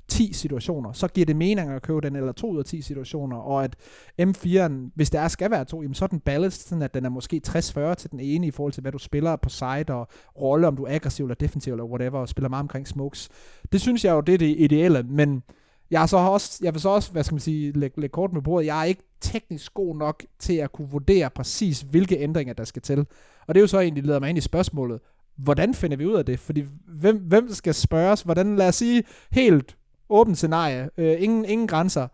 10 0.09 0.33
situationer, 0.33 0.93
så 0.93 1.09
giver 1.09 1.27
det 1.27 1.37
mening 1.37 1.71
at 1.71 1.83
købe 1.83 2.01
den, 2.01 2.17
eller 2.17 2.33
to 2.33 2.51
ud 2.51 2.59
af 2.59 2.65
10 2.65 2.83
situationer, 2.83 3.37
og 3.37 3.65
at 3.65 3.77
M4'en, 4.23 4.73
hvis 4.95 5.11
der 5.11 5.29
skal 5.29 5.51
være 5.51 5.65
to, 5.65 5.83
jamen 5.83 5.95
så 5.95 6.05
er 6.05 6.09
den 6.09 6.21
balanced, 6.21 6.69
sådan 6.69 6.83
at 6.83 6.95
den 6.95 7.05
er 7.05 7.09
måske 7.09 7.41
60-40 7.49 7.95
til 7.95 8.11
den 8.11 8.21
ene, 8.21 8.47
i 8.47 8.51
forhold 8.51 8.73
til 8.73 8.81
hvad 8.81 8.93
du 8.93 8.99
spiller 8.99 9.37
på 9.37 9.49
side, 9.49 9.85
og 9.89 10.09
rolle, 10.41 10.67
om 10.67 10.77
du 10.77 10.85
er 10.85 10.95
aggressiv 10.95 11.25
eller 11.25 11.35
defensiv, 11.35 11.73
eller 11.73 11.85
whatever, 11.85 12.19
og 12.19 12.29
spiller 12.29 12.49
meget 12.49 12.63
omkring 12.63 12.89
smokes. 12.89 13.29
Det 13.73 13.81
synes 13.81 14.05
jeg 14.05 14.13
jo, 14.13 14.21
det 14.21 14.35
er 14.35 14.39
det 14.39 14.55
ideelle, 14.59 15.03
men 15.03 15.43
jeg, 15.91 16.03
er 16.03 16.07
så 16.07 16.17
også, 16.17 16.59
jeg 16.63 16.75
vil 16.75 16.81
så 16.81 16.89
også, 16.89 17.13
hvad 17.13 17.25
skal 17.25 17.35
man 17.35 17.41
sige, 17.41 17.73
lægge, 17.73 18.01
lægge 18.01 18.13
kort 18.13 18.33
med 18.33 18.43
bordet, 18.43 18.67
jeg 18.67 18.81
er 18.81 18.85
ikke 18.85 19.03
teknisk 19.21 19.75
god 19.75 19.97
nok 19.97 20.25
til 20.39 20.57
at 20.57 20.73
kunne 20.73 20.91
vurdere 20.91 21.31
præcis, 21.31 21.81
hvilke 21.81 22.19
ændringer 22.19 22.55
der 22.55 22.65
skal 22.65 22.83
til. 22.83 23.07
Og 23.47 23.55
det 23.55 23.57
er 23.57 23.63
jo 23.63 23.67
så 23.67 23.81
egentlig, 23.81 24.05
leder 24.05 24.21
mig 24.21 24.29
ind 24.29 24.39
i 24.39 24.41
spørgsmålet, 24.41 25.01
hvordan 25.37 25.74
finder 25.74 25.97
vi 25.97 26.07
ud 26.07 26.14
af 26.14 26.24
det? 26.24 26.39
Fordi 26.39 26.64
hvem, 26.89 27.16
hvem 27.16 27.53
skal 27.53 27.74
spørges? 27.74 28.22
Hvordan, 28.22 28.57
lad 28.57 28.68
os 28.68 28.74
sige, 28.74 29.05
helt 29.30 29.76
åbent 30.09 30.37
scenarie, 30.37 30.91
øh, 30.97 31.22
ingen, 31.22 31.45
ingen 31.45 31.66
grænser. 31.66 32.09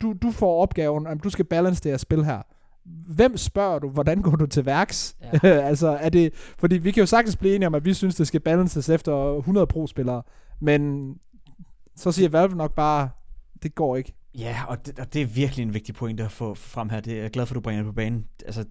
Du, 0.00 0.14
du 0.22 0.30
får 0.30 0.62
opgaven, 0.62 1.06
at 1.06 1.24
du 1.24 1.30
skal 1.30 1.44
balance 1.44 1.82
det 1.82 1.90
her 1.90 1.96
spil 1.96 2.24
her. 2.24 2.42
Hvem 3.06 3.36
spørger 3.36 3.78
du? 3.78 3.88
Hvordan 3.88 4.22
går 4.22 4.30
du 4.30 4.46
til 4.46 4.66
værks? 4.66 5.16
Ja. 5.42 5.48
altså, 5.68 5.88
er 5.88 6.08
det, 6.08 6.34
fordi 6.34 6.78
vi 6.78 6.90
kan 6.90 7.00
jo 7.00 7.06
sagtens 7.06 7.36
blive 7.36 7.54
enige 7.54 7.66
om, 7.66 7.74
at 7.74 7.84
vi 7.84 7.94
synes, 7.94 8.14
det 8.14 8.26
skal 8.26 8.40
balances 8.40 8.88
efter 8.88 9.36
100 9.36 9.66
pro-spillere, 9.66 10.22
men 10.60 11.14
så 11.96 12.12
siger 12.12 12.28
Valve 12.28 12.56
nok 12.56 12.74
bare, 12.74 13.08
det 13.62 13.74
går 13.74 13.96
ikke. 13.96 14.14
Ja, 14.38 14.56
og 14.68 14.86
det, 14.86 14.98
og 14.98 15.14
det 15.14 15.22
er 15.22 15.26
virkelig 15.26 15.62
en 15.62 15.74
vigtig 15.74 15.94
point 15.94 16.20
at 16.20 16.32
få 16.32 16.54
frem 16.54 16.88
her. 16.88 17.00
Det 17.00 17.12
er 17.12 17.22
jeg 17.22 17.30
glad 17.30 17.46
for, 17.46 17.52
at 17.52 17.54
du 17.54 17.60
bringer 17.60 17.82
det 17.82 17.92
på 17.92 17.94
banen. 17.94 18.26
Altså, 18.46 18.64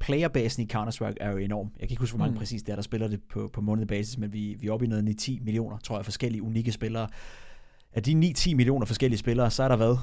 playerbasen 0.00 0.62
i 0.62 0.68
Counter-Strike 0.72 1.16
er 1.20 1.30
jo 1.30 1.36
enorm. 1.36 1.70
Jeg 1.80 1.88
kan 1.88 1.92
ikke 1.92 2.00
huske, 2.00 2.16
hvor 2.16 2.24
mange 2.24 2.32
mm. 2.32 2.38
præcis 2.38 2.62
det 2.62 2.72
er, 2.72 2.76
der 2.76 2.82
spiller 2.82 3.08
det 3.08 3.20
på, 3.30 3.50
på 3.52 3.60
månedlig 3.60 3.88
basis, 3.88 4.18
men 4.18 4.32
vi, 4.32 4.56
vi 4.60 4.66
er 4.66 4.72
oppe 4.72 4.86
i 4.86 4.88
noget 4.88 5.20
9-10 5.28 5.44
millioner, 5.44 5.78
tror 5.78 5.96
jeg, 5.96 6.04
forskellige 6.04 6.42
unikke 6.42 6.72
spillere. 6.72 7.08
Af 7.92 8.02
de 8.02 8.12
9-10 8.12 8.54
millioner 8.54 8.86
forskellige 8.86 9.18
spillere, 9.18 9.50
så 9.50 9.62
er 9.62 9.68
der 9.68 9.76
hvad? 9.76 9.96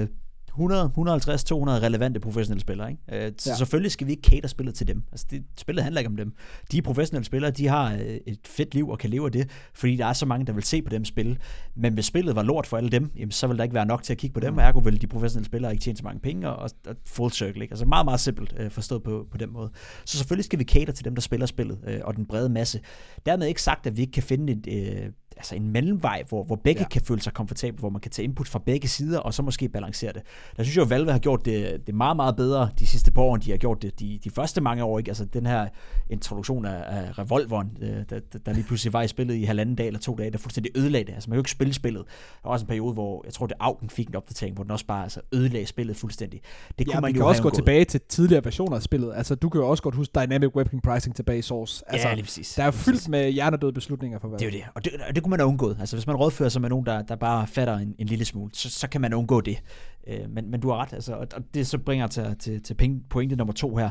Øh, 0.00 0.08
100, 0.48 0.84
150, 0.84 1.44
200 1.44 1.80
relevante 1.82 2.20
professionelle 2.20 2.60
spillere. 2.60 2.90
Ikke? 2.90 3.26
Øh, 3.26 3.32
så 3.38 3.50
ja. 3.50 3.56
selvfølgelig 3.56 3.92
skal 3.92 4.06
vi 4.06 4.12
ikke 4.12 4.30
cater 4.30 4.48
spillet 4.48 4.74
til 4.74 4.88
dem. 4.88 5.02
Altså, 5.12 5.26
det, 5.30 5.44
spillet 5.56 5.84
handler 5.84 6.00
ikke 6.00 6.08
om 6.08 6.16
dem. 6.16 6.32
De 6.72 6.82
professionelle 6.82 7.24
spillere, 7.24 7.50
de 7.50 7.66
har 7.66 7.92
øh, 7.92 8.00
et 8.26 8.38
fedt 8.44 8.74
liv 8.74 8.88
og 8.88 8.98
kan 8.98 9.10
leve 9.10 9.26
af 9.26 9.32
det, 9.32 9.50
fordi 9.74 9.96
der 9.96 10.06
er 10.06 10.12
så 10.12 10.26
mange, 10.26 10.46
der 10.46 10.52
vil 10.52 10.62
se 10.62 10.82
på 10.82 10.90
dem 10.90 11.04
spille. 11.04 11.36
Men 11.74 11.94
hvis 11.94 12.04
spillet 12.04 12.36
var 12.36 12.42
lort 12.42 12.66
for 12.66 12.76
alle 12.76 12.90
dem, 12.90 13.10
jamen, 13.16 13.30
så 13.30 13.46
vil 13.46 13.56
der 13.56 13.62
ikke 13.62 13.74
være 13.74 13.86
nok 13.86 14.02
til 14.02 14.12
at 14.12 14.18
kigge 14.18 14.34
på 14.34 14.40
dem, 14.40 14.52
mm. 14.52 14.58
ergo 14.58 14.78
vil 14.78 15.00
de 15.00 15.06
professionelle 15.06 15.46
spillere 15.46 15.72
ikke 15.72 15.82
tjene 15.82 15.98
så 15.98 16.04
mange 16.04 16.20
penge, 16.20 16.48
og, 16.48 16.70
og 16.86 16.96
full 17.06 17.32
circle. 17.32 17.62
Ikke? 17.62 17.72
Altså 17.72 17.86
meget, 17.86 18.04
meget 18.04 18.20
simpelt 18.20 18.54
øh, 18.58 18.70
forstået 18.70 19.02
på, 19.02 19.26
på 19.30 19.36
den 19.36 19.52
måde. 19.52 19.70
Så 20.04 20.18
selvfølgelig 20.18 20.44
skal 20.44 20.58
vi 20.58 20.64
cater 20.64 20.92
til 20.92 21.04
dem, 21.04 21.14
der 21.14 21.22
spiller 21.22 21.46
spillet, 21.46 21.78
øh, 21.86 22.00
og 22.04 22.16
den 22.16 22.26
brede 22.26 22.48
masse. 22.48 22.80
Dermed 23.26 23.46
ikke 23.46 23.62
sagt, 23.62 23.86
at 23.86 23.96
vi 23.96 24.00
ikke 24.00 24.12
kan 24.12 24.22
finde 24.22 24.52
et, 24.52 24.66
øh, 24.68 25.12
altså 25.36 25.54
en 25.54 25.72
mellemvej, 25.72 26.24
hvor, 26.28 26.44
hvor 26.44 26.56
begge 26.56 26.82
ja. 26.82 26.88
kan 26.88 27.02
føle 27.02 27.20
sig 27.20 27.32
komfortable, 27.32 27.78
hvor 27.78 27.90
man 27.90 28.00
kan 28.00 28.10
tage 28.10 28.24
input 28.24 28.48
fra 28.48 28.58
begge 28.58 28.88
sider, 28.88 29.18
og 29.18 29.34
så 29.34 29.42
måske 29.42 29.68
balancere 29.68 30.12
det. 30.12 30.22
Der 30.56 30.62
synes 30.62 30.76
jeg 30.76 30.80
jo, 30.80 30.84
at 30.84 30.90
Valve 30.90 31.12
har 31.12 31.18
gjort 31.18 31.44
det, 31.44 31.86
det 31.86 31.94
meget, 31.94 32.16
meget 32.16 32.36
bedre 32.36 32.70
de 32.78 32.86
sidste 32.86 33.12
par 33.12 33.22
år, 33.22 33.34
end 33.34 33.42
de 33.42 33.50
har 33.50 33.58
gjort 33.58 33.82
det 33.82 34.00
de, 34.00 34.18
de 34.24 34.30
første 34.30 34.60
mange 34.60 34.84
år. 34.84 34.98
Ikke? 34.98 35.10
Altså 35.10 35.24
den 35.24 35.46
her 35.46 35.68
introduktion 36.10 36.64
af, 36.64 36.84
af 36.86 37.18
revolveren, 37.18 37.78
øh, 37.80 38.04
der, 38.10 38.20
der, 38.46 38.52
lige 38.52 38.64
pludselig 38.64 38.92
var 38.92 39.02
i 39.02 39.08
spillet 39.08 39.34
i 39.34 39.44
halvanden 39.44 39.74
dag 39.76 39.86
eller 39.86 40.00
to 40.00 40.14
dage, 40.14 40.30
der 40.30 40.38
fuldstændig 40.38 40.72
ødelagde 40.76 41.06
det. 41.06 41.14
Altså 41.14 41.30
man 41.30 41.34
kan 41.34 41.38
jo 41.38 41.40
ikke 41.40 41.50
spille 41.50 41.74
spillet. 41.74 42.04
Der 42.42 42.48
var 42.48 42.50
også 42.50 42.64
en 42.64 42.68
periode, 42.68 42.92
hvor 42.92 43.22
jeg 43.24 43.34
tror, 43.34 43.46
det 43.46 43.56
Augen 43.60 43.90
fik 43.90 44.08
en 44.08 44.16
opdatering, 44.16 44.54
hvor 44.54 44.64
den 44.64 44.70
også 44.70 44.86
bare 44.86 45.02
altså, 45.02 45.20
ødelagde 45.32 45.66
spillet 45.66 45.96
fuldstændig. 45.96 46.40
Det 46.78 46.86
kunne 46.86 46.94
ja, 46.94 47.00
man 47.00 47.12
jo 47.12 47.18
kan 47.18 47.26
også 47.26 47.42
gå 47.42 47.50
tilbage 47.50 47.84
til 47.84 48.00
tidligere 48.08 48.44
versioner 48.44 48.76
af 48.76 48.82
spillet. 48.82 49.12
Altså 49.16 49.34
du 49.34 49.48
kan 49.48 49.60
jo 49.60 49.68
også 49.68 49.82
godt 49.82 49.94
huske 49.94 50.12
Dynamic 50.20 50.56
Weapon 50.56 50.80
Pricing 50.80 51.16
tilbage 51.16 51.38
i 51.38 51.42
Source. 51.42 51.84
Altså, 51.86 52.08
ja, 52.08 52.14
lige 52.14 52.24
præcis. 52.24 52.54
Der 52.54 52.62
er 52.62 52.66
jo 52.66 52.72
fyldt 52.72 53.08
med 53.08 53.30
hjernedøde 53.30 53.72
beslutninger 53.72 54.18
for 54.18 54.28
Valve. 54.28 54.38
Det 54.38 54.54
er 54.54 54.58
jo 54.58 54.58
det, 54.58 54.64
og 54.74 54.84
det, 54.84 54.92
og 55.08 55.14
det 55.14 55.17
kunne 55.22 55.30
man 55.30 55.40
have 55.40 55.48
undgået. 55.48 55.76
Altså 55.80 55.96
hvis 55.96 56.06
man 56.06 56.16
rådfører 56.16 56.48
sig 56.48 56.60
med 56.60 56.68
nogen, 56.68 56.86
der, 56.86 57.02
der 57.02 57.16
bare 57.16 57.46
fatter 57.46 57.76
en, 57.76 57.94
en 57.98 58.06
lille 58.06 58.24
smule, 58.24 58.50
så, 58.54 58.70
så 58.70 58.88
kan 58.88 59.00
man 59.00 59.14
undgå 59.14 59.40
det. 59.40 59.62
Øh, 60.06 60.30
men, 60.30 60.50
men 60.50 60.60
du 60.60 60.68
har 60.70 60.76
ret, 60.76 60.92
altså, 60.92 61.14
og, 61.14 61.26
og 61.34 61.42
det 61.54 61.66
så 61.66 61.78
bringer 61.78 62.06
til, 62.06 62.36
til, 62.38 62.62
til 62.62 63.00
pointe 63.10 63.36
nummer 63.36 63.54
to 63.54 63.76
her. 63.76 63.90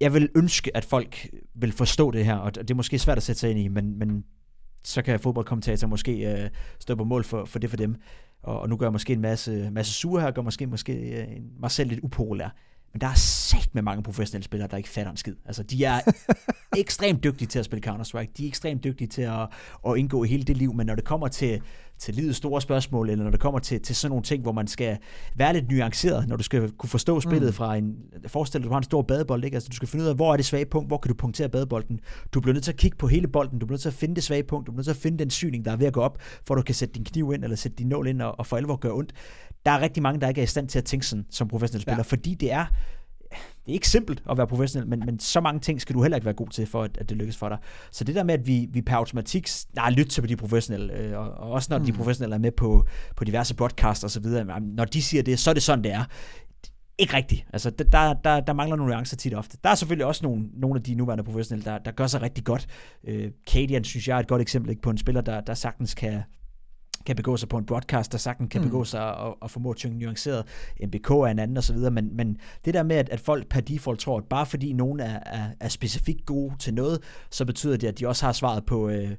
Jeg 0.00 0.14
vil 0.14 0.28
ønske, 0.34 0.76
at 0.76 0.84
folk 0.84 1.28
vil 1.54 1.72
forstå 1.72 2.10
det 2.10 2.24
her, 2.24 2.36
og 2.36 2.54
det 2.54 2.70
er 2.70 2.74
måske 2.74 2.98
svært 2.98 3.16
at 3.16 3.22
sætte 3.22 3.40
sig 3.40 3.50
ind 3.50 3.58
i, 3.58 3.68
men, 3.68 3.98
men 3.98 4.24
så 4.84 5.02
kan 5.02 5.20
fodboldkommentatorer 5.20 5.88
måske 5.88 6.42
øh, 6.42 6.50
stå 6.78 6.94
på 6.94 7.04
mål 7.04 7.24
for, 7.24 7.44
for 7.44 7.58
det 7.58 7.70
for 7.70 7.76
dem. 7.76 7.96
Og, 8.42 8.60
og 8.60 8.68
nu 8.68 8.76
gør 8.76 8.86
jeg 8.86 8.92
måske 8.92 9.12
en 9.12 9.20
masse, 9.20 9.70
masse 9.70 9.92
sure 9.92 10.22
her, 10.22 10.30
gør 10.30 10.42
måske, 10.42 10.66
måske 10.66 10.92
øh, 10.92 11.26
mig 11.60 11.70
selv 11.70 11.88
lidt 11.88 12.00
upopulær. 12.02 12.56
Men 12.92 13.00
der 13.00 13.06
er 13.06 13.14
sagt 13.14 13.74
med 13.74 13.82
mange 13.82 14.02
professionelle 14.02 14.44
spillere, 14.44 14.68
der 14.68 14.76
ikke 14.76 14.88
fatter 14.88 15.10
en 15.10 15.16
skid. 15.16 15.34
Altså, 15.44 15.62
de 15.62 15.84
er 15.84 16.00
ekstremt 16.76 17.24
dygtige 17.24 17.48
til 17.48 17.58
at 17.58 17.64
spille 17.64 17.90
Counter-Strike. 17.90 18.32
De 18.36 18.44
er 18.44 18.48
ekstremt 18.48 18.84
dygtige 18.84 19.08
til 19.08 19.22
at, 19.22 19.48
at 19.88 19.96
indgå 19.96 20.24
i 20.24 20.28
hele 20.28 20.44
det 20.44 20.56
liv, 20.56 20.74
men 20.74 20.86
når 20.86 20.94
det 20.94 21.04
kommer 21.04 21.28
til, 21.28 21.62
til 22.00 22.14
livets 22.14 22.38
store 22.38 22.60
spørgsmål, 22.60 23.10
eller 23.10 23.24
når 23.24 23.30
det 23.30 23.40
kommer 23.40 23.60
til, 23.60 23.80
til 23.82 23.96
sådan 23.96 24.10
nogle 24.10 24.22
ting, 24.22 24.42
hvor 24.42 24.52
man 24.52 24.66
skal 24.66 24.98
være 25.36 25.52
lidt 25.52 25.70
nuanceret, 25.70 26.28
når 26.28 26.36
du 26.36 26.42
skal 26.42 26.70
kunne 26.70 26.90
forstå 26.90 27.20
spillet 27.20 27.48
mm. 27.48 27.52
fra 27.52 27.76
en... 27.76 27.94
Forestil 28.26 28.60
dig, 28.60 28.66
du 28.66 28.72
har 28.72 28.78
en 28.78 28.84
stor 28.84 29.02
badebold, 29.02 29.44
ikke? 29.44 29.54
Altså, 29.54 29.68
du 29.68 29.76
skal 29.76 29.88
finde 29.88 30.04
ud 30.04 30.08
af, 30.08 30.14
hvor 30.14 30.32
er 30.32 30.36
det 30.36 30.46
svage 30.46 30.66
punkt, 30.66 30.88
hvor 30.88 30.98
kan 30.98 31.08
du 31.08 31.14
punktere 31.14 31.48
badebolden. 31.48 32.00
Du 32.32 32.40
bliver 32.40 32.52
nødt 32.52 32.64
til 32.64 32.72
at 32.72 32.78
kigge 32.78 32.96
på 32.96 33.06
hele 33.06 33.28
bolden, 33.28 33.58
du 33.58 33.66
bliver 33.66 33.74
nødt 33.74 33.82
til 33.82 33.88
at 33.88 33.94
finde 33.94 34.14
det 34.14 34.24
svage 34.24 34.42
punkt, 34.42 34.66
du 34.66 34.72
bliver 34.72 34.78
nødt 34.78 34.86
til 34.86 34.90
at 34.90 34.96
finde 34.96 35.18
den 35.18 35.30
syning, 35.30 35.64
der 35.64 35.72
er 35.72 35.76
ved 35.76 35.86
at 35.86 35.92
gå 35.92 36.00
op, 36.00 36.18
for 36.46 36.54
du 36.54 36.62
kan 36.62 36.74
sætte 36.74 36.94
din 36.94 37.04
kniv 37.04 37.32
ind, 37.34 37.44
eller 37.44 37.56
sætte 37.56 37.76
din 37.76 37.86
nål 37.86 38.06
ind, 38.06 38.22
og, 38.22 38.38
og 38.38 38.46
for 38.46 38.56
alvor 38.56 38.76
gøre 38.76 38.92
ondt. 38.92 39.12
Der 39.66 39.70
er 39.70 39.80
rigtig 39.80 40.02
mange, 40.02 40.20
der 40.20 40.28
ikke 40.28 40.40
er 40.40 40.42
i 40.42 40.46
stand 40.46 40.68
til 40.68 40.78
at 40.78 40.84
tænke 40.84 41.06
sådan 41.06 41.26
som 41.30 41.48
professionelle 41.48 41.82
spiller, 41.82 41.96
ja. 41.98 42.02
fordi 42.02 42.34
det 42.34 42.52
er 42.52 42.66
det 43.66 43.72
er 43.72 43.74
ikke 43.74 43.88
simpelt 43.88 44.22
at 44.30 44.36
være 44.36 44.46
professionel, 44.46 44.88
men, 44.88 45.02
men 45.06 45.20
så 45.20 45.40
mange 45.40 45.60
ting 45.60 45.80
skal 45.80 45.94
du 45.94 46.02
heller 46.02 46.16
ikke 46.16 46.24
være 46.24 46.34
god 46.34 46.48
til, 46.48 46.66
for 46.66 46.82
at, 46.82 46.98
at 46.98 47.08
det 47.08 47.16
lykkes 47.16 47.36
for 47.36 47.48
dig. 47.48 47.58
Så 47.92 48.04
det 48.04 48.14
der 48.14 48.22
med, 48.22 48.34
at 48.34 48.46
vi, 48.46 48.68
vi 48.72 48.82
per 48.82 48.96
automatik 48.96 49.48
nej, 49.74 49.90
lytter 49.90 50.10
til 50.10 50.20
på 50.20 50.26
de 50.26 50.36
professionelle, 50.36 50.98
øh, 50.98 51.18
og, 51.18 51.30
og 51.30 51.50
også 51.50 51.66
når 51.70 51.78
mm. 51.78 51.84
de 51.84 51.92
professionelle 51.92 52.34
er 52.34 52.38
med 52.38 52.52
på, 52.52 52.86
på 53.16 53.24
diverse 53.24 53.54
podcasts 53.54 54.04
og 54.04 54.10
så 54.10 54.20
videre, 54.20 54.60
når 54.60 54.84
de 54.84 55.02
siger 55.02 55.22
det, 55.22 55.38
så 55.38 55.50
er 55.50 55.54
det 55.54 55.62
sådan, 55.62 55.84
det 55.84 55.92
er. 55.92 56.04
Ikke 56.98 57.16
rigtigt. 57.16 57.46
Altså, 57.52 57.70
der, 57.70 58.14
der, 58.14 58.40
der 58.40 58.52
mangler 58.52 58.76
nogle 58.76 58.92
nuancer 58.92 59.16
tit 59.16 59.34
ofte. 59.34 59.58
Der 59.64 59.70
er 59.70 59.74
selvfølgelig 59.74 60.06
også 60.06 60.24
nogle, 60.24 60.44
nogle 60.52 60.76
af 60.76 60.82
de 60.82 60.94
nuværende 60.94 61.24
professionelle, 61.24 61.64
der, 61.64 61.78
der 61.78 61.90
gør 61.90 62.06
sig 62.06 62.22
rigtig 62.22 62.44
godt. 62.44 62.66
Øh, 63.08 63.30
Cadian 63.50 63.84
synes 63.84 64.08
jeg 64.08 64.16
er 64.16 64.20
et 64.20 64.28
godt 64.28 64.42
eksempel 64.42 64.70
ikke, 64.70 64.82
på 64.82 64.90
en 64.90 64.98
spiller, 64.98 65.20
der, 65.20 65.40
der 65.40 65.54
sagtens 65.54 65.94
kan, 65.94 66.22
kan 67.06 67.16
begå 67.16 67.36
sig 67.36 67.48
på 67.48 67.58
en 67.58 67.66
broadcast, 67.66 68.12
der 68.12 68.18
sagtens 68.18 68.52
kan 68.52 68.60
mm. 68.60 68.66
begå 68.68 68.84
sig 68.84 69.14
og, 69.16 69.42
og 69.42 69.50
formå 69.50 69.70
at 69.70 69.78
synge 69.78 69.98
nuanceret. 69.98 70.44
MBK 70.86 71.10
er 71.10 71.26
en 71.26 71.38
anden 71.38 71.56
og 71.56 71.64
så 71.64 71.72
videre, 71.72 71.90
men, 71.90 72.16
men 72.16 72.36
det 72.64 72.74
der 72.74 72.82
med, 72.82 72.96
at, 72.96 73.08
at 73.08 73.20
folk 73.20 73.48
per 73.48 73.60
default 73.60 74.00
tror, 74.00 74.18
at 74.18 74.24
bare 74.24 74.46
fordi 74.46 74.72
nogen 74.72 75.00
er, 75.00 75.18
er, 75.26 75.44
er 75.60 75.68
specifikt 75.68 76.26
gode 76.26 76.54
til 76.58 76.74
noget, 76.74 77.02
så 77.30 77.44
betyder 77.44 77.76
det, 77.76 77.88
at 77.88 77.98
de 77.98 78.08
også 78.08 78.24
har 78.24 78.32
svaret 78.32 78.66
på, 78.66 78.88
øh, 78.88 79.10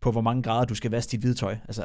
på, 0.00 0.10
hvor 0.10 0.20
mange 0.20 0.42
grader 0.42 0.64
du 0.64 0.74
skal 0.74 0.90
vaske 0.90 1.10
dit 1.10 1.20
hvide 1.20 1.34
tøj. 1.34 1.56
Altså, 1.68 1.82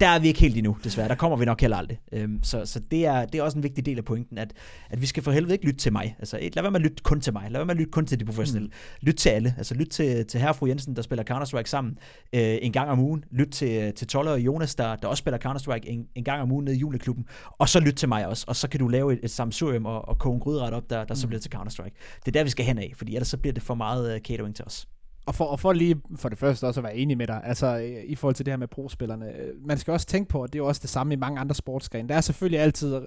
der 0.00 0.08
er 0.08 0.18
vi 0.18 0.28
ikke 0.28 0.40
helt 0.40 0.56
endnu, 0.56 0.76
desværre. 0.84 1.08
Der 1.08 1.14
kommer 1.14 1.36
vi 1.36 1.44
nok 1.44 1.60
heller 1.60 1.76
aldrig. 1.76 1.98
Øhm, 2.12 2.42
så 2.42 2.66
så 2.66 2.80
det, 2.90 3.06
er, 3.06 3.24
det 3.24 3.38
er 3.38 3.42
også 3.42 3.58
en 3.58 3.62
vigtig 3.62 3.86
del 3.86 3.98
af 3.98 4.04
pointen, 4.04 4.38
at, 4.38 4.52
at 4.90 5.00
vi 5.00 5.06
skal 5.06 5.22
for 5.22 5.32
helvede 5.32 5.52
ikke 5.52 5.66
lytte 5.66 5.78
til 5.78 5.92
mig. 5.92 6.16
Altså, 6.18 6.38
lad 6.54 6.62
være 6.62 6.70
med 6.70 6.80
at 6.80 6.84
lytte 6.84 7.02
kun 7.02 7.20
til 7.20 7.32
mig. 7.32 7.50
Lad 7.50 7.58
være 7.58 7.66
med 7.66 7.74
at 7.74 7.78
lytte 7.78 7.90
kun 7.90 8.06
til 8.06 8.20
de 8.20 8.24
professionelle. 8.24 8.68
Mm. 8.68 9.06
Lyt 9.06 9.14
til 9.14 9.28
alle. 9.28 9.54
Altså, 9.58 9.74
lyt 9.74 9.86
til, 9.86 10.26
til 10.26 10.40
herre 10.40 10.50
og 10.50 10.56
fru 10.56 10.66
Jensen, 10.66 10.96
der 10.96 11.02
spiller 11.02 11.24
Counter-Strike 11.30 11.66
sammen 11.66 11.98
øh, 12.32 12.58
en 12.62 12.72
gang 12.72 12.90
om 12.90 13.00
ugen. 13.00 13.24
Lyt 13.30 13.48
til, 13.48 13.94
til 13.94 14.06
Toller 14.06 14.32
og 14.32 14.40
Jonas, 14.40 14.74
der, 14.74 14.96
der 14.96 15.08
også 15.08 15.20
spiller 15.20 15.38
Counter-Strike 15.46 15.90
en, 15.90 16.06
en 16.14 16.24
gang 16.24 16.42
om 16.42 16.52
ugen 16.52 16.64
nede 16.64 16.76
i 16.76 16.78
juleklubben. 16.78 17.24
Og 17.58 17.68
så 17.68 17.80
lyt 17.80 17.94
til 17.94 18.08
mig 18.08 18.26
også. 18.26 18.44
Og 18.48 18.56
så 18.56 18.68
kan 18.68 18.80
du 18.80 18.88
lave 18.88 19.12
et, 19.12 19.20
et 19.22 19.30
samsurium 19.30 19.86
og, 19.86 20.08
og 20.08 20.18
koge 20.18 20.34
en 20.34 20.40
gryderet 20.40 20.74
op, 20.74 20.90
der, 20.90 21.04
der 21.04 21.14
mm. 21.14 21.16
så 21.16 21.26
bliver 21.26 21.40
til 21.40 21.50
Counter-Strike. 21.54 22.18
Det 22.24 22.28
er 22.28 22.32
der, 22.32 22.44
vi 22.44 22.50
skal 22.50 22.64
hen 22.64 22.78
af, 22.78 22.92
fordi 22.96 23.14
ellers 23.14 23.28
så 23.28 23.36
bliver 23.36 23.54
det 23.54 23.62
for 23.62 23.74
meget 23.74 24.14
uh, 24.14 24.20
catering 24.20 24.56
til 24.56 24.64
os. 24.64 24.88
Og 25.26 25.34
for, 25.34 25.44
og 25.44 25.60
for 25.60 25.72
lige 25.72 25.96
for 26.16 26.28
det 26.28 26.38
første 26.38 26.64
også 26.64 26.80
at 26.80 26.84
være 26.84 26.96
enig 26.96 27.18
med 27.18 27.26
dig, 27.26 27.40
altså 27.44 27.66
øh, 27.66 28.04
i 28.06 28.14
forhold 28.14 28.34
til 28.34 28.46
det 28.46 28.52
her 28.52 28.58
med 28.58 28.68
prospillerne, 28.68 29.26
øh, 29.26 29.66
man 29.66 29.78
skal 29.78 29.92
også 29.92 30.06
tænke 30.06 30.28
på, 30.28 30.42
at 30.42 30.52
det 30.52 30.58
er 30.58 30.62
jo 30.62 30.66
også 30.66 30.80
det 30.80 30.90
samme 30.90 31.14
i 31.14 31.16
mange 31.16 31.40
andre 31.40 31.54
sportsgrene. 31.54 32.08
Der 32.08 32.14
er 32.14 32.20
selvfølgelig 32.20 32.60
altid, 32.60 32.94
øh, 32.94 33.00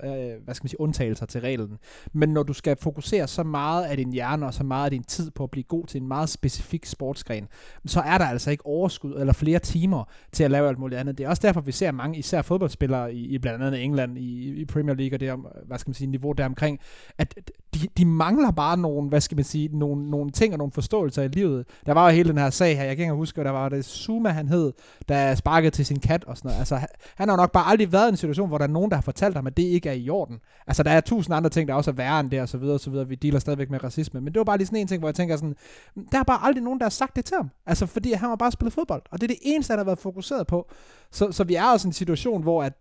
hvad 0.43 0.55
skal 0.55 0.63
man 0.63 0.69
sige, 0.69 0.81
undtagelser 0.81 1.25
til 1.25 1.41
reglen. 1.41 1.77
Men 2.13 2.29
når 2.29 2.43
du 2.43 2.53
skal 2.53 2.77
fokusere 2.81 3.27
så 3.27 3.43
meget 3.43 3.85
af 3.85 3.97
din 3.97 4.13
hjerne 4.13 4.45
og 4.45 4.53
så 4.53 4.63
meget 4.63 4.85
af 4.85 4.91
din 4.91 5.03
tid 5.03 5.31
på 5.31 5.43
at 5.43 5.51
blive 5.51 5.63
god 5.63 5.85
til 5.85 6.01
en 6.01 6.07
meget 6.07 6.29
specifik 6.29 6.85
sportsgren, 6.85 7.47
så 7.85 8.01
er 8.01 8.17
der 8.17 8.25
altså 8.25 8.51
ikke 8.51 8.65
overskud 8.65 9.13
eller 9.19 9.33
flere 9.33 9.59
timer 9.59 10.03
til 10.31 10.43
at 10.43 10.51
lave 10.51 10.67
alt 10.69 10.79
muligt 10.79 10.99
andet. 10.99 11.17
Det 11.17 11.23
er 11.23 11.29
også 11.29 11.41
derfor, 11.47 11.61
vi 11.61 11.71
ser 11.71 11.91
mange, 11.91 12.17
især 12.17 12.41
fodboldspillere 12.41 13.13
i, 13.13 13.25
i 13.25 13.37
blandt 13.37 13.63
andet 13.63 13.83
England, 13.83 14.17
i, 14.17 14.61
i 14.61 14.65
Premier 14.65 14.95
League 14.95 15.15
og 15.15 15.19
det, 15.19 15.33
hvad 15.67 15.77
skal 15.77 15.89
man 15.89 15.93
sige, 15.93 16.07
niveau 16.07 16.31
deromkring, 16.31 16.79
at 17.17 17.35
de, 17.73 17.79
de 17.97 18.05
mangler 18.05 18.51
bare 18.51 18.77
nogle, 18.77 19.09
hvad 19.09 19.21
skal 19.21 19.35
man 19.35 19.45
sige, 19.45 19.77
nogle, 19.77 20.09
nogle 20.09 20.31
ting 20.31 20.53
og 20.53 20.57
nogle 20.57 20.71
forståelser 20.71 21.23
i 21.23 21.27
livet. 21.27 21.65
Der 21.85 21.93
var 21.93 22.08
jo 22.09 22.15
hele 22.15 22.29
den 22.29 22.37
her 22.37 22.49
sag 22.49 22.77
her, 22.77 22.83
jeg 22.83 22.95
kan 22.95 23.03
ikke 23.03 23.13
huske, 23.13 23.43
der 23.43 23.51
var 23.51 23.69
det 23.69 23.85
Zuma, 23.85 24.29
han 24.29 24.47
hed, 24.47 24.73
der 25.09 25.35
sparkede 25.35 25.71
til 25.71 25.85
sin 25.85 25.99
kat 25.99 26.23
og 26.23 26.37
sådan 26.37 26.49
noget. 26.49 26.59
Altså, 26.59 26.79
han 27.15 27.29
har 27.29 27.35
nok 27.35 27.51
bare 27.51 27.67
aldrig 27.67 27.91
været 27.91 28.07
i 28.07 28.09
en 28.09 28.17
situation, 28.17 28.47
hvor 28.47 28.57
der 28.57 28.65
er 28.65 28.69
nogen, 28.69 28.91
der 28.91 28.97
har 28.97 29.01
fortalt 29.01 29.35
ham, 29.35 29.47
at 29.47 29.57
det 29.57 29.63
ikke 29.63 29.89
er 29.89 29.93
i 29.93 30.09
orden. 30.09 30.39
Altså, 30.67 30.83
der 30.83 30.91
er 30.91 31.01
tusind 31.01 31.35
andre 31.35 31.49
ting, 31.49 31.67
der 31.67 31.73
også 31.73 31.91
er 31.91 31.95
værre 31.95 32.19
end 32.19 32.31
det, 32.31 32.41
og 32.41 32.49
så 32.49 32.57
videre, 32.57 32.73
og 32.73 32.79
så 32.79 32.89
videre. 32.89 33.07
Vi 33.07 33.15
dealer 33.15 33.39
stadigvæk 33.39 33.69
med 33.69 33.83
racisme. 33.83 34.21
Men 34.21 34.33
det 34.33 34.39
var 34.39 34.43
bare 34.43 34.57
lige 34.57 34.67
sådan 34.67 34.79
en 34.79 34.87
ting, 34.87 34.99
hvor 34.99 35.07
jeg 35.07 35.15
tænker 35.15 35.35
sådan, 35.35 35.55
mm, 35.95 36.07
der 36.11 36.19
er 36.19 36.23
bare 36.23 36.43
aldrig 36.43 36.63
nogen, 36.63 36.79
der 36.79 36.85
har 36.85 36.89
sagt 36.89 37.15
det 37.15 37.25
til 37.25 37.37
ham. 37.37 37.49
Altså, 37.65 37.85
fordi 37.85 38.13
han 38.13 38.29
har 38.29 38.35
bare 38.35 38.51
spillet 38.51 38.73
fodbold. 38.73 39.01
Og 39.11 39.21
det 39.21 39.23
er 39.23 39.35
det 39.35 39.39
eneste, 39.41 39.71
han 39.71 39.79
har 39.79 39.85
været 39.85 39.99
fokuseret 39.99 40.47
på. 40.47 40.69
Så, 41.11 41.31
så 41.31 41.43
vi 41.43 41.55
er 41.55 41.65
også 41.65 41.87
i 41.87 41.89
en 41.89 41.93
situation, 41.93 42.41
hvor 42.41 42.63
at 42.63 42.73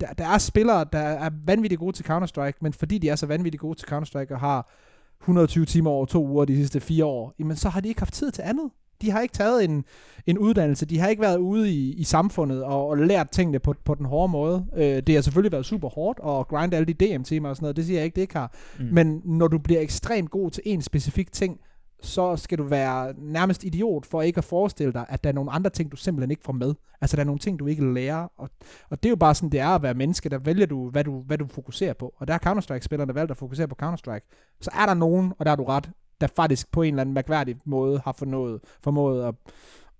der, 0.00 0.06
der 0.18 0.26
er 0.26 0.38
spillere, 0.38 0.86
der 0.92 0.98
er 0.98 1.30
vanvittigt 1.44 1.78
gode 1.78 1.96
til 1.96 2.04
Counter-Strike, 2.10 2.58
men 2.60 2.72
fordi 2.72 2.98
de 2.98 3.08
er 3.08 3.16
så 3.16 3.26
vanvittigt 3.26 3.60
gode 3.60 3.78
til 3.78 3.86
Counter-Strike 3.86 4.34
og 4.34 4.40
har 4.40 4.70
120 5.20 5.64
timer 5.64 5.90
over 5.90 6.06
to 6.06 6.26
uger 6.26 6.44
de 6.44 6.56
sidste 6.56 6.80
fire 6.80 7.04
år, 7.04 7.34
jamen 7.38 7.56
så 7.56 7.68
har 7.68 7.80
de 7.80 7.88
ikke 7.88 8.00
haft 8.00 8.14
tid 8.14 8.30
til 8.30 8.42
andet. 8.42 8.70
De 9.02 9.10
har 9.10 9.20
ikke 9.20 9.32
taget 9.32 9.64
en, 9.64 9.84
en 10.26 10.38
uddannelse, 10.38 10.86
de 10.86 10.98
har 10.98 11.08
ikke 11.08 11.22
været 11.22 11.38
ude 11.38 11.70
i, 11.70 11.92
i 11.92 12.04
samfundet 12.04 12.64
og, 12.64 12.88
og 12.88 12.98
lært 12.98 13.30
tingene 13.30 13.58
på, 13.58 13.74
på 13.84 13.94
den 13.94 14.06
hårde 14.06 14.32
måde. 14.32 14.66
Øh, 14.76 15.02
det 15.06 15.14
har 15.14 15.22
selvfølgelig 15.22 15.52
været 15.52 15.66
super 15.66 15.88
hårdt 15.88 16.18
at 16.26 16.48
grinde 16.48 16.76
alle 16.76 16.92
de 16.92 17.06
DM-timer 17.06 17.48
og 17.48 17.56
sådan 17.56 17.64
noget, 17.64 17.76
det 17.76 17.84
siger 17.84 17.98
jeg 17.98 18.04
ikke, 18.04 18.14
det 18.14 18.22
ikke 18.22 18.36
har. 18.36 18.54
Mm. 18.78 18.84
Men 18.92 19.22
når 19.24 19.48
du 19.48 19.58
bliver 19.58 19.80
ekstremt 19.80 20.30
god 20.30 20.50
til 20.50 20.62
en 20.66 20.82
specifik 20.82 21.32
ting, 21.32 21.60
så 22.02 22.36
skal 22.36 22.58
du 22.58 22.62
være 22.62 23.14
nærmest 23.18 23.64
idiot 23.64 24.06
for 24.06 24.22
ikke 24.22 24.38
at 24.38 24.44
forestille 24.44 24.92
dig, 24.92 25.06
at 25.08 25.24
der 25.24 25.30
er 25.30 25.34
nogle 25.34 25.50
andre 25.50 25.70
ting, 25.70 25.92
du 25.92 25.96
simpelthen 25.96 26.30
ikke 26.30 26.44
får 26.44 26.52
med. 26.52 26.74
Altså, 27.00 27.16
der 27.16 27.22
er 27.22 27.26
nogle 27.26 27.38
ting, 27.38 27.58
du 27.58 27.66
ikke 27.66 27.92
lærer. 27.94 28.28
Og, 28.36 28.50
og 28.90 29.02
det 29.02 29.08
er 29.08 29.10
jo 29.10 29.16
bare 29.16 29.34
sådan, 29.34 29.52
det 29.52 29.60
er 29.60 29.68
at 29.68 29.82
være 29.82 29.94
menneske, 29.94 30.28
der 30.28 30.38
vælger 30.38 30.66
du, 30.66 30.90
hvad 30.90 31.04
du, 31.04 31.20
hvad 31.20 31.38
du 31.38 31.46
fokuserer 31.46 31.92
på. 31.92 32.14
Og 32.18 32.28
der 32.28 32.34
er 32.34 32.38
Counter-Strike-spillerne, 32.38 33.06
der 33.06 33.12
valgt 33.12 33.30
at 33.30 33.36
fokusere 33.36 33.68
på 33.68 33.76
Counter-Strike. 33.82 34.56
Så 34.60 34.70
er 34.74 34.86
der 34.86 34.94
nogen, 34.94 35.32
og 35.38 35.46
der 35.46 35.52
er 35.52 35.56
du 35.56 35.64
ret, 35.64 35.90
der 36.20 36.26
faktisk 36.26 36.72
på 36.72 36.82
en 36.82 36.94
eller 36.94 37.00
anden 37.00 37.14
mærkværdig 37.14 37.56
måde 37.64 38.00
har 38.04 38.12
fornået, 38.12 38.60
formået 38.84 39.24
at, 39.24 39.34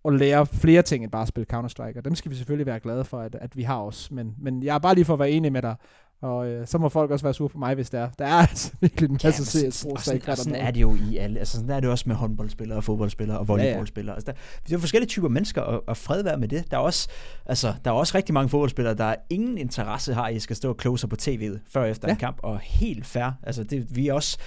at 0.05 0.13
lære 0.13 0.47
flere 0.47 0.83
ting 0.83 1.05
end 1.05 1.13
bare 1.13 1.23
at 1.23 1.29
spille 1.29 1.47
Counter-Strike. 1.53 1.99
Og 1.99 2.05
dem 2.05 2.15
skal 2.15 2.31
vi 2.31 2.37
selvfølgelig 2.37 2.67
være 2.67 2.81
glade 2.81 3.05
for, 3.05 3.21
at, 3.21 3.35
at 3.35 3.57
vi 3.57 3.63
har 3.63 3.83
os. 3.83 4.11
Men, 4.11 4.35
men 4.39 4.63
jeg 4.63 4.75
er 4.75 4.79
bare 4.79 4.95
lige 4.95 5.05
for 5.05 5.13
at 5.13 5.19
være 5.19 5.31
enig 5.31 5.53
med 5.53 5.63
dig. 5.63 5.77
Og 6.23 6.49
øh, 6.49 6.67
så 6.67 6.79
må 6.79 6.89
folk 6.89 7.11
også 7.11 7.25
være 7.25 7.35
sure 7.35 7.49
på 7.49 7.59
mig, 7.59 7.75
hvis 7.75 7.91
det 7.91 8.01
er. 8.01 8.09
Der 8.19 8.25
er 8.25 8.47
altså 8.49 8.73
virkelig 8.81 9.11
en 9.11 9.19
masse 9.25 9.59
ja, 9.59 9.71
CS 9.71 9.85
Pro 9.85 9.97
sådan, 9.97 10.29
og 10.29 10.37
sådan 10.37 10.55
er 10.55 10.71
det 10.71 10.81
jo 10.81 10.97
i 11.11 11.17
alle. 11.17 11.39
Altså 11.39 11.57
sådan 11.57 11.71
er 11.71 11.81
det 11.81 11.91
også 11.91 12.05
med 12.07 12.17
håndboldspillere 12.17 12.79
og 12.79 12.85
fodboldspillere 12.85 13.39
og 13.39 13.49
volleyballspillere. 13.49 14.13
Ja, 14.13 14.15
ja. 14.27 14.31
Altså, 14.31 14.33
der, 14.33 14.69
der 14.69 14.77
er 14.77 14.81
forskellige 14.81 15.09
typer 15.09 15.29
mennesker, 15.29 15.63
og, 15.63 15.85
og 15.87 15.97
fred 15.97 16.23
være 16.23 16.39
med 16.39 16.49
det. 16.49 16.71
Der 16.71 16.77
er, 16.77 16.81
også, 16.81 17.09
altså, 17.47 17.75
der 17.85 17.91
er 17.91 17.95
også 17.95 18.15
rigtig 18.15 18.35
mange 18.35 18.49
fodboldspillere, 18.49 18.95
der 18.95 19.15
ingen 19.31 19.59
interesse 19.59 20.15
har 20.15 20.29
i 20.29 20.37
at 20.37 20.43
skal 20.43 20.57
stå 20.57 20.77
closer 20.81 21.09
på 21.09 21.17
tv'et 21.23 21.59
før 21.73 21.85
efter 21.85 22.09
ja. 22.09 22.13
en 22.13 22.19
kamp. 22.19 22.39
Og 22.43 22.59
helt 22.59 23.07
fair. 23.07 23.31
Altså 23.43 23.65
det, 23.65 23.97
vi 23.97 24.09
er 24.09 24.13
også, 24.15 24.39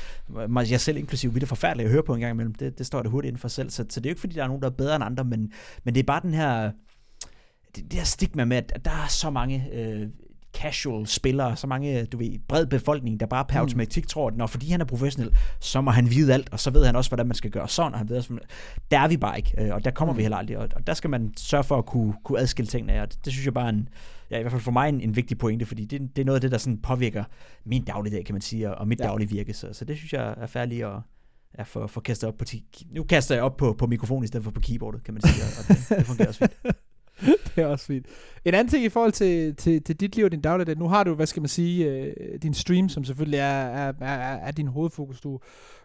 jeg 0.69 0.81
selv 0.81 0.97
inklusive, 0.97 1.33
vi 1.33 1.37
er 1.37 1.39
det 1.39 1.49
forfærdelige 1.49 1.85
at 1.85 1.91
høre 1.91 2.03
på 2.03 2.13
en 2.13 2.19
gang 2.19 2.31
imellem. 2.31 2.55
Det, 2.55 2.77
det 2.77 2.85
står 2.85 3.01
det 3.01 3.11
hurtigt 3.11 3.29
inden 3.29 3.39
for 3.39 3.47
selv. 3.47 3.69
Så, 3.69 3.85
så 3.89 3.99
det 3.99 4.05
er 4.05 4.09
jo 4.09 4.11
ikke 4.11 4.21
fordi, 4.21 4.35
der 4.35 4.43
er 4.43 4.47
nogen, 4.47 4.61
der 4.61 4.69
er 4.69 4.73
bedre 4.73 4.95
end 4.95 5.03
andre, 5.03 5.23
men, 5.23 5.51
men 5.83 5.93
det 5.93 5.99
er 5.99 6.05
bare 6.07 6.21
den 6.21 6.33
her 6.33 6.71
det, 7.75 7.83
det 7.83 7.93
her 7.93 8.03
stigma 8.03 8.45
med, 8.45 8.57
at 8.57 8.85
der 8.85 8.91
er 8.91 9.07
så 9.07 9.29
mange 9.29 9.69
øh, 9.73 10.07
casual 10.53 11.07
spillere, 11.07 11.55
så 11.55 11.67
mange, 11.67 12.05
du 12.05 12.17
ved, 12.17 12.39
bred 12.47 12.65
befolkning, 12.65 13.19
der 13.19 13.25
bare 13.25 13.45
per 13.45 13.59
mm. 13.59 13.61
automatik 13.61 14.07
tror, 14.07 14.27
at 14.27 14.37
når 14.37 14.47
fordi 14.47 14.69
han 14.69 14.81
er 14.81 14.85
professionel, 14.85 15.37
så 15.59 15.81
må 15.81 15.91
han 15.91 16.09
vide 16.09 16.33
alt, 16.33 16.49
og 16.51 16.59
så 16.59 16.71
ved 16.71 16.85
han 16.85 16.95
også, 16.95 17.09
hvordan 17.09 17.27
man 17.27 17.35
skal 17.35 17.51
gøre 17.51 17.67
sådan, 17.67 17.93
og 17.93 17.97
han 17.97 18.09
ved 18.09 18.17
også, 18.17 18.37
der 18.91 18.99
er 18.99 19.07
vi 19.07 19.17
bare 19.17 19.37
ikke, 19.37 19.53
øh, 19.57 19.73
og 19.73 19.85
der 19.85 19.91
kommer 19.91 20.13
mm. 20.13 20.17
vi 20.17 20.21
heller 20.21 20.37
aldrig, 20.37 20.57
og 20.57 20.87
der 20.87 20.93
skal 20.93 21.09
man 21.09 21.33
sørge 21.37 21.63
for 21.63 21.77
at 21.77 21.85
kunne, 21.85 22.13
kunne 22.23 22.39
adskille 22.39 22.67
tingene, 22.67 23.01
og 23.01 23.11
det, 23.11 23.25
det 23.25 23.33
synes 23.33 23.45
jeg 23.45 23.53
bare 23.53 23.65
er 23.65 23.69
en, 23.69 23.89
ja, 24.31 24.37
i 24.37 24.41
hvert 24.41 24.51
fald 24.51 24.61
for 24.61 24.71
mig 24.71 24.89
en, 24.89 25.01
en 25.01 25.15
vigtig 25.15 25.37
pointe, 25.37 25.65
fordi 25.65 25.85
det, 25.85 26.15
det 26.15 26.21
er 26.21 26.25
noget 26.25 26.37
af 26.37 26.41
det, 26.41 26.51
der 26.51 26.57
sådan 26.57 26.81
påvirker 26.81 27.23
min 27.65 27.83
dagligdag, 27.83 28.25
kan 28.25 28.35
man 28.35 28.41
sige, 28.41 28.75
og 28.75 28.87
mit 28.87 28.99
ja. 28.99 29.05
daglige 29.05 29.29
virke, 29.29 29.53
så, 29.53 29.73
så 29.73 29.85
det 29.85 29.97
synes 29.97 30.13
jeg 30.13 30.35
er 30.37 30.47
færdigt 30.47 30.85
at, 30.85 30.95
ja, 31.57 31.63
for, 31.63 31.87
for 31.87 32.01
kastet 32.01 32.27
op 32.27 32.37
på, 32.37 32.45
nu 32.91 33.03
kaster 33.03 33.35
jeg 33.35 33.43
op 33.43 33.57
på, 33.57 33.73
på 33.73 33.87
mikrofonen 33.87 34.23
i 34.23 34.27
stedet 34.27 34.43
for 34.43 34.51
på 34.51 34.61
keyboardet, 34.61 35.03
kan 35.03 35.13
man 35.13 35.21
sige, 35.21 35.43
og 35.59 35.67
det, 35.67 35.97
det 35.97 36.05
fungerer 36.05 36.27
også 36.27 36.39
fint. 36.39 36.75
det 37.55 37.63
er 37.63 37.65
også 37.65 37.85
fint. 37.85 38.05
En 38.45 38.53
anden 38.53 38.71
ting 38.71 38.85
i 38.85 38.89
forhold 38.89 39.11
til, 39.11 39.55
til, 39.55 39.83
til 39.83 39.95
dit 39.95 40.15
liv 40.15 40.25
og 40.25 40.31
din 40.31 40.41
dagligdag, 40.41 40.77
nu 40.77 40.87
har 40.87 41.03
du, 41.03 41.13
hvad 41.13 41.25
skal 41.25 41.41
man 41.41 41.49
sige, 41.49 41.89
øh, 41.89 42.13
din 42.41 42.53
stream, 42.53 42.89
som 42.89 43.03
selvfølgelig 43.03 43.39
er, 43.39 43.43
er, 43.43 43.93
er, 44.01 44.35
er 44.35 44.51
din 44.51 44.67
hovedfokus. 44.67 45.21
Du, 45.21 45.39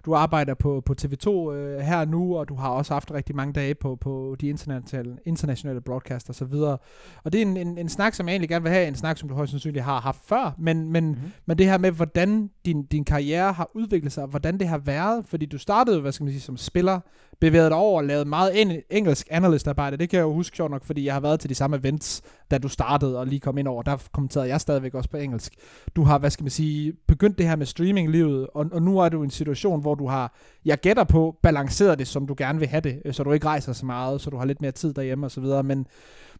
du 0.04 0.14
arbejder 0.14 0.54
på, 0.54 0.82
på 0.86 0.94
TV2 1.02 1.52
øh, 1.52 1.80
her 1.80 2.04
nu, 2.04 2.36
og 2.36 2.48
du 2.48 2.54
har 2.54 2.68
også 2.68 2.92
haft 2.92 3.10
rigtig 3.10 3.36
mange 3.36 3.52
dage 3.52 3.74
på, 3.74 3.96
på 3.96 4.36
de 4.40 4.48
internationale, 4.48 5.18
internationale 5.26 5.80
broadcast 5.80 6.28
og 6.28 6.34
så 6.34 6.44
videre. 6.44 6.78
Og 7.24 7.32
det 7.32 7.42
er 7.42 7.46
en, 7.46 7.56
en, 7.56 7.78
en 7.78 7.88
snak, 7.88 8.14
som 8.14 8.28
jeg 8.28 8.32
egentlig 8.32 8.48
gerne 8.48 8.62
vil 8.62 8.72
have, 8.72 8.88
en 8.88 8.94
snak, 8.94 9.18
som 9.18 9.28
du 9.28 9.34
højst 9.34 9.50
sandsynligt 9.50 9.84
har 9.84 10.00
haft 10.00 10.20
før, 10.26 10.54
men, 10.58 10.92
men, 10.92 11.04
mm-hmm. 11.04 11.30
men 11.46 11.58
det 11.58 11.66
her 11.66 11.78
med, 11.78 11.90
hvordan 11.90 12.50
din, 12.64 12.82
din 12.82 13.04
karriere 13.04 13.52
har 13.52 13.70
udviklet 13.74 14.12
sig, 14.12 14.22
og 14.22 14.28
hvordan 14.28 14.58
det 14.58 14.68
har 14.68 14.78
været, 14.78 15.24
fordi 15.26 15.46
du 15.46 15.58
startede, 15.58 16.00
hvad 16.00 16.12
skal 16.12 16.24
man 16.24 16.32
sige, 16.32 16.42
som 16.42 16.56
spiller, 16.56 17.00
bevæget 17.40 17.70
dig 17.70 17.78
over 17.78 18.00
og 18.00 18.04
lavet 18.04 18.26
meget 18.26 18.60
en, 18.60 18.72
engelsk 18.90 19.26
analystarbejde. 19.30 19.96
Det 19.96 20.10
kan 20.10 20.16
jeg 20.16 20.24
jo 20.24 20.32
huske 20.32 20.56
sjovt 20.56 20.70
nok, 20.70 20.84
fordi 20.84 21.04
jeg 21.04 21.14
har 21.14 21.20
været 21.20 21.40
til 21.40 21.50
de 21.50 21.54
samme 21.54 21.76
events, 21.76 22.22
da 22.50 22.58
du 22.58 22.68
startede 22.68 23.18
og 23.18 23.26
lige 23.26 23.40
kom 23.40 23.58
ind 23.58 23.68
over. 23.68 23.82
Der 23.82 23.96
kommenterede 24.12 24.48
jeg 24.48 24.60
stadigvæk 24.60 24.94
også 24.94 25.10
på 25.10 25.16
engelsk. 25.16 25.54
Du 25.96 26.02
har, 26.02 26.18
hvad 26.18 26.30
skal 26.30 26.44
man 26.44 26.50
sige, 26.50 26.92
begyndt 27.08 27.38
det 27.38 27.48
her 27.48 27.56
med 27.56 27.66
streaminglivet, 27.66 28.46
og, 28.54 28.66
og 28.72 28.82
nu 28.82 28.98
er 28.98 29.08
du 29.08 29.22
i 29.22 29.24
en 29.24 29.30
situation, 29.30 29.80
hvor 29.80 29.94
du 29.94 30.06
har, 30.06 30.34
jeg 30.64 30.78
gætter 30.80 31.04
på, 31.04 31.36
balanceret 31.42 31.98
det, 31.98 32.06
som 32.06 32.26
du 32.26 32.34
gerne 32.38 32.58
vil 32.58 32.68
have 32.68 32.80
det, 32.80 33.02
øh, 33.04 33.14
så 33.14 33.22
du 33.22 33.32
ikke 33.32 33.46
rejser 33.46 33.72
så 33.72 33.86
meget, 33.86 34.20
så 34.20 34.30
du 34.30 34.36
har 34.36 34.44
lidt 34.44 34.60
mere 34.60 34.72
tid 34.72 34.94
derhjemme 34.94 35.26
og 35.26 35.30
så 35.30 35.40
videre. 35.40 35.62
Men, 35.62 35.86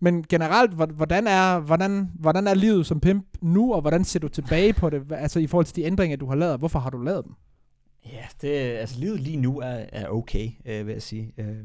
men 0.01 0.25
generelt, 0.29 0.73
hvordan 0.73 1.27
er, 1.27 1.59
hvordan, 1.59 2.11
hvordan 2.15 2.47
er 2.47 2.55
livet 2.55 2.87
som 2.87 3.01
pimp 3.01 3.27
nu, 3.43 3.75
og 3.75 3.81
hvordan 3.81 4.05
ser 4.05 4.21
du 4.21 4.29
tilbage 4.29 4.73
på 4.73 4.91
det, 4.91 5.03
altså 5.13 5.39
i 5.39 5.47
forhold 5.47 5.67
til 5.67 5.77
de 5.77 5.83
ændringer, 5.83 6.17
du 6.17 6.27
har 6.27 6.37
lavet? 6.37 6.59
Hvorfor 6.59 6.79
har 6.79 6.91
du 6.91 6.99
lavet 6.99 7.25
dem? 7.25 7.35
Ja, 8.13 8.25
det, 8.41 8.49
altså 8.59 9.01
livet 9.01 9.21
lige 9.21 9.37
nu 9.37 9.61
er, 9.61 9.85
er 9.93 10.09
okay, 10.09 10.51
øh, 10.65 10.87
vil 10.87 10.93
jeg 10.93 11.03
sige. 11.03 11.33
Øh, 11.39 11.57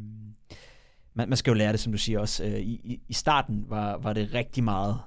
man, 1.14 1.30
man 1.30 1.38
skal 1.38 1.52
jo 1.52 1.56
lære 1.56 1.72
det, 1.72 1.80
som 1.80 1.92
du 1.92 1.98
siger 1.98 2.20
også. 2.20 2.44
Øh, 2.44 2.60
i, 2.60 3.02
I 3.10 3.14
starten 3.14 3.66
var, 3.68 3.98
var 3.98 4.14
det 4.14 4.34
rigtig 4.34 4.64
meget, 4.64 5.00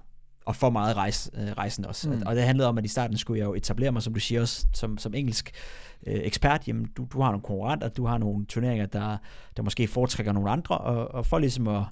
og 0.45 0.57
for 0.57 0.70
meget 0.70 0.97
rejs, 0.97 1.30
øh, 1.34 1.53
rejsen 1.53 1.84
også. 1.84 2.11
Mm. 2.11 2.22
Og 2.26 2.37
det 2.37 2.45
handlede 2.45 2.68
om, 2.68 2.78
at 2.78 2.84
i 2.84 2.89
starten 2.89 3.16
skulle 3.16 3.39
jeg 3.39 3.47
jo 3.47 3.55
etablere 3.55 3.93
mig, 3.93 4.03
som 4.03 4.14
du 4.14 4.20
siger 4.20 4.41
også, 4.41 4.66
som, 4.74 4.99
som 4.99 5.14
engelsk 5.14 5.51
øh, 6.07 6.20
ekspert. 6.22 6.68
Jamen, 6.68 6.87
du, 6.97 7.07
du 7.12 7.20
har 7.20 7.30
nogle 7.30 7.43
konkurrenter, 7.43 7.89
du 7.89 8.07
har 8.07 8.18
nogle 8.18 8.47
turneringer, 8.47 8.87
der, 8.87 9.16
der 9.57 9.62
måske 9.62 9.87
foretrækker 9.87 10.32
nogle 10.32 10.51
andre, 10.51 10.78
og, 10.78 11.14
og 11.14 11.26
for 11.26 11.39
ligesom 11.39 11.68
at 11.68 11.82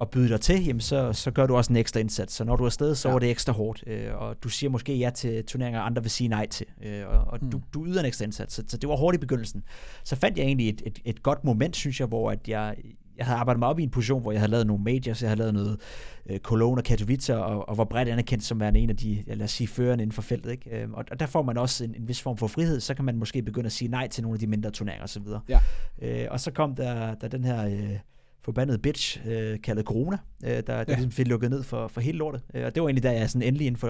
at 0.00 0.10
byde 0.10 0.28
dig 0.28 0.40
til, 0.40 0.64
jamen 0.64 0.80
så, 0.80 1.12
så 1.12 1.30
gør 1.30 1.46
du 1.46 1.56
også 1.56 1.72
en 1.72 1.76
ekstra 1.76 2.00
indsats. 2.00 2.34
Så 2.34 2.44
når 2.44 2.56
du 2.56 2.62
er 2.62 2.66
afsted, 2.66 2.94
så 2.94 3.08
ja. 3.08 3.14
er 3.14 3.18
det 3.18 3.30
ekstra 3.30 3.52
hårdt, 3.52 3.84
øh, 3.86 4.14
og 4.14 4.42
du 4.42 4.48
siger 4.48 4.70
måske 4.70 4.94
ja 4.96 5.10
til 5.10 5.44
turneringer, 5.44 5.80
andre 5.80 6.02
vil 6.02 6.10
sige 6.10 6.28
nej 6.28 6.46
til, 6.46 6.66
øh, 6.82 7.08
og, 7.08 7.20
og 7.26 7.38
mm. 7.42 7.50
du, 7.50 7.60
du 7.74 7.86
yder 7.86 8.00
en 8.00 8.06
ekstra 8.06 8.24
indsats. 8.24 8.54
Så, 8.54 8.64
så 8.68 8.76
det 8.76 8.88
var 8.88 8.96
hårdt 8.96 9.14
i 9.14 9.18
begyndelsen. 9.18 9.62
Så 10.04 10.16
fandt 10.16 10.38
jeg 10.38 10.44
egentlig 10.44 10.68
et, 10.68 10.82
et, 10.86 10.98
et 11.04 11.22
godt 11.22 11.44
moment, 11.44 11.76
synes 11.76 12.00
jeg, 12.00 12.08
hvor 12.08 12.30
at 12.30 12.48
jeg, 12.48 12.76
jeg 13.16 13.26
havde 13.26 13.38
arbejdet 13.38 13.58
mig 13.58 13.68
op 13.68 13.78
i 13.78 13.82
en 13.82 13.90
position, 13.90 14.22
hvor 14.22 14.32
jeg 14.32 14.40
havde 14.40 14.50
lavet 14.50 14.66
nogle 14.66 14.84
majors, 14.84 15.22
jeg 15.22 15.30
havde 15.30 15.38
lavet 15.38 15.54
noget 15.54 15.80
øh, 16.26 16.38
Cologne 16.38 16.80
og 16.80 16.84
Katowice, 16.84 17.36
og, 17.36 17.68
og 17.68 17.78
var 17.78 17.84
bredt 17.84 18.08
anerkendt 18.08 18.44
som 18.44 18.60
værende 18.60 18.80
en 18.80 18.90
af 18.90 18.96
de, 18.96 19.24
lad 19.26 19.44
os 19.44 19.50
sige, 19.50 19.68
førende 19.68 20.02
inden 20.02 20.14
for 20.14 20.22
feltet. 20.22 20.50
Ikke? 20.50 20.82
Øh, 20.82 20.90
og, 20.90 21.04
og 21.10 21.20
der 21.20 21.26
får 21.26 21.42
man 21.42 21.58
også 21.58 21.84
en, 21.84 21.94
en 21.94 22.08
vis 22.08 22.22
form 22.22 22.36
for 22.36 22.46
frihed, 22.46 22.80
så 22.80 22.94
kan 22.94 23.04
man 23.04 23.16
måske 23.16 23.42
begynde 23.42 23.66
at 23.66 23.72
sige 23.72 23.88
nej 23.88 24.08
til 24.08 24.22
nogle 24.22 24.34
af 24.36 24.40
de 24.40 24.46
mindre 24.46 24.70
turneringer 24.70 25.04
osv. 25.04 25.26
Ja. 25.48 25.60
Øh, 26.02 26.26
og 26.30 26.40
så 26.40 26.50
kom 26.50 26.74
der, 26.74 27.14
der 27.14 27.28
den 27.28 27.44
her... 27.44 27.66
Øh, 27.66 27.98
forbandet 28.42 28.82
bitch, 28.82 29.20
øh, 29.26 29.60
kaldet 29.60 29.84
corona, 29.84 30.18
øh, 30.44 30.50
der, 30.50 30.60
der 30.62 30.74
ja. 30.78 30.84
ligesom 30.94 31.10
fik 31.10 31.28
lukket 31.28 31.50
ned 31.50 31.62
for, 31.62 31.88
for 31.88 32.00
hele 32.00 32.18
lortet. 32.18 32.42
Øh, 32.54 32.64
og 32.64 32.74
det 32.74 32.82
var 32.82 32.88
egentlig, 32.88 33.02
da 33.02 33.12
jeg 33.12 33.30
sådan 33.30 33.48
endelig 33.48 33.66
inden 33.66 33.78
for, 33.78 33.88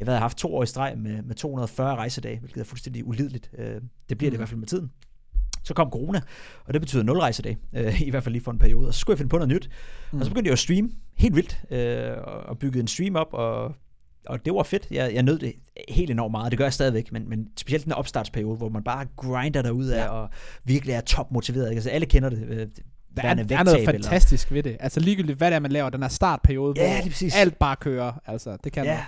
jeg 0.00 0.06
havde 0.06 0.18
haft 0.18 0.38
to 0.38 0.54
år 0.54 0.62
i 0.62 0.66
streg 0.66 0.98
med, 0.98 1.22
med 1.22 1.34
240 1.34 1.96
rejsedage, 1.96 2.38
hvilket 2.38 2.60
er 2.60 2.64
fuldstændig 2.64 3.06
ulideligt. 3.06 3.50
Øh, 3.58 3.66
det 3.66 3.80
bliver 4.08 4.14
mm. 4.14 4.18
det 4.18 4.32
i 4.32 4.36
hvert 4.36 4.48
fald 4.48 4.60
med 4.60 4.66
tiden. 4.66 4.90
Så 5.64 5.74
kom 5.74 5.90
corona, 5.90 6.20
og 6.64 6.74
det 6.74 6.80
betyder 6.80 7.02
nul 7.02 7.18
rejsedag, 7.18 7.56
øh, 7.72 8.02
i 8.02 8.10
hvert 8.10 8.24
fald 8.24 8.32
lige 8.32 8.44
for 8.44 8.52
en 8.52 8.58
periode. 8.58 8.88
Og 8.88 8.94
så 8.94 9.00
skulle 9.00 9.14
jeg 9.14 9.18
finde 9.18 9.28
på 9.28 9.36
noget 9.36 9.48
nyt. 9.48 9.70
Mm. 10.12 10.18
Og 10.18 10.24
så 10.24 10.30
begyndte 10.30 10.48
jeg 10.48 10.52
at 10.52 10.58
streame 10.58 10.90
helt 11.16 11.36
vildt, 11.36 11.60
øh, 11.70 12.16
og 12.22 12.58
byggede 12.58 12.80
en 12.80 12.88
stream 12.88 13.16
op, 13.16 13.28
og, 13.32 13.74
og 14.26 14.44
det 14.44 14.54
var 14.54 14.62
fedt. 14.62 14.86
Jeg, 14.90 15.14
jeg 15.14 15.22
nød 15.22 15.38
det 15.38 15.52
helt 15.88 16.10
enormt 16.10 16.30
meget, 16.30 16.50
det 16.50 16.58
gør 16.58 16.64
jeg 16.64 16.72
stadigvæk, 16.72 17.12
men, 17.12 17.28
men 17.28 17.48
specielt 17.56 17.84
den 17.84 17.92
opstartsperiode, 17.92 18.56
hvor 18.56 18.68
man 18.68 18.84
bare 18.84 19.06
grinder 19.16 19.62
derud 19.62 19.86
af, 19.86 20.04
ja. 20.04 20.08
og 20.08 20.28
virkelig 20.64 20.92
er 20.92 21.00
topmotiveret. 21.00 21.70
Ikke? 21.70 21.78
Altså, 21.78 21.90
alle 21.90 22.06
kender 22.06 22.28
det. 22.28 22.70
Der 23.16 23.22
er, 23.22 23.34
der 23.34 23.58
er 23.58 23.62
noget 23.62 23.84
fantastisk 23.84 24.48
eller... 24.48 24.62
ved 24.62 24.72
det. 24.72 24.76
Altså 24.80 25.00
ligegyldigt, 25.00 25.38
hvad 25.38 25.50
det 25.50 25.54
er, 25.54 25.60
man 25.60 25.72
laver, 25.72 25.90
den 25.90 26.02
her 26.02 26.08
startperiode, 26.08 26.74
ja, 26.76 27.00
hvor 27.00 27.10
præcis. 27.10 27.36
alt 27.36 27.58
bare 27.58 27.76
kører. 27.76 28.12
Altså, 28.26 28.56
det 28.64 28.72
kan 28.72 28.84
ja. 28.84 28.94
Man 28.94 29.02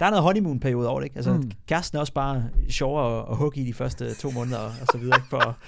der 0.00 0.06
er 0.06 0.10
noget 0.10 0.22
honeymoon-periode 0.22 0.88
over 0.88 1.00
det, 1.00 1.04
ikke? 1.04 1.16
Altså, 1.16 1.32
mm. 1.32 1.50
kæresten 1.68 1.96
er 1.96 2.00
også 2.00 2.12
bare 2.12 2.44
sjovere 2.68 3.18
at, 3.18 3.24
at 3.30 3.36
hugge 3.36 3.60
i 3.60 3.64
de 3.64 3.74
første 3.74 4.14
to 4.14 4.30
måneder, 4.30 4.58
og 4.58 4.86
så 4.92 4.98
videre, 4.98 5.18
ikke? 5.18 5.28
For 5.30 5.58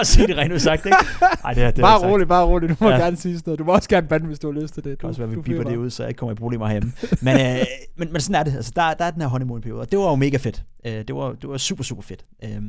at 0.00 0.06
sige 0.12 0.26
det 0.26 0.36
rent 0.36 0.52
udsagt, 0.52 0.86
ikke? 0.86 0.98
Ej, 1.44 1.52
det, 1.54 1.62
er, 1.62 1.70
det 1.70 1.82
bare 1.82 2.10
roligt, 2.10 2.28
bare 2.28 2.46
roligt. 2.46 2.70
Du 2.70 2.76
må 2.80 2.90
ja. 2.90 2.96
gerne 2.96 3.16
sige 3.16 3.34
sådan 3.34 3.48
noget. 3.48 3.58
Du 3.58 3.64
må 3.64 3.72
også 3.72 3.88
gerne 3.88 4.08
bande, 4.08 4.26
hvis 4.26 4.38
du 4.38 4.52
har 4.52 4.60
lyst 4.60 4.74
til 4.74 4.84
det. 4.84 4.90
Det 4.90 4.98
kan 4.98 5.08
også 5.08 5.20
være, 5.20 5.30
vi 5.30 5.40
biber 5.40 5.64
det 5.64 5.76
ud, 5.76 5.90
så 5.90 6.02
jeg 6.02 6.10
ikke 6.10 6.18
kommer 6.18 6.32
i 6.32 6.34
problemer 6.34 6.70
hjemme. 6.70 6.92
men, 7.22 7.40
øh, 7.40 7.66
men, 7.96 8.12
men 8.12 8.20
sådan 8.20 8.40
er 8.40 8.44
det. 8.44 8.56
Altså, 8.56 8.72
der, 8.76 8.94
der 8.94 9.04
er 9.04 9.10
den 9.10 9.20
her 9.20 9.28
honeymoon-periode, 9.28 9.80
og 9.80 9.90
det 9.90 9.98
var 9.98 10.10
jo 10.10 10.14
mega 10.14 10.36
fedt. 10.36 10.62
Øh, 10.86 10.92
det, 10.92 11.14
var, 11.14 11.32
det 11.32 11.48
var 11.48 11.56
super, 11.56 11.84
super 11.84 12.02
fedt. 12.02 12.24
Øh, 12.44 12.62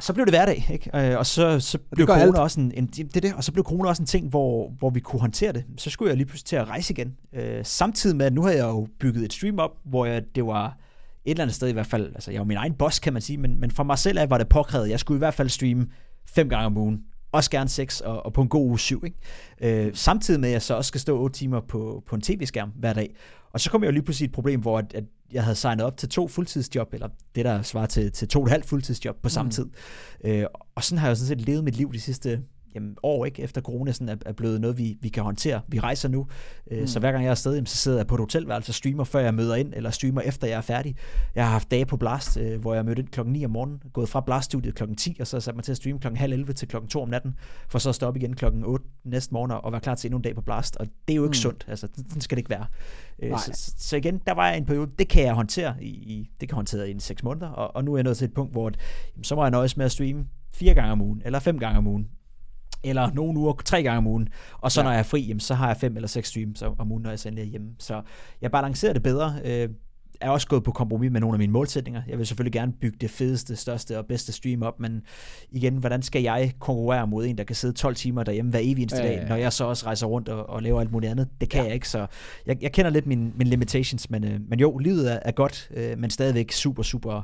så 0.00 0.12
blev 0.12 0.26
det 0.26 0.32
hverdag, 0.32 0.66
ikke? 0.72 0.90
Øh, 0.94 1.18
og 1.18 1.26
så, 1.26 1.60
så 1.60 1.78
blev 1.90 2.06
corona 2.06 2.22
alt. 2.22 2.36
også 2.36 2.60
en, 2.60 2.72
en, 2.74 2.86
det, 2.86 3.22
det, 3.22 3.34
og 3.34 3.44
så 3.44 3.52
blev 3.52 3.64
corona 3.64 3.88
også 3.88 4.02
en 4.02 4.06
ting, 4.06 4.28
hvor, 4.28 4.70
hvor 4.78 4.90
vi 4.90 5.00
kunne 5.00 5.20
håndtere 5.20 5.52
det. 5.52 5.64
Så 5.76 5.90
skulle 5.90 6.08
jeg 6.08 6.16
lige 6.16 6.26
pludselig 6.26 6.46
til 6.46 6.56
at 6.56 6.68
rejse 6.68 6.92
igen. 6.92 7.16
Øh, 7.32 7.64
samtidig 7.64 8.16
med, 8.16 8.26
at 8.26 8.32
nu 8.32 8.42
havde 8.42 8.56
jeg 8.56 8.64
jo 8.64 8.88
bygget 9.00 9.24
et 9.24 9.32
stream 9.32 9.58
op, 9.58 9.70
hvor 9.84 10.06
jeg, 10.06 10.22
det 10.34 10.46
var 10.46 10.78
et 11.24 11.30
eller 11.30 11.44
andet 11.44 11.54
sted 11.54 11.68
i 11.68 11.72
hvert 11.72 11.86
fald, 11.86 12.06
altså 12.14 12.30
jeg 12.30 12.38
var 12.38 12.44
min 12.44 12.56
egen 12.56 12.74
boss, 12.74 12.98
kan 12.98 13.12
man 13.12 13.22
sige, 13.22 13.38
men, 13.38 13.60
men 13.60 13.70
for 13.70 13.82
mig 13.82 13.98
selv 13.98 14.18
af 14.18 14.30
var 14.30 14.38
det 14.38 14.48
påkrævet. 14.48 14.90
Jeg 14.90 15.00
skulle 15.00 15.18
i 15.18 15.18
hvert 15.18 15.34
fald 15.34 15.48
streame 15.48 15.86
fem 16.28 16.48
gange 16.48 16.66
om 16.66 16.76
ugen, 16.76 17.00
også 17.32 17.50
gerne 17.50 17.68
seks, 17.68 18.00
og, 18.00 18.26
og 18.26 18.32
på 18.32 18.42
en 18.42 18.48
god 18.48 18.66
uge 18.66 18.78
syv. 18.78 19.02
Ikke? 19.04 19.86
Øh, 19.86 19.94
samtidig 19.94 20.40
med, 20.40 20.48
at 20.48 20.52
jeg 20.52 20.62
så 20.62 20.74
også 20.74 20.88
skal 20.88 21.00
stå 21.00 21.18
otte 21.18 21.38
timer 21.38 21.60
på, 21.60 22.02
på 22.06 22.14
en 22.14 22.20
tv-skærm 22.20 22.72
hver 22.76 22.92
dag. 22.92 23.14
Og 23.52 23.60
så 23.60 23.70
kom 23.70 23.82
jeg 23.82 23.86
jo 23.86 23.92
lige 23.92 24.02
pludselig 24.02 24.26
et 24.26 24.32
problem, 24.32 24.60
hvor 24.60 24.78
at, 24.78 24.94
at 24.94 25.04
jeg 25.32 25.44
havde 25.44 25.56
signet 25.56 25.84
op 25.84 25.96
til 25.96 26.08
to 26.08 26.28
fuldtidsjob, 26.28 26.94
eller 26.94 27.08
det 27.34 27.44
der 27.44 27.62
svarer 27.62 27.86
til, 27.86 28.12
til 28.12 28.28
to 28.28 28.40
og 28.40 28.46
et 28.46 28.50
halvt 28.50 28.66
fuldtidsjob 28.66 29.16
på 29.22 29.28
samme 29.28 29.48
mm. 29.48 29.52
tid. 29.52 29.66
Øh, 30.24 30.44
og 30.74 30.84
sådan 30.84 30.98
har 30.98 31.06
jeg 31.06 31.10
jo 31.10 31.14
sådan 31.14 31.38
set 31.38 31.46
levet 31.46 31.64
mit 31.64 31.76
liv 31.76 31.92
de 31.92 32.00
sidste 32.00 32.42
jamen, 32.76 32.96
år, 33.02 33.24
ikke? 33.24 33.42
efter 33.42 33.60
corona 33.60 33.92
sådan 33.92 34.08
er, 34.08 34.16
er 34.26 34.32
blevet 34.32 34.60
noget, 34.60 34.78
vi, 34.78 34.98
vi 35.00 35.08
kan 35.08 35.22
håndtere. 35.22 35.60
Vi 35.68 35.78
rejser 35.80 36.08
nu, 36.08 36.26
øh, 36.70 36.80
mm. 36.80 36.86
så 36.86 37.00
hver 37.00 37.12
gang 37.12 37.24
jeg 37.24 37.28
er 37.28 37.30
afsted, 37.30 37.54
jamen, 37.54 37.66
så 37.66 37.76
sidder 37.76 37.98
jeg 37.98 38.06
på 38.06 38.14
et 38.14 38.20
hotelværelse 38.20 38.70
og 38.70 38.74
streamer, 38.74 39.04
før 39.04 39.20
jeg 39.20 39.34
møder 39.34 39.54
ind, 39.54 39.72
eller 39.76 39.90
streamer 39.90 40.20
efter 40.20 40.46
jeg 40.46 40.56
er 40.56 40.60
færdig. 40.60 40.96
Jeg 41.34 41.44
har 41.44 41.50
haft 41.50 41.70
dage 41.70 41.86
på 41.86 41.96
Blast, 41.96 42.36
øh, 42.36 42.60
hvor 42.60 42.74
jeg 42.74 42.84
mødte 42.84 43.02
ind 43.02 43.08
klokken 43.08 43.32
9 43.32 43.44
om 43.44 43.50
morgenen, 43.50 43.82
gået 43.92 44.08
fra 44.08 44.20
Blast-studiet 44.20 44.74
klokken 44.74 44.96
10, 44.96 45.16
og 45.20 45.26
så 45.26 45.40
sat 45.40 45.54
mig 45.54 45.64
til 45.64 45.72
at 45.72 45.76
streame 45.76 45.98
klokken 45.98 46.18
halv 46.18 46.32
11 46.32 46.52
til 46.52 46.68
klokken 46.68 46.88
2 46.88 47.02
om 47.02 47.08
natten, 47.08 47.34
for 47.68 47.78
så 47.78 47.88
at 47.88 47.94
stoppe 47.94 48.20
igen 48.20 48.36
klokken 48.36 48.64
8 48.64 48.84
næste 49.04 49.34
morgen 49.34 49.50
og 49.50 49.72
være 49.72 49.80
klar 49.80 49.94
til 49.94 50.08
endnu 50.08 50.16
en 50.16 50.22
dag 50.22 50.34
på 50.34 50.40
Blast. 50.40 50.76
Og 50.76 50.86
det 51.08 51.14
er 51.14 51.16
jo 51.16 51.24
ikke 51.24 51.30
mm. 51.30 51.34
sundt, 51.34 51.64
altså 51.68 51.88
sådan 51.96 52.20
skal 52.20 52.36
det 52.36 52.40
ikke 52.40 52.50
være. 52.50 52.66
Øh, 53.22 53.38
så, 53.38 53.72
så, 53.78 53.96
igen, 53.96 54.20
der 54.26 54.34
var 54.34 54.50
en 54.50 54.64
periode, 54.64 54.90
det 54.98 55.08
kan 55.08 55.22
jeg 55.22 55.34
håndtere 55.34 55.74
i, 55.80 55.88
i 55.88 56.30
det 56.40 56.48
kan 56.48 56.56
håndtere 56.56 56.90
i 56.90 57.00
6 57.00 57.22
måneder, 57.22 57.48
og, 57.48 57.76
og 57.76 57.84
nu 57.84 57.92
er 57.92 57.96
jeg 57.96 58.04
nået 58.04 58.16
til 58.16 58.24
et 58.24 58.34
punkt, 58.34 58.52
hvor 58.52 58.72
jamen, 59.14 59.24
så 59.24 59.34
må 59.34 59.44
jeg 59.44 59.50
nøjes 59.50 59.76
med 59.76 59.84
at 59.84 59.92
streame 59.92 60.26
fire 60.54 60.74
gange 60.74 60.92
om 60.92 61.00
ugen, 61.00 61.22
eller 61.24 61.38
fem 61.38 61.58
gange 61.58 61.78
om 61.78 61.86
ugen, 61.86 62.08
eller 62.84 63.10
nogle 63.14 63.38
uger 63.38 63.52
tre 63.64 63.82
gange 63.82 63.98
om 63.98 64.06
ugen, 64.06 64.28
og 64.58 64.72
så 64.72 64.80
ja. 64.80 64.84
når 64.84 64.90
jeg 64.90 64.98
er 64.98 65.02
fri, 65.02 65.20
jamen, 65.20 65.40
så 65.40 65.54
har 65.54 65.66
jeg 65.66 65.76
fem 65.76 65.96
eller 65.96 66.08
seks 66.08 66.28
streams 66.28 66.62
om 66.62 66.92
ugen, 66.92 67.02
når 67.02 67.10
jeg 67.10 67.18
sender 67.18 67.42
hjemme. 67.42 67.68
Så 67.78 68.02
jeg 68.40 68.50
balancerer 68.50 68.92
det 68.92 69.02
bedre. 69.02 69.34
Øh, 69.44 69.68
er 70.20 70.30
også 70.30 70.48
gået 70.48 70.64
på 70.64 70.72
kompromis 70.72 71.10
med 71.10 71.20
nogle 71.20 71.34
af 71.34 71.38
mine 71.38 71.52
målsætninger. 71.52 72.02
Jeg 72.08 72.18
vil 72.18 72.26
selvfølgelig 72.26 72.52
gerne 72.52 72.72
bygge 72.72 72.96
det 73.00 73.10
fedeste, 73.10 73.56
største 73.56 73.98
og 73.98 74.06
bedste 74.06 74.32
stream 74.32 74.62
op, 74.62 74.80
men 74.80 75.02
igen, 75.50 75.76
hvordan 75.76 76.02
skal 76.02 76.22
jeg 76.22 76.52
konkurrere 76.58 77.06
mod 77.06 77.26
en, 77.26 77.38
der 77.38 77.44
kan 77.44 77.56
sidde 77.56 77.74
12 77.74 77.94
timer 77.94 78.22
derhjemme 78.22 78.50
hver 78.50 78.60
evig 78.62 78.82
eneste 78.82 79.02
ja, 79.02 79.08
dag, 79.08 79.28
når 79.28 79.36
jeg 79.36 79.52
så 79.52 79.64
også 79.64 79.86
rejser 79.86 80.06
rundt 80.06 80.28
og, 80.28 80.50
og 80.50 80.62
laver 80.62 80.80
alt 80.80 80.92
muligt 80.92 81.10
andet? 81.10 81.28
Det 81.40 81.48
kan 81.48 81.60
ja. 81.60 81.66
jeg 81.66 81.74
ikke, 81.74 81.88
så 81.88 82.06
jeg, 82.46 82.62
jeg 82.62 82.72
kender 82.72 82.90
lidt 82.90 83.06
mine, 83.06 83.32
mine 83.36 83.50
limitations, 83.50 84.10
men, 84.10 84.24
øh, 84.24 84.40
men 84.48 84.60
jo, 84.60 84.78
livet 84.78 85.12
er, 85.12 85.18
er 85.22 85.32
godt, 85.32 85.70
øh, 85.74 85.98
men 85.98 86.10
stadigvæk 86.10 86.52
super, 86.52 86.82
super 86.82 87.22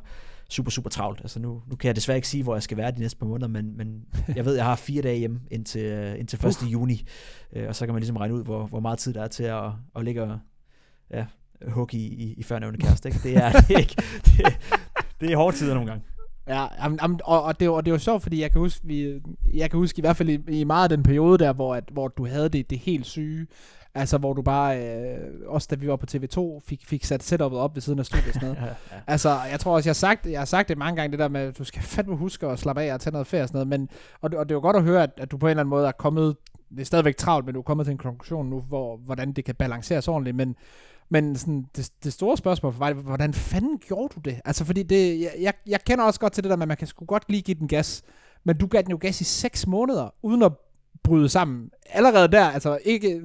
super, 0.53 0.71
super 0.71 0.91
travlt. 0.91 1.21
Altså 1.21 1.41
nu, 1.41 1.63
nu 1.67 1.77
kan 1.77 1.87
jeg 1.87 1.97
desværre 1.97 2.19
ikke 2.19 2.29
sige, 2.29 2.43
hvor 2.43 2.55
jeg 2.55 2.63
skal 2.63 2.77
være 2.77 2.91
de 2.91 3.01
næste 3.01 3.19
par 3.19 3.27
måneder, 3.27 3.49
men, 3.49 3.77
men 3.77 4.05
jeg 4.37 4.45
ved, 4.45 4.55
jeg 4.55 4.65
har 4.65 4.77
fire 4.77 5.03
dage 5.03 5.19
hjemme 5.19 5.41
indtil, 5.51 5.85
øh, 5.85 6.19
indtil 6.19 6.47
1. 6.47 6.63
Uh. 6.63 6.73
juni, 6.73 7.07
øh, 7.53 7.69
og 7.69 7.77
så 7.77 7.87
kan 7.87 7.95
man 7.95 8.01
ligesom 8.01 8.17
regne 8.17 8.35
ud, 8.35 8.45
hvor, 8.45 8.67
hvor 8.67 8.81
meget 8.81 8.99
tid 8.99 9.15
der 9.15 9.23
er 9.23 9.29
til 9.29 9.45
at, 9.45 9.65
at 9.97 10.05
ligge 10.05 10.23
og 10.23 10.39
ja, 11.11 11.27
hugge 11.69 11.99
i, 11.99 12.07
i, 12.07 12.35
i 12.35 12.43
førnævne 12.43 12.79
kæreste. 12.79 13.09
Ikke? 13.09 13.21
Det, 13.23 13.37
er, 13.37 13.53
det, 13.69 13.75
er 13.75 13.79
ikke, 13.79 14.03
det, 14.25 14.59
det 15.21 15.33
er 15.33 15.37
hårde 15.37 15.57
tider 15.57 15.75
nogle 15.75 15.91
gange. 15.91 16.05
Ja, 16.49 16.67
og, 17.25 17.43
og, 17.43 17.61
det, 17.61 17.69
og 17.69 17.85
det 17.85 17.91
jo 17.91 17.99
sjovt, 17.99 18.23
fordi 18.23 18.41
jeg 18.41 18.51
kan 18.51 18.59
huske, 18.59 18.87
vi, 18.87 19.21
jeg 19.55 19.71
kan 19.71 19.79
huske 19.79 19.99
i 19.99 20.01
hvert 20.01 20.17
fald 20.17 20.29
i, 20.29 20.61
i 20.61 20.65
meget 20.65 20.83
af 20.83 20.89
den 20.89 21.03
periode 21.03 21.39
der, 21.39 21.53
hvor, 21.53 21.75
at, 21.75 21.85
hvor 21.93 22.09
du 22.09 22.27
havde 22.27 22.49
det, 22.49 22.71
det 22.71 22.79
helt 22.79 23.07
syge, 23.07 23.47
Altså, 23.95 24.19
hvor 24.19 24.33
du 24.33 24.43
bare, 24.43 24.79
øh, 24.79 25.19
også 25.47 25.69
da 25.71 25.77
vi 25.77 25.89
var 25.89 25.97
på 25.97 26.07
TV2, 26.11 26.61
fik, 26.65 26.87
fik 26.87 27.05
sat 27.05 27.23
setupet 27.23 27.59
op 27.59 27.75
ved 27.75 27.83
siden 27.83 27.99
af 27.99 28.07
studiet 28.07 28.29
og 28.29 28.35
sådan 28.35 28.49
noget. 28.49 28.61
ja. 28.93 28.97
Altså, 29.07 29.39
jeg 29.51 29.61
tror 29.61 29.75
også, 29.75 29.89
jeg 29.89 29.91
har, 29.91 29.95
sagt, 29.95 30.27
jeg 30.27 30.41
har 30.41 30.45
sagt 30.45 30.69
det 30.69 30.79
mange 30.79 30.97
gange, 30.97 31.11
det 31.11 31.19
der 31.19 31.29
med, 31.29 31.41
at 31.41 31.59
du 31.59 31.65
skal 31.65 31.83
fandme 31.83 32.17
huske 32.17 32.47
at 32.47 32.59
slappe 32.59 32.83
af 32.83 32.95
og 32.95 33.01
tage 33.01 33.13
noget 33.13 33.27
ferie 33.27 33.43
og 33.43 33.49
sådan 33.49 33.57
noget. 33.57 33.69
Men, 33.69 33.89
og, 34.21 34.31
og 34.39 34.49
det 34.49 34.51
er 34.51 34.57
jo 34.57 34.61
godt 34.61 34.77
at 34.77 34.83
høre, 34.83 35.03
at, 35.03 35.11
at 35.17 35.31
du 35.31 35.37
på 35.37 35.47
en 35.47 35.51
eller 35.51 35.61
anden 35.61 35.71
måde 35.71 35.87
er 35.89 35.93
kommet, 35.93 36.37
det 36.71 36.81
er 36.81 36.85
stadigvæk 36.85 37.17
travlt, 37.17 37.47
men 37.47 37.55
du 37.55 37.61
er 37.61 37.65
kommet 37.65 37.87
til 37.87 37.93
en 37.93 37.99
konklusion 37.99 38.51
nu, 38.51 38.61
hvor, 38.61 38.97
hvordan 38.97 39.33
det 39.33 39.45
kan 39.45 39.55
balanceres 39.55 40.09
ordentligt. 40.09 40.37
Men, 40.37 40.57
men 41.09 41.37
sådan, 41.37 41.67
det, 41.77 41.91
det 42.05 42.13
store 42.13 42.37
spørgsmål 42.37 42.73
for 42.73 42.79
mig, 42.79 42.93
hvordan 42.93 43.35
fanden 43.35 43.79
gjorde 43.79 44.15
du 44.15 44.21
det? 44.21 44.41
Altså, 44.45 44.65
fordi 44.65 44.83
det, 44.83 45.21
jeg, 45.21 45.33
jeg, 45.41 45.55
jeg 45.67 45.81
kender 45.85 46.05
også 46.05 46.21
godt 46.21 46.33
til 46.33 46.45
det 46.45 46.51
der 46.51 46.57
med, 46.57 46.65
at 46.65 46.69
man 46.69 46.77
kan 46.77 46.87
sgu 46.87 47.05
godt 47.05 47.25
lige 47.29 47.43
give 47.43 47.59
den 47.59 47.69
gas, 47.69 48.03
men 48.45 48.59
du 48.59 48.67
gav 48.67 48.83
den 48.83 48.91
jo 48.91 48.99
gas 49.01 49.21
i 49.21 49.25
6 49.25 49.67
måneder, 49.67 50.15
uden 50.23 50.43
at 50.43 50.53
bryde 51.03 51.29
sammen. 51.29 51.71
Allerede 51.87 52.29
der, 52.29 52.45
altså 52.45 52.79
ikke, 52.85 53.23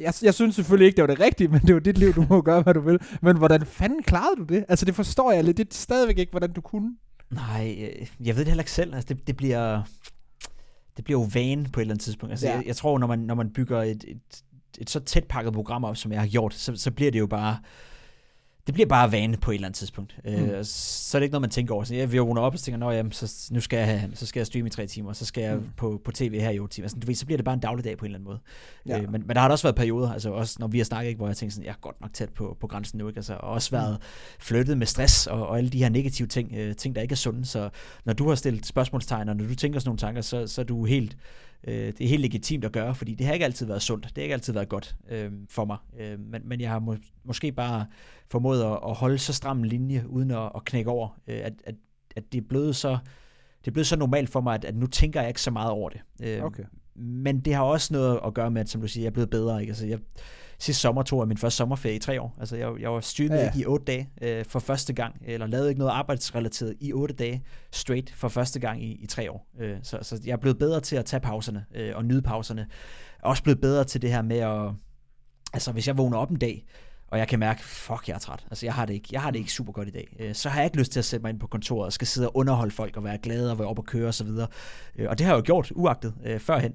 jeg, 0.00 0.14
jeg 0.22 0.34
synes 0.34 0.54
selvfølgelig 0.54 0.86
ikke, 0.86 0.96
det 0.96 1.02
var 1.02 1.14
det 1.14 1.20
rigtige, 1.20 1.48
men 1.48 1.60
det 1.60 1.70
er 1.70 1.74
jo 1.74 1.78
dit 1.78 1.98
liv, 1.98 2.14
du 2.14 2.26
må 2.28 2.40
gøre, 2.50 2.62
hvad 2.62 2.74
du 2.74 2.80
vil. 2.80 2.98
Men 3.22 3.36
hvordan 3.36 3.66
fanden 3.66 4.02
klarede 4.02 4.36
du 4.36 4.44
det? 4.44 4.64
Altså, 4.68 4.84
det 4.84 4.94
forstår 4.94 5.32
jeg 5.32 5.44
lidt. 5.44 5.56
Det 5.56 5.68
er 5.68 5.74
stadigvæk 5.74 6.18
ikke, 6.18 6.30
hvordan 6.30 6.52
du 6.52 6.60
kunne. 6.60 6.96
Nej, 7.30 7.94
jeg 8.20 8.36
ved 8.36 8.44
det 8.44 8.48
heller 8.48 8.62
ikke 8.62 8.70
selv. 8.70 8.94
Altså, 8.94 9.14
det, 9.14 9.26
det 9.26 9.36
bliver... 9.36 9.82
Det 10.96 11.04
bliver 11.04 11.20
jo 11.20 11.28
vane 11.34 11.68
på 11.72 11.80
et 11.80 11.82
eller 11.82 11.94
andet 11.94 12.04
tidspunkt. 12.04 12.32
Altså, 12.32 12.46
ja. 12.46 12.54
jeg, 12.54 12.66
jeg 12.66 12.76
tror, 12.76 12.98
når 12.98 13.06
man, 13.06 13.18
når 13.18 13.34
man 13.34 13.50
bygger 13.50 13.82
et, 13.82 14.04
et, 14.08 14.42
et 14.78 14.90
så 14.90 15.00
tæt 15.00 15.24
pakket 15.24 15.52
program 15.52 15.84
op, 15.84 15.96
som 15.96 16.12
jeg 16.12 16.20
har 16.20 16.28
gjort, 16.28 16.54
så, 16.54 16.76
så 16.76 16.90
bliver 16.90 17.10
det 17.10 17.18
jo 17.18 17.26
bare 17.26 17.58
det 18.68 18.74
bliver 18.74 18.86
bare 18.86 19.12
vane 19.12 19.36
på 19.36 19.50
et 19.50 19.54
eller 19.54 19.68
andet 19.68 19.78
tidspunkt. 19.78 20.16
Øh, 20.24 20.38
mm. 20.38 20.50
Øh, 20.50 20.64
så 20.64 21.18
er 21.18 21.20
det 21.20 21.24
ikke 21.24 21.32
noget, 21.32 21.40
man 21.40 21.50
tænker 21.50 21.74
over. 21.74 21.84
Så 21.84 21.94
jeg 21.94 22.12
vågner 22.12 22.42
op 22.42 22.54
og 22.54 22.60
tænker, 22.60 22.78
Nå, 22.78 22.90
jamen, 22.90 23.12
så, 23.12 23.48
nu 23.50 23.60
skal 23.60 23.76
jeg, 23.76 23.86
have, 23.86 24.10
så 24.14 24.26
skal 24.26 24.40
jeg 24.40 24.46
streame 24.46 24.66
i 24.66 24.70
tre 24.70 24.86
timer, 24.86 25.12
så 25.12 25.24
skal 25.24 25.42
jeg 25.42 25.56
mm. 25.56 25.68
på, 25.76 26.00
på 26.04 26.12
tv 26.12 26.40
her 26.40 26.50
i 26.50 26.58
otte 26.58 26.74
timer. 26.74 26.84
Altså, 26.84 26.98
du 27.00 27.06
ved, 27.06 27.14
så 27.14 27.26
bliver 27.26 27.36
det 27.36 27.44
bare 27.44 27.54
en 27.54 27.60
dagligdag 27.60 27.98
på 27.98 28.04
en 28.04 28.06
eller 28.06 28.18
anden 28.18 28.24
måde. 28.24 28.38
Ja. 28.86 29.02
Øh, 29.02 29.12
men, 29.12 29.22
men 29.26 29.36
der 29.36 29.40
har 29.40 29.48
der 29.48 29.52
også 29.52 29.64
været 29.64 29.76
perioder, 29.76 30.12
altså 30.12 30.30
også 30.30 30.56
når 30.60 30.66
vi 30.66 30.78
har 30.78 30.84
snakket, 30.84 31.08
ikke, 31.08 31.18
hvor 31.18 31.26
jeg 31.26 31.36
tænker 31.36 31.52
sådan, 31.52 31.64
jeg 31.64 31.70
er 31.70 31.80
godt 31.80 32.00
nok 32.00 32.12
tæt 32.12 32.28
på, 32.28 32.56
på 32.60 32.66
grænsen 32.66 32.98
nu, 32.98 33.08
ikke? 33.08 33.18
Altså, 33.18 33.34
og 33.34 33.50
også 33.50 33.70
været 33.70 33.92
mm. 34.00 34.04
flyttet 34.38 34.78
med 34.78 34.86
stress 34.86 35.26
og, 35.26 35.46
og 35.46 35.58
alle 35.58 35.70
de 35.70 35.78
her 35.78 35.88
negative 35.88 36.28
ting, 36.28 36.52
øh, 36.56 36.76
ting, 36.76 36.94
der 36.94 37.02
ikke 37.02 37.12
er 37.12 37.16
sunde. 37.16 37.46
Så 37.46 37.70
når 38.04 38.12
du 38.12 38.28
har 38.28 38.34
stillet 38.34 38.66
spørgsmålstegn, 38.66 39.28
og 39.28 39.36
når 39.36 39.46
du 39.46 39.54
tænker 39.54 39.80
sådan 39.80 39.88
nogle 39.88 39.98
tanker, 39.98 40.20
så, 40.20 40.46
så 40.46 40.60
er 40.60 40.64
du 40.64 40.84
helt 40.84 41.16
øh, 41.64 41.74
det 41.74 42.00
er 42.00 42.08
helt 42.08 42.22
legitimt 42.22 42.64
at 42.64 42.72
gøre, 42.72 42.94
fordi 42.94 43.14
det 43.14 43.26
har 43.26 43.32
ikke 43.32 43.44
altid 43.44 43.66
været 43.66 43.82
sundt, 43.82 44.04
det 44.04 44.12
har 44.16 44.22
ikke 44.22 44.34
altid 44.34 44.52
været 44.52 44.68
godt 44.68 44.96
øh, 45.10 45.32
for 45.50 45.64
mig, 45.64 45.76
øh, 45.98 46.20
men, 46.20 46.42
men 46.44 46.60
jeg 46.60 46.70
har 46.70 46.78
må, 46.78 46.96
måske 47.24 47.52
bare 47.52 47.86
formået 48.30 48.64
at, 48.64 48.78
at 48.88 48.94
holde 48.94 49.18
så 49.18 49.32
stram 49.32 49.58
en 49.58 49.64
linje, 49.64 50.04
uden 50.08 50.30
at, 50.30 50.52
at 50.54 50.64
knække 50.64 50.90
over, 50.90 51.08
øh, 51.26 51.40
at, 51.42 51.52
at, 51.64 51.74
at 52.16 52.32
det 52.32 52.38
er 52.38 52.46
blevet 52.48 52.76
så 52.76 52.98
det 53.64 53.70
er 53.70 53.72
blevet 53.72 53.86
så 53.86 53.96
normalt 53.96 54.30
for 54.30 54.40
mig, 54.40 54.54
at, 54.54 54.64
at 54.64 54.76
nu 54.76 54.86
tænker 54.86 55.20
jeg 55.20 55.28
ikke 55.28 55.40
så 55.40 55.50
meget 55.50 55.70
over 55.70 55.88
det. 55.88 56.00
Øh, 56.22 56.44
okay. 56.44 56.64
Men 56.94 57.40
det 57.40 57.54
har 57.54 57.62
også 57.62 57.94
noget 57.94 58.20
at 58.26 58.34
gøre 58.34 58.50
med, 58.50 58.60
at 58.60 58.68
som 58.68 58.80
du 58.80 58.88
siger, 58.88 59.02
jeg 59.02 59.08
er 59.08 59.12
blevet 59.12 59.30
bedre. 59.30 59.60
Ikke? 59.60 59.70
Altså, 59.70 59.86
jeg, 59.86 59.98
sidste 60.58 60.80
sommer 60.80 61.02
tog 61.02 61.20
jeg 61.20 61.28
min 61.28 61.36
første 61.36 61.56
sommerferie 61.56 61.96
i 61.96 61.98
tre 61.98 62.20
år. 62.20 62.36
Altså, 62.40 62.56
jeg, 62.56 62.72
jeg 62.80 62.92
var 62.92 63.00
streamet 63.00 63.36
ja, 63.36 63.44
ikke 63.44 63.60
i 63.60 63.66
otte 63.66 63.84
dage 63.84 64.10
øh, 64.22 64.44
for 64.44 64.58
første 64.58 64.92
gang, 64.92 65.22
eller 65.24 65.46
lavede 65.46 65.68
ikke 65.68 65.78
noget 65.78 65.92
arbejdsrelateret 65.92 66.74
i 66.80 66.92
otte 66.92 67.14
dage 67.14 67.42
straight 67.72 68.12
for 68.14 68.28
første 68.28 68.60
gang 68.60 68.84
i, 68.84 68.92
i 68.92 69.06
tre 69.06 69.30
år. 69.30 69.48
Øh, 69.60 69.76
så, 69.82 69.98
så 70.02 70.20
jeg 70.24 70.32
er 70.32 70.36
blevet 70.36 70.58
bedre 70.58 70.80
til 70.80 70.96
at 70.96 71.04
tage 71.04 71.20
pauserne 71.20 71.64
øh, 71.74 71.92
og 71.96 72.04
nyde 72.04 72.22
pauserne. 72.22 72.60
Jeg 72.60 73.24
er 73.24 73.28
også 73.28 73.42
blevet 73.42 73.60
bedre 73.60 73.84
til 73.84 74.02
det 74.02 74.10
her 74.10 74.22
med 74.22 74.38
at... 74.38 74.70
Altså, 75.52 75.72
hvis 75.72 75.88
jeg 75.88 75.98
vågner 75.98 76.18
op 76.18 76.30
en 76.30 76.36
dag, 76.38 76.66
og 77.08 77.18
jeg 77.18 77.28
kan 77.28 77.38
mærke, 77.38 77.64
fuck, 77.64 78.08
jeg 78.08 78.14
er 78.14 78.18
træt. 78.18 78.46
Altså, 78.50 78.66
jeg 78.66 78.74
har 78.74 78.86
det 78.86 78.94
ikke, 78.94 79.08
jeg 79.12 79.22
har 79.22 79.30
det 79.30 79.38
ikke 79.38 79.52
super 79.52 79.72
godt 79.72 79.88
i 79.88 79.90
dag. 79.90 80.16
Øh, 80.20 80.34
så 80.34 80.48
har 80.48 80.60
jeg 80.60 80.66
ikke 80.66 80.78
lyst 80.78 80.92
til 80.92 80.98
at 80.98 81.04
sætte 81.04 81.22
mig 81.22 81.30
ind 81.30 81.40
på 81.40 81.46
kontoret 81.46 81.86
og 81.86 81.92
skal 81.92 82.06
sidde 82.06 82.28
og 82.28 82.36
underholde 82.36 82.70
folk 82.70 82.96
og 82.96 83.04
være 83.04 83.18
glad 83.18 83.50
og 83.50 83.58
være 83.58 83.68
op 83.68 83.78
og 83.78 83.84
køre 83.84 84.08
osv. 84.08 84.28
Og, 84.28 84.48
øh, 84.96 85.08
og 85.10 85.18
det 85.18 85.26
har 85.26 85.32
jeg 85.32 85.38
jo 85.38 85.42
gjort, 85.44 85.72
uagtet, 85.74 86.14
øh, 86.24 86.40
førhen. 86.40 86.72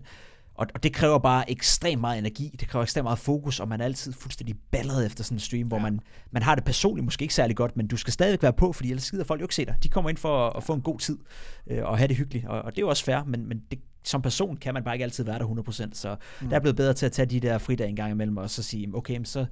Og, 0.55 0.67
og 0.73 0.83
det 0.83 0.93
kræver 0.93 1.19
bare 1.19 1.51
ekstremt 1.51 2.01
meget 2.01 2.17
energi, 2.17 2.55
det 2.59 2.67
kræver 2.67 2.83
ekstremt 2.83 3.03
meget 3.03 3.19
fokus, 3.19 3.59
og 3.59 3.67
man 3.67 3.81
er 3.81 3.85
altid 3.85 4.13
fuldstændig 4.13 4.55
balleret 4.71 5.05
efter 5.05 5.23
sådan 5.23 5.35
en 5.35 5.39
stream, 5.39 5.63
ja. 5.63 5.67
hvor 5.67 5.79
man, 5.79 5.99
man 6.31 6.43
har 6.43 6.55
det 6.55 6.63
personligt 6.63 7.05
måske 7.05 7.21
ikke 7.21 7.33
særlig 7.33 7.55
godt, 7.55 7.77
men 7.77 7.87
du 7.87 7.97
skal 7.97 8.13
stadig 8.13 8.41
være 8.41 8.53
på, 8.53 8.73
fordi 8.73 8.89
ellers 8.89 9.11
gider 9.11 9.23
folk 9.23 9.41
jo 9.41 9.45
ikke 9.45 9.55
se 9.55 9.65
dig. 9.65 9.75
De 9.83 9.89
kommer 9.89 10.09
ind 10.09 10.17
for 10.17 10.47
at, 10.47 10.53
at 10.57 10.63
få 10.63 10.73
en 10.73 10.81
god 10.81 10.99
tid 10.99 11.17
øh, 11.67 11.83
og 11.83 11.97
have 11.97 12.07
det 12.07 12.17
hyggeligt, 12.17 12.45
og, 12.45 12.61
og 12.61 12.71
det 12.71 12.77
er 12.77 12.85
jo 12.85 12.89
også 12.89 13.03
fair, 13.03 13.23
men, 13.23 13.47
men 13.47 13.61
det, 13.71 13.79
som 14.03 14.21
person 14.21 14.57
kan 14.57 14.73
man 14.73 14.83
bare 14.83 14.95
ikke 14.95 15.03
altid 15.03 15.23
være 15.23 15.39
der 15.39 15.45
100%, 15.45 15.89
så 15.93 16.15
mm. 16.41 16.49
der 16.49 16.55
er 16.55 16.59
blevet 16.59 16.75
bedre 16.75 16.93
til 16.93 17.05
at 17.05 17.11
tage 17.11 17.25
de 17.25 17.39
der 17.39 17.57
fridage 17.57 17.89
en 17.89 17.95
gang 17.95 18.11
imellem, 18.11 18.37
og 18.37 18.49
så 18.49 18.63
sige, 18.63 18.91
okay, 18.93 19.19
så, 19.23 19.45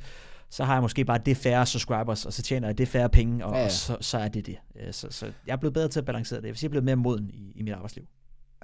så 0.50 0.64
har 0.64 0.74
jeg 0.74 0.82
måske 0.82 1.06
bare 1.06 1.20
det 1.26 1.38
færre 1.38 1.66
subscribers, 1.66 2.26
og 2.26 2.34
så 2.34 2.42
tjener 2.42 2.68
jeg 2.68 2.78
det 2.78 2.88
færre 2.88 3.10
penge, 3.10 3.46
og, 3.46 3.54
ja, 3.54 3.60
ja. 3.60 3.66
og 3.66 3.72
så, 3.72 3.98
så 4.02 4.18
er 4.18 4.28
det 4.28 4.46
det. 4.46 4.58
Øh, 4.80 4.94
så, 4.94 5.08
så 5.10 5.26
jeg 5.48 5.54
er 5.54 5.58
blevet 5.58 5.74
bedre 5.74 5.88
til 5.88 6.00
at 6.00 6.06
balancere 6.06 6.38
det. 6.38 6.46
Jeg 6.46 6.50
vil 6.50 6.58
sige, 6.58 6.68
jeg 6.68 6.70
er 6.70 6.82
blevet 6.82 6.86
mere 6.86 6.96
moden 6.96 7.30
i, 7.30 7.52
i 7.56 7.64
mit 7.64 7.74
arbejdsliv. 7.74 8.06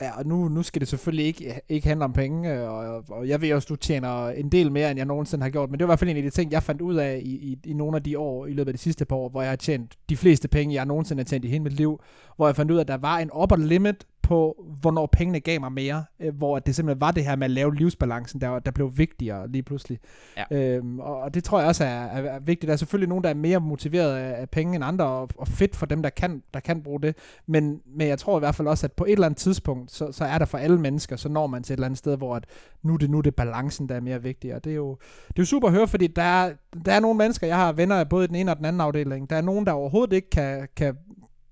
Ja, 0.01 0.17
og 0.17 0.25
nu, 0.25 0.47
nu 0.47 0.63
skal 0.63 0.79
det 0.79 0.87
selvfølgelig 0.87 1.25
ikke, 1.25 1.61
ikke 1.69 1.87
handle 1.87 2.05
om 2.05 2.13
penge, 2.13 2.53
øh, 2.53 2.69
og, 2.69 3.03
og 3.09 3.27
jeg 3.27 3.41
ved 3.41 3.53
også, 3.53 3.67
du 3.69 3.75
tjener 3.75 4.27
en 4.29 4.49
del 4.49 4.71
mere, 4.71 4.91
end 4.91 4.97
jeg 4.97 5.05
nogensinde 5.05 5.43
har 5.43 5.49
gjort, 5.49 5.71
men 5.71 5.79
det 5.79 5.87
var 5.87 5.87
i 5.87 5.91
hvert 5.91 5.99
fald 5.99 6.09
en 6.09 6.17
af 6.17 6.23
de 6.23 6.29
ting, 6.29 6.51
jeg 6.51 6.63
fandt 6.63 6.81
ud 6.81 6.95
af 6.95 7.21
i, 7.23 7.29
i, 7.29 7.57
i 7.65 7.73
nogle 7.73 7.97
af 7.97 8.03
de 8.03 8.19
år, 8.19 8.45
i 8.45 8.53
løbet 8.53 8.67
af 8.67 8.73
de 8.73 8.81
sidste 8.81 9.05
par 9.05 9.15
år, 9.15 9.29
hvor 9.29 9.41
jeg 9.41 9.51
har 9.51 9.55
tjent 9.55 9.95
de 10.09 10.17
fleste 10.17 10.47
penge, 10.47 10.75
jeg 10.75 10.85
nogensinde 10.85 11.19
har 11.19 11.25
tjent 11.25 11.45
i 11.45 11.47
hele 11.47 11.63
mit 11.63 11.73
liv, 11.73 11.99
hvor 12.35 12.47
jeg 12.47 12.55
fandt 12.55 12.71
ud 12.71 12.77
af, 12.77 12.81
at 12.81 12.87
der 12.87 12.97
var 12.97 13.17
en 13.17 13.29
upper 13.41 13.55
limit 13.55 14.05
på, 14.27 14.65
hvornår 14.81 15.05
pengene 15.05 15.39
gav 15.39 15.59
mig 15.59 15.71
mere, 15.71 16.05
øh, 16.19 16.35
hvor 16.35 16.59
det 16.59 16.75
simpelthen 16.75 17.01
var 17.01 17.11
det 17.11 17.25
her 17.25 17.35
med 17.35 17.45
at 17.45 17.51
lave 17.51 17.75
livsbalancen, 17.75 18.41
der, 18.41 18.59
der 18.59 18.71
blev 18.71 18.97
vigtigere 18.97 19.47
lige 19.47 19.63
pludselig. 19.63 19.99
Ja. 20.37 20.57
Øhm, 20.57 20.99
og, 20.99 21.33
det 21.33 21.43
tror 21.43 21.59
jeg 21.59 21.67
også 21.67 21.83
er, 21.83 21.87
er, 21.87 22.21
er 22.21 22.39
vigtigt. 22.39 22.67
Der 22.67 22.73
er 22.73 22.77
selvfølgelig 22.77 23.09
nogen, 23.09 23.23
der 23.23 23.29
er 23.29 23.33
mere 23.33 23.59
motiveret 23.59 24.15
af, 24.15 24.41
af 24.41 24.49
penge 24.49 24.75
end 24.75 24.83
andre, 24.83 25.05
og, 25.05 25.29
og 25.37 25.47
fedt 25.47 25.75
for 25.75 25.85
dem, 25.85 26.01
der 26.01 26.09
kan, 26.09 26.43
der 26.53 26.59
kan 26.59 26.81
bruge 26.83 27.01
det. 27.01 27.15
Men, 27.45 27.81
men 27.97 28.07
jeg 28.07 28.19
tror 28.19 28.37
i 28.37 28.39
hvert 28.39 28.55
fald 28.55 28.67
også, 28.67 28.85
at 28.85 28.93
på 28.93 29.05
et 29.05 29.11
eller 29.11 29.25
andet 29.25 29.37
tidspunkt, 29.37 29.91
så, 29.91 30.11
så 30.11 30.25
er 30.25 30.37
der 30.37 30.45
for 30.45 30.57
alle 30.57 30.79
mennesker, 30.79 31.15
så 31.15 31.29
når 31.29 31.47
man 31.47 31.63
til 31.63 31.73
et 31.73 31.77
eller 31.77 31.85
andet 31.85 31.97
sted, 31.97 32.17
hvor 32.17 32.35
at 32.35 32.45
nu 32.83 32.93
er 32.93 32.97
det, 32.97 33.09
nu 33.09 33.17
er 33.17 33.21
det 33.21 33.35
balancen, 33.35 33.89
der 33.89 33.95
er 33.95 34.01
mere 34.01 34.23
vigtig. 34.23 34.55
Og 34.55 34.63
det 34.63 34.71
er 34.71 34.75
jo, 34.75 34.97
det 35.27 35.39
er 35.39 35.41
jo 35.41 35.45
super 35.45 35.67
at 35.67 35.73
høre, 35.73 35.87
fordi 35.87 36.07
der 36.07 36.21
er, 36.21 36.53
der 36.85 36.93
er 36.93 36.99
nogle 36.99 37.17
mennesker, 37.17 37.47
jeg 37.47 37.55
har 37.55 37.71
venner 37.71 38.03
både 38.03 38.23
i 38.23 38.27
den 38.27 38.35
ene 38.35 38.51
og 38.51 38.57
den 38.57 38.65
anden 38.65 38.81
afdeling, 38.81 39.29
der 39.29 39.35
er 39.35 39.41
nogen, 39.41 39.65
der 39.65 39.71
overhovedet 39.71 40.13
ikke 40.13 40.29
kan, 40.29 40.67
kan 40.75 40.97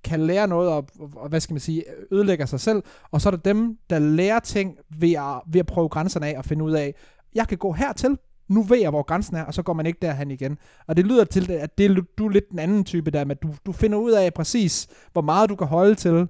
kan 0.06 0.20
lære 0.20 0.48
noget 0.48 0.70
og, 0.70 0.88
og, 1.16 1.30
hvad 1.30 1.40
skal 1.40 1.54
man 1.54 1.60
sige, 1.60 1.84
ødelægger 2.12 2.46
sig 2.46 2.60
selv, 2.60 2.84
og 3.12 3.22
så 3.22 3.30
er 3.30 3.32
der 3.32 3.54
dem, 3.54 3.78
der 3.90 4.00
lærer 4.00 4.40
ting 4.40 4.78
ved 5.00 5.14
at, 5.14 5.42
ved 5.54 5.60
at 5.60 5.66
prøve 5.66 5.90
grænserne 5.90 6.28
af 6.28 6.38
og 6.38 6.46
finde 6.46 6.66
ud 6.66 6.72
af, 6.72 6.96
jeg 7.36 7.48
kan 7.48 7.58
gå 7.58 7.72
hertil, 7.72 8.18
nu 8.48 8.62
ved 8.62 8.78
jeg, 8.78 8.90
hvor 8.90 9.04
grænsen 9.04 9.36
er, 9.36 9.44
og 9.44 9.54
så 9.54 9.64
går 9.64 9.74
man 9.74 9.86
ikke 9.86 10.00
derhen 10.02 10.32
igen. 10.32 10.58
Og 10.88 10.98
det 10.98 11.06
lyder 11.06 11.24
til, 11.24 11.52
at 11.52 11.78
det, 11.78 12.06
du 12.18 12.26
er 12.26 12.30
lidt 12.30 12.50
den 12.52 12.60
anden 12.60 12.84
type 12.84 13.12
der, 13.12 13.26
med, 13.26 13.36
at 13.36 13.44
du, 13.44 13.50
du 13.66 13.72
finder 13.72 13.98
ud 13.98 14.12
af 14.12 14.34
præcis, 14.34 14.88
hvor 15.14 15.22
meget 15.22 15.50
du 15.50 15.56
kan 15.56 15.68
holde 15.68 15.96
til, 15.96 16.28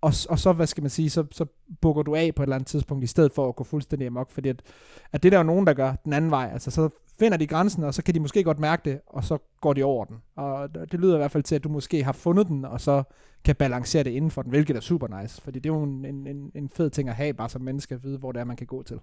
og, 0.00 0.12
og 0.28 0.38
så, 0.38 0.52
hvad 0.52 0.66
skal 0.66 0.82
man 0.82 0.90
sige, 0.90 1.10
så, 1.10 1.24
så 1.32 1.46
bukker 1.80 2.02
du 2.02 2.14
af 2.14 2.34
på 2.36 2.42
et 2.42 2.46
eller 2.46 2.56
andet 2.56 2.66
tidspunkt, 2.66 3.04
i 3.04 3.06
stedet 3.06 3.32
for 3.32 3.48
at 3.48 3.56
gå 3.56 3.64
fuldstændig 3.64 4.06
amok, 4.06 4.30
fordi 4.30 4.48
at, 4.48 4.62
at 5.12 5.22
det 5.22 5.32
der 5.32 5.38
er 5.38 5.42
jo 5.42 5.46
nogen, 5.46 5.66
der 5.66 5.72
gør 5.72 5.94
den 6.04 6.12
anden 6.12 6.30
vej, 6.30 6.50
altså 6.52 6.70
så 6.70 6.88
finder 7.18 7.38
de 7.38 7.46
grænsen, 7.46 7.84
og 7.84 7.94
så 7.94 8.02
kan 8.02 8.14
de 8.14 8.20
måske 8.20 8.44
godt 8.44 8.58
mærke 8.58 8.90
det, 8.90 9.00
og 9.06 9.24
så 9.24 9.38
går 9.60 9.72
de 9.72 9.82
over 9.82 10.04
den. 10.04 10.16
Og 10.36 10.74
det 10.74 11.00
lyder 11.00 11.14
i 11.14 11.18
hvert 11.18 11.30
fald 11.30 11.42
til, 11.42 11.54
at 11.54 11.64
du 11.64 11.68
måske 11.68 12.04
har 12.04 12.12
fundet 12.12 12.48
den, 12.48 12.64
og 12.64 12.80
så 12.80 13.02
kan 13.44 13.56
balancere 13.56 14.04
det 14.04 14.10
inden 14.10 14.30
for 14.30 14.42
den, 14.42 14.50
hvilket 14.50 14.76
er 14.76 14.80
super 14.80 15.20
nice, 15.20 15.42
fordi 15.42 15.58
det 15.58 15.70
er 15.70 15.74
jo 15.74 15.82
en, 15.82 16.26
en, 16.26 16.50
en 16.54 16.68
fed 16.68 16.90
ting 16.90 17.08
at 17.08 17.14
have, 17.14 17.34
bare 17.34 17.48
som 17.48 17.62
menneske 17.62 17.94
at 17.94 18.04
vide, 18.04 18.18
hvor 18.18 18.32
det 18.32 18.40
er, 18.40 18.44
man 18.44 18.56
kan 18.56 18.66
gå 18.66 18.82
til. 18.82 19.00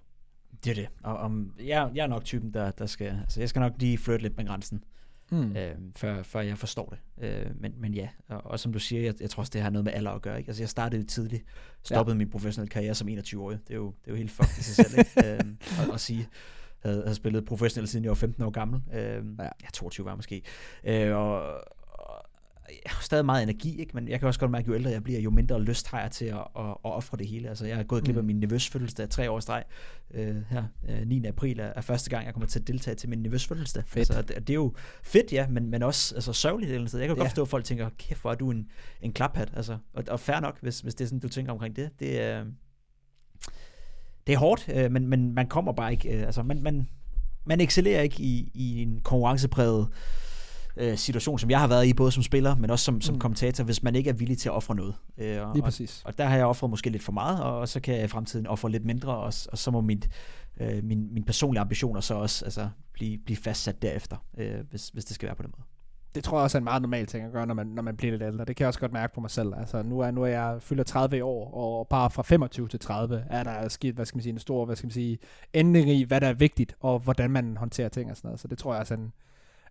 Det 0.64 0.70
er 0.70 0.74
det. 0.74 0.88
Og 1.02 1.16
om, 1.16 1.52
jeg, 1.64 1.90
jeg 1.94 2.02
er 2.02 2.06
nok 2.06 2.24
typen, 2.24 2.54
der, 2.54 2.70
der 2.70 2.86
skal, 2.86 3.06
altså 3.06 3.40
jeg 3.40 3.48
skal 3.48 3.60
nok 3.60 3.72
lige 3.78 3.98
flytte 3.98 4.22
lidt 4.22 4.36
med 4.36 4.46
grænsen, 4.46 4.84
mm. 5.30 5.56
øh, 5.56 5.74
før, 5.96 6.22
før 6.22 6.40
jeg 6.40 6.58
forstår 6.58 6.94
det. 6.94 7.24
Øh, 7.24 7.46
men, 7.60 7.74
men 7.78 7.94
ja, 7.94 8.08
og, 8.28 8.40
og 8.44 8.60
som 8.60 8.72
du 8.72 8.78
siger, 8.78 9.02
jeg, 9.02 9.14
jeg 9.20 9.30
tror 9.30 9.40
også, 9.40 9.50
det 9.50 9.60
har 9.60 9.70
noget 9.70 9.84
med 9.84 9.92
alder 9.92 10.10
at 10.10 10.22
gøre. 10.22 10.38
Ikke? 10.38 10.48
Altså 10.48 10.62
jeg 10.62 10.68
startede 10.68 11.04
tidligt, 11.04 11.44
stoppede 11.82 12.14
ja. 12.14 12.18
min 12.18 12.30
professionelle 12.30 12.70
karriere 12.70 12.94
som 12.94 13.08
21-årig. 13.08 13.58
Det 13.68 13.70
er 13.70 13.76
jo, 13.76 13.94
det 14.04 14.10
er 14.10 14.12
jo 14.12 14.16
helt 14.16 14.30
fucked 14.30 14.58
i 14.58 14.62
sig 14.62 14.86
selv, 14.86 14.98
ikke? 14.98 15.10
øh, 15.34 15.40
at, 15.82 15.94
at 15.94 16.00
sige 16.00 16.28
havde, 16.86 17.02
havde 17.02 17.14
spillet 17.14 17.44
professionelt 17.44 17.90
siden 17.90 18.04
jeg 18.04 18.10
var 18.10 18.14
15 18.14 18.42
år 18.42 18.50
gammel. 18.50 18.80
Øh, 18.94 19.24
ja. 19.38 19.44
ja, 19.44 19.68
22 19.72 20.06
var 20.06 20.16
måske. 20.16 20.42
Øh, 20.84 21.16
og, 21.16 21.54
jeg 22.68 22.90
har 22.92 23.02
stadig 23.02 23.24
meget 23.24 23.42
energi, 23.42 23.80
ikke? 23.80 23.90
men 23.94 24.08
jeg 24.08 24.18
kan 24.18 24.26
også 24.26 24.40
godt 24.40 24.50
mærke, 24.50 24.64
at 24.64 24.68
jo 24.68 24.74
ældre 24.74 24.90
jeg 24.90 25.04
bliver, 25.04 25.20
jo 25.20 25.30
mindre 25.30 25.62
lyst 25.62 25.88
har 25.88 26.00
jeg 26.00 26.10
til 26.10 26.24
at, 26.24 26.34
at, 26.38 26.64
at 26.64 26.76
ofre 26.82 27.16
det 27.16 27.26
hele. 27.26 27.48
Altså, 27.48 27.66
jeg 27.66 27.76
har 27.76 27.82
gået 27.82 28.04
glip 28.04 28.16
af 28.16 28.22
mm. 28.22 28.26
min 28.26 28.40
nervøs 28.40 28.68
fødselsdag 28.68 29.08
tre 29.08 29.30
år 29.30 29.40
streg. 29.40 29.64
Øh, 30.14 30.36
her, 30.50 30.64
øh, 30.88 31.06
9. 31.06 31.26
april 31.26 31.60
er, 31.60 31.72
er 31.76 31.80
første 31.80 32.10
gang, 32.10 32.26
jeg 32.26 32.34
kommer 32.34 32.46
til 32.46 32.60
at 32.60 32.66
deltage 32.66 32.94
til 32.94 33.08
min 33.08 33.18
nervøs 33.18 33.46
fødselsdag. 33.46 33.84
Altså, 33.96 34.22
det, 34.22 34.36
det, 34.36 34.50
er 34.50 34.54
jo 34.54 34.74
fedt, 35.02 35.32
ja, 35.32 35.48
men, 35.48 35.70
men 35.70 35.82
også 35.82 36.14
altså, 36.14 36.32
sørgeligt 36.32 36.70
et 36.70 36.74
eller 36.74 36.88
andet 36.88 37.00
Jeg 37.00 37.08
kan 37.08 37.16
ja. 37.16 37.20
godt 37.20 37.28
forstå, 37.28 37.42
at 37.42 37.48
folk 37.48 37.64
tænker, 37.64 37.88
kæft, 37.98 38.20
hvor 38.20 38.30
er 38.30 38.34
du 38.34 38.50
en, 38.50 38.70
en 39.02 39.12
klaphat. 39.12 39.52
Altså, 39.56 39.78
og, 39.94 40.04
og 40.08 40.20
fair 40.20 40.40
nok, 40.40 40.58
hvis, 40.60 40.80
hvis 40.80 40.94
det 40.94 41.04
er 41.04 41.08
sådan, 41.08 41.20
du 41.20 41.28
tænker 41.28 41.52
omkring 41.52 41.76
det. 41.76 41.90
Det 42.00 42.22
er... 42.22 42.40
Øh, 42.40 42.46
det 44.26 44.32
er 44.32 44.38
hårdt, 44.38 44.68
øh, 44.74 44.92
men, 44.92 45.08
men 45.08 45.34
man 45.34 45.46
kommer 45.46 45.72
bare 45.72 45.92
ikke, 45.92 46.08
øh, 46.08 46.22
altså 46.22 46.42
man, 46.42 46.62
man, 46.62 46.88
man 47.44 47.60
excellerer 47.60 48.02
ikke 48.02 48.22
i, 48.22 48.50
i 48.54 48.82
en 48.82 49.00
konkurrencepræget 49.00 49.88
øh, 50.76 50.96
situation, 50.96 51.38
som 51.38 51.50
jeg 51.50 51.60
har 51.60 51.66
været 51.66 51.86
i, 51.86 51.94
både 51.94 52.12
som 52.12 52.22
spiller, 52.22 52.56
men 52.56 52.70
også 52.70 52.84
som, 52.84 53.00
som 53.00 53.14
mm. 53.14 53.18
kommentator, 53.18 53.64
hvis 53.64 53.82
man 53.82 53.94
ikke 53.94 54.10
er 54.10 54.14
villig 54.14 54.38
til 54.38 54.48
at 54.48 54.52
ofre 54.52 54.74
noget. 54.74 54.94
Øh, 55.18 55.48
og, 55.48 55.54
Lige 55.54 55.62
præcis. 55.62 56.02
Og, 56.04 56.08
og 56.08 56.18
der 56.18 56.24
har 56.24 56.36
jeg 56.36 56.46
offret 56.46 56.70
måske 56.70 56.90
lidt 56.90 57.02
for 57.02 57.12
meget, 57.12 57.42
og, 57.42 57.58
og 57.58 57.68
så 57.68 57.80
kan 57.80 57.94
jeg 57.94 58.04
i 58.04 58.08
fremtiden 58.08 58.46
ofre 58.46 58.70
lidt 58.70 58.84
mindre, 58.84 59.16
og, 59.16 59.32
og 59.52 59.58
så 59.58 59.70
må 59.70 59.80
mit, 59.80 60.08
øh, 60.60 60.84
min, 60.84 61.14
min 61.14 61.24
personlige 61.24 61.60
ambitioner 61.60 62.00
så 62.00 62.14
også 62.14 62.44
altså, 62.44 62.68
blive, 62.92 63.18
blive 63.18 63.36
fastsat 63.36 63.82
derefter, 63.82 64.16
øh, 64.38 64.60
hvis, 64.70 64.88
hvis 64.88 65.04
det 65.04 65.14
skal 65.14 65.26
være 65.26 65.36
på 65.36 65.42
den 65.42 65.52
måde 65.56 65.66
det 66.16 66.24
tror 66.24 66.38
jeg 66.38 66.42
også 66.42 66.58
er 66.58 66.60
en 66.60 66.64
meget 66.64 66.82
normal 66.82 67.06
ting 67.06 67.24
at 67.26 67.32
gøre, 67.32 67.46
når 67.46 67.54
man, 67.54 67.66
når 67.66 67.82
man 67.82 67.96
bliver 67.96 68.10
lidt 68.10 68.22
ældre. 68.22 68.44
Det 68.44 68.56
kan 68.56 68.64
jeg 68.64 68.68
også 68.68 68.80
godt 68.80 68.92
mærke 68.92 69.14
på 69.14 69.20
mig 69.20 69.30
selv. 69.30 69.54
Altså, 69.58 69.82
nu 69.82 70.00
er, 70.00 70.10
nu 70.10 70.22
er 70.22 70.26
jeg 70.26 70.62
fylder 70.62 70.84
30 70.84 71.24
år, 71.24 71.54
og 71.54 71.88
bare 71.88 72.10
fra 72.10 72.22
25 72.22 72.68
til 72.68 72.80
30 72.80 73.24
er 73.30 73.42
der 73.42 73.68
sket, 73.68 73.94
hvad 73.94 74.04
skal 74.04 74.16
man 74.16 74.22
sige, 74.22 74.32
en 74.32 74.38
stor, 74.38 74.64
hvad 74.64 74.76
skal 74.76 74.86
man 74.86 74.92
sige, 74.92 75.18
ændring 75.54 75.90
i, 75.90 76.02
hvad 76.04 76.20
der 76.20 76.26
er 76.26 76.34
vigtigt, 76.34 76.74
og 76.80 76.98
hvordan 76.98 77.30
man 77.30 77.56
håndterer 77.56 77.88
ting 77.88 78.10
og 78.10 78.16
sådan 78.16 78.28
noget. 78.28 78.40
Så 78.40 78.48
det 78.48 78.58
tror 78.58 78.72
jeg 78.72 78.80
også 78.80 78.94
er 78.94 78.98
en, 78.98 79.12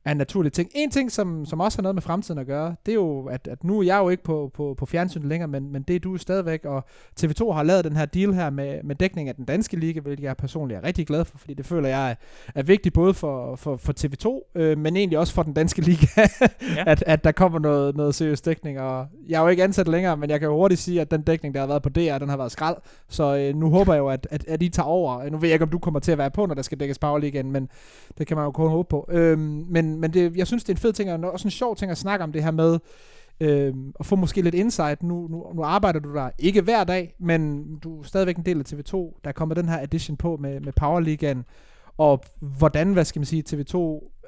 er 0.06 0.12
en 0.12 0.18
naturlig 0.18 0.53
ting. 0.53 0.70
En 0.76 0.91
ting, 0.91 1.12
som, 1.12 1.45
som 1.45 1.60
også 1.60 1.78
har 1.78 1.82
noget 1.82 1.95
med 1.95 2.01
fremtiden 2.01 2.39
at 2.39 2.47
gøre, 2.47 2.76
det 2.86 2.91
er 2.91 2.95
jo, 2.95 3.26
at, 3.26 3.47
at 3.47 3.64
nu 3.64 3.80
er 3.80 3.84
jeg 3.84 3.97
jo 3.97 4.10
ikke 4.10 4.24
på, 4.24 4.51
på, 4.53 4.76
på 4.78 4.86
fjernsyn 4.86 5.24
længere, 5.24 5.47
men, 5.47 5.72
men 5.72 5.82
det 5.82 5.95
er 5.95 5.99
du 5.99 6.18
stadigvæk, 6.18 6.66
og 6.66 6.86
TV2 7.22 7.51
har 7.51 7.64
lavet 7.64 7.86
den 7.86 7.95
her 7.95 8.06
deal 8.06 8.34
her 8.34 8.49
med, 8.49 8.84
med 8.84 8.95
dækning 8.95 9.30
af 9.30 9.36
den 9.36 9.45
danske 9.45 9.78
liga, 9.78 9.99
hvilket 9.99 10.24
jeg 10.24 10.38
personligt 10.38 10.78
er 10.78 10.84
rigtig 10.84 11.08
glad 11.08 11.26
for, 11.26 11.38
fordi 11.38 11.53
det 11.53 11.66
føler 11.66 11.89
jeg 11.89 12.12
er, 12.12 12.16
er 12.56 12.64
vigtigt 12.64 12.95
både 12.95 13.14
for, 13.14 13.56
for, 13.56 13.78
for 13.78 13.93
TV2, 13.99 14.51
øh, 14.62 14.78
men 14.78 14.97
egentlig 14.97 15.20
også 15.20 15.34
for 15.34 15.43
den 15.43 15.53
danske 15.53 15.82
liga, 15.82 16.08
ja. 16.76 16.84
at, 16.88 17.03
at 17.08 17.24
der 17.24 17.32
kommer 17.32 17.60
noget, 17.60 17.95
noget 17.95 18.16
seriøs 18.16 18.41
dækning, 18.41 18.80
og 18.80 19.08
jeg 19.28 19.38
er 19.38 19.41
jo 19.41 19.47
ikke 19.47 19.64
ansat 19.64 19.88
længere, 19.88 20.18
men 20.18 20.30
jeg 20.30 20.39
kan 20.39 20.49
jo 20.49 20.56
hurtigt 20.56 20.82
sige, 20.82 21.01
at 21.01 21.12
den 21.12 21.22
dækning, 21.22 21.53
der 21.53 21.60
har 21.60 21.68
været 21.68 21.82
på 21.82 21.89
DR, 21.89 22.18
den 22.18 22.30
har 22.30 22.38
været 22.38 22.51
skrald, 22.51 22.78
så 23.10 23.38
øh, 23.38 23.56
nu 23.56 23.70
håber 23.70 23.93
jeg 23.93 23.99
jo, 23.99 24.08
at, 24.08 24.28
at, 24.32 24.45
at 24.47 24.62
I 24.62 24.70
tager 24.70 24.88
over. 24.88 25.30
Nu 25.30 25.38
ved 25.38 25.49
jeg 25.49 25.56
ikke, 25.56 25.64
om 25.64 25.70
du 25.70 25.80
kommer 25.80 25.99
til 25.99 26.12
at 26.12 26.18
være 26.18 26.32
på, 26.32 26.45
når 26.45 26.56
der 26.56 26.62
skal 26.62 26.80
dækkes 26.80 26.99
Power 26.99 27.24
igen, 27.24 27.51
men 27.51 27.70
det 28.18 28.28
kan 28.28 28.38
man 28.38 28.43
jo 28.43 28.51
kun 28.51 28.70
håbe 28.70 28.89
på. 28.89 29.10
Øh, 29.12 29.39
men 29.39 29.95
men 29.96 30.14
det, 30.14 30.38
jeg 30.38 30.48
synes, 30.48 30.64
det 30.64 30.70
er 30.70 30.74
en 30.74 30.82
fed 30.82 30.93
ting, 30.93 31.12
og 31.12 31.32
også 31.32 31.48
en 31.48 31.52
sjov 31.52 31.76
ting 31.76 31.91
at 31.91 31.98
snakke 31.98 32.24
om 32.24 32.32
det 32.32 32.43
her 32.43 32.52
med, 32.52 32.80
øh, 33.39 33.74
at 34.00 34.06
få 34.06 34.16
måske 34.16 34.41
lidt 34.41 34.56
insight. 34.56 35.04
Nu, 35.04 35.28
nu, 35.28 35.54
nu 35.56 35.64
arbejder 35.64 36.00
du 36.00 36.14
der 36.14 36.30
ikke 36.39 36.62
hver 36.62 36.84
dag, 36.84 37.16
men 37.20 37.66
du 37.80 38.00
er 38.00 38.04
stadigvæk 38.04 38.38
en 38.38 38.46
del 38.46 38.60
af 38.60 38.74
TV2. 38.74 39.20
Der 39.24 39.32
kommer 39.32 39.56
den 39.56 39.70
her 39.70 39.84
edition 39.84 40.18
på 40.18 40.38
med, 40.38 40.60
med 40.60 40.74
Power 40.74 41.00
League 41.00 41.43
og 41.98 42.24
hvordan, 42.39 42.93
hvad 42.93 43.06
skal 43.06 43.20
man 43.20 43.26
sige, 43.26 43.43
TV2 43.50 43.78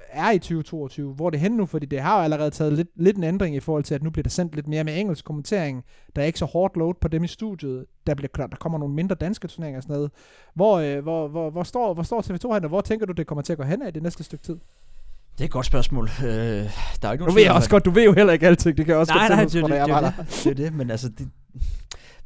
er 0.10 0.32
i 0.32 0.40
2022. 0.40 1.14
Hvor 1.14 1.26
er 1.26 1.30
det 1.30 1.40
hen 1.40 1.52
nu? 1.52 1.66
Fordi 1.66 1.86
det 1.86 2.00
har 2.00 2.18
jo 2.18 2.24
allerede 2.24 2.50
taget 2.50 2.74
lidt, 2.74 2.88
lidt 2.96 3.18
en 3.18 3.24
ændring 3.24 3.56
i 3.56 3.60
forhold 3.60 3.84
til, 3.84 3.96
at 3.96 4.04
nu 4.04 4.10
bliver 4.10 4.24
der 4.24 4.30
sendt 4.30 4.56
lidt 4.56 4.68
mere 4.68 4.84
med 4.84 5.00
engelsk 5.00 5.26
kommentering. 5.26 5.84
Der 6.16 6.22
er 6.22 6.26
ikke 6.26 6.40
så 6.40 6.46
hårdt 6.46 6.78
load 6.78 6.94
på 7.02 7.08
dem 7.08 7.24
i 7.24 7.28
studiet. 7.28 7.86
Der, 8.08 8.16
bliver, 8.16 8.48
der 8.48 8.58
kommer 8.60 8.80
nogle 8.80 8.96
mindre 8.96 9.16
danske 9.16 9.48
turneringer 9.48 9.80
og 9.80 9.84
sådan 9.84 9.96
noget. 9.96 10.12
Hvor, 10.54 10.78
øh, 10.78 11.04
hvor, 11.04 11.28
hvor, 11.28 11.50
hvor, 11.50 11.64
står, 11.64 11.94
hvor 11.94 12.04
står 12.04 12.22
TV2 12.22 12.54
hen, 12.54 12.64
og 12.64 12.70
hvor 12.70 12.82
tænker 12.82 13.06
du, 13.06 13.14
det 13.14 13.28
kommer 13.28 13.42
til 13.42 13.54
at 13.54 13.58
gå 13.58 13.64
hen 13.64 13.82
af 13.82 13.94
det 13.94 14.04
næste 14.04 14.24
stykke 14.24 14.44
tid? 14.44 14.58
Det 15.38 15.44
er 15.44 15.46
et 15.46 15.52
godt 15.52 15.66
spørgsmål. 15.66 16.10
Øh, 16.20 16.28
der 16.28 16.32
er 16.32 17.12
ikke 17.12 17.24
nogen 17.24 17.26
nu 17.26 17.34
ved 17.34 17.44
jeg 17.44 17.52
også 17.52 17.70
godt, 17.70 17.86
du 17.86 17.92
ved 17.92 18.04
jo 18.04 18.14
heller 18.14 18.34
ikke 18.34 18.48
alting. 18.48 18.78
Det 18.78 18.86
kan 18.86 18.92
jeg 18.92 19.00
også 19.00 19.14
nej, 19.14 19.28
godt 19.28 19.38
nej, 19.38 19.44
det, 19.44 19.54
det, 19.54 19.64
det, 19.64 19.72
det, 19.72 20.26
det, 20.28 20.44
det, 20.44 20.58
det, 20.58 20.74
men 20.74 20.92
altså, 20.92 21.10
det, 21.10 21.28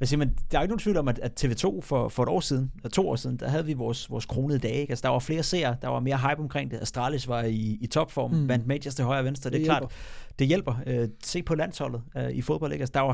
hvad 0.02 0.08
siger 0.08 0.18
man, 0.18 0.36
der 0.52 0.58
er 0.58 0.62
ikke 0.62 0.72
nogen 0.72 0.80
tvivl 0.80 0.98
om, 0.98 1.08
at, 1.08 1.20
at 1.20 1.44
TV2 1.44 1.82
for, 1.82 2.10
for 2.10 2.24
et 2.24 2.30
år 2.30 2.40
siden, 2.40 2.72
eller 2.76 2.90
to 2.90 3.10
år 3.10 3.16
siden, 3.16 3.38
der 3.38 3.50
havde 3.50 3.66
vi 3.66 3.74
vores, 3.74 4.10
vores 4.10 4.26
kronede 4.26 4.60
dage. 4.60 4.82
Ikke? 4.82 4.92
Altså, 4.92 5.04
der 5.04 5.10
var 5.10 5.20
flere 5.20 5.44
seere, 5.44 5.76
der 5.82 5.88
var 5.88 6.00
mere 6.00 6.18
hype 6.18 6.42
omkring 6.42 6.72
det. 6.72 6.82
Astralis 6.82 7.28
var 7.28 7.44
i, 7.44 7.78
i 7.82 7.88
topform, 7.88 8.32
mm. 8.32 8.50
vandt 8.50 8.68
majors 8.68 8.96
til 8.96 9.06
højre 9.06 9.20
og 9.20 9.26
venstre. 9.26 9.50
Det 9.50 9.62
er 9.62 9.66
klart, 9.66 9.92
det 10.40 10.48
hjælper. 10.48 10.76
Øh, 10.88 11.08
se 11.24 11.44
på 11.44 11.56
landsholdet 11.56 12.02
øh, 12.18 12.32
i 12.32 12.42
fodbold. 12.42 12.72
Ikke? 12.72 12.84
Altså, 12.84 12.92
der 12.94 13.00
var 13.00 13.10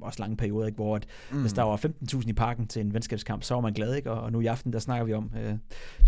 også 0.00 0.16
lange 0.18 0.36
perioder, 0.36 0.66
ikke? 0.66 0.76
hvor 0.76 0.96
at, 0.96 1.06
mm. 1.32 1.40
hvis 1.40 1.52
der 1.52 1.62
var 1.62 1.76
15.000 1.76 2.28
i 2.28 2.32
parken 2.32 2.66
til 2.66 2.80
en 2.80 2.94
venskabskamp, 2.94 3.42
så 3.42 3.54
var 3.54 3.60
man 3.60 3.72
glad. 3.72 3.94
Ikke? 3.94 4.10
Og, 4.10 4.20
og 4.20 4.32
nu 4.32 4.40
i 4.40 4.46
aften, 4.46 4.72
der 4.72 4.78
snakker 4.78 5.04
vi 5.04 5.12
om, 5.12 5.30
øh, 5.42 5.54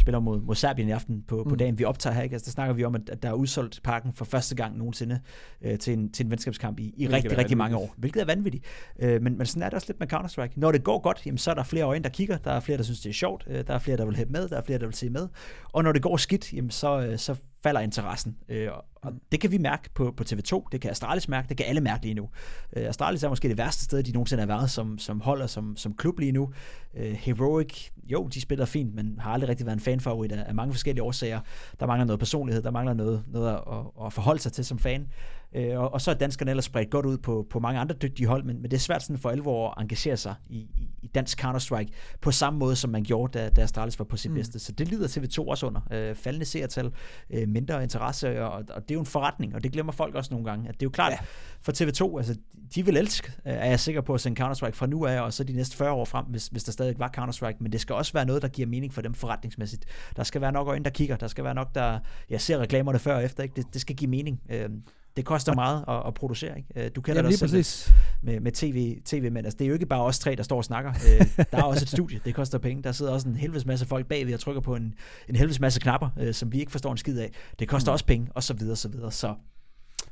spiller 0.01 0.21
mod, 0.21 0.41
mod 0.41 0.55
Serbien 0.55 0.89
i 0.89 0.91
aften 0.91 1.23
på, 1.29 1.43
mm. 1.43 1.49
på 1.49 1.57
dagen, 1.57 1.79
vi 1.79 1.85
optager 1.85 2.15
her. 2.15 2.23
Ikke? 2.23 2.35
Altså, 2.35 2.47
der 2.47 2.53
snakker 2.53 2.75
vi 2.75 2.85
om, 2.85 2.95
at, 2.95 3.11
at 3.11 3.23
der 3.23 3.29
er 3.29 3.33
udsolgt 3.33 3.81
parken 3.85 4.13
for 4.13 4.25
første 4.25 4.55
gang 4.55 4.79
nogensinde 4.79 5.21
øh, 5.63 5.79
til, 5.79 5.93
en, 5.93 6.13
til 6.13 6.25
en 6.25 6.31
venskabskamp 6.31 6.81
i, 6.81 6.95
i 6.97 7.09
rigtig, 7.09 7.39
rigtig 7.39 7.57
mange 7.57 7.77
år. 7.77 7.95
Hvilket 7.97 8.23
er 8.23 8.27
vanvittigt. 8.27 8.65
Øh, 8.99 9.23
men, 9.23 9.39
men 9.39 9.47
sådan 9.47 9.63
er 9.63 9.67
det 9.67 9.75
også 9.75 9.87
lidt 9.89 10.01
med 10.01 10.13
Counter-Strike. 10.13 10.53
Når 10.57 10.73
det 10.73 10.85
går 10.85 10.99
godt, 10.99 11.27
jamen, 11.27 11.39
så 11.39 11.51
er 11.51 11.55
der 11.55 11.63
flere 11.63 11.85
øjne, 11.85 12.03
der 12.03 12.11
kigger. 12.11 12.37
Der 12.37 12.51
er 12.51 12.61
flere, 12.61 12.79
der 12.79 12.85
synes, 12.85 13.01
det 13.01 13.11
er 13.11 13.15
sjovt. 13.15 13.45
Øh, 13.51 13.65
der 13.67 13.75
er 13.75 13.79
flere, 13.79 13.97
der 13.97 14.05
vil 14.05 14.17
hæppe 14.17 14.33
med. 14.33 14.49
Der 14.49 14.57
er 14.57 14.63
flere, 14.63 14.79
der 14.79 14.87
vil 14.87 14.95
se 14.95 15.11
med. 15.11 15.29
Og 15.73 15.85
når 15.85 15.93
det 15.93 16.03
går 16.03 16.17
skidt, 16.17 16.53
jamen, 16.53 16.71
så, 16.71 17.01
øh, 17.01 17.19
så 17.19 17.35
falder 17.65 17.81
interessen. 17.81 18.37
Øh, 18.49 18.69
og 18.97 19.13
mm. 19.13 19.21
det 19.33 19.41
kan 19.41 19.51
vi 19.51 19.59
mærke 19.59 19.91
på, 19.95 20.15
på 20.17 20.25
TV2, 20.31 20.69
det 20.73 20.81
kan 20.81 20.91
Astralis 20.91 21.29
mærke, 21.29 21.49
det 21.49 21.57
kan 21.57 21.67
alle 21.67 21.81
mærke 21.81 22.03
lige 22.03 22.15
nu. 22.15 22.29
Øh, 22.77 22.89
Astralis 22.89 23.23
er 23.23 23.29
måske 23.29 23.49
det 23.49 23.59
værste 23.59 23.85
sted, 23.85 24.03
de 24.03 24.13
nogensinde 24.13 24.41
har 24.41 24.47
været 24.47 24.71
som, 24.71 24.99
som 24.99 25.21
hold 25.21 25.43
og 25.43 25.51
som, 25.51 25.77
som 25.77 25.95
klub 25.95 26.19
lige 26.19 26.33
nu. 26.33 26.53
Øh, 26.97 27.13
Heroic, 27.13 27.91
jo, 28.05 28.29
de 28.35 28.41
spiller 28.41 28.65
fint, 28.65 28.95
men 28.95 29.19
har 29.19 29.33
aldrig 29.33 29.49
rigtig 29.49 29.67
været 29.67 29.77
en 29.77 29.81
fanfavorit 29.81 30.33
af, 30.33 30.45
af 30.49 30.55
mange 30.55 30.73
forskellige 30.73 31.03
årsager. 31.03 31.41
Der 31.81 31.87
mangler 31.87 32.05
noget 32.05 32.19
personlighed, 32.19 32.63
der 32.63 32.71
mangler 32.71 32.95
noget, 32.95 33.25
noget 33.27 33.55
at, 33.55 34.07
at 34.07 34.13
forholde 34.13 34.41
sig 34.41 34.53
til 34.53 34.65
som 34.65 34.79
fan. 34.79 35.09
Øh, 35.55 35.81
og, 35.81 35.93
og 35.93 36.01
så 36.01 36.11
er 36.11 36.15
danskerne 36.15 36.51
ellers 36.51 36.65
spredt 36.65 36.91
godt 36.91 37.07
ud 37.07 37.19
på, 37.19 37.47
på 37.51 37.61
mange 37.61 37.81
andre 37.81 37.95
dygtige 37.95 38.27
hold, 38.27 38.45
men, 38.45 38.63
men 38.63 38.71
det 38.71 38.77
er 38.77 38.81
svært 38.81 39.03
sådan 39.03 39.19
for 39.19 39.31
alvor 39.31 39.71
at 39.71 39.83
engagere 39.83 40.17
sig 40.17 40.35
i, 40.49 40.57
i, 40.57 40.89
i 41.03 41.07
dansk 41.07 41.45
Counter-Strike, 41.45 41.89
på 42.21 42.31
samme 42.31 42.59
måde, 42.59 42.77
som 42.77 42.91
man 42.91 43.03
gjorde, 43.05 43.39
da, 43.39 43.49
da 43.49 43.63
Astralis 43.63 43.99
var 43.99 44.05
på 44.05 44.17
sit 44.17 44.31
mm. 44.31 44.35
bedste. 44.35 44.59
Så 44.59 44.73
det 44.73 44.89
lider 44.89 45.09
TV2 45.09 45.49
også 45.49 45.67
under. 45.67 45.81
Øh, 45.91 46.15
faldende 46.15 46.47
seertal, 46.47 46.93
øh, 47.31 47.49
mindre 47.49 47.83
interesse, 47.83 48.45
og, 48.45 48.53
og 48.53 48.83
det 48.83 48.91
er 48.91 48.95
jo 48.95 49.01
en 49.01 49.07
forretning, 49.07 49.55
og 49.55 49.65
det 49.65 49.73
glemmer 49.73 49.93
folk 49.93 50.15
også 50.15 50.35
nogle 50.35 50.51
gange. 50.51 50.69
At 50.69 50.75
det 50.75 50.83
er 50.83 50.87
jo 50.87 50.91
klart, 50.91 51.13
ja. 51.13 51.19
for 51.61 51.73
TV2, 51.73 52.19
altså, 52.19 52.37
de 52.75 52.85
vil 52.85 52.97
elske, 52.97 53.33
er 53.45 53.69
jeg 53.69 53.81
sikker 53.81 54.01
på, 54.01 54.15
at 54.15 54.21
sende 54.21 54.45
Counter-Strike 54.45 54.75
fra 54.75 54.87
nu 54.87 55.07
af, 55.07 55.21
og 55.21 55.33
så 55.33 55.45
de 55.45 55.53
næste 55.53 55.77
40 55.77 55.93
år 55.93 56.05
frem, 56.05 56.27
hvis, 56.27 56.47
hvis 56.47 56.65
der 56.65 56.73
stadig 56.73 56.99
var 56.99 57.13
Counter-Strike, 57.19 57.57
men 57.61 57.73
det 57.73 57.81
skal 57.81 57.95
også 57.95 58.13
være 58.13 58.27
noget, 58.27 58.43
der 58.43 58.49
giver 58.49 58.69
mening 58.69 58.95
for 58.95 59.03
dem 59.03 59.15
forretningsmæssigt. 59.15 59.85
Der 60.17 60.23
skal 60.23 60.41
være 60.41 60.53
nok 60.53 60.69
øjne, 60.69 60.85
der 60.85 60.91
kigger, 60.91 61.17
der 61.17 61.27
skal 61.27 61.45
være 61.45 61.55
nok, 61.55 61.75
der 61.75 61.99
ja, 62.31 62.39
ser 62.39 62.59
reklamerne 62.59 62.99
før 62.99 63.17
og 63.17 63.25
efter. 63.25 63.43
Ikke? 63.43 63.57
Det, 63.57 63.67
det 63.73 63.81
skal 63.81 63.97
give 63.97 64.11
mening. 64.11 64.41
Øh, 64.49 64.69
det 65.17 65.25
koster 65.25 65.55
meget 65.55 65.85
at, 65.89 66.07
at 66.07 66.15
producere. 66.15 66.57
Ikke? 66.57 66.69
Øh, 66.77 66.91
du 66.97 67.01
kender 67.01 67.19
Jamen, 67.19 67.33
det 67.33 67.43
også 67.43 67.57
præcis. 67.57 67.95
med, 68.23 68.41
med 68.41 68.53
tv, 68.53 69.01
tv, 69.05 69.33
men 69.33 69.45
altså, 69.45 69.57
det 69.59 69.65
er 69.65 69.69
jo 69.69 69.75
ikke 69.75 69.87
bare 69.87 70.03
os 70.03 70.19
tre, 70.19 70.35
der 70.35 70.43
står 70.43 70.57
og 70.57 70.65
snakker. 70.65 70.91
Øh, 70.91 71.47
der 71.53 71.59
er 71.59 71.63
også 71.63 71.85
et 71.85 71.89
studie, 71.89 72.21
det 72.25 72.35
koster 72.35 72.59
penge. 72.59 72.83
Der 72.83 72.93
sidder 72.93 73.13
også 73.13 73.29
en 73.29 73.37
helvedes 73.37 73.67
masse 73.67 73.87
folk 73.87 74.07
bagved 74.07 74.35
og 74.35 74.41
trykker 74.41 74.61
på 74.61 74.75
en, 74.75 74.95
en 75.29 75.37
helvedes 75.37 75.61
masse 75.61 75.81
knapper, 75.81 76.09
øh, 76.19 76.35
som 76.35 76.53
vi 76.53 76.61
ikke 76.61 76.73
forstår 76.73 76.93
en 76.93 76.99
skid 76.99 77.19
af. 77.19 77.31
Det 77.59 77.69
koster 77.69 77.91
mm. 77.91 77.93
også 77.93 78.05
penge, 78.05 78.29
og 78.35 78.43
så 78.43 78.55
videre, 78.55 78.77
så 78.77 78.89
videre. 78.89 79.13
Så 79.13 79.35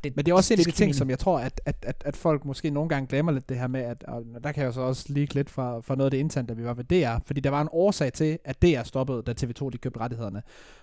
det, 0.05 0.16
Men 0.16 0.24
det 0.24 0.32
er 0.32 0.36
også 0.36 0.55
en 0.55 0.61
af 0.61 0.64
de 0.64 0.70
ting, 0.70 0.94
som 0.94 1.11
jeg 1.11 1.18
tror, 1.18 1.38
at, 1.38 1.61
at, 1.66 1.76
at, 1.82 2.03
at 2.07 2.16
folk 2.16 2.44
måske 2.44 2.70
nogle 2.70 2.88
gange 2.88 3.07
glemmer 3.07 3.32
lidt 3.32 3.48
det 3.48 3.59
her 3.59 3.66
med, 3.66 3.80
at 3.80 4.05
og 4.09 4.24
der 4.44 4.53
kan 4.53 4.64
jeg 4.64 4.72
så 4.72 4.80
også 4.80 5.07
lige 5.09 5.34
lidt 5.34 5.50
fra, 5.50 5.80
fra 5.80 5.94
noget 5.94 6.07
af 6.07 6.11
det 6.11 6.18
internt, 6.18 6.48
da 6.48 6.55
vi 6.55 6.64
var 6.64 6.74
ved 6.74 6.84
DR, 6.84 7.22
fordi 7.26 7.40
der 7.40 7.50
var 7.50 7.61
en 7.61 7.68
årsag 7.72 8.12
til, 8.12 8.38
at 8.44 8.62
DR 8.62 8.82
stoppede, 8.82 9.22
da 9.22 9.32
TV2 9.32 9.70
de 9.70 9.78
købte 9.78 10.00
rettighederne. 10.00 10.42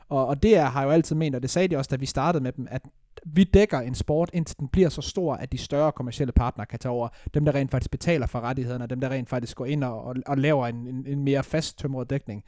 Og, 0.10 0.28
og 0.28 0.44
DR 0.44 0.64
har 0.64 0.84
jo 0.84 0.90
altid 0.90 1.16
ment, 1.16 1.36
og 1.36 1.42
det 1.42 1.50
sagde 1.50 1.68
de 1.68 1.78
også, 1.78 1.90
da 1.92 1.96
vi 1.96 2.06
startede 2.06 2.44
med 2.44 2.52
dem, 2.52 2.68
at 2.72 2.82
vi 3.26 3.44
dækker 3.44 3.80
en 3.80 3.96
sport, 3.96 4.30
indtil 4.34 4.58
den 4.60 4.68
bliver 4.68 4.90
så 4.90 5.02
stor, 5.02 5.34
at 5.34 5.52
de 5.52 5.58
større 5.58 5.92
kommercielle 5.92 6.32
partnere 6.32 6.66
kan 6.66 6.80
tage 6.80 6.92
over. 6.92 7.10
Dem, 7.34 7.46
der 7.46 7.56
rent 7.56 7.72
faktisk 7.72 7.92
betaler 7.92 8.28
for 8.28 8.40
rettighederne, 8.40 8.88
dem, 8.88 9.00
der 9.00 9.10
rent 9.10 9.30
faktisk 9.30 9.58
går 9.58 9.66
ind 9.66 9.84
og, 9.84 10.04
og, 10.04 10.16
og 10.28 10.38
laver 10.38 10.68
en, 10.68 10.76
en, 10.76 11.06
en 11.08 11.24
mere 11.24 11.44
fasttømret 11.44 12.10
dækning. 12.10 12.44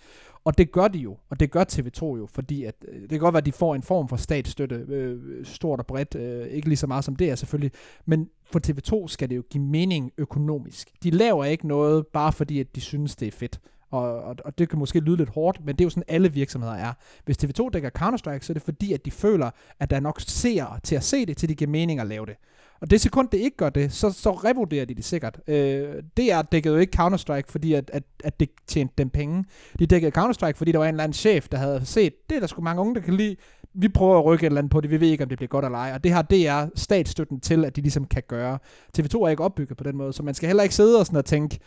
Og 0.45 0.57
det 0.57 0.71
gør 0.71 0.87
de 0.87 0.99
jo, 0.99 1.17
og 1.29 1.39
det 1.39 1.51
gør 1.51 1.63
TV2 1.71 2.05
jo, 2.05 2.27
fordi 2.31 2.63
at, 2.63 2.75
øh, 2.87 3.01
det 3.01 3.09
kan 3.09 3.19
godt 3.19 3.33
være, 3.33 3.41
at 3.41 3.45
de 3.45 3.51
får 3.51 3.75
en 3.75 3.83
form 3.83 4.07
for 4.07 4.15
statsstøtte, 4.15 4.75
øh, 4.75 5.45
stort 5.45 5.79
og 5.79 5.85
bredt, 5.85 6.15
øh, 6.15 6.47
ikke 6.47 6.67
lige 6.67 6.77
så 6.77 6.87
meget 6.87 7.03
som 7.03 7.15
det 7.15 7.29
er 7.29 7.35
selvfølgelig, 7.35 7.71
men 8.05 8.29
for 8.43 8.59
TV2 8.67 9.07
skal 9.07 9.29
det 9.29 9.35
jo 9.35 9.43
give 9.49 9.63
mening 9.63 10.11
økonomisk. 10.17 10.91
De 11.03 11.09
laver 11.09 11.45
ikke 11.45 11.67
noget, 11.67 12.07
bare 12.07 12.31
fordi 12.31 12.59
at 12.59 12.75
de 12.75 12.81
synes, 12.81 13.15
det 13.15 13.27
er 13.27 13.31
fedt. 13.31 13.59
Og, 13.91 14.23
og, 14.23 14.35
og 14.45 14.57
det 14.57 14.69
kan 14.69 14.79
måske 14.79 14.99
lyde 14.99 15.17
lidt 15.17 15.29
hårdt, 15.29 15.65
men 15.65 15.75
det 15.75 15.81
er 15.81 15.85
jo 15.85 15.89
sådan, 15.89 16.03
alle 16.07 16.33
virksomheder 16.33 16.73
er. 16.73 16.93
Hvis 17.25 17.37
TV2 17.43 17.69
dækker 17.69 17.89
Counter-Strike, 17.99 18.41
så 18.41 18.51
er 18.51 18.53
det 18.53 18.61
fordi, 18.61 18.93
at 18.93 19.05
de 19.05 19.11
føler, 19.11 19.49
at 19.79 19.89
der 19.89 19.95
er 19.95 19.99
nok 19.99 20.21
seere 20.21 20.79
til 20.83 20.95
at 20.95 21.03
se 21.03 21.25
det, 21.25 21.37
til 21.37 21.49
de 21.49 21.55
giver 21.55 21.71
mening 21.71 21.99
at 21.99 22.07
lave 22.07 22.25
det. 22.25 22.35
Og 22.81 22.91
det 22.91 23.01
sekund, 23.01 23.29
det 23.29 23.37
ikke 23.37 23.57
gør 23.57 23.69
det, 23.69 23.93
så, 23.93 24.11
så 24.11 24.31
revurderer 24.31 24.85
de 24.85 24.95
det 24.95 25.05
sikkert. 25.05 25.39
Øh, 25.47 26.03
det 26.17 26.31
er 26.31 26.41
dækket 26.41 26.69
jo 26.69 26.77
ikke 26.77 27.01
Counter-Strike, 27.01 27.51
fordi 27.51 27.73
at, 27.73 27.89
at, 27.93 28.03
at 28.23 28.39
det 28.39 28.49
tjente 28.67 28.93
dem 28.97 29.09
penge. 29.09 29.45
De 29.79 29.85
dækkede 29.85 30.11
Counter-Strike, 30.17 30.55
fordi 30.55 30.71
der 30.71 30.77
var 30.77 30.85
en 30.85 30.93
eller 30.95 31.03
anden 31.03 31.13
chef, 31.13 31.49
der 31.49 31.57
havde 31.57 31.81
set, 31.85 32.13
det 32.29 32.35
er 32.35 32.39
der 32.39 32.47
sgu 32.47 32.61
mange 32.61 32.81
unge, 32.81 32.95
der 32.95 33.01
kan 33.01 33.13
lide. 33.13 33.35
Vi 33.73 33.89
prøver 33.89 34.19
at 34.19 34.25
rykke 34.25 34.43
et 34.43 34.45
eller 34.45 34.57
andet 34.57 34.71
på 34.71 34.81
det, 34.81 34.89
vi 34.91 34.99
ved 34.99 35.07
ikke, 35.07 35.23
om 35.23 35.29
det 35.29 35.37
bliver 35.37 35.47
godt 35.47 35.65
eller 35.65 35.77
ej. 35.77 35.91
Og 35.93 36.03
det 36.03 36.11
har 36.11 36.21
DR 36.21 36.65
statsstøtten 36.75 37.39
til, 37.39 37.65
at 37.65 37.75
de 37.75 37.81
ligesom 37.81 38.05
kan 38.05 38.23
gøre. 38.27 38.59
TV2 38.97 39.15
er 39.15 39.27
ikke 39.27 39.43
opbygget 39.43 39.77
på 39.77 39.83
den 39.83 39.97
måde, 39.97 40.13
så 40.13 40.23
man 40.23 40.33
skal 40.33 40.47
heller 40.47 40.63
ikke 40.63 40.75
sidde 40.75 40.99
og 40.99 41.05
sådan 41.05 41.17
og 41.17 41.25
tænke, 41.25 41.59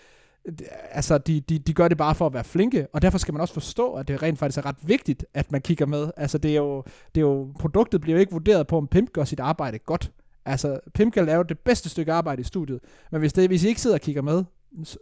altså, 0.91 1.19
de, 1.19 1.41
de, 1.41 1.59
de 1.59 1.75
gør 1.75 1.89
det 1.89 1.99
bare 1.99 2.15
for 2.15 2.27
at 2.27 2.35
være 2.35 2.45
flinke, 2.45 2.87
og 2.93 3.03
derfor 3.03 3.19
skal 3.19 3.35
man 3.35 3.41
også 3.41 3.55
forstå, 3.55 3.95
at 3.95 4.09
det 4.09 4.23
rent 4.23 4.39
faktisk 4.39 4.59
er 4.59 4.67
ret 4.67 4.77
vigtigt, 4.83 5.27
at 5.35 5.53
man 5.53 5.61
kigger 5.61 5.87
med. 5.87 6.11
Altså, 6.17 6.39
det 6.39 6.51
er 6.51 6.57
jo, 6.57 6.83
det 7.15 7.21
er 7.21 7.27
jo 7.27 7.49
produktet 7.59 8.01
bliver 8.01 8.17
jo 8.17 8.21
ikke 8.21 8.33
vurderet 8.33 8.67
på, 8.67 8.77
om 8.77 8.87
Pimp 8.87 9.13
gør 9.13 9.25
sit 9.25 9.41
arbejde 9.41 9.79
godt. 9.79 10.13
Altså, 10.45 10.81
Pimp 10.95 11.15
kan 11.15 11.27
lave 11.27 11.45
det 11.45 11.59
bedste 11.59 11.89
stykke 11.89 12.13
arbejde 12.13 12.41
i 12.41 12.45
studiet, 12.45 12.81
men 13.11 13.21
hvis, 13.21 13.33
det, 13.33 13.49
hvis 13.49 13.65
I 13.65 13.69
ikke 13.69 13.81
sidder 13.81 13.97
og 13.97 14.01
kigger 14.01 14.23
med, 14.23 14.45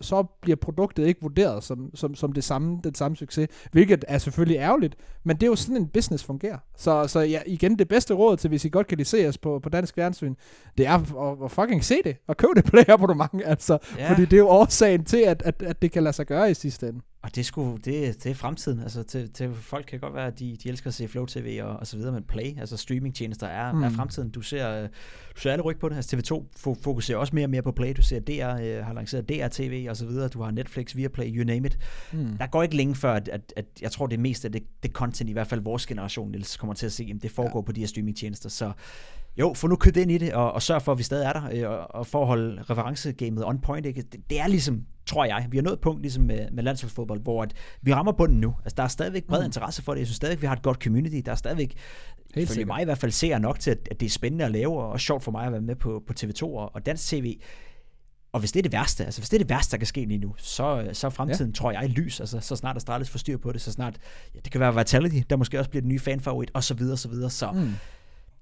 så 0.01 0.23
bliver 0.23 0.57
produktet 0.57 1.07
ikke 1.07 1.21
vurderet 1.21 1.65
som, 1.65 1.91
som, 1.95 2.15
som 2.15 2.33
det 2.33 2.45
samme, 2.45 2.81
den 2.85 2.95
samme 2.95 3.17
succes, 3.17 3.49
hvilket 3.73 4.05
er 4.09 4.19
selvfølgelig 4.19 4.57
ærgerligt, 4.59 4.97
men 5.25 5.37
det 5.37 5.43
er 5.43 5.47
jo 5.47 5.57
sådan 5.57 5.77
en 5.77 5.89
business 5.89 6.25
fungerer. 6.25 6.59
Så, 6.77 7.07
så 7.07 7.21
ja, 7.21 7.41
igen, 7.47 7.79
det 7.79 7.89
bedste 7.89 8.15
råd 8.15 8.37
til, 8.37 8.49
hvis 8.49 8.65
I 8.65 8.69
godt 8.69 8.87
kan 8.87 8.99
lide 8.99 9.09
se 9.09 9.29
os 9.29 9.39
på, 9.39 9.59
på 9.59 9.69
dansk 9.69 9.95
fjernsyn, 9.95 10.35
det 10.79 10.87
er 10.87 10.95
at, 10.95 11.45
at 11.45 11.51
fucking 11.51 11.85
se 11.85 11.95
det, 12.05 12.17
og 12.29 12.37
købe 12.37 12.53
det 12.57 12.65
play-abonnement, 12.73 13.43
altså, 13.45 13.79
ja. 13.99 14.11
fordi 14.11 14.23
det 14.23 14.33
er 14.33 14.39
jo 14.39 14.49
årsagen 14.49 15.05
til, 15.05 15.21
at, 15.27 15.43
at, 15.43 15.63
at 15.63 15.83
det 15.83 15.93
kan 15.93 16.03
lade 16.03 16.13
sig 16.13 16.27
gøre 16.27 16.51
i 16.51 16.55
sidste 16.55 16.89
ende. 16.89 17.01
Og 17.23 17.35
det, 17.37 17.47
skulle, 17.47 17.79
det, 17.79 18.25
det 18.25 18.31
er 18.31 18.35
fremtiden. 18.35 18.81
Altså, 18.81 19.03
til, 19.03 19.31
til 19.33 19.55
folk 19.55 19.87
kan 19.87 20.01
godt 20.01 20.15
være, 20.15 20.27
at 20.27 20.39
de, 20.39 20.57
de 20.63 20.69
elsker 20.69 20.89
at 20.89 20.95
se 20.95 21.09
Flow 21.09 21.27
TV 21.27 21.61
og, 21.63 21.77
og 21.77 21.87
så 21.87 21.97
videre, 21.97 22.13
men 22.13 22.23
Play, 22.23 22.61
altså 22.61 22.77
streamingtjenester, 22.77 23.47
er, 23.47 23.73
mm. 23.73 23.83
er 23.83 23.91
fremtiden. 23.91 24.31
Du 24.31 24.41
ser, 24.41 24.89
du 25.37 25.41
ser 25.41 25.53
alle 25.53 25.63
ryg 25.63 25.79
på 25.79 25.89
det. 25.89 25.97
Altså 25.97 26.17
TV2 26.17 26.75
fokuserer 26.83 27.19
også 27.19 27.35
mere 27.35 27.47
og 27.47 27.51
mere 27.51 27.63
på 27.63 27.73
Play. 27.73 27.93
Du 27.97 28.03
ser 28.03 28.21
DR, 28.21 28.63
øh, 28.63 28.85
har 28.85 28.93
lanceret 28.93 29.29
DR 29.29 29.49
TV 29.49 29.87
og 29.91 29.97
så 29.97 30.07
videre. 30.07 30.29
Du 30.29 30.43
har 30.43 30.51
Netflix, 30.51 30.97
Viaplay, 30.97 31.37
you 31.37 31.45
name 31.45 31.67
it. 31.67 31.79
Mm. 32.13 32.37
Der 32.39 32.47
går 32.47 32.63
ikke 32.63 32.77
længe 32.77 32.95
før, 32.95 33.13
at, 33.13 33.29
at, 33.29 33.53
at 33.57 33.67
jeg 33.83 33.91
tror, 33.93 34.07
det 34.07 34.21
meste 34.21 34.49
af 34.49 34.53
det, 34.53 34.63
det 34.83 34.91
content, 34.91 35.31
i 35.31 35.33
hvert 35.33 35.47
fald 35.47 35.61
vores 35.61 35.87
generation, 35.87 36.31
Niels, 36.31 36.57
kommer 36.57 36.75
til 36.75 36.87
at 36.87 36.93
se, 36.93 37.13
at 37.17 37.23
det 37.23 37.31
foregår 37.31 37.59
ja. 37.59 37.65
på 37.65 37.73
de 37.73 37.81
her 37.81 37.89
streamingtjenester. 37.89 38.49
Så 38.49 38.73
jo, 39.37 39.55
få 39.55 39.67
nu 39.67 39.77
købt 39.77 39.97
ind 39.97 40.11
i 40.11 40.19
det, 40.19 40.33
og, 40.33 40.53
og 40.53 40.63
sørg 40.63 40.83
for, 40.83 40.93
at 40.93 40.99
vi 40.99 41.03
stadig 41.03 41.27
er 41.27 41.33
der, 41.33 41.43
øh, 41.53 41.71
og, 41.71 41.95
og 41.95 42.07
for 42.07 42.21
at 42.21 42.27
holde 42.27 42.63
referencegamet 42.63 43.45
on 43.45 43.59
point. 43.61 43.87
Ikke? 43.87 44.03
Det, 44.03 44.31
det 44.31 44.41
er 44.41 44.47
ligesom, 44.47 44.83
tror 45.07 45.25
jeg, 45.25 45.47
vi 45.51 45.57
har 45.57 45.63
nået 45.63 45.75
et 45.75 45.81
punkt 45.81 46.03
ligesom 46.03 46.25
med, 46.25 46.51
med 46.51 46.63
landsholdsfodbold, 46.63 47.21
hvor 47.21 47.43
at 47.43 47.53
vi 47.83 47.95
rammer 47.95 48.13
bunden 48.13 48.41
nu. 48.41 48.55
Altså, 48.65 48.75
der 48.77 48.83
er 48.83 48.89
stadigvæk 48.89 49.25
bred 49.25 49.41
mm. 49.41 49.45
interesse 49.45 49.83
for 49.83 49.93
det. 49.93 49.99
Jeg 49.99 50.07
synes 50.07 50.17
stadigvæk, 50.17 50.43
vi 50.43 50.47
har 50.47 50.57
et 50.57 50.63
godt 50.63 50.83
community. 50.83 51.17
Der 51.25 51.33
er 51.33 51.37
stadigvæk, 51.37 51.75
Helt 52.35 52.49
følge 52.49 52.65
mig 52.65 52.83
i 52.83 52.85
hvert 52.85 52.99
fald, 52.99 53.13
ser 53.13 53.39
nok 53.39 53.61
til, 53.61 53.71
at, 53.71 53.89
at 53.91 54.01
det 54.01 54.07
er 54.07 54.11
spændende 54.11 54.45
at 54.45 54.51
lave, 54.51 54.83
og 54.83 54.89
også 54.89 55.05
sjovt 55.05 55.23
for 55.23 55.33
mig 55.33 55.47
at 55.47 55.53
være 55.53 55.61
med 55.61 55.77
på, 55.77 56.03
på 56.07 56.15
TV2 56.21 56.43
og, 56.43 56.75
og 56.75 56.87
Dansk 56.87 57.09
TV. 57.09 57.41
Og 58.33 58.41
hvis 58.41 58.53
det 58.53 58.61
er 58.61 58.63
det 58.63 58.73
værste, 58.73 59.05
altså 59.05 59.21
hvis 59.21 59.29
det 59.29 59.37
er 59.37 59.45
det 59.45 59.51
værste, 59.51 59.71
der 59.71 59.77
kan 59.77 59.87
ske 59.87 60.05
lige 60.05 60.19
nu, 60.19 60.35
så, 60.39 60.89
så 60.93 61.07
er 61.07 61.11
fremtiden, 61.11 61.51
ja. 61.51 61.55
tror 61.55 61.73
jeg, 61.73 61.89
lys. 61.89 62.21
Altså 62.21 62.41
så 62.41 62.57
snart 62.57 62.77
Astralis 62.77 63.11
får 63.11 63.19
styr 63.19 63.37
på 63.37 63.53
det, 63.53 63.61
så 63.61 63.73
snart, 63.73 63.99
ja, 64.35 64.41
det 64.45 64.53
kan 64.53 64.61
være 64.61 64.75
Vitality, 64.75 65.21
der 65.31 65.37
måske 65.37 65.59
også 65.59 65.71
bliver 65.71 65.81
den 65.81 65.89
nye 65.89 65.99
fanfavorit, 65.99 66.51
og 66.55 66.65
så 66.65 66.75
videre, 66.75 66.93
og 66.93 66.99
så 66.99 67.09
videre. 67.09 67.31
Så 67.31 67.51
mm 67.51 67.75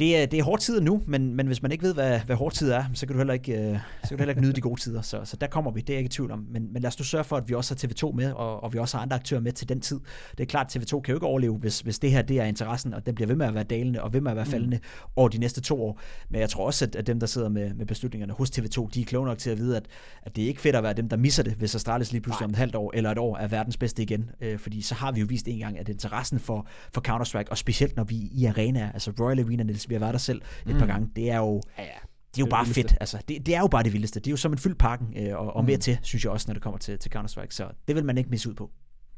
det 0.00 0.16
er, 0.16 0.26
det 0.26 0.38
er 0.38 0.42
hård 0.42 0.58
tid 0.58 0.80
nu, 0.80 1.02
men, 1.06 1.34
men 1.34 1.46
hvis 1.46 1.62
man 1.62 1.72
ikke 1.72 1.84
ved, 1.84 1.94
hvad, 1.94 2.20
hvad 2.20 2.36
hård 2.36 2.52
tid 2.52 2.70
er, 2.70 2.84
så 2.94 3.06
kan 3.06 3.14
du 3.14 3.18
heller 3.18 3.34
ikke, 3.34 3.52
øh, 3.52 3.78
så 4.02 4.08
kan 4.08 4.18
du 4.18 4.20
heller 4.20 4.30
ikke 4.30 4.40
nyde 4.40 4.52
de 4.52 4.60
gode 4.60 4.80
tider. 4.80 5.02
Så, 5.02 5.20
så 5.24 5.36
der 5.36 5.46
kommer 5.46 5.70
vi, 5.70 5.80
det 5.80 5.90
er 5.90 5.94
jeg 5.94 5.98
ikke 5.98 6.08
i 6.08 6.10
tvivl 6.10 6.30
om. 6.30 6.46
Men, 6.50 6.72
men 6.72 6.82
lad 6.82 6.88
os 6.88 6.98
nu 6.98 7.04
sørge 7.04 7.24
for, 7.24 7.36
at 7.36 7.48
vi 7.48 7.54
også 7.54 7.74
har 7.74 7.88
TV2 7.88 8.16
med, 8.16 8.32
og, 8.32 8.62
og 8.62 8.72
vi 8.72 8.78
også 8.78 8.96
har 8.96 9.02
andre 9.02 9.16
aktører 9.16 9.40
med 9.40 9.52
til 9.52 9.68
den 9.68 9.80
tid. 9.80 10.00
Det 10.38 10.40
er 10.40 10.46
klart, 10.46 10.76
at 10.76 10.82
TV2 10.82 11.00
kan 11.00 11.12
jo 11.12 11.16
ikke 11.16 11.26
overleve, 11.26 11.54
hvis, 11.54 11.80
hvis 11.80 11.98
det 11.98 12.10
her 12.10 12.22
det 12.22 12.40
er 12.40 12.44
interessen, 12.44 12.94
og 12.94 13.06
den 13.06 13.14
bliver 13.14 13.28
ved 13.28 13.36
med 13.36 13.46
at 13.46 13.54
være 13.54 13.64
dalende, 13.64 14.02
og 14.02 14.12
ved 14.12 14.20
med 14.20 14.30
at 14.30 14.36
være 14.36 14.44
mm. 14.44 14.50
faldende 14.50 14.76
mm. 14.76 15.12
over 15.16 15.28
de 15.28 15.38
næste 15.38 15.60
to 15.60 15.82
år. 15.82 16.00
Men 16.28 16.40
jeg 16.40 16.50
tror 16.50 16.66
også, 16.66 16.84
at, 16.84 16.96
at 16.96 17.06
dem, 17.06 17.20
der 17.20 17.26
sidder 17.26 17.48
med, 17.48 17.74
med 17.74 17.86
beslutningerne 17.86 18.32
hos 18.32 18.50
TV2, 18.50 18.88
de 18.94 19.00
er 19.00 19.04
kloge 19.04 19.26
nok 19.26 19.38
til 19.38 19.50
at 19.50 19.58
vide, 19.58 19.76
at, 19.76 19.86
at 20.22 20.36
det 20.36 20.44
er 20.44 20.48
ikke 20.48 20.60
fedt 20.60 20.76
at 20.76 20.82
være 20.82 20.92
dem, 20.92 21.08
der 21.08 21.16
misser 21.16 21.42
det, 21.42 21.52
hvis 21.52 21.74
Astralis 21.74 22.12
lige 22.12 22.22
pludselig 22.22 22.42
Nej. 22.42 22.46
om 22.46 22.50
et 22.50 22.56
halvt 22.56 22.74
år 22.74 22.92
eller 22.94 23.10
et 23.10 23.18
år 23.18 23.36
er 23.36 23.48
verdens 23.48 23.76
bedste 23.76 24.02
igen. 24.02 24.30
Øh, 24.40 24.58
fordi 24.58 24.82
så 24.82 24.94
har 24.94 25.12
vi 25.12 25.20
jo 25.20 25.26
vist 25.28 25.48
en 25.48 25.58
gang, 25.58 25.78
at 25.78 25.88
interessen 25.88 26.38
for, 26.38 26.66
for 26.94 27.00
Counter-Strike, 27.08 27.50
og 27.50 27.58
specielt 27.58 27.96
når 27.96 28.04
vi 28.04 28.16
i 28.32 28.44
arena, 28.44 28.90
altså 28.94 29.12
Royal 29.20 29.40
Arena, 29.40 29.62
Niels, 29.62 29.89
vi 29.90 29.94
har 29.94 30.00
været 30.00 30.12
der 30.12 30.18
selv, 30.18 30.42
et 30.66 30.72
mm. 30.72 30.78
par 30.78 30.86
gange. 30.86 31.08
Det 31.16 31.30
er 31.30 31.38
jo... 31.38 31.62
Ja, 31.78 31.82
ja. 31.82 31.88
Det 32.34 32.38
er 32.38 32.42
jo 32.42 32.46
det 32.46 32.50
bare 32.50 32.66
fedt. 32.66 32.96
Altså, 33.00 33.18
det, 33.28 33.46
det 33.46 33.54
er 33.54 33.60
jo 33.60 33.66
bare 33.66 33.82
det 33.82 33.92
vildeste. 33.92 34.20
Det 34.20 34.26
er 34.26 34.30
jo 34.30 34.36
som 34.36 34.52
en 34.52 34.58
fyldt 34.58 34.78
pakken, 34.78 35.14
øh, 35.16 35.38
og, 35.38 35.56
og 35.56 35.64
mere 35.64 35.76
mm. 35.76 35.80
til, 35.80 35.98
synes 36.02 36.24
jeg 36.24 36.32
også, 36.32 36.44
når 36.48 36.54
det 36.54 36.62
kommer 36.62 36.78
til, 36.78 36.98
til 36.98 37.10
Counter-Strike. 37.16 37.50
Så 37.50 37.68
det 37.88 37.96
vil 37.96 38.04
man 38.04 38.18
ikke 38.18 38.30
misse 38.30 38.50
ud 38.50 38.54
på. 38.54 38.70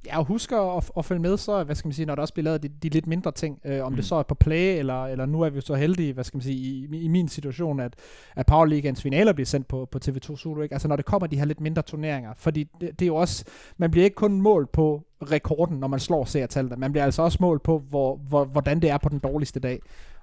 Ja, 0.07 0.19
og 0.19 0.25
husk 0.25 0.53
at, 0.53 0.91
at 0.97 1.05
følge 1.05 1.23
med 1.23 1.37
så, 1.37 1.65
hvad 1.65 1.75
skal 1.75 1.89
man 1.89 1.93
sige, 1.93 2.07
når 2.07 2.15
der 2.15 2.23
også 2.23 2.35
bliver 2.35 2.45
lavet 2.45 2.63
de, 2.63 2.69
de 2.69 2.89
lidt 2.89 3.07
mindre 3.07 3.33
ting, 3.33 3.59
øh, 3.65 3.85
om 3.85 3.93
mm. 3.93 3.97
det 3.97 4.05
så 4.05 4.15
er 4.15 4.23
på 4.23 4.35
play, 4.35 4.79
eller, 4.79 5.05
eller 5.05 5.27
nu 5.27 5.41
er 5.41 5.51
vi 5.51 5.55
jo 5.55 5.61
så 5.61 5.75
heldige, 5.75 6.13
hvad 6.13 6.25
skal 6.25 6.37
man 6.37 6.43
sige, 6.43 6.57
i, 6.57 7.05
i 7.05 7.09
min 7.09 7.29
situation, 7.29 7.81
at, 7.81 7.95
at 8.37 8.47
Power 8.47 8.67
League's 8.67 9.01
finaler 9.03 9.33
bliver 9.33 9.47
sendt 9.47 9.69
på, 9.69 9.89
på 9.91 9.99
TV2 10.05 10.37
Zulu, 10.37 10.63
ikke? 10.63 10.75
Altså 10.75 10.89
når 10.89 10.97
det 10.97 11.05
kommer 11.05 11.27
de 11.27 11.39
her 11.39 11.45
lidt 11.45 11.61
mindre 11.61 11.83
turneringer, 11.83 12.33
fordi 12.37 12.65
det, 12.81 12.91
det 12.99 13.03
er 13.03 13.07
jo 13.07 13.17
også, 13.17 13.45
man 13.77 13.91
bliver 13.91 14.05
ikke 14.05 14.15
kun 14.15 14.41
målt 14.41 14.73
på 14.73 15.03
rekorden, 15.23 15.79
når 15.79 15.89
man 15.89 16.01
slår 16.01 16.25
seertallene, 16.25 16.77
man 16.77 16.93
bliver 16.93 17.05
altså 17.05 17.23
også 17.23 17.39
målt 17.41 17.63
på, 17.63 17.79
hvor, 17.79 18.17
hvor, 18.17 18.45
hvordan 18.45 18.81
det 18.81 18.91
er 18.91 18.99
på 18.99 19.09
den 19.09 19.19
dårligste 19.19 19.61
dag. 19.61 19.81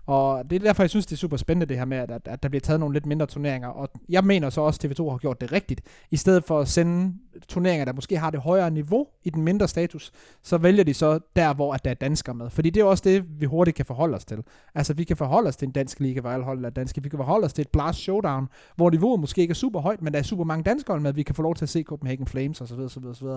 Og 0.10 0.49
det 0.49 0.55
er 0.55 0.60
derfor, 0.60 0.84
jeg 0.84 0.89
synes, 0.89 1.05
det 1.05 1.16
er 1.16 1.18
super 1.18 1.38
spændende 1.38 1.66
det 1.66 1.78
her 1.78 1.86
med, 1.86 1.97
at, 1.97 2.12
at 2.26 2.43
der 2.43 2.49
bliver 2.49 2.62
taget 2.62 2.80
nogle 2.80 2.93
lidt 2.93 3.05
mindre 3.05 3.26
turneringer. 3.26 3.68
Og 3.68 3.89
jeg 4.10 4.24
mener 4.24 4.49
så 4.49 4.62
også, 4.62 4.80
at 4.84 4.99
TV2 4.99 5.10
har 5.10 5.18
gjort 5.18 5.41
det 5.41 5.51
rigtigt. 5.51 5.82
I 6.12 6.18
stedet 6.18 6.43
for 6.43 6.60
at 6.60 6.68
sende 6.68 7.14
turneringer, 7.47 7.86
der 7.86 7.93
måske 7.93 8.18
har 8.18 8.30
det 8.30 8.39
højere 8.39 8.72
niveau 8.72 9.07
i 9.24 9.30
den 9.30 9.43
mindre 9.43 9.68
status, 9.68 10.12
så 10.43 10.57
vælger 10.57 10.84
de 10.84 10.93
så 10.93 11.20
der, 11.36 11.53
hvor 11.53 11.74
at 11.74 11.86
der 11.86 11.91
er 11.91 11.95
danskere 11.95 12.36
med. 12.36 12.49
Fordi 12.49 12.70
det 12.70 12.82
er 12.82 12.86
også 12.86 13.03
det, 13.05 13.26
vi 13.41 13.45
hurtigt 13.45 13.76
kan 13.76 13.86
forholde 13.86 14.16
os 14.16 14.26
til. 14.26 14.43
Altså, 14.76 14.93
vi 14.93 15.03
kan 15.03 15.18
forholde 15.18 15.47
os 15.47 15.55
til 15.55 15.66
en 15.66 15.72
dansk 15.72 15.99
liga, 15.99 16.22
hvor 16.22 16.30
alle 16.30 16.45
hold 16.45 16.66
er 16.66 16.70
danske. 16.70 17.03
Vi 17.03 17.10
kan 17.10 17.18
forholde 17.20 17.45
os 17.45 17.53
til 17.53 17.62
et 17.62 17.70
blast 17.70 17.99
showdown, 17.99 18.47
hvor 18.76 18.89
niveauet 18.89 19.20
måske 19.20 19.41
ikke 19.41 19.51
er 19.51 19.55
super 19.55 19.80
højt, 19.80 20.01
men 20.01 20.14
der 20.14 20.20
er 20.20 20.24
super 20.24 20.43
mange 20.43 20.64
danskere 20.64 20.99
med, 20.99 21.14
vi 21.14 21.24
kan 21.24 21.36
få 21.36 21.41
lov 21.41 21.55
til 21.55 21.66
at 21.66 21.70
se 21.70 21.84
Copenhagen 21.84 22.28
Flames 22.28 22.62
osv. 22.62 22.80
osv., 22.80 23.05
osv. 23.05 23.28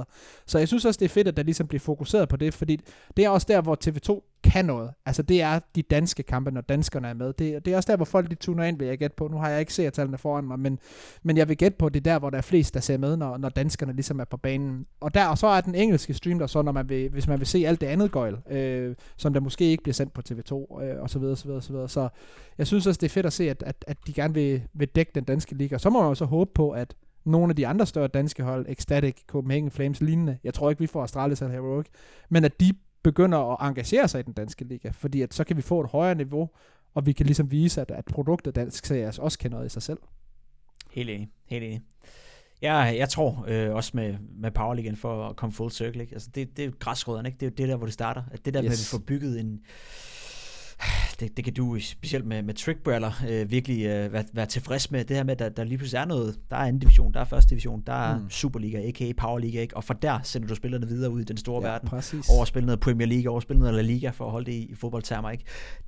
Så 0.47 0.59
jeg 0.59 0.69
synes 0.69 0.85
også, 0.85 0.99
det 0.99 1.05
er 1.05 1.09
fedt, 1.09 1.29
at 1.29 1.37
der 1.37 1.43
ligesom 1.43 1.67
bliver 1.67 1.81
fokuseret 1.81 2.29
på 2.29 2.37
det, 2.37 2.55
fordi 2.55 2.81
det 3.17 3.25
er 3.25 3.29
også 3.29 3.47
der, 3.51 3.61
hvor 3.61 3.79
TV2 3.85 4.32
kan 4.45 4.65
noget. 4.65 4.91
Altså 5.07 5.23
det 5.23 5.43
er 5.43 5.61
de 5.75 5.83
danske 5.83 6.23
kampe, 6.23 6.51
når 6.51 6.61
danskerne 6.61 7.09
er 7.09 7.15
med. 7.15 7.33
Det, 7.33 7.65
det 7.65 7.73
er 7.73 7.77
også 7.77 7.93
der, 7.93 7.97
hvor 7.97 8.05
folk 8.05 8.31
de 8.31 8.35
tuner 8.35 8.65
ind, 8.65 8.79
vil 8.79 8.89
jeg 8.89 8.99
gætte 8.99 9.17
på. 9.17 9.29
Nu 9.29 9.37
har 9.37 9.49
jeg 9.49 9.61
ikke 9.61 9.75
set 9.75 9.93
tallene 9.93 10.19
foran 10.19 10.45
mig, 10.45 10.59
men, 10.59 10.79
men 11.23 11.37
jeg 11.37 11.49
vil 11.49 11.57
gætte 11.57 11.77
på, 11.79 11.87
at 11.87 11.95
det 11.95 12.07
er 12.07 12.13
der, 12.13 12.19
hvor 12.19 12.31
der 12.31 12.39
er 12.39 12.43
flest, 12.43 12.75
der 12.75 12.81
ser 12.81 12.99
med, 12.99 13.17
når, 13.17 13.39
når 13.39 13.49
danskerne 13.49 13.93
ligesom 13.93 14.21
er 14.21 14.25
på 14.25 14.37
banen. 14.37 14.87
Og 15.01 15.15
der 15.15 15.27
og 15.27 15.39
så 15.39 15.47
er 15.47 15.61
den 15.61 15.75
engelske 15.75 16.15
stream 16.15 16.39
der 16.39 16.47
så, 16.47 16.63
når 16.63 16.73
man 16.73 16.89
vil, 16.89 17.09
hvis 17.09 17.29
man 17.29 17.39
vil 17.39 17.47
se 17.47 17.67
alt 17.67 17.81
det 17.81 17.87
andet 17.87 18.13
gøjl, 18.13 18.37
øh, 18.51 18.95
som 19.17 19.33
der 19.33 19.41
måske 19.41 19.65
ikke 19.65 19.83
bliver 19.83 19.95
sendt 19.95 20.13
på 20.13 20.23
TV2, 20.29 20.83
øh, 20.83 21.03
og 21.03 21.11
så 21.11 21.19
videre, 21.19 21.37
så 21.37 21.45
videre, 21.45 21.63
så 21.63 21.73
videre. 21.73 21.89
Så 21.89 22.09
jeg 22.59 22.67
synes 22.67 22.87
også, 22.87 22.99
det 22.99 23.07
er 23.07 23.13
fedt 23.13 23.27
at 23.27 23.33
se, 23.33 23.51
at, 23.51 23.63
at, 23.67 23.85
at 23.87 23.97
de 24.07 24.13
gerne 24.13 24.35
vil, 24.35 24.63
vil 24.73 24.89
dække 24.89 25.13
den 25.15 25.25
danske 25.25 25.55
liga. 25.55 25.79
Så 25.79 25.91
må 25.91 26.01
man 26.01 26.09
jo 26.09 26.15
så 26.15 26.25
håbe 26.25 26.51
på, 26.55 26.71
at 26.71 26.95
nogle 27.25 27.51
af 27.51 27.57
de 27.57 27.67
andre 27.67 27.87
større 27.87 28.09
danske 28.09 28.43
hold, 28.43 28.67
Ecstatic, 28.69 29.17
Copenhagen 29.27 29.71
Flames, 29.71 30.01
lignende. 30.01 30.39
Jeg 30.45 30.55
tror 30.55 30.71
ikke, 30.71 30.81
vi 30.81 30.87
får 30.87 31.03
Astralis 31.03 31.43
eller 31.43 31.53
Heroic. 31.53 31.87
Men 32.29 32.45
at 32.45 32.61
de 32.61 32.73
begynder 33.03 33.39
at 33.39 33.69
engagere 33.69 34.09
sig 34.09 34.21
i 34.21 34.23
den 34.23 34.33
danske 34.33 34.65
liga, 34.65 34.91
fordi 34.91 35.23
at 35.23 35.35
så 35.35 35.45
kan 35.45 35.57
vi 35.57 35.63
få 35.63 35.81
et 35.81 35.91
højere 35.91 36.15
niveau, 36.15 36.51
og 36.95 37.07
vi 37.07 37.13
kan 37.13 37.27
ligesom 37.27 37.51
vise, 37.51 37.81
at, 37.81 37.91
at 37.91 38.05
produktet 38.05 38.55
dansk 38.55 38.87
series 38.87 39.19
også 39.19 39.39
kan 39.39 39.51
noget 39.51 39.67
i 39.67 39.69
sig 39.69 39.83
selv. 39.83 39.99
Helt 40.91 41.11
enig, 41.11 41.31
helt 41.47 41.65
enig. 41.65 41.83
Jeg, 42.63 42.95
jeg 42.99 43.09
tror 43.09 43.45
øh, 43.49 43.75
også 43.75 43.91
med, 43.95 44.17
med 44.37 44.51
Powerligaen 44.51 44.97
for 44.97 45.29
at 45.29 45.37
komme 45.37 45.53
full 45.53 45.71
circle. 45.71 46.03
Ikke? 46.03 46.13
Altså 46.15 46.31
det, 46.35 46.57
det 46.57 46.65
er 46.65 46.71
græsrødderne, 46.71 47.29
ikke? 47.29 47.39
det 47.41 47.47
er 47.47 47.51
jo 47.51 47.55
det 47.57 47.69
der, 47.69 47.77
hvor 47.77 47.87
det 47.87 47.95
starter. 47.95 48.23
At 48.33 48.45
det 48.45 48.55
der 48.55 48.63
yes. 48.63 48.69
med, 48.69 48.73
at 48.73 48.79
vi 48.79 48.85
får 48.91 49.05
bygget 49.07 49.41
en, 49.41 49.61
det, 51.21 51.37
det 51.37 51.45
kan 51.45 51.55
du 51.55 51.79
specielt 51.81 52.27
med, 52.27 52.43
med 52.43 52.55
trickballer 52.55 53.13
øh, 53.29 53.51
virkelig 53.51 53.85
øh, 53.85 54.13
være, 54.13 54.25
være 54.33 54.47
tilfreds 54.47 54.91
med. 54.91 55.05
Det 55.05 55.17
her 55.17 55.25
med, 55.25 55.33
at 55.33 55.39
der, 55.39 55.49
der 55.49 55.65
lige 55.65 55.79
pludselig 55.79 56.01
er 56.01 56.05
noget. 56.05 56.39
Der 56.51 56.57
er 56.57 56.61
anden 56.61 56.79
division, 56.79 57.15
der 57.15 57.21
er 57.21 57.25
første 57.25 57.51
division, 57.51 57.83
der 57.87 57.93
er 57.93 58.19
mm. 58.19 58.31
Superliga, 58.31 58.89
a.k.a. 58.89 59.13
Powerliga, 59.17 59.61
ikke? 59.61 59.77
og 59.77 59.85
fra 59.85 59.95
der 59.95 60.19
sender 60.23 60.49
du 60.49 60.55
spillerne 60.55 60.89
videre 60.89 61.11
ud 61.11 61.21
i 61.21 61.25
den 61.25 61.37
store 61.37 61.63
ja, 61.65 61.71
verden. 61.71 61.89
Præcis. 61.89 62.29
Over 62.29 62.45
spille 62.45 62.67
noget 62.67 62.81
Premier 62.81 63.09
League, 63.09 63.31
over 63.31 63.41
spille 63.41 63.61
noget 63.61 63.75
La 63.75 63.83
Liga, 63.83 64.11
for 64.11 64.25
at 64.25 64.31
holde 64.31 64.47
det 64.47 64.53
i, 64.53 64.65
i 64.65 64.75
fodboldtermer. 64.75 65.31
Ikke? 65.31 65.45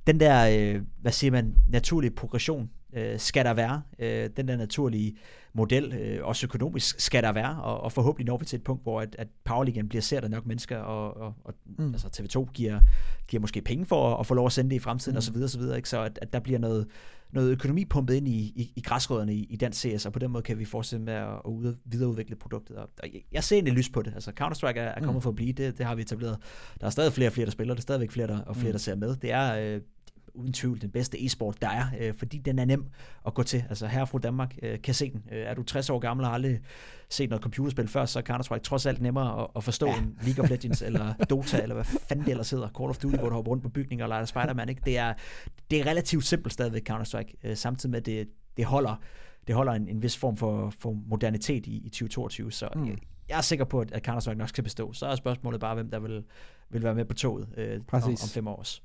Den 0.07 0.19
der, 0.19 0.75
øh, 0.75 0.81
hvad 1.01 1.11
siger 1.11 1.31
man, 1.31 1.55
naturlige 1.69 2.11
progression, 2.11 2.69
øh, 2.95 3.19
skal 3.19 3.45
der 3.45 3.53
være. 3.53 3.81
Øh, 3.99 4.29
den 4.37 4.47
der 4.47 4.57
naturlige 4.57 5.15
model, 5.53 5.93
øh, 5.93 6.25
også 6.25 6.45
økonomisk, 6.45 6.99
skal 6.99 7.23
der 7.23 7.31
være, 7.31 7.61
og, 7.61 7.81
og 7.81 7.91
forhåbentlig 7.91 8.25
når 8.25 8.37
vi 8.37 8.45
til 8.45 8.57
et 8.57 8.63
punkt, 8.63 8.83
hvor 8.83 9.01
at, 9.01 9.15
at 9.19 9.27
Powerligaen 9.43 9.89
bliver 9.89 10.01
set 10.01 10.23
af 10.23 10.29
nok 10.29 10.45
mennesker, 10.45 10.77
og, 10.77 11.17
og, 11.17 11.33
og 11.43 11.53
mm. 11.77 11.93
altså 11.93 12.07
TV2 12.07 12.51
giver, 12.51 12.79
giver 13.27 13.41
måske 13.41 13.61
penge 13.61 13.85
for 13.85 14.13
at, 14.13 14.19
at 14.19 14.25
få 14.25 14.33
lov 14.33 14.45
at 14.45 14.51
sende 14.51 14.69
det 14.69 14.75
i 14.75 14.79
fremtiden, 14.79 15.13
mm. 15.13 15.17
og 15.17 15.23
så 15.23 15.33
videre, 15.33 15.49
så 15.49 15.59
videre, 15.59 15.77
ikke? 15.77 15.89
så 15.89 16.01
at, 16.01 16.19
at 16.21 16.33
der 16.33 16.39
bliver 16.39 16.59
noget, 16.59 16.87
noget 17.31 17.51
økonomi 17.51 17.85
pumpet 17.85 18.15
ind 18.15 18.27
i, 18.27 18.39
i, 18.55 18.71
i 18.75 18.81
græsrødderne 18.81 19.33
i, 19.33 19.43
i 19.43 19.55
den 19.55 19.73
CS, 19.73 20.05
og 20.05 20.13
på 20.13 20.19
den 20.19 20.31
måde 20.31 20.43
kan 20.43 20.59
vi 20.59 20.65
fortsætte 20.65 21.05
med 21.05 21.13
at, 21.13 21.29
at 21.45 21.75
videreudvikle 21.85 22.35
produktet. 22.35 22.77
Og 22.77 22.89
jeg, 23.03 23.21
jeg 23.31 23.43
ser 23.43 23.55
egentlig 23.55 23.73
lys 23.73 23.89
på 23.89 24.01
det. 24.01 24.13
Altså 24.13 24.31
Counter-Strike 24.41 24.79
er, 24.79 24.87
er 24.87 24.99
kommet 24.99 25.15
mm. 25.15 25.21
for 25.21 25.29
at 25.29 25.35
blive, 25.35 25.53
det, 25.53 25.77
det 25.77 25.85
har 25.85 25.95
vi 25.95 26.01
etableret. 26.01 26.37
Der 26.81 26.85
er 26.85 26.91
stadig 26.91 27.13
flere 27.13 27.29
og 27.29 27.33
flere, 27.33 27.45
der 27.45 27.51
spiller, 27.51 27.73
der 27.73 27.79
er 27.79 27.81
stadigvæk 27.81 28.11
flere 28.11 28.27
der, 28.27 28.39
og 28.39 28.55
flere, 28.55 28.69
mm. 28.69 28.73
der 28.73 28.79
ser 28.79 28.95
med. 28.95 29.15
Det 29.15 29.31
er, 29.31 29.75
øh, 29.75 29.81
uden 30.35 30.53
tvivl 30.53 30.81
den 30.81 30.89
bedste 30.89 31.25
e-sport, 31.25 31.61
der 31.61 31.69
er, 31.69 31.85
øh, 31.99 32.13
fordi 32.17 32.37
den 32.37 32.59
er 32.59 32.65
nem 32.65 32.85
at 33.25 33.33
gå 33.33 33.43
til. 33.43 33.63
Altså 33.69 33.87
her 33.87 34.05
fra 34.05 34.19
Danmark 34.19 34.55
øh, 34.61 34.81
kan 34.81 34.93
se 34.93 35.11
den. 35.11 35.23
Øh, 35.31 35.37
er 35.37 35.53
du 35.53 35.63
60 35.63 35.89
år 35.89 35.99
gammel 35.99 36.23
og 36.23 36.29
har 36.29 36.35
aldrig 36.35 36.59
set 37.09 37.29
noget 37.29 37.43
computerspil 37.43 37.87
før, 37.87 38.05
så 38.05 38.19
er 38.19 38.23
Counter-Strike 38.33 38.61
trods 38.61 38.85
alt 38.85 39.01
nemmere 39.01 39.41
at, 39.41 39.47
at 39.55 39.63
forstå 39.63 39.87
ja. 39.87 39.97
end 39.97 40.13
League 40.21 40.43
of 40.43 40.49
Legends 40.49 40.81
eller 40.81 41.13
Dota, 41.29 41.61
eller 41.61 41.75
hvad 41.75 41.85
fanden 41.85 42.25
det 42.25 42.31
ellers 42.31 42.49
hedder. 42.49 42.67
Call 42.77 42.89
of 42.89 42.97
Duty, 42.97 43.17
hvor 43.17 43.29
du 43.29 43.35
hopper 43.35 43.51
rundt 43.51 43.63
på 43.63 43.69
bygninger 43.69 44.05
og 44.05 44.09
leger 44.09 44.25
Spider-Man. 44.25 44.69
Ikke? 44.69 44.81
Det, 44.85 44.97
er, 44.97 45.13
det 45.71 45.79
er 45.79 45.85
relativt 45.85 46.25
simpelt 46.25 46.53
stadigvæk 46.53 46.89
Counter-Strike, 46.89 47.33
øh, 47.43 47.57
samtidig 47.57 47.91
med, 47.91 47.99
at 47.99 48.05
det, 48.05 48.27
det 48.57 48.65
holder 48.65 48.95
det 49.47 49.55
holder 49.55 49.73
en, 49.73 49.87
en 49.87 50.01
vis 50.01 50.17
form 50.17 50.37
for, 50.37 50.69
for 50.79 50.97
modernitet 51.07 51.67
i, 51.67 51.77
i 51.77 51.89
2022, 51.89 52.51
så 52.51 52.69
mm. 52.75 52.85
jeg, 52.85 52.97
jeg 53.29 53.37
er 53.37 53.41
sikker 53.41 53.65
på, 53.65 53.79
at 53.79 54.07
Counter-Strike 54.07 54.33
nok 54.33 54.49
skal 54.49 54.63
bestå. 54.63 54.93
Så 54.93 55.05
er 55.05 55.15
spørgsmålet 55.15 55.59
bare, 55.59 55.75
hvem 55.75 55.89
der 55.89 55.99
vil, 55.99 56.23
vil 56.69 56.83
være 56.83 56.95
med 56.95 57.05
på 57.05 57.13
toget 57.13 57.47
øh, 57.57 57.81
om, 57.91 58.03
om 58.03 58.17
fem 58.17 58.47
år 58.47 58.55
også. 58.55 58.81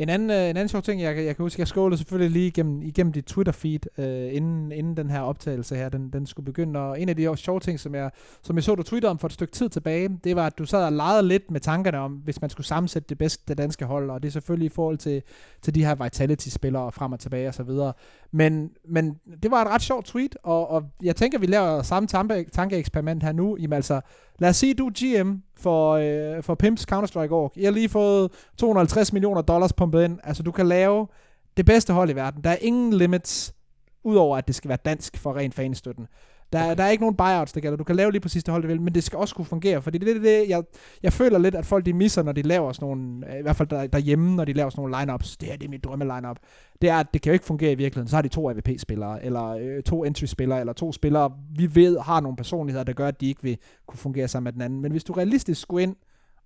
En 0.00 0.08
anden, 0.08 0.30
øh, 0.30 0.36
en 0.36 0.56
anden 0.56 0.68
sjov 0.68 0.82
ting, 0.82 1.02
jeg, 1.02 1.16
jeg 1.16 1.36
kan 1.36 1.42
huske, 1.42 1.60
jeg 1.60 1.68
skålede 1.68 1.96
selvfølgelig 1.96 2.30
lige 2.30 2.46
igennem, 2.46 2.82
igennem 2.82 3.12
dit 3.12 3.26
Twitter-feed, 3.26 4.04
øh, 4.04 4.34
inden, 4.34 4.72
inden 4.72 4.96
den 4.96 5.10
her 5.10 5.20
optagelse 5.20 5.76
her, 5.76 5.88
den, 5.88 6.10
den 6.12 6.26
skulle 6.26 6.46
begynde. 6.46 6.80
Og 6.80 7.00
en 7.00 7.08
af 7.08 7.16
de 7.16 7.36
sjove 7.36 7.60
ting, 7.60 7.80
som 7.80 7.94
jeg, 7.94 8.10
som 8.42 8.56
jeg 8.56 8.64
så, 8.64 8.74
du 8.74 8.82
tweetede 8.82 9.10
om 9.10 9.18
for 9.18 9.28
et 9.28 9.32
stykke 9.32 9.52
tid 9.52 9.68
tilbage, 9.68 10.08
det 10.24 10.36
var, 10.36 10.46
at 10.46 10.58
du 10.58 10.64
sad 10.64 10.84
og 10.84 10.92
legede 10.92 11.28
lidt 11.28 11.50
med 11.50 11.60
tankerne 11.60 11.98
om, 11.98 12.12
hvis 12.12 12.40
man 12.40 12.50
skulle 12.50 12.66
sammensætte 12.66 13.08
det 13.08 13.18
bedste 13.18 13.54
danske 13.54 13.84
hold, 13.84 14.10
og 14.10 14.22
det 14.22 14.28
er 14.28 14.32
selvfølgelig 14.32 14.66
i 14.66 14.74
forhold 14.74 14.98
til, 14.98 15.22
til 15.62 15.74
de 15.74 15.84
her 15.84 16.04
Vitality-spillere 16.04 16.92
frem 16.92 17.12
og 17.12 17.20
tilbage 17.20 17.48
og 17.48 17.54
så 17.54 17.62
videre. 17.62 17.92
Men, 18.30 18.70
men 18.88 19.14
det 19.42 19.50
var 19.50 19.62
et 19.62 19.68
ret 19.68 19.82
sjovt 19.82 20.06
tweet, 20.06 20.36
og, 20.42 20.70
og 20.70 20.82
jeg 21.02 21.16
tænker, 21.16 21.38
vi 21.38 21.46
laver 21.46 21.82
samme 21.82 22.06
tankeeksperiment 22.52 23.22
her 23.22 23.32
nu. 23.32 23.56
Jamen 23.56 23.72
altså, 23.72 24.00
lad 24.38 24.48
os 24.48 24.56
sige, 24.56 24.74
du 24.74 24.90
GM 24.94 25.30
for, 25.60 25.92
øh, 25.92 26.42
for 26.42 26.54
Pimps 26.54 26.86
Counter-Strike 26.92 27.32
Org. 27.32 27.52
I 27.56 27.64
har 27.64 27.70
lige 27.70 27.88
fået 27.88 28.30
250 28.56 29.12
millioner 29.12 29.42
dollars 29.42 29.72
pumpet 29.72 30.04
ind. 30.04 30.18
Altså, 30.24 30.42
du 30.42 30.50
kan 30.50 30.66
lave 30.66 31.06
det 31.56 31.66
bedste 31.66 31.92
hold 31.92 32.10
i 32.10 32.14
verden. 32.14 32.44
Der 32.44 32.50
er 32.50 32.56
ingen 32.60 32.92
limits, 32.92 33.54
udover 34.04 34.36
at 34.36 34.46
det 34.46 34.54
skal 34.54 34.68
være 34.68 34.78
dansk 34.84 35.16
for 35.16 35.36
ren 35.36 35.52
fanstøtten. 35.52 36.06
Der, 36.52 36.64
okay. 36.64 36.76
der 36.76 36.84
er 36.84 36.88
ikke 36.88 37.02
nogen 37.02 37.16
buyouts, 37.16 37.52
der 37.52 37.60
gælder. 37.60 37.76
Du 37.76 37.84
kan 37.84 37.96
lave 37.96 38.12
lige 38.12 38.20
præcis 38.20 38.44
det 38.44 38.52
hold, 38.52 38.62
du 38.62 38.68
vil, 38.68 38.80
men 38.80 38.94
det 38.94 39.04
skal 39.04 39.18
også 39.18 39.34
kunne 39.34 39.44
fungere, 39.44 39.82
fordi 39.82 39.98
det 39.98 40.08
er 40.08 40.12
det, 40.14 40.22
det, 40.22 40.48
jeg, 40.48 40.62
jeg 41.02 41.12
føler 41.12 41.38
lidt, 41.38 41.54
at 41.54 41.66
folk 41.66 41.86
de 41.86 41.92
misser, 41.92 42.22
når 42.22 42.32
de 42.32 42.42
laver 42.42 42.72
sådan 42.72 42.88
nogle, 42.88 43.26
i 43.38 43.42
hvert 43.42 43.56
fald 43.56 43.68
der, 43.68 43.86
derhjemme, 43.86 44.36
når 44.36 44.44
de 44.44 44.52
laver 44.52 44.70
sådan 44.70 44.82
nogle 44.82 44.98
lineups. 45.00 45.36
Det 45.36 45.48
her 45.48 45.56
det 45.56 45.64
er 45.64 45.70
mit 45.70 45.84
drømme 45.84 46.04
lineup. 46.04 46.36
Det 46.82 46.90
er, 46.90 46.96
at 46.96 47.06
det 47.12 47.22
kan 47.22 47.30
jo 47.30 47.34
ikke 47.34 47.44
fungere 47.44 47.72
i 47.72 47.74
virkeligheden. 47.74 48.08
Så 48.08 48.16
har 48.16 48.22
de 48.22 48.28
to 48.28 48.50
AVP-spillere, 48.50 49.24
eller 49.24 49.48
øh, 49.48 49.82
to 49.82 50.04
entry-spillere, 50.04 50.60
eller 50.60 50.72
to 50.72 50.92
spillere, 50.92 51.32
vi 51.56 51.74
ved 51.74 51.98
har 51.98 52.20
nogle 52.20 52.36
personligheder, 52.36 52.84
der 52.84 52.92
gør, 52.92 53.08
at 53.08 53.20
de 53.20 53.28
ikke 53.28 53.42
vil 53.42 53.58
kunne 53.86 53.98
fungere 53.98 54.28
sammen 54.28 54.44
med 54.44 54.52
den 54.52 54.62
anden. 54.62 54.80
Men 54.80 54.92
hvis 54.92 55.04
du 55.04 55.12
realistisk 55.12 55.60
skulle 55.60 55.82
ind 55.82 55.96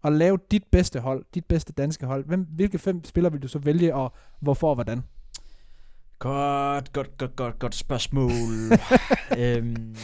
og 0.03 0.13
lave 0.13 0.39
dit 0.51 0.65
bedste 0.73 1.01
hold, 1.01 1.25
dit 1.35 1.45
bedste 1.45 1.73
danske 1.73 2.07
hold, 2.07 2.27
hvem, 2.27 2.47
hvilke 2.55 2.79
fem 2.79 3.05
spillere 3.05 3.33
vil 3.33 3.43
du 3.43 3.49
så 3.49 3.59
vælge, 3.59 3.95
og 3.95 4.13
hvorfor 4.41 4.69
og 4.69 4.75
hvordan? 4.75 5.03
Godt, 6.25 6.93
godt, 6.93 7.19
godt, 7.19 7.37
godt, 7.37 7.59
godt 7.59 7.75
spørgsmål. 7.75 8.31
øhm, 9.39 9.97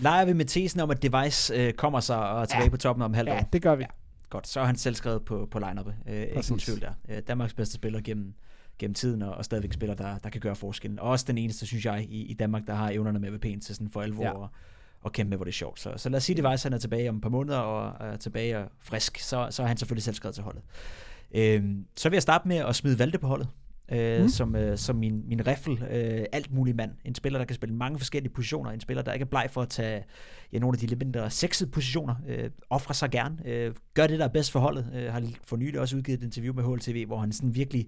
leger 0.00 0.24
vi 0.24 0.32
med 0.32 0.44
tesen 0.44 0.80
om, 0.80 0.90
at 0.90 1.02
Device 1.02 1.54
øh, 1.54 1.72
kommer 1.72 2.00
sig 2.00 2.28
og 2.30 2.40
er 2.40 2.44
tilbage 2.44 2.64
ja. 2.64 2.70
på 2.70 2.76
toppen 2.76 3.02
om 3.02 3.14
halvt 3.14 3.30
år? 3.30 3.34
Ja, 3.34 3.44
det 3.52 3.62
gør 3.62 3.74
vi. 3.74 3.82
Ja. 3.82 3.88
Godt, 4.30 4.48
så 4.48 4.60
er 4.60 4.64
han 4.64 4.76
selv 4.76 4.94
skrevet 4.94 5.24
på, 5.24 5.48
på 5.50 5.58
line-up'et. 5.58 6.10
Øh, 6.12 6.22
ikke 6.22 6.34
nogen 6.34 6.58
tvivl 6.58 6.80
der. 6.80 6.92
Øh, 7.08 7.22
Danmarks 7.28 7.54
bedste 7.54 7.74
spiller 7.74 8.00
gennem, 8.00 8.34
gennem 8.78 8.94
tiden, 8.94 9.22
og, 9.22 9.34
og 9.34 9.44
stadigvæk 9.44 9.72
spiller, 9.72 9.94
der, 9.94 10.18
der 10.18 10.30
kan 10.30 10.40
gøre 10.40 10.56
forskellen. 10.56 10.98
Og 10.98 11.10
også 11.10 11.24
den 11.28 11.38
eneste, 11.38 11.66
synes 11.66 11.84
jeg, 11.84 12.06
i, 12.08 12.22
i 12.22 12.34
Danmark, 12.34 12.66
der 12.66 12.74
har 12.74 12.90
evnerne 12.90 13.18
med 13.18 13.30
VP'en 13.30 13.60
til 13.60 13.74
sådan 13.74 13.90
for 13.90 14.02
alvor 14.02 14.24
ja. 14.24 14.30
og, 14.32 14.48
og 15.00 15.12
kæmpe 15.12 15.28
med, 15.28 15.38
hvor 15.38 15.44
det 15.44 15.52
er 15.52 15.56
sjovt. 15.56 15.80
Så, 15.80 15.92
så 15.96 16.08
lad 16.08 16.16
os 16.16 16.24
sige, 16.24 16.38
at 16.38 16.44
Device 16.44 16.64
han 16.64 16.72
er 16.72 16.78
tilbage 16.78 17.08
om 17.08 17.16
et 17.16 17.22
par 17.22 17.28
måneder, 17.28 17.58
og 17.58 18.06
er 18.08 18.16
tilbage 18.16 18.58
og 18.58 18.68
frisk, 18.80 19.18
så, 19.18 19.48
så 19.50 19.62
er 19.62 19.66
han 19.66 19.76
selvfølgelig 19.76 20.04
selv 20.04 20.16
skrevet 20.16 20.34
til 20.34 20.44
holdet. 20.44 20.62
Øh, 21.34 21.64
så 21.96 22.08
vil 22.08 22.16
jeg 22.16 22.22
starte 22.22 22.48
med 22.48 22.56
at 22.56 22.76
smide 22.76 22.98
Valde 22.98 23.18
på 23.18 23.26
holdet 23.26 23.48
øh, 23.92 24.22
mm. 24.22 24.28
som, 24.28 24.56
øh, 24.56 24.78
som 24.78 24.96
min, 24.96 25.22
min 25.28 25.46
riffel, 25.46 25.82
øh, 25.90 26.24
alt 26.32 26.52
mulig 26.52 26.76
mand. 26.76 26.90
En 27.04 27.14
spiller, 27.14 27.38
der 27.38 27.46
kan 27.46 27.56
spille 27.56 27.74
mange 27.74 27.98
forskellige 27.98 28.32
positioner. 28.32 28.70
En 28.70 28.80
spiller, 28.80 29.02
der 29.02 29.12
ikke 29.12 29.22
er 29.22 29.28
bleg 29.28 29.48
for 29.50 29.62
at 29.62 29.68
tage 29.68 30.04
ja, 30.52 30.58
nogle 30.58 30.74
af 30.74 30.80
de 30.80 30.86
lidt 30.86 30.98
mindre 30.98 31.30
sexede 31.30 31.70
positioner. 31.70 32.14
Øh, 32.28 32.50
offre 32.70 32.94
sig 32.94 33.10
gerne. 33.10 33.36
Øh, 33.46 33.74
gør 33.94 34.06
det, 34.06 34.18
der 34.18 34.24
er 34.24 34.28
bedst 34.28 34.52
for 34.52 34.60
holdet. 34.60 34.90
Øh, 34.94 35.12
har 35.12 35.22
for 35.44 35.56
nylig 35.56 35.80
også 35.80 35.96
udgivet 35.96 36.18
et 36.18 36.24
interview 36.24 36.54
med 36.54 36.64
HLTV, 36.64 37.06
hvor 37.06 37.18
han 37.18 37.32
sådan 37.32 37.54
virkelig 37.54 37.86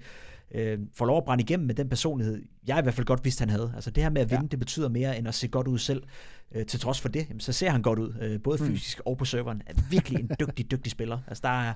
øh, 0.54 0.78
får 0.94 1.06
lov 1.06 1.18
at 1.18 1.24
brænde 1.24 1.42
igennem 1.42 1.66
med 1.66 1.74
den 1.74 1.88
personlighed, 1.88 2.42
jeg 2.66 2.78
i 2.78 2.82
hvert 2.82 2.94
fald 2.94 3.06
godt 3.06 3.24
vidste, 3.24 3.42
han 3.42 3.50
havde. 3.50 3.72
Altså 3.74 3.90
det 3.90 4.02
her 4.02 4.10
med 4.10 4.22
at 4.22 4.30
vinde, 4.30 4.42
ja. 4.42 4.48
det 4.48 4.58
betyder 4.58 4.88
mere 4.88 5.18
end 5.18 5.28
at 5.28 5.34
se 5.34 5.48
godt 5.48 5.68
ud 5.68 5.78
selv. 5.78 6.02
Øh, 6.54 6.66
til 6.66 6.80
trods 6.80 7.00
for 7.00 7.08
det, 7.08 7.28
jamen, 7.28 7.40
så 7.40 7.52
ser 7.52 7.70
han 7.70 7.82
godt 7.82 7.98
ud, 7.98 8.14
øh, 8.20 8.42
både 8.42 8.62
mm. 8.62 8.68
fysisk 8.68 9.00
og 9.06 9.18
på 9.18 9.24
serveren. 9.24 9.62
Er 9.66 9.74
virkelig 9.90 10.20
en 10.20 10.30
dygtig, 10.40 10.70
dygtig 10.72 10.92
spiller. 10.92 11.18
Altså 11.26 11.42
der 11.42 11.60
er, 11.62 11.72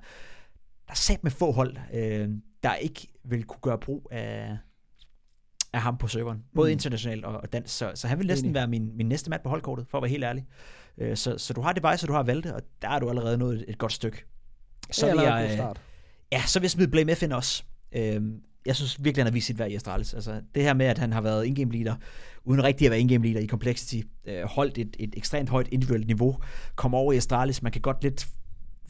der 0.86 0.92
er 0.92 0.94
sat 0.94 1.24
med 1.24 1.30
få 1.30 1.52
hold, 1.52 1.76
øh, 1.94 2.28
der 2.62 2.74
ikke 2.74 3.08
vil 3.24 3.44
kunne 3.44 3.60
gøre 3.62 3.78
brug 3.78 4.08
af, 4.10 4.56
af 5.72 5.80
ham 5.80 5.96
på 5.98 6.08
serveren. 6.08 6.44
Både 6.54 6.68
mm. 6.68 6.72
internationalt 6.72 7.24
og, 7.24 7.40
og 7.40 7.52
dansk. 7.52 7.76
Så, 7.76 7.92
så 7.94 8.08
han 8.08 8.18
vil 8.18 8.26
næsten 8.26 8.46
Enig. 8.46 8.54
være 8.54 8.66
min, 8.66 8.96
min 8.96 9.06
næste 9.06 9.30
mand 9.30 9.42
på 9.42 9.48
holdkortet, 9.48 9.86
for 9.88 9.98
at 9.98 10.02
være 10.02 10.10
helt 10.10 10.24
ærlig. 10.24 10.46
Øh, 10.98 11.16
så, 11.16 11.38
så 11.38 11.52
du 11.52 11.60
har 11.60 11.72
det 11.72 12.00
så 12.00 12.06
du 12.06 12.12
har 12.12 12.22
Valde, 12.22 12.54
og 12.54 12.62
der 12.82 12.88
er 12.88 12.98
du 12.98 13.08
allerede 13.08 13.38
nået 13.38 13.56
et, 13.56 13.64
et 13.68 13.78
godt 13.78 13.92
stykke. 13.92 14.24
Så 14.90 15.06
vil 15.06 15.20
jeg, 15.22 15.50
start. 15.52 15.80
Ja, 16.32 16.42
så 16.46 16.58
vil 16.58 16.64
jeg 16.64 16.70
smide 16.70 16.88
Blame 16.88 17.14
FN 17.14 17.32
også. 17.32 17.64
Øh, 17.92 18.22
jeg 18.66 18.76
synes 18.76 19.04
virkelig, 19.04 19.24
han 19.24 19.26
har 19.26 19.32
vist 19.32 19.46
sit 19.46 19.58
værd 19.58 19.70
i 19.70 19.74
Astralis. 19.74 20.14
Altså, 20.14 20.40
det 20.54 20.62
her 20.62 20.74
med, 20.74 20.86
at 20.86 20.98
han 20.98 21.12
har 21.12 21.20
været 21.20 21.46
in-game 21.46 21.72
leader, 21.72 21.94
uden 22.44 22.64
rigtig 22.64 22.84
at 22.84 22.90
være 22.90 23.00
in-game 23.00 23.24
leader 23.24 23.40
i 23.40 23.46
Complexity, 23.46 24.06
øh, 24.26 24.42
holdt 24.42 24.78
et, 24.78 24.96
et 24.98 25.14
ekstremt 25.16 25.48
højt 25.48 25.68
individuelt 25.68 26.06
niveau, 26.06 26.38
kom 26.74 26.94
over 26.94 27.12
i 27.12 27.16
Astralis. 27.16 27.62
Man 27.62 27.72
kan 27.72 27.80
godt 27.80 28.02
lidt 28.02 28.28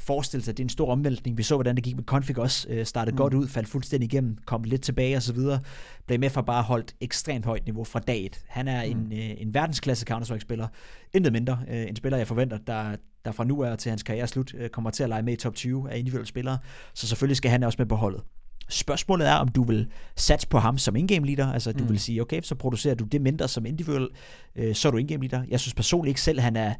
forestille 0.01 0.45
sig, 0.45 0.53
at 0.53 0.57
det 0.57 0.63
er 0.63 0.65
en 0.65 0.69
stor 0.69 0.93
omvæltning. 0.93 1.39
Vi 1.39 1.43
så, 1.43 1.55
hvordan 1.55 1.77
det 1.77 1.85
gik 1.85 1.97
med 1.97 2.05
Config 2.05 2.39
også. 2.39 2.69
Øh, 2.69 2.87
startede 2.87 3.15
mm. 3.15 3.19
godt 3.19 3.35
ud, 3.35 3.49
faldt 3.49 3.69
fuldstændig 3.69 4.13
igennem, 4.13 4.37
kom 4.45 4.65
lidt 4.65 4.83
tilbage 4.83 5.17
og 5.17 5.23
så 5.23 5.33
videre. 5.33 5.61
Blev 6.07 6.21
med 6.21 6.31
for 6.31 6.43
bare 6.43 6.63
holdt 6.63 6.95
ekstremt 7.01 7.45
højt 7.45 7.65
niveau 7.65 7.85
fra 7.85 8.01
dag 8.01 8.27
et. 8.27 8.41
Han 8.49 8.69
er 8.69 8.85
mm. 8.85 8.91
en, 8.91 9.13
øh, 9.13 9.35
en 9.39 9.55
verdensklasse 9.55 10.07
Counter-Strike-spiller. 10.11 10.67
Intet 11.13 11.33
mindre. 11.33 11.59
Øh, 11.69 11.89
en 11.89 11.97
spiller, 11.97 12.17
jeg 12.17 12.27
forventer, 12.27 12.59
der, 12.59 12.97
der 13.25 13.33
fra 13.33 13.45
nu 13.45 13.65
af 13.65 13.79
til 13.79 13.91
hans 13.91 14.03
karriere 14.03 14.27
slut, 14.27 14.55
øh, 14.55 14.69
kommer 14.69 14.91
til 14.91 15.03
at 15.03 15.09
lege 15.09 15.23
med 15.23 15.33
i 15.33 15.37
top 15.37 15.55
20 15.55 15.91
af 15.91 15.99
individuelle 15.99 16.29
spillere. 16.29 16.59
Så 16.95 17.07
selvfølgelig 17.07 17.37
skal 17.37 17.51
han 17.51 17.63
også 17.63 17.77
med 17.79 17.87
på 17.87 17.97
holdet. 17.97 18.23
Spørgsmålet 18.69 19.29
er, 19.29 19.35
om 19.35 19.49
du 19.49 19.65
vil 19.65 19.87
satse 20.17 20.49
på 20.49 20.59
ham 20.59 20.79
som 20.79 20.97
in-game 20.97 21.27
leader, 21.27 21.53
altså 21.53 21.73
du 21.73 21.85
mm. 21.85 21.91
vil 21.91 21.99
sige, 21.99 22.21
okay, 22.21 22.41
så 22.43 22.55
producerer 22.55 22.95
du 22.95 23.05
det 23.05 23.21
mindre 23.21 23.49
som 23.49 23.67
individuel, 23.67 24.09
øh, 24.57 24.75
så 24.75 24.89
er 24.89 24.93
du 24.93 24.99
in-game 24.99 25.27
leader. 25.27 25.45
Jeg 25.49 25.61
synes 25.61 25.75
personligt 25.75 26.11
ikke 26.11 26.21
selv, 26.21 26.41
han 26.41 26.57
er 26.57 26.75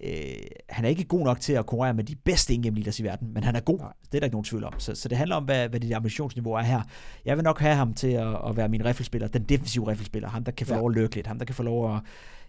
øh, 0.00 0.34
han 0.68 0.84
er 0.84 0.88
ikke 0.88 1.04
god 1.04 1.24
nok 1.24 1.40
til 1.40 1.52
at 1.52 1.66
konkurrere 1.66 1.94
med 1.94 2.04
de 2.04 2.14
bedste 2.14 2.56
leaders 2.56 3.00
i 3.00 3.04
verden, 3.04 3.34
men 3.34 3.44
han 3.44 3.56
er 3.56 3.60
god. 3.60 3.78
Nej. 3.78 3.92
Det 4.02 4.14
er 4.14 4.20
der 4.20 4.24
ikke 4.24 4.34
nogen 4.34 4.44
tvivl 4.44 4.64
om. 4.64 4.72
Så, 4.78 4.94
så 4.94 5.08
det 5.08 5.18
handler 5.18 5.36
om, 5.36 5.44
hvad, 5.44 5.68
hvad 5.68 5.80
dit 5.80 5.92
ambitionsniveau 5.92 6.52
er 6.52 6.62
her. 6.62 6.82
Jeg 7.24 7.36
vil 7.36 7.44
nok 7.44 7.60
have 7.60 7.74
ham 7.74 7.94
til 7.94 8.08
at, 8.08 8.48
at 8.48 8.56
være 8.56 8.68
min 8.68 8.84
riffelspiller, 8.84 9.28
den 9.28 9.42
defensive 9.42 9.88
riffelspiller, 9.90 10.28
ham 10.28 10.44
der 10.44 10.52
kan 10.52 10.66
få 10.66 10.74
ja. 10.74 10.78
lov 10.78 10.90
at 10.90 10.94
løbe 10.94 11.14
lidt, 11.14 11.26
ham 11.26 11.38
der 11.38 11.44
kan 11.44 11.54
få 11.54 11.62
lov 11.62 11.96
at, 11.96 12.00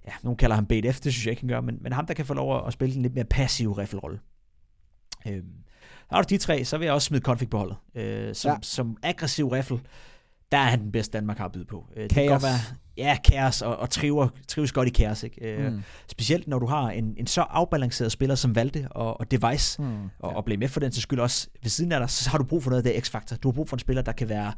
ja, 0.08 0.12
nogen 0.24 0.38
kalder 0.38 0.56
ham 0.56 0.66
BDF, 0.66 1.00
det 1.00 1.14
synes 1.14 1.26
jeg 1.26 1.32
ikke, 1.32 1.42
han 1.42 1.50
gør, 1.50 1.62
men, 1.62 1.78
men 1.82 1.94
ham 1.94 2.06
der 2.06 2.14
kan 2.14 2.26
få 2.26 2.34
lov 2.34 2.68
at 2.68 2.74
spille 2.74 2.96
en 2.96 3.02
lidt 3.02 3.14
mere 3.16 3.26
passiv 3.26 3.72
riffelrolle. 3.72 4.20
Øhm, 5.28 5.54
har 6.10 6.22
du 6.22 6.26
de 6.30 6.38
tre, 6.38 6.66
så 6.66 6.78
vil 6.78 6.86
jeg 6.86 6.94
også 6.94 7.06
smide 7.06 7.22
Config 7.22 7.50
på 7.50 7.58
holdet. 7.58 7.78
Øh, 7.96 8.36
som, 8.36 8.52
ja. 8.52 8.58
som 8.62 8.98
aggressiv 9.04 9.48
riffel, 9.48 9.80
der 10.52 10.58
er 10.58 10.64
han 10.64 10.82
den 10.82 10.92
bedste, 10.92 11.18
Danmark 11.18 11.38
har 11.38 11.46
at 11.46 11.52
byde 11.52 11.66
på. 11.66 11.86
Øh, 11.96 12.04
det 12.04 12.12
kan 12.12 12.28
godt 12.28 12.44
være, 12.44 12.78
ja, 12.98 13.18
kaos 13.24 13.62
og, 13.62 13.78
og 13.78 13.90
triver, 13.90 14.28
trives 14.48 14.72
godt 14.72 14.88
i 14.88 14.92
kaos. 14.92 15.24
Ikke? 15.24 15.70
Mm. 15.70 15.84
Specielt 16.08 16.48
når 16.48 16.60
du 16.60 16.66
har 16.66 16.90
en, 16.90 17.16
en 17.18 17.28
så 17.28 17.42
afbalanceret 17.42 18.12
spiller 18.12 18.36
som 18.36 18.56
Valde 18.56 18.88
og, 18.92 19.20
og 19.20 19.32
Device, 19.32 19.82
mm. 19.82 19.88
og, 20.20 20.36
og 20.36 20.46
blive 20.46 20.58
med 20.58 20.68
for 20.68 20.80
den 20.80 20.92
til 20.92 21.02
skyld 21.02 21.20
også 21.20 21.48
ved 21.64 21.70
siden 21.70 21.92
af 21.92 22.00
dig, 22.00 22.10
så 22.10 22.30
har 22.30 22.38
du 22.38 22.44
brug 22.44 22.64
for 22.64 22.70
noget 22.70 22.86
af 22.86 22.94
det 22.94 23.06
x-faktor. 23.06 23.36
Du 23.36 23.48
har 23.48 23.54
brug 23.54 23.70
for 23.70 23.76
en 23.76 23.80
spiller, 23.80 24.02
der 24.02 24.12
kan 24.12 24.30
være 24.30 24.54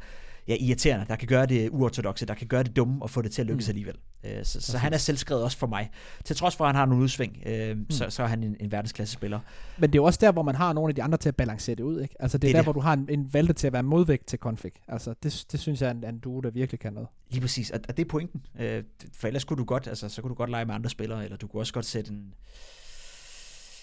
ja, 0.50 0.56
irriterende, 0.60 1.06
der 1.08 1.16
kan 1.16 1.28
gøre 1.28 1.46
det 1.46 1.68
uortodoxe, 1.70 2.26
der 2.26 2.34
kan 2.34 2.46
gøre 2.46 2.62
det 2.62 2.76
dumme 2.76 3.02
og 3.02 3.10
få 3.10 3.22
det 3.22 3.32
til 3.32 3.42
at 3.42 3.46
lykkes 3.46 3.66
mm. 3.66 3.70
alligevel. 3.70 3.96
Øh, 4.24 4.44
så, 4.44 4.60
så 4.60 4.78
han 4.78 4.92
er 4.92 4.98
selvskrevet 4.98 5.44
også 5.44 5.58
for 5.58 5.66
mig. 5.66 5.90
Til 6.24 6.36
trods 6.36 6.56
for, 6.56 6.64
at 6.64 6.68
han 6.68 6.76
har 6.76 6.86
nogle 6.86 7.02
udsving, 7.02 7.42
øh, 7.46 7.76
mm. 7.76 7.90
så, 7.90 8.06
så 8.10 8.22
er 8.22 8.26
han 8.26 8.42
en, 8.42 8.56
en 8.60 8.72
verdensklasse 8.72 9.14
spiller. 9.14 9.40
Men 9.78 9.92
det 9.92 9.98
er 9.98 10.02
også 10.02 10.18
der, 10.22 10.32
hvor 10.32 10.42
man 10.42 10.54
har 10.54 10.72
nogle 10.72 10.90
af 10.90 10.94
de 10.94 11.02
andre 11.02 11.18
til 11.18 11.28
at 11.28 11.36
balancere 11.36 11.74
det 11.74 11.82
ud. 11.82 12.00
Ikke? 12.00 12.14
Altså 12.20 12.38
det 12.38 12.48
er, 12.48 12.48
det 12.48 12.58
er 12.58 12.62
der, 12.62 12.62
det. 12.62 12.66
hvor 12.66 12.72
du 12.72 12.80
har 12.80 12.92
en, 12.92 13.06
en 13.10 13.34
valgte 13.34 13.52
til 13.52 13.66
at 13.66 13.72
være 13.72 13.82
modvægt 13.82 14.26
til 14.26 14.38
config. 14.38 14.72
Altså 14.88 15.14
det, 15.22 15.44
det 15.52 15.60
synes 15.60 15.82
jeg 15.82 15.88
er 15.88 15.94
en, 15.94 16.04
en 16.04 16.18
duo, 16.18 16.40
der 16.40 16.50
virkelig 16.50 16.80
kan 16.80 16.92
noget. 16.92 17.08
Lige 17.30 17.40
præcis, 17.40 17.70
og, 17.70 17.80
og 17.88 17.96
det 17.96 18.04
er 18.04 18.08
pointen. 18.08 18.42
Øh, 18.60 18.84
for 19.12 19.26
ellers 19.26 19.44
kunne 19.44 19.56
du 19.56 19.64
godt, 19.64 19.86
altså, 19.86 20.08
så 20.08 20.22
kunne 20.22 20.30
du 20.30 20.34
godt 20.34 20.50
lege 20.50 20.64
med 20.64 20.74
andre 20.74 20.90
spillere, 20.90 21.24
eller 21.24 21.36
du 21.36 21.46
kunne 21.46 21.62
også 21.62 21.72
godt 21.72 21.86
sætte 21.86 22.10
en 22.10 22.34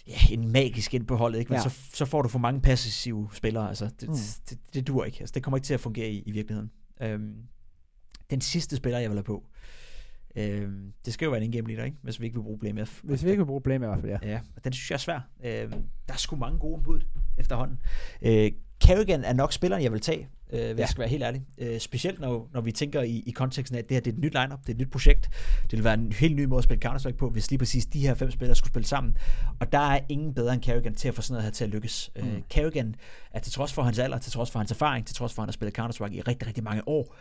ja, 0.08 0.34
en 0.34 0.52
magisk 0.52 0.94
ind 0.94 1.08
på 1.08 1.16
holdet, 1.16 1.40
ikke? 1.40 1.50
men 1.50 1.62
ja. 1.64 1.70
så, 1.70 1.80
så 1.94 2.06
får 2.06 2.22
du 2.22 2.30
for 2.30 2.40
mange 2.40 2.62
passive 2.62 3.30
spillere. 3.34 3.70
Altså, 3.70 3.90
det, 4.00 4.10
mm. 4.10 4.16
det, 4.50 4.58
det, 4.74 4.88
dur 4.88 5.06
ikke. 5.06 5.18
Altså, 5.20 5.34
det 5.34 5.44
kommer 5.44 5.58
ikke 5.58 5.66
til 5.66 5.74
at 5.74 5.80
fungere 5.80 6.10
i, 6.10 6.24
i 6.26 6.32
virkeligheden. 6.32 6.72
Øhm, 7.02 7.36
den 8.30 8.42
sidste 8.42 8.76
spiller, 8.76 9.00
jeg 9.00 9.10
vil 9.10 9.18
have 9.18 9.24
på, 9.24 9.44
øhm, 10.36 10.94
det 11.06 11.14
skal 11.14 11.26
jo 11.26 11.32
være 11.32 11.44
en 11.44 11.54
in-game 11.54 11.68
leader, 11.68 11.84
ikke? 11.84 11.98
hvis 12.02 12.22
vi 12.22 12.26
ikke 12.26 12.38
vil 12.38 12.44
bruge 12.44 12.60
BMF. 12.60 13.04
Hvis 13.04 13.24
vi 13.24 13.30
ikke 13.30 13.40
vil 13.40 13.48
bruge 13.48 13.62
BMF, 13.62 13.74
i 13.74 13.78
hvert 13.78 14.02
fald, 14.02 14.12
ja. 14.12 14.32
Ja, 14.32 14.40
den 14.64 14.74
synes 14.74 14.90
jeg 14.92 14.96
er 14.96 15.00
svær. 15.00 15.20
Øhm, 15.44 15.72
der 16.08 16.14
er 16.14 16.18
sgu 16.18 16.36
mange 16.36 16.60
gode 16.60 16.74
ombud 16.74 17.02
efterhånden. 17.38 17.80
Øh, 18.22 18.52
Carrigan 18.84 19.24
er 19.24 19.34
nok 19.34 19.54
spilleren, 19.54 19.84
jeg 19.84 19.92
vil 19.92 20.02
tage, 20.02 20.30
øh, 20.50 20.60
hvis 20.60 20.70
ja. 20.70 20.76
jeg 20.78 20.90
skal 20.90 21.00
være 21.00 21.10
helt 21.10 21.24
ærlig. 21.24 21.42
Øh, 21.58 21.80
specielt 21.80 22.20
når, 22.20 22.50
når 22.54 22.62
vi 22.62 22.72
tænker 22.72 23.02
i, 23.02 23.24
i 23.26 23.32
konteksten 23.32 23.76
af, 23.76 23.80
at 23.80 23.90
det 23.90 23.96
her 23.96 24.02
det 24.02 24.12
er 24.12 24.16
et 24.16 24.20
nyt 24.20 24.34
lineup, 24.34 24.60
det 24.62 24.70
er 24.70 24.74
et 24.74 24.80
nyt 24.80 24.92
projekt. 24.92 25.30
Det 25.62 25.72
vil 25.72 25.84
være 25.84 25.94
en 25.94 26.12
helt 26.12 26.36
ny 26.36 26.46
måde 26.46 26.58
at 26.58 26.64
spille 26.64 26.82
counter 26.82 27.12
på, 27.12 27.30
hvis 27.30 27.50
lige 27.52 27.60
præcis 27.60 27.86
de 27.86 28.00
her 28.00 28.14
fem 28.14 28.32
spillere 28.32 28.56
skulle 28.56 28.72
spille 28.72 28.88
sammen. 28.88 29.18
Og 29.60 29.72
der 29.72 29.80
er 29.80 30.00
ingen 30.10 30.34
bedre 30.34 30.54
end 30.54 30.64
Carrigan 30.64 30.96
til 30.96 31.08
at 31.08 31.16
få 31.16 31.22
sådan 31.22 31.34
noget 31.34 31.44
her 31.44 31.52
til 31.52 31.64
at 31.64 31.70
lykkes. 31.70 32.12
Øh, 32.16 32.26
mm. 32.26 32.32
Øh, 32.32 32.42
Carrigan 32.50 32.96
er 33.32 33.40
til 33.40 33.52
trods 33.52 33.74
for 33.74 33.82
hans 33.82 34.00
alder, 34.00 34.18
til 34.18 34.32
trods 34.32 34.52
for 34.52 34.60
hans 34.60 34.72
erfaring, 34.72 35.06
til 35.06 35.16
trods 35.16 35.34
for, 35.34 35.42
at 35.42 35.44
han 35.44 35.50
har 35.50 35.54
spillet 35.54 35.76
counter 35.76 36.06
i 36.06 36.22
rigtig, 36.22 36.48
rigtig 36.48 36.64
mange 36.64 36.88
år, 36.88 37.16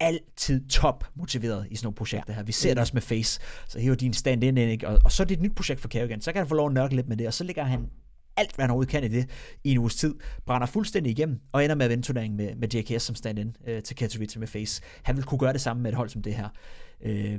altid 0.00 0.68
top 0.68 1.04
motiveret 1.14 1.66
i 1.70 1.76
sådan 1.76 1.86
nogle 1.86 1.94
projekter 1.94 2.32
her. 2.32 2.42
Vi 2.42 2.52
ser 2.52 2.70
det 2.70 2.78
også 2.78 2.94
med 2.94 3.02
Face. 3.02 3.40
Så 3.68 3.78
hiver 3.78 3.94
din 3.94 4.12
stand-in 4.12 4.58
ind, 4.58 4.70
ikke? 4.70 4.88
Og, 4.88 4.98
og 5.04 5.12
så 5.12 5.22
er 5.22 5.26
det 5.26 5.36
et 5.36 5.42
nyt 5.42 5.54
projekt 5.54 5.80
for 5.80 5.88
Carrigan. 5.88 6.20
Så 6.20 6.32
kan 6.32 6.38
han 6.38 6.48
få 6.48 6.54
lov 6.54 6.66
at 6.66 6.74
nørkle 6.74 6.96
lidt 6.96 7.08
med 7.08 7.16
det, 7.16 7.26
og 7.26 7.34
så 7.34 7.44
ligger 7.44 7.64
han 7.64 7.90
alt, 8.36 8.54
hvad 8.54 8.62
han 8.62 8.70
overhovedet 8.70 8.90
kan 8.90 9.04
i 9.04 9.08
det, 9.08 9.30
i 9.64 9.72
en 9.72 9.78
uges 9.78 9.94
tid, 9.94 10.14
brænder 10.46 10.66
fuldstændig 10.66 11.10
igennem, 11.10 11.40
og 11.52 11.64
ender 11.64 11.76
med 11.76 11.84
at 11.84 11.90
vinde 11.90 12.02
turneringen 12.02 12.36
med, 12.36 12.54
med 12.54 12.74
JKS 12.74 13.02
som 13.02 13.14
stand-in 13.14 13.56
øh, 13.66 13.82
til 13.82 13.96
Katowice 13.96 14.38
med 14.38 14.46
Face. 14.46 14.82
Han 15.02 15.16
vil 15.16 15.24
kunne 15.24 15.38
gøre 15.38 15.52
det 15.52 15.60
samme 15.60 15.82
med 15.82 15.90
et 15.90 15.96
hold 15.96 16.08
som 16.08 16.22
det 16.22 16.34
her. 16.34 16.48
Øh, 17.02 17.38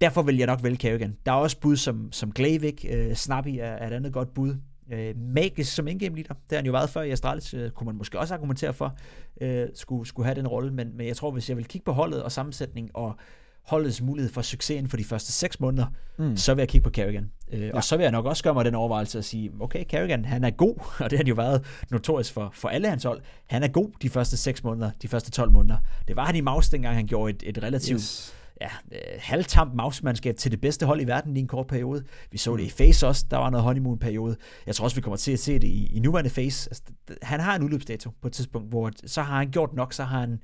derfor 0.00 0.22
vil 0.22 0.36
jeg 0.36 0.46
nok 0.46 0.62
vælge 0.62 0.76
Kerrigan. 0.76 1.16
Der 1.26 1.32
er 1.32 1.36
også 1.36 1.60
bud 1.60 1.76
som, 1.76 2.12
som 2.12 2.32
Glavik, 2.32 2.84
øh, 2.88 3.14
Snappy 3.14 3.48
er, 3.48 3.64
er 3.64 3.86
et 3.86 3.92
andet 3.92 4.12
godt 4.12 4.34
bud. 4.34 4.56
Øh, 4.92 5.16
Magisk 5.16 5.74
som 5.74 5.88
indgame 5.88 6.16
leader, 6.16 6.34
det 6.34 6.50
har 6.50 6.56
han 6.56 6.66
jo 6.66 6.72
været 6.72 6.90
før 6.90 7.02
i 7.02 7.10
Astralis, 7.10 7.54
øh, 7.54 7.70
kunne 7.70 7.86
man 7.86 7.94
måske 7.94 8.18
også 8.18 8.34
argumentere 8.34 8.74
for, 8.74 8.96
øh, 9.40 9.68
skulle, 9.74 10.06
skulle 10.06 10.26
have 10.26 10.34
den 10.34 10.48
rolle, 10.48 10.72
men, 10.72 10.96
men 10.96 11.06
jeg 11.06 11.16
tror, 11.16 11.30
hvis 11.30 11.48
jeg 11.48 11.56
vil 11.56 11.64
kigge 11.64 11.84
på 11.84 11.92
holdet 11.92 12.22
og 12.22 12.32
sammensætning 12.32 12.90
og 12.94 13.16
holdets 13.64 14.02
mulighed 14.02 14.32
for 14.32 14.42
succes 14.42 14.76
inden 14.76 14.90
for 14.90 14.96
de 14.96 15.04
første 15.04 15.32
6 15.32 15.60
måneder, 15.60 15.86
mm. 16.18 16.36
så 16.36 16.54
vil 16.54 16.62
jeg 16.62 16.68
kigge 16.68 16.84
på 16.84 16.90
Carrigan. 16.90 17.30
Øh, 17.52 17.60
ja. 17.60 17.70
Og 17.74 17.84
så 17.84 17.96
vil 17.96 18.04
jeg 18.04 18.12
nok 18.12 18.26
også 18.26 18.42
gøre 18.44 18.54
mig 18.54 18.64
den 18.64 18.74
overvejelse 18.74 19.18
at 19.18 19.24
sige, 19.24 19.50
okay, 19.60 19.84
Carrigan, 19.84 20.24
han 20.24 20.44
er 20.44 20.50
god, 20.50 20.74
og 21.00 21.10
det 21.10 21.12
har 21.12 21.16
han 21.16 21.26
jo 21.26 21.34
været 21.34 21.66
notorisk 21.90 22.32
for, 22.32 22.50
for 22.54 22.68
alle 22.68 22.88
hans 22.88 23.04
hold. 23.04 23.20
Han 23.46 23.62
er 23.62 23.68
god 23.68 23.90
de 24.02 24.08
første 24.08 24.36
6 24.36 24.64
måneder, 24.64 24.90
de 25.02 25.08
første 25.08 25.30
12 25.30 25.50
måneder. 25.50 25.76
Det 26.08 26.16
var 26.16 26.24
han 26.24 26.36
i 26.36 26.40
Maus, 26.40 26.68
dengang 26.68 26.96
han 26.96 27.06
gjorde 27.06 27.30
et, 27.30 27.42
et 27.46 27.62
relativt 27.62 28.00
yes. 28.00 28.34
ja, 28.60 28.68
øh, 28.92 28.98
halvtamt 29.18 29.74
Maus-mandskab 29.74 30.36
til 30.36 30.50
det 30.50 30.60
bedste 30.60 30.86
hold 30.86 31.00
i 31.00 31.04
verden 31.06 31.36
i 31.36 31.40
en 31.40 31.48
kort 31.48 31.66
periode. 31.66 32.04
Vi 32.30 32.38
så 32.38 32.56
det 32.56 32.64
i 32.64 32.70
Face 32.70 33.06
også, 33.06 33.26
der 33.30 33.36
var 33.36 33.50
noget 33.50 33.64
honeymoon-periode. 33.64 34.36
Jeg 34.66 34.74
tror 34.74 34.84
også, 34.84 34.96
vi 34.96 35.00
kommer 35.00 35.16
til 35.16 35.32
at 35.32 35.38
se 35.38 35.54
det 35.54 35.68
i, 35.68 35.96
i 35.96 36.00
nuværende 36.00 36.30
Face. 36.30 36.70
Altså, 36.70 36.82
han 37.22 37.40
har 37.40 37.56
en 37.56 37.62
udløbsdato 37.62 38.10
på 38.20 38.26
et 38.26 38.32
tidspunkt, 38.32 38.68
hvor 38.68 38.90
så 39.06 39.22
har 39.22 39.36
han 39.36 39.50
gjort 39.50 39.74
nok, 39.74 39.92
så 39.92 40.04
har 40.04 40.20
han 40.20 40.40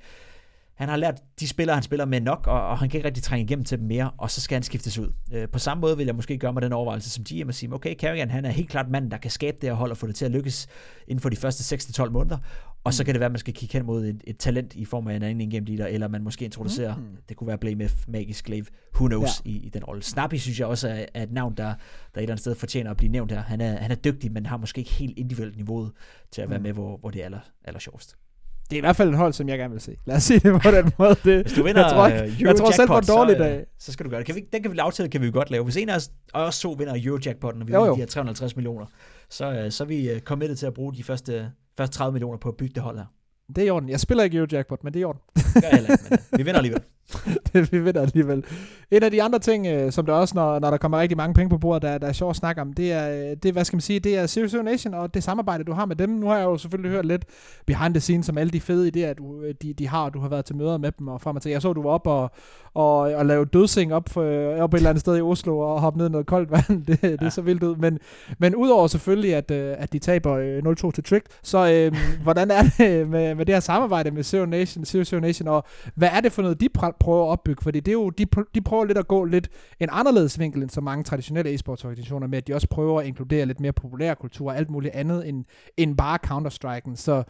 han 0.75 0.89
har 0.89 0.95
lært 0.95 1.21
de 1.39 1.47
spillere, 1.47 1.75
han 1.75 1.83
spiller 1.83 2.05
med 2.05 2.21
nok, 2.21 2.47
og, 2.47 2.67
og 2.67 2.79
han 2.79 2.89
kan 2.89 2.97
ikke 2.97 3.07
rigtig 3.07 3.23
trænge 3.23 3.43
igennem 3.43 3.65
til 3.65 3.79
dem 3.79 3.87
mere, 3.87 4.11
og 4.17 4.31
så 4.31 4.41
skal 4.41 4.55
han 4.55 4.63
skiftes 4.63 4.97
ud. 4.97 5.13
Øh, 5.33 5.47
på 5.49 5.59
samme 5.59 5.81
måde 5.81 5.97
vil 5.97 6.05
jeg 6.05 6.15
måske 6.15 6.37
gøre 6.37 6.53
mig 6.53 6.61
den 6.61 6.73
overvejelse 6.73 7.09
som 7.09 7.23
GM 7.23 7.47
og 7.47 7.53
sige, 7.53 7.73
okay, 7.73 7.95
Carrigan, 7.95 8.29
han 8.29 8.45
er 8.45 8.49
helt 8.49 8.69
klart 8.69 8.89
manden, 8.89 9.11
der 9.11 9.17
kan 9.17 9.31
skabe 9.31 9.57
det 9.61 9.69
her 9.69 9.73
hold 9.73 9.91
og 9.91 9.97
få 9.97 10.07
det 10.07 10.15
til 10.15 10.25
at 10.25 10.31
lykkes 10.31 10.67
inden 11.07 11.21
for 11.21 11.29
de 11.29 11.35
første 11.35 11.75
6-12 11.75 12.09
måneder, 12.09 12.37
og 12.83 12.93
så 12.93 13.03
mm. 13.03 13.05
kan 13.05 13.13
det 13.13 13.19
være, 13.19 13.25
at 13.25 13.31
man 13.31 13.39
skal 13.39 13.53
kigge 13.53 13.73
hen 13.73 13.85
mod 13.85 14.05
et, 14.05 14.23
et 14.27 14.37
talent 14.37 14.75
i 14.75 14.85
form 14.85 15.07
af 15.07 15.15
en 15.15 15.23
anden 15.23 15.49
game 15.49 15.65
leader, 15.65 15.87
eller 15.87 16.07
man 16.07 16.23
måske 16.23 16.45
introducerer, 16.45 16.95
mm. 16.95 17.03
det 17.29 17.37
kunne 17.37 17.47
være 17.47 17.57
Blaymeth, 17.57 17.95
Magisk 18.07 18.45
Glaive, 18.45 18.65
who 18.95 19.07
knows, 19.07 19.41
ja. 19.45 19.49
i, 19.49 19.55
i 19.55 19.69
den 19.69 19.83
rolle. 19.83 20.03
Snappy 20.03 20.35
synes 20.35 20.59
jeg 20.59 20.67
også 20.67 20.89
er, 20.89 21.05
er 21.13 21.23
et 21.23 21.31
navn, 21.31 21.57
der, 21.57 21.63
der 21.63 21.71
et 21.73 21.77
eller 22.15 22.33
andet 22.33 22.39
sted 22.39 22.55
fortjener 22.55 22.91
at 22.91 22.97
blive 22.97 23.11
nævnt 23.11 23.31
her. 23.31 23.41
Han 23.41 23.61
er, 23.61 23.77
han 23.77 23.91
er 23.91 23.95
dygtig, 23.95 24.31
men 24.31 24.45
har 24.45 24.57
måske 24.57 24.79
ikke 24.79 24.91
helt 24.91 25.17
individuelt 25.17 25.57
niveauet 25.57 25.91
til 26.31 26.41
at 26.41 26.49
være 26.49 26.59
mm. 26.59 26.63
med, 26.63 26.73
hvor, 26.73 26.97
hvor 26.97 27.09
det 27.09 27.21
er 27.21 27.25
aller, 27.25 27.39
aller 27.63 27.79
sjovest 27.79 28.17
det 28.71 28.77
er 28.77 28.79
i 28.79 28.85
hvert 28.85 28.95
fald 28.95 29.09
en 29.09 29.15
hold, 29.15 29.33
som 29.33 29.49
jeg 29.49 29.57
gerne 29.57 29.71
vil 29.71 29.81
se. 29.81 29.95
Lad 30.05 30.15
os 30.15 30.23
sige 30.23 30.39
det 30.39 30.61
på 30.61 30.71
den 30.71 30.91
måde. 30.97 31.15
Det, 31.23 31.41
Hvis 31.41 31.53
du 31.53 31.63
vinder 31.63 31.81
jeg 31.81 31.91
tror, 31.91 32.07
ikke, 32.07 32.23
uh, 32.23 32.41
jeg 32.41 32.55
tror 32.55 32.71
selv 32.71 32.87
på 32.87 32.97
en 32.97 33.03
dårlig 33.03 33.35
så, 33.37 33.43
dag. 33.43 33.65
Så 33.79 33.91
skal 33.91 34.05
du 34.05 34.09
gøre 34.09 34.19
det. 34.19 34.25
Kan 34.25 34.35
vi, 34.35 34.41
den 34.53 34.61
kan 34.61 34.71
vi 34.71 34.77
aftale, 34.77 35.09
kan 35.09 35.21
vi 35.21 35.31
godt 35.31 35.51
lave. 35.51 35.63
Hvis 35.63 35.77
en 35.77 35.89
af 35.89 35.95
os, 35.95 36.11
os 36.33 36.59
to 36.59 36.71
vinder 36.71 36.93
Eurojackpotten, 37.05 37.61
og 37.61 37.67
vi 37.67 37.71
vinder 37.73 37.93
de 37.93 37.99
her 37.99 38.05
350 38.05 38.55
millioner, 38.55 38.85
så, 39.29 39.63
uh, 39.65 39.71
så 39.71 39.83
er 39.83 39.87
vi 39.87 40.09
kommet 40.25 40.57
til 40.59 40.65
at 40.65 40.73
bruge 40.73 40.93
de 40.93 41.03
første, 41.03 41.51
første 41.77 41.97
30 41.97 42.13
millioner 42.13 42.37
på 42.37 42.49
at 42.49 42.57
bygge 42.57 42.73
det 42.73 42.83
hold 42.83 42.97
her. 42.97 43.05
Det 43.55 43.61
er 43.61 43.67
i 43.67 43.69
orden. 43.69 43.89
Jeg 43.89 43.99
spiller 43.99 44.23
ikke 44.23 44.37
Eurojackpot, 44.37 44.83
men 44.83 44.93
det 44.93 44.99
er 44.99 45.01
i 45.01 45.05
orden. 45.05 45.21
det 45.35 45.43
gør 45.53 45.61
jeg 45.61 45.71
heller 45.71 45.91
ikke, 45.91 46.03
men 46.09 46.37
vi 46.37 46.43
vinder 46.43 46.57
alligevel. 46.57 46.81
det, 47.53 47.71
vi 47.71 47.79
vinder 47.79 48.01
alligevel. 48.01 48.43
En 48.91 49.03
af 49.03 49.11
de 49.11 49.23
andre 49.23 49.39
ting, 49.39 49.67
øh, 49.67 49.91
som 49.91 50.05
der 50.05 50.13
også, 50.13 50.35
når, 50.35 50.59
når 50.59 50.69
der 50.69 50.77
kommer 50.77 50.99
rigtig 50.99 51.17
mange 51.17 51.33
penge 51.33 51.49
på 51.49 51.57
bordet, 51.57 51.81
der, 51.81 51.97
der 51.97 52.07
er 52.07 52.11
sjovt 52.13 52.29
at 52.29 52.35
snakke 52.35 52.61
om, 52.61 52.73
det 52.73 52.91
er, 52.91 53.35
det, 53.35 53.53
hvad 53.53 53.65
skal 53.65 53.75
man 53.75 53.81
sige, 53.81 53.99
det 53.99 54.17
er 54.17 54.25
Serious 54.25 54.53
Nation 54.63 54.93
og 54.93 55.13
det 55.13 55.23
samarbejde, 55.23 55.63
du 55.63 55.73
har 55.73 55.85
med 55.85 55.95
dem. 55.95 56.09
Nu 56.09 56.27
har 56.27 56.37
jeg 56.37 56.45
jo 56.45 56.57
selvfølgelig 56.57 56.91
hørt 56.91 57.05
lidt 57.05 57.25
behind 57.65 57.93
the 57.93 58.01
scenes 58.01 58.25
som 58.25 58.37
alle 58.37 58.51
de 58.51 58.61
fede 58.61 58.87
idéer, 58.87 59.13
du, 59.13 59.41
øh, 59.41 59.55
de, 59.61 59.73
de 59.73 59.87
har, 59.87 60.09
du 60.09 60.19
har 60.19 60.29
været 60.29 60.45
til 60.45 60.55
møder 60.55 60.77
med 60.77 60.91
dem 60.99 61.07
og 61.07 61.21
frem 61.21 61.35
og 61.35 61.41
til. 61.41 61.51
Jeg 61.51 61.61
så, 61.61 61.73
du 61.73 61.81
var 61.81 61.89
op 61.89 62.07
og, 62.07 62.31
og, 62.73 62.97
og 62.97 63.25
lave 63.25 63.45
dødsing 63.45 63.93
op, 63.93 64.09
for, 64.09 64.21
op 64.61 64.73
et 64.73 64.77
eller 64.77 64.89
andet 64.89 65.01
sted 65.01 65.17
i 65.17 65.21
Oslo 65.21 65.59
og 65.59 65.81
hoppe 65.81 65.97
ned 65.97 66.07
i 66.07 66.11
noget 66.11 66.27
koldt 66.27 66.51
vand. 66.51 66.85
det, 66.87 67.01
det 67.01 67.21
er 67.21 67.29
så 67.29 67.41
vildt 67.41 67.63
ud. 67.63 67.75
Men, 67.75 67.99
men 68.39 68.55
udover 68.55 68.87
selvfølgelig, 68.87 69.35
at, 69.35 69.51
øh, 69.51 69.75
at 69.77 69.93
de 69.93 69.99
taber 69.99 70.85
0-2 70.87 70.91
til 70.91 71.03
Trick, 71.03 71.25
så 71.43 71.71
øh, 71.71 71.95
hvordan 72.23 72.51
er 72.51 72.63
det 72.77 73.09
med, 73.09 73.35
med 73.41 73.45
det 73.45 73.55
her 73.55 73.59
samarbejde 73.59 74.11
med 74.11 74.23
Zero 74.23 74.45
Nation, 74.45 74.85
Zero 74.85 75.19
Nation, 75.19 75.47
og 75.47 75.63
hvad 75.95 76.09
er 76.11 76.21
det 76.21 76.31
for 76.31 76.41
noget, 76.41 76.61
de 76.61 76.69
prøver 76.99 77.25
at 77.25 77.29
opbygge? 77.29 77.63
Fordi 77.63 77.79
det 77.79 77.87
er 77.91 77.93
jo, 77.93 78.09
de, 78.09 78.25
de 78.55 78.61
prøver 78.61 78.85
lidt 78.85 78.97
at 78.97 79.07
gå 79.07 79.25
lidt 79.25 79.49
en 79.79 79.89
anderledes 79.91 80.39
vinkel 80.39 80.61
end 80.61 80.69
så 80.69 80.81
mange 80.81 81.03
traditionelle 81.03 81.53
e-sportsorganisationer 81.53 82.27
med, 82.27 82.37
at 82.37 82.47
de 82.47 82.53
også 82.53 82.67
prøver 82.67 83.01
at 83.01 83.07
inkludere 83.07 83.45
lidt 83.45 83.59
mere 83.59 83.73
populærkultur 83.73 84.49
og 84.49 84.57
alt 84.57 84.69
muligt 84.69 84.95
andet 84.95 85.29
end, 85.29 85.45
end 85.77 85.97
bare 85.97 86.19
Counter-Strike'en. 86.27 86.95
Så 86.95 87.23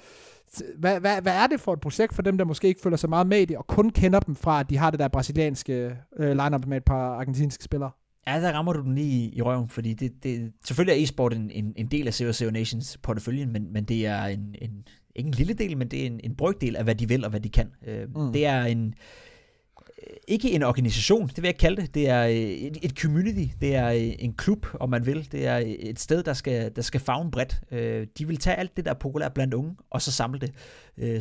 hvad, 0.77 0.99
hvad, 0.99 1.21
hvad 1.21 1.33
er 1.33 1.47
det 1.47 1.59
for 1.59 1.73
et 1.73 1.79
projekt 1.79 2.15
for 2.15 2.21
dem, 2.21 2.37
der 2.37 2.45
måske 2.45 2.67
ikke 2.67 2.81
føler 2.81 2.97
sig 2.97 3.09
meget 3.09 3.27
med 3.27 3.37
i 3.37 3.45
det, 3.45 3.57
og 3.57 3.67
kun 3.67 3.89
kender 3.89 4.19
dem 4.19 4.35
fra, 4.35 4.59
at 4.59 4.69
de 4.69 4.77
har 4.77 4.91
det 4.91 4.99
der 4.99 5.07
brasilianske 5.07 5.97
øh, 6.19 6.29
lineup 6.29 6.65
med 6.65 6.77
et 6.77 6.83
par 6.83 7.13
argentinske 7.13 7.63
spillere? 7.63 7.91
Ja, 8.27 8.41
der 8.41 8.51
rammer 8.51 8.73
du 8.73 8.81
den 8.81 8.95
lige 8.95 9.07
i, 9.07 9.37
i 9.37 9.41
røven, 9.41 9.69
fordi 9.69 9.93
det, 9.93 10.23
det, 10.23 10.51
selvfølgelig 10.65 11.01
er 11.01 11.03
e-sport 11.03 11.33
en, 11.33 11.51
en, 11.51 11.73
en 11.75 11.87
del 11.87 12.07
af 12.07 12.13
CSGO 12.13 12.49
Nations 12.49 12.97
porteføljen, 13.03 13.51
men, 13.51 13.73
men 13.73 13.83
det 13.83 14.05
er 14.05 14.25
en, 14.25 14.55
en, 14.61 14.83
ikke 15.15 15.27
en 15.27 15.33
lille 15.33 15.53
del, 15.53 15.77
men 15.77 15.87
det 15.87 16.01
er 16.01 16.05
en, 16.05 16.19
en 16.23 16.35
brygdel 16.35 16.75
af, 16.75 16.83
hvad 16.83 16.95
de 16.95 17.07
vil 17.07 17.23
og 17.23 17.29
hvad 17.29 17.39
de 17.39 17.49
kan. 17.49 17.71
Øh, 17.87 18.07
mm. 18.15 18.33
Det 18.33 18.45
er 18.45 18.63
en, 18.63 18.93
ikke 20.27 20.51
en 20.51 20.63
organisation, 20.63 21.27
det 21.27 21.37
vil 21.37 21.47
jeg 21.47 21.57
kalde 21.57 21.81
det. 21.81 21.93
Det 21.93 22.09
er 22.09 22.23
øh, 22.23 22.35
et, 22.35 22.77
et 22.81 22.99
community, 22.99 23.53
det 23.61 23.75
er 23.75 23.87
øh, 23.87 24.11
en 24.19 24.33
klub, 24.33 24.65
om 24.79 24.89
man 24.89 25.05
vil. 25.05 25.31
Det 25.31 25.47
er 25.47 25.61
et 25.65 25.99
sted, 25.99 26.23
der 26.23 26.33
skal, 26.33 26.71
der 26.75 26.81
skal 26.81 26.99
fagne 26.99 27.31
bredt. 27.31 27.61
Øh, 27.71 28.07
de 28.17 28.27
vil 28.27 28.37
tage 28.37 28.55
alt 28.55 28.77
det, 28.77 28.85
der 28.85 28.91
er 28.91 28.95
populært 28.95 29.33
blandt 29.33 29.53
unge, 29.53 29.75
og 29.89 30.01
så 30.01 30.11
samle 30.11 30.39
det. 30.39 30.53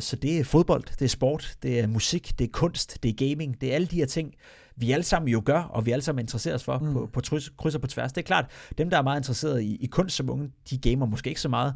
Så 0.03 0.15
det 0.15 0.39
er 0.39 0.43
fodbold, 0.43 0.83
det 0.83 1.05
er 1.05 1.09
sport, 1.09 1.55
det 1.63 1.79
er 1.79 1.87
musik, 1.87 2.39
det 2.39 2.45
er 2.45 2.51
kunst, 2.51 3.03
det 3.03 3.09
er 3.09 3.29
gaming, 3.29 3.61
det 3.61 3.71
er 3.71 3.75
alle 3.75 3.87
de 3.87 3.95
her 3.95 4.05
ting, 4.05 4.33
vi 4.75 4.91
alle 4.91 5.03
sammen 5.03 5.29
jo 5.29 5.41
gør, 5.45 5.59
og 5.59 5.85
vi 5.85 5.91
alle 5.91 6.01
sammen 6.01 6.23
interesserer 6.23 6.55
os 6.55 6.63
for 6.63 6.79
mm. 6.79 6.93
på, 6.93 7.09
på 7.13 7.21
kryds 7.57 7.75
og 7.75 7.81
på 7.81 7.87
tværs. 7.87 8.13
Det 8.13 8.21
er 8.21 8.25
klart, 8.25 8.51
dem, 8.77 8.89
der 8.89 8.97
er 8.97 9.01
meget 9.01 9.19
interesseret 9.19 9.61
i, 9.61 9.75
i 9.75 9.85
kunst 9.85 10.15
som 10.15 10.29
unge, 10.29 10.51
de 10.69 10.77
gamer 10.77 11.05
måske 11.05 11.29
ikke 11.29 11.41
så 11.41 11.49
meget, 11.49 11.73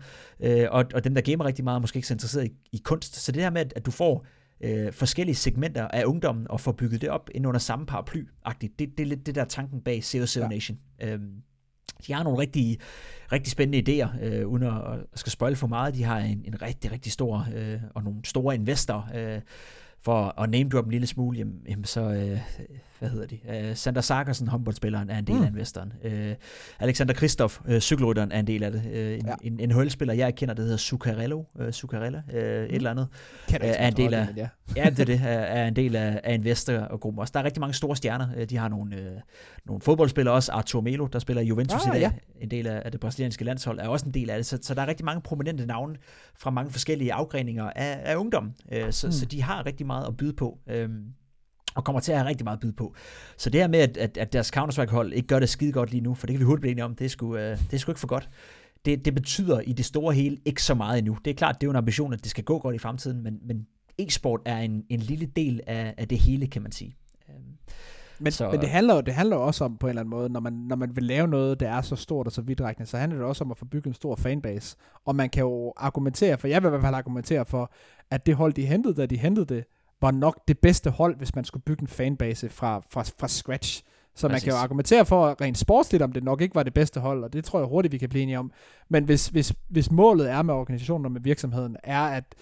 og, 0.72 0.86
og 0.94 1.04
dem, 1.04 1.16
der 1.16 1.22
gamer 1.22 1.46
rigtig 1.46 1.64
meget, 1.64 1.76
er 1.76 1.82
måske 1.82 1.98
ikke 1.98 2.08
så 2.08 2.14
interesseret 2.14 2.46
i, 2.46 2.52
i 2.72 2.82
kunst. 2.84 3.16
Så 3.16 3.32
det 3.32 3.44
her 3.44 3.50
med, 3.50 3.62
at, 3.62 3.74
at 3.76 3.86
du 3.86 3.92
får 3.92 4.26
øh, 4.62 4.94
forskellige 4.94 5.36
segmenter 5.36 5.88
af 5.88 6.06
ungdommen 6.06 6.48
og 6.50 6.62
få 6.62 6.72
bygget 6.72 7.02
det 7.02 7.10
op 7.10 7.30
ind 7.36 7.48
under 7.48 7.60
samme 7.60 7.86
paraply 7.86 8.24
-agtigt. 8.48 8.76
Det, 8.80 8.98
det 8.98 9.00
er 9.00 9.06
lidt 9.06 9.26
det 9.26 9.36
der 9.36 9.46
tanken 9.46 9.82
bag 9.82 10.04
CO 10.04 10.40
ja. 10.40 10.48
Nation. 10.48 10.78
Øhm, 11.02 11.32
de 12.08 12.14
har 12.14 12.24
nogle 12.24 12.40
rigtig, 12.40 12.78
rigtig 13.32 13.52
spændende 13.52 14.04
idéer, 14.04 14.26
øh, 14.26 14.48
uden 14.48 14.64
at, 14.64 14.74
at 14.74 15.20
skal 15.20 15.32
spoil 15.32 15.56
for 15.56 15.68
meget. 15.68 15.96
De 15.96 16.04
har 16.04 16.20
en, 16.20 16.44
en 16.46 16.62
rigtig, 16.62 16.92
rigtig 16.92 17.12
stor, 17.12 17.48
øh, 17.56 17.80
og 17.96 18.04
nogle 18.04 18.20
store 18.26 18.56
investorer, 18.56 19.36
øh, 19.36 19.42
for 20.02 20.42
at 20.42 20.50
name 20.50 20.70
drop 20.70 20.86
en 20.86 20.92
lille 20.92 21.08
smule, 21.08 21.38
jamen, 21.38 21.62
jamen 21.70 21.86
så, 21.86 22.02
øh, 22.02 22.40
hvad 23.00 23.10
hedder 23.10 23.28
de? 23.28 23.70
Uh, 23.70 23.76
Sander 23.76 24.02
Sarkersen, 24.02 24.48
håndboldspilleren, 24.48 25.10
er 25.10 25.18
en 25.18 25.28
del 25.28 25.36
mm. 25.36 25.44
af 25.44 25.48
investoren. 25.48 25.94
Uh, 26.06 26.12
Alexander 26.80 27.14
Kristoff, 27.14 27.60
uh, 27.70 27.80
cykelrytteren, 27.80 28.32
er 28.32 28.40
en 28.40 28.48
del 28.48 28.64
af 28.64 28.72
det. 28.72 28.82
Uh, 28.86 28.98
en, 28.98 29.26
ja. 29.26 29.34
en, 29.42 29.60
en 29.60 29.70
NHL-spiller, 29.70 30.14
jeg 30.14 30.36
kender, 30.36 30.54
der 30.54 30.64
hedder 30.64 30.78
Zuccarello, 30.78 31.44
uh, 31.56 31.72
Zuccarella, 31.72 32.22
mm. 32.28 32.38
et 32.38 32.76
eller 32.76 32.92
andet. 32.92 33.08
uh, 33.50 33.56
er 33.62 33.88
en 33.88 33.98
del 33.98 34.14
af, 34.14 34.28
ja. 34.36 34.48
ja, 34.76 34.90
det 34.90 35.00
er 35.00 35.06
det, 35.06 35.22
er, 35.24 35.28
er 35.28 35.68
en 35.68 35.76
del 35.76 35.96
af, 35.96 36.22
af 36.24 36.34
investor 36.34 36.74
og 36.74 37.00
gruppen 37.00 37.20
også. 37.20 37.32
Der 37.34 37.40
er 37.40 37.44
rigtig 37.44 37.62
mange 37.62 37.74
store 37.74 37.96
stjerner. 37.96 38.28
Uh, 38.38 38.44
de 38.44 38.58
har 38.58 38.68
nogle, 38.68 38.96
uh, 38.96 39.22
nogle 39.66 39.82
fodboldspillere 39.82 40.36
også. 40.36 40.52
Artur 40.52 40.82
Melo, 40.82 41.08
der 41.08 41.20
spiller 41.20 41.44
Juventus 41.44 41.86
ah, 41.86 41.88
i 41.88 42.00
dag, 42.00 42.02
ja. 42.02 42.12
en 42.42 42.52
del 42.52 42.68
af, 42.68 42.82
af 42.86 42.92
det 42.92 43.00
brasilianske 43.00 43.44
landshold, 43.44 43.80
er 43.80 43.88
også 43.88 44.06
en 44.06 44.14
del 44.14 44.30
af 44.30 44.38
det. 44.38 44.46
Så, 44.46 44.58
så 44.62 44.74
der 44.74 44.82
er 44.82 44.88
rigtig 44.88 45.06
mange 45.06 45.22
prominente 45.22 45.66
navne 45.66 45.96
fra 46.38 46.50
mange 46.50 46.72
forskellige 46.72 47.14
afgreninger 47.14 47.70
af, 47.76 48.00
af 48.04 48.16
ungdom. 48.16 48.54
Uh, 48.72 48.92
så, 48.92 49.08
mm. 49.08 49.12
så 49.12 49.26
de 49.26 49.44
har 49.44 49.66
rigtig 49.66 49.86
meget 49.86 49.95
at 50.04 50.18
byde 50.18 50.34
på. 50.34 50.60
Uh, 50.68 50.90
og 51.76 51.84
kommer 51.84 52.00
til 52.00 52.12
at 52.12 52.18
have 52.18 52.30
rigtig 52.30 52.44
meget 52.44 52.58
at 52.58 52.62
byde 52.62 52.74
på. 52.74 52.96
Så 53.38 53.50
det 53.50 53.62
her 53.62 53.68
med, 53.68 53.80
at, 53.80 53.98
at, 53.98 54.18
at 54.18 54.34
deres 54.34 54.52
Counter-Strike-hold 54.58 55.14
ikke 55.14 55.28
gør 55.28 55.40
det 55.40 55.50
skide 55.50 55.72
godt 55.72 55.92
lige 55.92 56.02
nu, 56.02 56.14
for 56.14 56.28
det 56.28 56.34
kan 56.34 56.40
vi 56.40 56.46
hurtigt 56.46 56.62
blive 56.62 56.72
enige 56.72 56.86
om, 56.86 56.96
det 56.96 57.06
er 57.06 57.10
sgu, 57.10 57.28
uh, 57.28 57.40
det 57.40 57.74
er 57.74 57.78
sgu 57.78 57.92
ikke 57.92 58.00
for 58.00 58.08
godt. 58.08 58.30
Det, 58.86 59.06
det 59.06 59.16
betyder 59.16 59.60
i 59.60 59.74
det 59.74 59.86
store 59.86 60.14
hele 60.14 60.38
ikke 60.46 60.64
så 60.64 60.74
meget 60.74 60.98
endnu. 60.98 61.18
Det 61.26 61.32
er 61.32 61.36
klart, 61.36 61.56
det 61.62 61.64
er 61.64 61.68
jo 61.68 61.72
en 61.72 61.78
ambition, 61.78 62.14
at 62.14 62.24
det 62.24 62.32
skal 62.32 62.44
gå 62.44 62.60
godt 62.60 62.76
i 62.76 62.80
fremtiden, 62.80 63.24
men, 63.24 63.40
men 63.48 63.68
e-sport 63.98 64.42
er 64.46 64.58
en, 64.58 64.84
en 64.90 65.00
lille 65.00 65.26
del 65.26 65.62
af, 65.68 65.94
af 65.98 66.08
det 66.08 66.18
hele, 66.18 66.48
kan 66.48 66.62
man 66.62 66.72
sige. 66.72 66.96
Øhm, 67.30 67.58
men, 68.20 68.32
så, 68.32 68.52
men 68.52 68.62
det 68.62 68.70
handler 68.70 68.96
jo 68.96 69.02
det 69.02 69.14
handler 69.14 69.36
også 69.36 69.64
om 69.64 69.78
på 69.78 69.88
en 69.88 69.90
eller 69.90 70.02
anden 70.02 70.10
måde, 70.10 70.30
når 70.30 70.40
man, 70.40 70.54
når 70.54 70.76
man 70.76 70.96
vil 70.96 71.04
lave 71.04 71.28
noget, 71.28 71.60
der 71.60 71.70
er 71.70 71.82
så 71.82 71.96
stort 71.96 72.28
og 72.28 72.32
så 72.32 72.42
vidtrækkende, 72.42 72.90
så 72.90 72.98
handler 72.98 73.18
det 73.18 73.28
også 73.28 73.44
om 73.44 73.52
at 73.52 73.58
få 73.58 73.66
bygget 73.66 73.88
en 73.88 73.94
stor 73.94 74.16
fanbase. 74.16 74.78
Og 75.06 75.16
man 75.16 75.30
kan 75.30 75.42
jo 75.42 75.74
argumentere 75.78 76.38
for, 76.38 76.48
jeg 76.48 76.64
vil 76.64 76.68
i 76.68 76.70
hvert 76.70 76.82
fald 76.82 76.96
argumentere 76.96 77.46
for, 77.46 77.72
at 78.12 78.26
det 78.26 78.36
hold, 78.36 78.54
de 78.54 78.66
hentede, 78.66 78.94
da 78.94 79.06
de 79.06 79.18
hentede 79.18 79.46
det, 79.46 79.66
var 80.02 80.12
nok 80.12 80.48
det 80.48 80.60
bedste 80.60 80.90
hold, 80.90 81.18
hvis 81.18 81.36
man 81.36 81.46
skulle 81.46 81.64
bygge 81.64 81.82
en 81.82 81.88
fanbase 81.88 82.50
fra, 82.50 82.82
fra, 82.90 83.04
fra 83.20 83.28
scratch. 83.28 83.84
Så 84.16 84.28
Præcis. 84.28 84.32
man 84.32 84.42
kan 84.42 84.60
jo 84.60 84.64
argumentere 84.64 85.06
for 85.06 85.42
rent 85.42 85.58
sportsligt, 85.58 86.04
om 86.04 86.12
det 86.12 86.24
nok 86.24 86.42
ikke 86.42 86.56
var 86.56 86.64
det 86.64 86.74
bedste 86.74 87.00
hold, 87.00 87.24
og 87.24 87.34
det 87.34 87.46
tror 87.46 87.60
jeg 87.60 87.68
hurtigt, 87.68 87.92
vi 87.92 87.98
kan 87.98 88.10
blive 88.10 88.24
enige 88.24 88.40
om. 88.40 88.52
Men 88.90 89.04
hvis, 89.04 89.28
hvis, 89.28 89.54
hvis 89.70 89.92
målet 89.92 90.30
er 90.32 90.42
med 90.42 90.54
organisationen 90.54 91.06
og 91.06 91.12
med 91.12 91.22
virksomheden, 91.22 91.78
er 91.84 92.02
at 92.02 92.36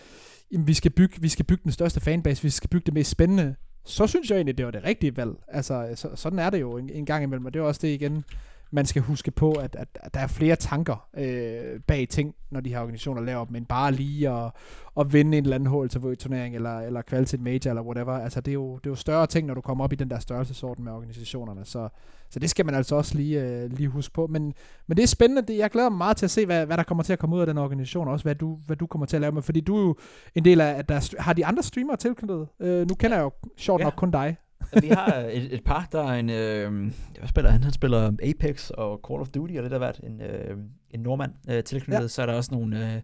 jamen, 0.51 0.67
vi, 0.67 0.73
skal 0.73 0.91
bygge, 0.91 1.21
vi 1.21 1.30
skal 1.30 1.45
bygge 1.45 1.63
den 1.63 1.71
største 1.71 1.99
fanbase, 1.99 2.43
vi 2.43 2.49
skal 2.49 2.69
bygge 2.69 2.85
det 2.85 2.93
mest 2.93 3.11
spændende, 3.11 3.55
så 3.85 4.07
synes 4.07 4.30
jeg 4.30 4.35
egentlig, 4.35 4.57
det 4.57 4.65
var 4.65 4.71
det 4.71 4.84
rigtige 4.84 5.17
valg. 5.17 5.31
Altså, 5.47 5.91
så, 5.95 6.09
sådan 6.15 6.39
er 6.39 6.49
det 6.49 6.61
jo 6.61 6.77
en, 6.77 6.89
en 6.89 7.05
gang 7.05 7.23
imellem, 7.23 7.45
og 7.45 7.53
det 7.53 7.59
er 7.59 7.63
også 7.63 7.80
det 7.81 7.88
igen, 7.88 8.25
man 8.73 8.85
skal 8.85 9.01
huske 9.01 9.31
på, 9.31 9.51
at, 9.51 9.75
at, 9.75 9.87
at 9.95 10.13
der 10.13 10.19
er 10.19 10.27
flere 10.27 10.55
tanker 10.55 11.07
øh, 11.17 11.79
bag 11.87 12.07
ting, 12.09 12.35
når 12.51 12.59
de 12.59 12.69
her 12.69 12.79
organisationer 12.79 13.21
laver 13.21 13.45
dem, 13.45 13.55
end 13.55 13.65
bare 13.65 13.91
lige 13.91 14.29
at, 14.29 14.51
at 14.99 15.13
vinde 15.13 15.37
en 15.37 15.43
eller 15.43 15.55
anden 15.55 15.69
HLTV-turnering, 15.69 16.55
eller, 16.55 16.79
eller 16.79 17.01
kvalitet 17.01 17.41
major, 17.41 17.69
eller 17.69 17.81
whatever. 17.81 18.13
Altså, 18.13 18.41
det 18.41 18.51
er, 18.51 18.53
jo, 18.53 18.77
det 18.77 18.85
er 18.85 18.91
jo 18.91 18.95
større 18.95 19.27
ting, 19.27 19.47
når 19.47 19.53
du 19.53 19.61
kommer 19.61 19.83
op 19.83 19.93
i 19.93 19.95
den 19.95 20.09
der 20.09 20.19
størrelsesorden 20.19 20.83
med 20.83 20.91
organisationerne. 20.91 21.65
Så, 21.65 21.89
så 22.29 22.39
det 22.39 22.49
skal 22.49 22.65
man 22.65 22.75
altså 22.75 22.95
også 22.95 23.15
lige, 23.15 23.41
øh, 23.41 23.71
lige 23.71 23.89
huske 23.89 24.13
på. 24.13 24.27
Men, 24.27 24.53
men 24.87 24.97
det 24.97 25.03
er 25.03 25.07
spændende. 25.07 25.41
Det, 25.41 25.57
jeg 25.57 25.69
glæder 25.69 25.89
mig 25.89 25.97
meget 25.97 26.17
til 26.17 26.25
at 26.25 26.31
se, 26.31 26.45
hvad, 26.45 26.65
hvad 26.65 26.77
der 26.77 26.83
kommer 26.83 27.03
til 27.03 27.13
at 27.13 27.19
komme 27.19 27.35
ud 27.35 27.41
af 27.41 27.47
den 27.47 27.57
organisation, 27.57 28.07
og 28.07 28.13
også 28.13 28.25
hvad 28.25 28.35
du, 28.35 28.59
hvad 28.65 28.75
du 28.75 28.87
kommer 28.87 29.05
til 29.05 29.17
at 29.17 29.21
lave 29.21 29.31
med. 29.31 29.41
Fordi 29.41 29.61
du 29.61 29.77
er 29.77 29.81
jo 29.81 29.95
en 30.35 30.45
del 30.45 30.61
af, 30.61 30.73
at 30.73 30.89
der 30.89 31.15
har 31.19 31.33
de 31.33 31.45
andre 31.45 31.63
streamere 31.63 31.97
tilknyttet. 31.97 32.47
Øh, 32.59 32.87
nu 32.89 32.95
kender 32.95 33.17
jeg 33.17 33.23
jo 33.23 33.31
sjovt 33.57 33.79
ja. 33.79 33.83
nok 33.83 33.93
kun 33.97 34.11
dig 34.11 34.37
vi 34.81 34.88
har 34.88 35.14
et, 35.14 35.53
et 35.53 35.64
par, 35.64 35.88
der 35.91 36.03
er 36.03 36.14
en, 36.14 36.30
øh, 36.30 36.91
hvad 37.19 37.27
spiller 37.27 37.52
han? 37.52 37.64
Han 37.64 37.73
spiller 37.73 38.11
Apex 38.23 38.69
og 38.69 38.99
Call 39.07 39.22
of 39.22 39.27
Duty, 39.27 39.53
og 39.53 39.64
der 39.64 39.69
har 39.69 39.80
været 39.80 39.99
en, 40.03 40.22
øh, 40.22 40.57
en 40.90 40.99
nordmand 40.99 41.31
øh, 41.49 41.64
tilknyttet. 41.64 42.03
Ja. 42.03 42.07
Så 42.07 42.22
er 42.22 42.26
der 42.26 42.34
også 42.34 42.52
nogle, 42.52 42.94
øh, 42.95 43.02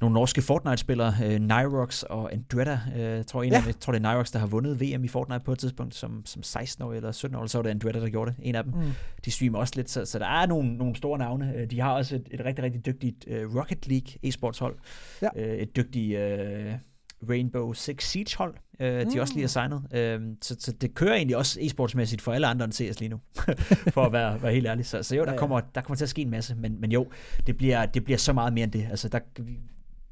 nogle 0.00 0.14
norske 0.14 0.42
Fortnite-spillere, 0.42 1.14
øh, 1.24 1.38
Nyrox 1.38 2.02
og 2.02 2.32
Andretta. 2.32 2.78
Øh, 2.96 3.24
tror, 3.24 3.42
en 3.42 3.52
ja. 3.52 3.58
af, 3.58 3.66
jeg 3.66 3.80
tror, 3.80 3.92
det 3.92 4.04
er 4.04 4.12
Nyrox, 4.12 4.32
der 4.32 4.38
har 4.38 4.46
vundet 4.46 4.80
VM 4.80 5.04
i 5.04 5.08
Fortnite 5.08 5.44
på 5.44 5.52
et 5.52 5.58
tidspunkt, 5.58 5.94
som, 5.94 6.22
som 6.26 6.42
16 6.42 6.84
år 6.84 6.92
eller 6.92 7.12
17 7.12 7.36
år, 7.36 7.46
så 7.46 7.58
var 7.58 7.62
det 7.62 7.70
Andretta, 7.70 8.00
der 8.00 8.08
gjorde 8.08 8.30
det. 8.30 8.40
En 8.42 8.54
af 8.54 8.64
dem. 8.64 8.72
Mm. 8.72 8.90
De 9.24 9.30
streamer 9.30 9.58
også 9.58 9.72
lidt, 9.76 9.90
så, 9.90 10.04
så 10.04 10.18
der 10.18 10.26
er 10.26 10.46
nogle, 10.46 10.76
nogle 10.76 10.96
store 10.96 11.18
navne. 11.18 11.52
Øh, 11.56 11.70
de 11.70 11.80
har 11.80 11.92
også 11.92 12.16
et, 12.16 12.28
et 12.30 12.44
rigtig, 12.44 12.64
rigtig 12.64 12.86
dygtigt 12.86 13.24
uh, 13.26 13.56
Rocket 13.56 13.88
League 13.88 14.08
e-sports 14.26 14.58
hold. 14.60 14.76
Ja. 15.22 15.28
Uh, 15.36 15.58
et 15.58 15.76
dygtigt... 15.76 16.18
Uh, 16.18 16.88
Rainbow 17.22 17.72
Six 17.72 18.04
Siege 18.04 18.36
hold, 18.38 18.54
øh, 18.80 19.02
mm. 19.04 19.12
de 19.12 19.20
også 19.20 19.34
lige 19.34 19.42
har 19.42 19.48
signet. 19.48 19.82
Øh, 19.92 20.20
så, 20.42 20.56
så 20.58 20.72
det 20.72 20.94
kører 20.94 21.14
egentlig 21.14 21.36
også 21.36 21.60
e-sportsmæssigt 21.60 22.20
for 22.20 22.32
alle 22.32 22.46
andre 22.46 22.64
end 22.64 22.72
CS 22.72 23.00
lige 23.00 23.08
nu, 23.08 23.20
for 23.94 24.02
at 24.04 24.12
være, 24.12 24.42
være 24.42 24.52
helt 24.52 24.66
ærlig. 24.66 24.86
Så, 24.86 25.02
så 25.02 25.16
jo, 25.16 25.24
der, 25.24 25.36
kommer, 25.36 25.60
der 25.60 25.80
kommer 25.80 25.96
til 25.96 26.04
at 26.04 26.08
ske 26.08 26.22
en 26.22 26.30
masse, 26.30 26.54
men, 26.54 26.80
men 26.80 26.92
jo, 26.92 27.06
det 27.46 27.56
bliver, 27.56 27.86
det 27.86 28.04
bliver 28.04 28.18
så 28.18 28.32
meget 28.32 28.52
mere 28.52 28.64
end 28.64 28.72
det. 28.72 28.86
Altså, 28.90 29.08
der, 29.08 29.18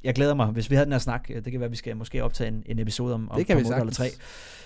jeg 0.04 0.14
glæder 0.14 0.34
mig, 0.34 0.46
hvis 0.46 0.70
vi 0.70 0.74
havde 0.74 0.84
den 0.84 0.92
her 0.92 0.98
snak, 0.98 1.28
det 1.28 1.44
kan 1.44 1.60
være, 1.60 1.64
at 1.64 1.70
vi 1.70 1.76
skal 1.76 1.96
måske 1.96 2.24
optage 2.24 2.48
en, 2.48 2.62
en 2.66 2.78
episode 2.78 3.14
om, 3.14 3.30
om 3.30 3.38
det 3.38 3.46
kan 3.46 3.56
vi 3.56 3.60
eller 3.60 3.92
tre, 3.92 4.08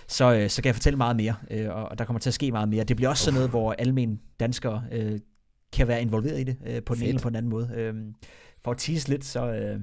så, 0.08 0.34
øh, 0.34 0.50
så 0.50 0.62
kan 0.62 0.66
jeg 0.66 0.74
fortælle 0.74 0.96
meget 0.96 1.16
mere, 1.16 1.34
øh, 1.50 1.68
og 1.70 1.98
der 1.98 2.04
kommer 2.04 2.20
til 2.20 2.30
at 2.30 2.34
ske 2.34 2.50
meget 2.50 2.68
mere. 2.68 2.84
Det 2.84 2.96
bliver 2.96 3.10
også 3.10 3.24
sådan 3.24 3.34
noget, 3.34 3.50
hvor 3.50 3.74
almindelige 3.78 4.22
danskere 4.40 4.84
øh, 4.92 5.20
kan 5.72 5.88
være 5.88 6.02
involveret 6.02 6.40
i 6.40 6.44
det, 6.44 6.56
øh, 6.66 6.82
på 6.82 6.94
den 6.94 7.02
ene 7.02 7.08
eller 7.08 7.22
på 7.22 7.28
den 7.28 7.36
anden 7.36 7.50
måde. 7.50 7.70
Øh, 7.74 7.94
for 8.64 8.70
at 8.70 8.78
tease 8.78 9.08
lidt, 9.08 9.24
så... 9.24 9.52
Øh, 9.52 9.80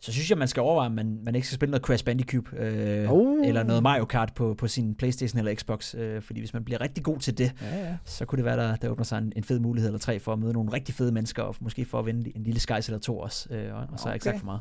så 0.00 0.12
synes 0.12 0.30
jeg, 0.30 0.38
man 0.38 0.48
skal 0.48 0.60
overveje, 0.60 0.86
at 0.86 0.92
man, 0.92 1.18
man 1.22 1.34
ikke 1.34 1.46
skal 1.46 1.54
spille 1.54 1.70
noget 1.70 1.84
Crash 1.84 2.04
Bandicoot, 2.04 2.44
øh, 2.52 3.12
uh. 3.12 3.46
eller 3.46 3.62
noget 3.62 3.82
Mario 3.82 4.04
Kart 4.04 4.32
på, 4.34 4.54
på 4.54 4.68
sin 4.68 4.94
Playstation 4.94 5.38
eller 5.38 5.54
Xbox. 5.54 5.94
Øh, 5.94 6.22
fordi 6.22 6.40
hvis 6.40 6.52
man 6.52 6.64
bliver 6.64 6.80
rigtig 6.80 7.04
god 7.04 7.18
til 7.18 7.38
det, 7.38 7.52
ja, 7.62 7.78
ja. 7.78 7.96
så 8.04 8.24
kunne 8.24 8.36
det 8.36 8.44
være, 8.44 8.56
der, 8.56 8.76
der 8.76 8.88
åbner 8.88 9.04
sig 9.04 9.18
en, 9.18 9.32
en 9.36 9.44
fed 9.44 9.58
mulighed 9.58 9.88
eller 9.88 9.98
tre 9.98 10.20
for 10.20 10.32
at 10.32 10.38
møde 10.38 10.52
nogle 10.52 10.72
rigtig 10.72 10.94
fede 10.94 11.12
mennesker, 11.12 11.42
og 11.42 11.56
måske 11.60 11.84
for 11.84 11.98
at 11.98 12.06
vinde 12.06 12.36
en 12.36 12.42
lille 12.42 12.60
skies 12.60 12.88
eller 12.88 12.98
to 12.98 13.18
også, 13.18 13.54
øh, 13.54 13.74
og, 13.74 13.80
og 13.92 13.98
så 13.98 14.04
okay. 14.04 14.14
ikke 14.14 14.24
sagt 14.24 14.38
for 14.38 14.46
meget. 14.46 14.60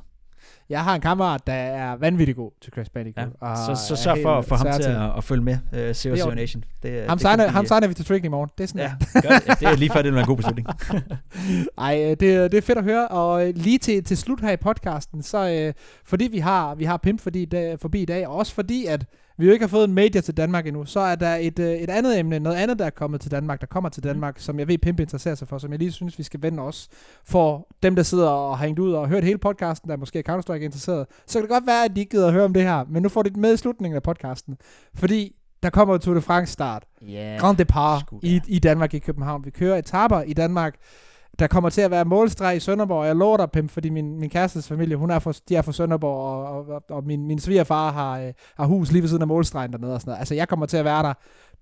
Jeg 0.69 0.83
har 0.83 0.95
en 0.95 1.01
kammerat, 1.01 1.47
der 1.47 1.53
er 1.53 1.95
vanvittig 1.95 2.35
god 2.35 2.51
til 2.61 2.73
Crash 2.73 2.91
Bandicoot. 2.91 3.27
Ja. 3.41 3.47
Og 3.47 3.57
så, 3.57 3.87
så 3.87 3.95
sørg 3.95 4.17
for, 4.23 4.41
for 4.41 4.55
ham 4.55 4.67
til 4.81 4.89
at, 4.89 5.17
at 5.17 5.23
følge 5.23 5.43
med, 5.43 5.57
uh, 5.71 5.93
Zero 5.93 6.33
Nation. 6.33 6.63
Det, 6.83 7.05
ham, 7.07 7.17
det 7.17 7.21
signer, 7.21 7.47
ham 7.47 7.65
signer 7.65 7.87
vi 7.87 7.93
til 7.93 8.05
Trick 8.05 8.25
i 8.25 8.27
morgen. 8.27 8.49
Det 8.57 8.63
er 8.63 8.67
sådan, 8.67 8.81
ja, 8.81 9.21
gør 9.21 9.29
det. 9.29 9.59
det 9.59 9.67
er 9.67 9.75
lige 9.75 9.89
før, 9.89 10.01
det 10.01 10.13
er 10.13 10.19
en 10.19 10.25
god 10.25 10.37
beslutning. 10.37 10.67
Ej, 11.77 12.01
øh, 12.03 12.09
det, 12.09 12.21
det 12.51 12.53
er 12.53 12.61
fedt 12.61 12.77
at 12.77 12.83
høre. 12.83 13.07
Og 13.07 13.47
øh, 13.47 13.55
lige 13.55 13.77
til, 13.77 14.03
til 14.03 14.17
slut 14.17 14.41
her 14.41 14.51
i 14.51 14.57
podcasten, 14.57 15.23
så 15.23 15.67
uh, 15.67 15.83
fordi 16.05 16.27
vi 16.31 16.39
har, 16.39 16.75
vi 16.75 16.83
har 16.83 16.97
Pimp 16.97 17.21
fordi, 17.21 17.45
der, 17.45 17.77
forbi 17.81 18.01
i 18.01 18.05
dag, 18.05 18.27
og 18.27 18.35
også 18.35 18.53
fordi, 18.53 18.85
at 18.85 19.05
vi 19.37 19.45
jo 19.45 19.51
ikke 19.51 19.63
har 19.63 19.67
fået 19.67 19.83
en 19.83 19.93
major 19.93 20.21
til 20.21 20.37
Danmark 20.37 20.67
endnu, 20.67 20.85
så 20.85 20.99
er 20.99 21.15
der 21.15 21.35
et, 21.35 21.59
øh, 21.59 21.71
et 21.71 21.89
andet 21.89 22.19
emne, 22.19 22.39
noget 22.39 22.57
andet, 22.57 22.79
der 22.79 22.85
er 22.85 22.89
kommet 22.89 23.21
til 23.21 23.31
Danmark, 23.31 23.61
der 23.61 23.67
kommer 23.67 23.89
til 23.89 24.01
mhm. 24.01 24.13
Danmark, 24.13 24.35
mm. 24.35 24.39
som 24.39 24.59
jeg 24.59 24.67
ved, 24.67 24.77
Pimp 24.77 24.99
interesserer 24.99 25.35
sig 25.35 25.47
for, 25.47 25.57
som 25.57 25.71
jeg 25.71 25.79
lige 25.79 25.91
synes, 25.91 26.17
vi 26.17 26.23
skal 26.23 26.41
vende 26.41 26.63
os. 26.63 26.87
For 27.25 27.67
dem, 27.83 27.95
der 27.95 28.03
sidder 28.03 28.29
og 28.29 28.57
har 28.57 28.65
hængt 28.65 28.79
ud 28.79 28.93
og 28.93 29.07
hørt 29.07 29.23
hele 29.23 29.37
podcasten, 29.37 29.89
der 29.89 29.97
måske 29.97 30.19
er 30.19 30.23
Counter-Strike 30.29 30.63
interesseret, 30.63 31.05
så 31.27 31.39
kan 31.39 31.41
det 31.41 31.49
godt 31.49 31.67
være, 31.67 31.85
at 31.85 31.95
de 31.95 31.99
ikke 31.99 32.09
gider 32.09 32.27
at 32.27 32.33
høre 32.33 32.45
om 32.45 32.53
det 32.53 32.63
her, 32.63 32.85
men 32.89 33.03
nu 33.03 33.09
får 33.09 33.23
de 33.23 33.29
det 33.29 33.37
med 33.37 33.53
i 33.53 33.57
slutningen 33.57 33.95
af 33.95 34.03
podcasten. 34.03 34.57
Fordi 34.93 35.35
der 35.63 35.69
kommer 35.69 35.97
Tour 35.97 36.15
de 36.15 36.21
France 36.21 36.53
start. 36.53 36.83
Yeah, 37.09 37.39
Grand 37.39 37.57
Depart 37.57 38.03
i, 38.23 38.41
i 38.47 38.59
Danmark, 38.59 38.93
i 38.93 38.99
København. 38.99 39.45
Vi 39.45 39.49
kører 39.49 39.77
etaper 39.77 40.21
i 40.21 40.33
Danmark 40.33 40.75
der 41.39 41.47
kommer 41.47 41.69
til 41.69 41.81
at 41.81 41.91
være 41.91 42.05
målstreg 42.05 42.57
i 42.57 42.59
Sønderborg, 42.59 42.99
og 42.99 43.07
jeg 43.07 43.15
lover 43.15 43.37
dig, 43.37 43.51
Pim, 43.51 43.69
fordi 43.69 43.89
min, 43.89 44.19
min 44.19 44.29
kærestes 44.29 44.67
familie, 44.67 44.95
hun 44.95 45.11
er 45.11 45.19
fra, 45.19 45.33
de 45.49 45.55
er 45.55 45.61
fra 45.61 45.71
Sønderborg, 45.71 46.45
og, 46.47 46.67
og, 46.67 46.83
og 46.89 47.03
min, 47.03 47.27
min 47.27 47.39
svigerfar 47.39 47.91
har, 47.91 48.19
øh, 48.19 48.33
har 48.57 48.65
hus 48.65 48.91
lige 48.91 49.01
ved 49.01 49.09
siden 49.09 49.21
af 49.21 49.27
målstregen 49.27 49.71
dernede 49.71 49.93
og 49.93 50.01
sådan 50.01 50.09
noget. 50.11 50.19
Altså, 50.19 50.35
jeg 50.35 50.47
kommer 50.47 50.65
til 50.65 50.77
at 50.77 50.85
være 50.85 51.03
der. 51.03 51.13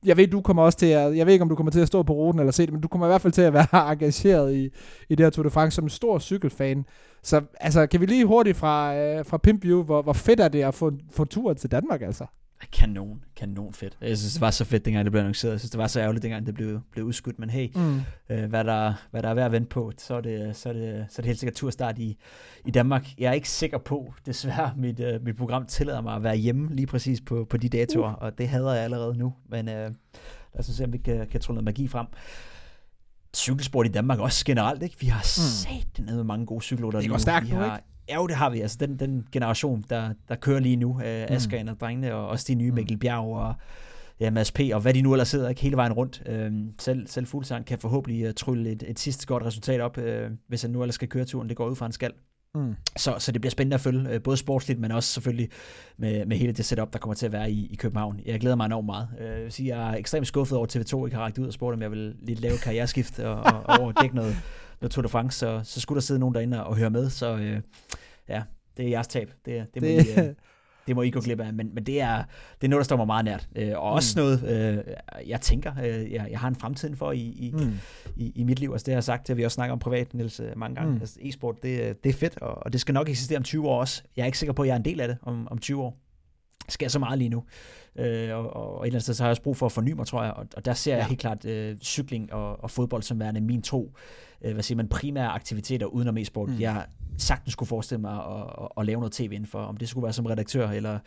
Jeg 0.05 0.17
ved, 0.17 0.27
du 0.27 0.41
kommer 0.41 0.63
også 0.63 0.77
til 0.77 0.85
at, 0.85 1.17
jeg 1.17 1.25
ved 1.25 1.33
ikke, 1.33 1.43
om 1.43 1.49
du 1.49 1.55
kommer 1.55 1.71
til 1.71 1.79
at 1.79 1.87
stå 1.87 2.03
på 2.03 2.13
ruten 2.13 2.39
eller 2.39 2.51
se 2.51 2.65
det, 2.65 2.73
men 2.73 2.81
du 2.81 2.87
kommer 2.87 3.07
i 3.07 3.09
hvert 3.09 3.21
fald 3.21 3.33
til 3.33 3.41
at 3.41 3.53
være 3.53 3.91
engageret 3.91 4.53
i, 4.55 4.69
i 5.09 5.15
det 5.15 5.25
her 5.25 5.29
Tour 5.29 5.43
de 5.43 5.49
France 5.49 5.75
som 5.75 5.85
en 5.85 5.89
stor 5.89 6.19
cykelfan. 6.19 6.85
Så 7.23 7.41
altså, 7.59 7.87
kan 7.87 8.01
vi 8.01 8.05
lige 8.05 8.25
hurtigt 8.25 8.57
fra, 8.57 8.95
øh, 8.95 9.25
fra 9.25 9.37
Pimp 9.37 9.63
View, 9.63 9.83
hvor, 9.83 10.01
hvor 10.01 10.13
fedt 10.13 10.39
er 10.39 10.47
det 10.47 10.61
at 10.61 10.73
få, 10.73 10.91
få 11.11 11.25
turen 11.25 11.57
til 11.57 11.71
Danmark, 11.71 12.01
altså? 12.01 12.25
Kanon, 12.71 13.23
kanon 13.35 13.73
fedt. 13.73 13.97
Jeg 14.01 14.17
synes, 14.17 14.33
det 14.33 14.41
var 14.41 14.51
så 14.51 14.65
fedt, 14.65 14.85
dengang 14.85 15.05
det 15.05 15.11
blev 15.11 15.19
annonceret. 15.19 15.51
Jeg 15.51 15.59
synes, 15.59 15.71
det 15.71 15.77
var 15.77 15.87
så 15.87 15.99
ærgerligt, 15.99 16.23
dengang 16.23 16.45
det 16.45 16.53
blev, 16.53 16.81
blev 16.91 17.05
udskudt. 17.05 17.39
Men 17.39 17.49
hey, 17.49 17.69
mm. 17.75 18.01
øh, 18.29 18.49
hvad, 18.49 18.63
der, 18.63 18.93
hvad 19.11 19.23
der 19.23 19.29
er 19.29 19.33
værd 19.33 19.45
at 19.45 19.51
vente 19.51 19.69
på, 19.69 19.91
så 19.97 20.15
er 20.15 20.21
det, 20.21 20.55
så 20.55 20.69
er 20.69 20.73
det, 20.73 21.05
så 21.09 21.15
er 21.19 21.21
det 21.21 21.25
helt 21.25 21.39
sikkert 21.39 21.55
turstart 21.55 21.99
i, 21.99 22.17
i 22.65 22.71
Danmark. 22.71 23.07
Jeg 23.17 23.29
er 23.29 23.33
ikke 23.33 23.49
sikker 23.49 23.77
på, 23.77 24.13
desværre, 24.25 24.73
mit, 24.77 24.99
uh, 24.99 25.25
mit 25.25 25.37
program 25.37 25.65
tillader 25.65 26.01
mig 26.01 26.15
at 26.15 26.23
være 26.23 26.35
hjemme 26.35 26.75
lige 26.75 26.87
præcis 26.87 27.21
på, 27.21 27.45
på 27.49 27.57
de 27.57 27.69
datoer, 27.69 28.09
uh. 28.09 28.21
og 28.21 28.37
det 28.37 28.47
hader 28.47 28.73
jeg 28.73 28.83
allerede 28.83 29.17
nu. 29.17 29.33
Men 29.49 29.67
uh, 29.67 29.73
lad 29.73 30.59
os 30.59 30.65
se, 30.65 30.83
om 30.83 30.93
vi 30.93 30.97
kan, 30.97 31.27
kan 31.27 31.41
tro 31.41 31.53
noget 31.53 31.65
magi 31.65 31.87
frem 31.87 32.07
cykelsport 33.35 33.85
i 33.85 33.89
Danmark 33.89 34.19
også 34.19 34.45
generelt, 34.45 34.83
ikke? 34.83 34.95
Vi 34.99 35.07
har 35.07 35.19
mm. 35.19 35.23
sat 35.23 36.05
med 36.05 36.23
mange 36.23 36.45
gode 36.45 36.61
cykelrytter 36.61 36.99
Det 36.99 37.09
går 37.09 37.17
stærkt 37.17 37.49
nu, 37.49 37.63
ikke? 37.63 37.77
Ja, 38.09 38.15
jo, 38.15 38.27
det 38.27 38.35
har 38.35 38.49
vi. 38.49 38.61
Altså, 38.61 38.77
den, 38.79 38.99
den 38.99 39.27
generation, 39.31 39.85
der, 39.89 40.13
der 40.29 40.35
kører 40.35 40.59
lige 40.59 40.75
nu, 40.75 40.89
øh, 40.89 41.25
mm. 41.29 41.35
Asger 41.35 41.71
og 41.71 41.79
drengene, 41.79 42.13
og 42.13 42.27
også 42.27 42.45
de 42.47 42.55
nye 42.55 42.69
mm. 42.69 42.75
Mikkel 42.75 42.97
Bjerg 42.97 43.35
og 43.35 43.53
ja, 44.19 44.29
Mads 44.29 44.51
P., 44.51 44.59
og 44.73 44.81
hvad 44.81 44.93
de 44.93 45.01
nu 45.01 45.13
ellers 45.13 45.27
sidder, 45.27 45.49
ikke 45.49 45.61
hele 45.61 45.75
vejen 45.75 45.93
rundt. 45.93 46.23
Øh, 46.25 46.51
selv, 46.79 47.07
selv 47.07 47.25
Fuglsang 47.25 47.65
kan 47.65 47.79
forhåbentlig 47.79 48.27
uh, 48.27 48.33
trylle 48.33 48.71
et, 48.71 48.83
et 48.87 48.99
sidste 48.99 49.27
godt 49.27 49.43
resultat 49.43 49.81
op, 49.81 49.97
øh, 49.97 50.31
hvis 50.47 50.61
han 50.61 50.71
nu 50.71 50.81
ellers 50.81 50.95
skal 50.95 51.07
køre 51.07 51.25
turen. 51.25 51.49
Det 51.49 51.57
går 51.57 51.69
ud 51.69 51.75
fra 51.75 51.85
en 51.85 51.91
skal. 51.91 52.11
Mm. 52.55 52.75
Så, 52.97 53.15
så 53.19 53.31
det 53.31 53.41
bliver 53.41 53.51
spændende 53.51 53.75
at 53.75 53.81
følge, 53.81 54.09
øh, 54.09 54.21
både 54.21 54.37
sportsligt, 54.37 54.79
men 54.79 54.91
også 54.91 55.09
selvfølgelig 55.09 55.49
med, 55.97 56.25
med 56.25 56.37
hele 56.37 56.53
det 56.53 56.65
setup, 56.65 56.93
der 56.93 56.99
kommer 56.99 57.15
til 57.15 57.25
at 57.25 57.31
være 57.31 57.51
i, 57.51 57.67
i 57.71 57.75
København. 57.75 58.19
Jeg 58.25 58.39
glæder 58.39 58.55
mig 58.55 58.65
enormt 58.65 58.85
meget. 58.85 59.09
Øh, 59.19 59.27
jeg, 59.27 59.43
vil 59.43 59.51
sige, 59.51 59.77
jeg 59.77 59.91
er 59.93 59.95
ekstremt 59.97 60.27
skuffet 60.27 60.57
over 60.57 60.67
TV2, 60.67 61.05
ikke 61.05 61.15
har 61.15 61.23
rækket 61.23 61.41
ud 61.41 61.47
og 61.47 61.53
spurgt, 61.53 61.73
om 61.73 61.81
jeg 61.81 61.91
vil 61.91 62.15
lidt 62.19 62.39
lave 62.39 62.57
karriereskift 62.57 63.19
og, 63.19 63.35
og, 63.35 63.63
og 63.65 63.79
overdække 63.79 64.15
noget, 64.15 64.35
noget 64.81 64.91
Tour 64.91 65.01
de 65.01 65.09
France, 65.09 65.39
så, 65.39 65.61
så 65.63 65.81
skulle 65.81 65.95
der 65.95 66.01
sidde 66.01 66.19
nogen 66.19 66.35
derinde 66.35 66.65
og 66.65 66.75
høre 66.75 66.89
med. 66.89 67.09
Så 67.09 67.35
øh, 67.35 67.61
ja, 68.29 68.43
det 68.77 68.85
er 68.85 68.89
jeres 68.89 69.07
tab. 69.07 69.31
Det, 69.45 69.67
det, 69.73 69.73
det, 69.73 69.81
må 69.81 69.87
I, 69.87 70.29
det 70.87 70.95
må 70.95 71.01
I 71.01 71.09
gå 71.09 71.21
glip 71.21 71.39
af, 71.39 71.53
men, 71.53 71.71
men 71.73 71.83
det, 71.83 72.01
er, 72.01 72.23
det 72.61 72.67
er 72.67 72.69
noget, 72.69 72.79
der 72.79 72.85
står 72.85 72.97
mig 72.97 73.07
meget 73.07 73.25
nært. 73.25 73.47
Øh, 73.55 73.71
og 73.75 73.91
også 73.91 74.19
mm. 74.19 74.23
noget, 74.23 74.43
øh, 74.43 74.93
jeg 75.29 75.41
tænker, 75.41 75.73
øh, 75.83 76.11
jeg, 76.11 76.27
jeg 76.31 76.39
har 76.39 76.47
en 76.47 76.55
fremtid 76.55 76.95
for 76.95 77.11
i, 77.11 77.19
i, 77.19 77.51
mm. 77.53 77.73
i, 78.15 78.31
i 78.35 78.43
mit 78.43 78.59
liv. 78.59 78.71
Altså 78.71 78.85
det 78.85 78.91
har 78.91 78.97
jeg 78.97 79.03
sagt, 79.03 79.21
det 79.21 79.29
har 79.29 79.35
vi 79.35 79.43
også 79.43 79.55
snakket 79.55 79.71
om 79.71 79.79
privat, 79.79 80.13
Niels, 80.13 80.39
øh, 80.39 80.51
mange 80.55 80.75
gange. 80.75 80.91
Mm. 80.91 80.99
Altså, 80.99 81.19
e-sport, 81.21 81.55
det, 81.63 82.03
det 82.03 82.09
er 82.09 82.13
fedt, 82.13 82.37
og, 82.41 82.65
og 82.65 82.73
det 82.73 82.81
skal 82.81 82.93
nok 82.93 83.09
eksistere 83.09 83.37
om 83.37 83.43
20 83.43 83.67
år 83.67 83.79
også. 83.79 84.03
Jeg 84.15 84.21
er 84.21 84.25
ikke 84.25 84.37
sikker 84.37 84.53
på, 84.53 84.61
at 84.61 84.67
jeg 84.67 84.73
er 84.73 84.79
en 84.79 84.85
del 84.85 85.01
af 85.01 85.07
det 85.07 85.17
om, 85.21 85.47
om 85.51 85.57
20 85.57 85.83
år 85.83 85.97
sker 86.69 86.87
så 86.87 86.99
meget 86.99 87.19
lige 87.19 87.29
nu. 87.29 87.43
Øh, 87.99 88.35
og, 88.35 88.55
og 88.55 88.81
et 88.81 88.87
eller 88.87 88.95
andet 88.95 89.03
sted, 89.03 89.13
så 89.13 89.23
har 89.23 89.27
jeg 89.27 89.31
også 89.31 89.41
brug 89.41 89.57
for 89.57 89.65
at 89.65 89.71
forny 89.71 89.91
mig, 89.91 90.07
tror 90.07 90.23
jeg. 90.23 90.33
Og, 90.33 90.45
og 90.57 90.65
der 90.65 90.73
ser 90.73 90.91
ja. 90.91 90.97
jeg 90.97 91.05
helt 91.05 91.19
klart 91.19 91.45
øh, 91.45 91.77
cykling 91.79 92.33
og, 92.33 92.63
og 92.63 92.71
fodbold 92.71 93.03
som 93.03 93.19
værende 93.19 93.41
min 93.41 93.61
to 93.61 93.95
øh, 94.41 94.53
hvad 94.53 94.63
siger 94.63 94.75
man, 94.75 94.87
primære 94.87 95.27
aktiviteter 95.27 95.85
udenom 95.85 96.17
e-sport. 96.17 96.49
Mm. 96.49 96.59
Jeg 96.59 96.85
sagtens 97.17 97.55
kunne 97.55 97.67
forestille 97.67 98.01
mig 98.01 98.13
at, 98.13 98.41
at, 98.61 98.67
at 98.77 98.85
lave 98.85 98.99
noget 98.99 99.13
tv 99.13 99.31
indenfor. 99.31 99.59
Om 99.59 99.77
det 99.77 99.89
skulle 99.89 100.03
være 100.03 100.13
som 100.13 100.25
redaktør 100.25 100.69
eller 100.69 100.99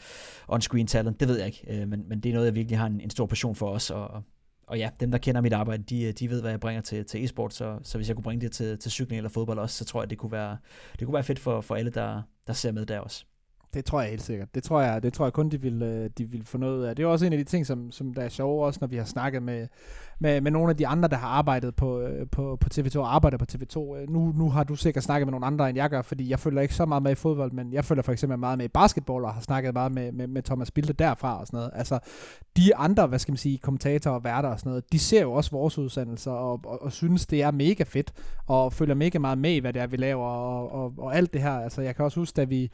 on-screen 0.49 0.87
talent, 0.87 1.21
det 1.21 1.29
ved 1.29 1.39
jeg 1.39 1.47
ikke. 1.47 1.65
Øh, 1.69 1.89
men, 1.89 2.09
men 2.09 2.21
det 2.21 2.29
er 2.29 2.33
noget, 2.33 2.47
jeg 2.47 2.55
virkelig 2.55 2.79
har 2.79 2.87
en, 2.87 3.01
en 3.01 3.11
stor 3.11 3.27
passion 3.27 3.55
for 3.55 3.69
os. 3.71 3.91
Og, 3.91 4.23
og 4.67 4.79
ja, 4.79 4.91
dem, 5.01 5.11
der 5.11 5.19
kender 5.19 5.41
mit 5.41 5.53
arbejde, 5.53 5.83
de, 5.83 6.13
de 6.13 6.31
ved, 6.31 6.41
hvad 6.41 6.51
jeg 6.51 6.61
bringer 6.61 6.83
til, 6.83 7.05
til 7.05 7.25
e-sport. 7.25 7.55
Så, 7.55 7.79
så 7.83 7.99
hvis 7.99 8.09
jeg 8.09 8.17
kunne 8.17 8.25
bringe 8.25 8.41
det 8.41 8.53
til, 8.53 8.79
til 8.79 8.91
cykling 8.91 9.19
eller 9.19 9.31
fodbold 9.31 9.59
også, 9.59 9.77
så 9.77 9.85
tror 9.85 10.03
jeg, 10.03 10.11
det 10.11 10.19
kunne 10.19 10.33
være, 10.33 10.57
det 10.99 11.07
kunne 11.07 11.15
være 11.15 11.25
fedt 11.25 11.39
for, 11.39 11.61
for 11.61 11.75
alle, 11.75 11.91
der, 11.91 12.23
der 12.47 12.53
ser 12.53 12.73
med 12.73 12.87
der 12.87 12.99
også. 12.99 13.25
Det 13.75 13.85
tror 13.85 14.01
jeg 14.01 14.11
helt 14.11 14.23
sikkert. 14.23 14.55
Det 14.55 14.63
tror 14.63 14.81
jeg, 14.81 15.03
det 15.03 15.13
tror 15.13 15.27
jeg 15.27 15.33
kun, 15.33 15.49
de 15.49 15.61
vil, 15.61 15.83
øh, 15.83 16.11
de 16.19 16.25
vil 16.25 16.45
få 16.45 16.59
noget 16.59 16.87
af. 16.87 16.97
Det 16.97 17.03
er 17.03 17.07
også 17.07 17.27
en 17.27 17.33
af 17.33 17.39
de 17.39 17.45
ting, 17.45 17.67
som, 17.67 17.93
som 17.93 18.15
der 18.15 18.23
er 18.23 18.29
sjove, 18.29 18.65
også 18.65 18.79
når 18.81 18.89
vi 18.89 18.97
har 18.97 19.05
snakket 19.05 19.43
med, 19.43 19.67
med, 20.19 20.41
med 20.41 20.51
nogle 20.51 20.71
af 20.71 20.77
de 20.77 20.87
andre, 20.87 21.09
der 21.09 21.17
har 21.17 21.29
arbejdet 21.29 21.77
på, 21.77 22.01
øh, 22.01 22.27
på, 22.33 22.57
på 22.61 22.69
TV2 22.75 22.99
og 22.99 23.15
arbejder 23.15 23.37
på 23.39 23.45
TV2. 23.53 23.97
Øh, 23.97 24.11
nu, 24.11 24.33
nu 24.37 24.51
har 24.51 24.65
du 24.65 24.75
sikkert 24.75 25.05
snakket 25.05 25.27
med 25.27 25.33
nogle 25.33 25.47
andre, 25.47 25.69
end 25.69 25.79
jeg 25.79 25.91
gør, 25.91 26.03
fordi 26.03 26.31
jeg 26.31 26.39
følger 26.39 26.63
ikke 26.63 26.75
så 26.75 26.87
meget 26.87 27.03
med 27.03 27.13
i 27.13 27.15
fodbold, 27.15 27.53
men 27.53 27.73
jeg 27.73 27.85
følger 27.85 28.03
for 28.03 28.13
eksempel 28.13 28.39
meget 28.39 28.59
med 28.59 28.65
i 28.65 28.69
basketball, 28.69 29.25
og 29.25 29.35
har 29.35 29.41
snakket 29.41 29.75
meget 29.75 29.93
med, 29.93 30.13
med, 30.13 30.27
med 30.27 30.43
Thomas 30.43 30.71
Bilde 30.71 30.93
derfra 30.93 31.41
og 31.41 31.47
sådan 31.47 31.57
noget. 31.57 31.71
Altså, 31.75 31.99
de 32.57 32.77
andre, 32.77 33.07
hvad 33.07 33.19
skal 33.19 33.33
man 33.33 33.39
sige, 33.39 33.59
kommentatorer 33.59 34.15
og 34.15 34.25
værter 34.25 34.49
og 34.49 34.59
sådan 34.59 34.71
noget, 34.71 34.93
de 34.93 34.99
ser 34.99 35.23
jo 35.23 35.33
også 35.33 35.51
vores 35.51 35.79
udsendelser, 35.79 36.31
og, 36.31 36.61
og, 36.65 36.83
og 36.83 36.93
synes, 36.93 37.27
det 37.27 37.43
er 37.43 37.51
mega 37.51 37.85
fedt, 37.85 38.13
og 38.47 38.73
følger 38.73 38.95
mega 38.95 39.19
meget 39.19 39.39
med 39.39 39.53
i, 39.53 39.59
hvad 39.59 39.73
det 39.73 39.83
er, 39.83 39.87
vi 39.87 39.97
laver, 39.97 40.27
og, 40.27 40.73
og, 40.73 40.93
og 40.99 41.17
alt 41.17 41.33
det 41.33 41.43
her. 41.43 41.53
Altså, 41.61 41.83
jeg 41.83 41.97
kan 41.97 42.05
også 42.05 42.21
huske, 42.21 42.37
da 42.37 42.45
vi 42.45 42.71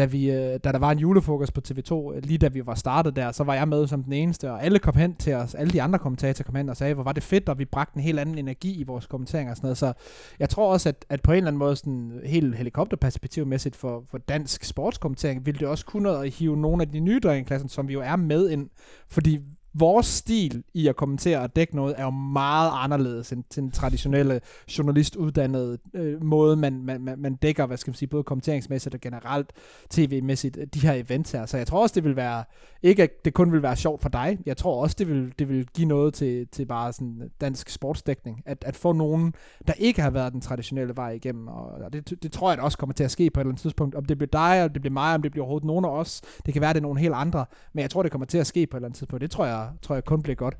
da, 0.00 0.06
vi, 0.06 0.30
øh, 0.30 0.60
da 0.64 0.72
der 0.72 0.78
var 0.78 0.90
en 0.90 0.98
julefrokost 0.98 1.54
på 1.54 1.60
TV2, 1.68 2.14
øh, 2.14 2.22
lige 2.22 2.38
da 2.38 2.48
vi 2.48 2.66
var 2.66 2.74
startet 2.74 3.16
der, 3.16 3.32
så 3.32 3.44
var 3.44 3.54
jeg 3.54 3.68
med 3.68 3.86
som 3.86 4.04
den 4.04 4.12
eneste, 4.12 4.52
og 4.52 4.64
alle 4.64 4.78
kom 4.78 4.96
hen 4.96 5.14
til 5.14 5.34
os, 5.34 5.54
alle 5.54 5.72
de 5.72 5.82
andre 5.82 5.98
kommentatorer 5.98 6.44
kom 6.44 6.54
hen 6.54 6.68
og 6.68 6.76
sagde, 6.76 6.94
hvor 6.94 7.02
var 7.02 7.12
det 7.12 7.22
fedt, 7.22 7.48
og 7.48 7.58
vi 7.58 7.64
bragte 7.64 7.96
en 7.96 8.02
helt 8.02 8.18
anden 8.18 8.38
energi 8.38 8.80
i 8.80 8.82
vores 8.82 9.06
kommenteringer 9.06 9.50
og 9.50 9.56
sådan 9.56 9.66
noget. 9.66 9.78
Så 9.78 9.92
jeg 10.38 10.48
tror 10.48 10.72
også, 10.72 10.88
at, 10.88 11.04
at 11.08 11.22
på 11.22 11.32
en 11.32 11.36
eller 11.36 11.48
anden 11.48 11.58
måde, 11.58 11.76
sådan 11.76 12.20
helt 12.24 12.56
helikopterperspektivmæssigt 12.56 13.76
for, 13.76 14.04
for 14.10 14.18
dansk 14.18 14.64
sportskommentering, 14.64 15.46
ville 15.46 15.60
det 15.60 15.68
også 15.68 15.86
kunne 15.86 16.10
at 16.10 16.30
hive 16.30 16.56
nogle 16.56 16.82
af 16.82 16.88
de 16.88 17.00
nye 17.00 17.20
drengeklasser, 17.20 17.68
som 17.68 17.88
vi 17.88 17.92
jo 17.92 18.00
er 18.00 18.16
med 18.16 18.50
ind, 18.50 18.68
fordi 19.08 19.40
vores 19.74 20.06
stil 20.06 20.64
i 20.74 20.86
at 20.86 20.96
kommentere 20.96 21.40
og 21.40 21.56
dække 21.56 21.76
noget 21.76 21.94
er 21.98 22.04
jo 22.04 22.10
meget 22.10 22.70
anderledes 22.74 23.32
end 23.32 23.44
den 23.54 23.70
traditionelle 23.70 24.40
journalistuddannede 24.78 25.78
øh, 25.94 26.24
måde, 26.24 26.56
man, 26.56 26.84
man, 26.84 27.00
man, 27.00 27.18
man 27.18 27.34
dækker, 27.34 27.66
hvad 27.66 27.76
skal 27.76 27.90
man 27.90 27.96
sige, 27.96 28.08
både 28.08 28.22
kommenteringsmæssigt 28.22 28.94
og 28.94 29.00
generelt 29.00 29.52
tv-mæssigt, 29.90 30.56
øh, 30.56 30.66
de 30.74 30.80
her 30.80 30.92
events 30.92 31.32
her. 31.32 31.46
Så 31.46 31.56
jeg 31.56 31.66
tror 31.66 31.82
også, 31.82 31.94
det 31.94 32.04
vil 32.04 32.16
være, 32.16 32.44
ikke 32.82 33.02
at 33.02 33.24
det 33.24 33.34
kun 33.34 33.52
vil 33.52 33.62
være 33.62 33.76
sjovt 33.76 34.02
for 34.02 34.08
dig, 34.08 34.38
jeg 34.46 34.56
tror 34.56 34.82
også, 34.82 34.96
det 34.98 35.08
vil, 35.08 35.34
det 35.38 35.48
vil 35.48 35.66
give 35.66 35.88
noget 35.88 36.14
til, 36.14 36.46
til 36.52 36.66
bare 36.66 36.92
sådan 36.92 37.30
dansk 37.40 37.68
sportsdækning, 37.70 38.42
at, 38.46 38.64
at 38.66 38.76
få 38.76 38.92
nogen, 38.92 39.34
der 39.66 39.72
ikke 39.72 40.02
har 40.02 40.10
været 40.10 40.32
den 40.32 40.40
traditionelle 40.40 40.96
vej 40.96 41.10
igennem, 41.10 41.48
og 41.48 41.92
det, 41.92 42.22
det 42.22 42.32
tror 42.32 42.50
jeg 42.50 42.56
det 42.56 42.64
også 42.64 42.78
kommer 42.78 42.94
til 42.94 43.04
at 43.04 43.10
ske 43.10 43.30
på 43.30 43.40
et 43.40 43.42
eller 43.42 43.50
andet 43.50 43.62
tidspunkt, 43.62 43.94
om 43.94 44.04
det 44.04 44.18
bliver 44.18 44.30
dig, 44.32 44.64
om 44.64 44.70
det 44.70 44.82
bliver 44.82 44.92
mig, 44.92 45.14
om 45.14 45.22
det 45.22 45.30
bliver 45.30 45.44
overhovedet 45.44 45.66
nogen 45.66 45.84
af 45.84 45.90
os, 45.90 46.22
det 46.46 46.54
kan 46.54 46.60
være, 46.60 46.72
det 46.72 46.78
er 46.78 46.82
nogen 46.82 46.98
helt 46.98 47.14
andre, 47.14 47.46
men 47.72 47.82
jeg 47.82 47.90
tror, 47.90 48.02
det 48.02 48.12
kommer 48.12 48.26
til 48.26 48.38
at 48.38 48.46
ske 48.46 48.66
på 48.66 48.76
et 48.76 48.78
eller 48.78 48.88
andet 48.88 48.98
tidspunkt, 48.98 49.22
det 49.22 49.30
tror 49.30 49.46
jeg 49.46 49.59
tror 49.82 49.94
jeg 49.94 50.04
kun 50.04 50.22
bliver 50.22 50.36
godt. 50.36 50.56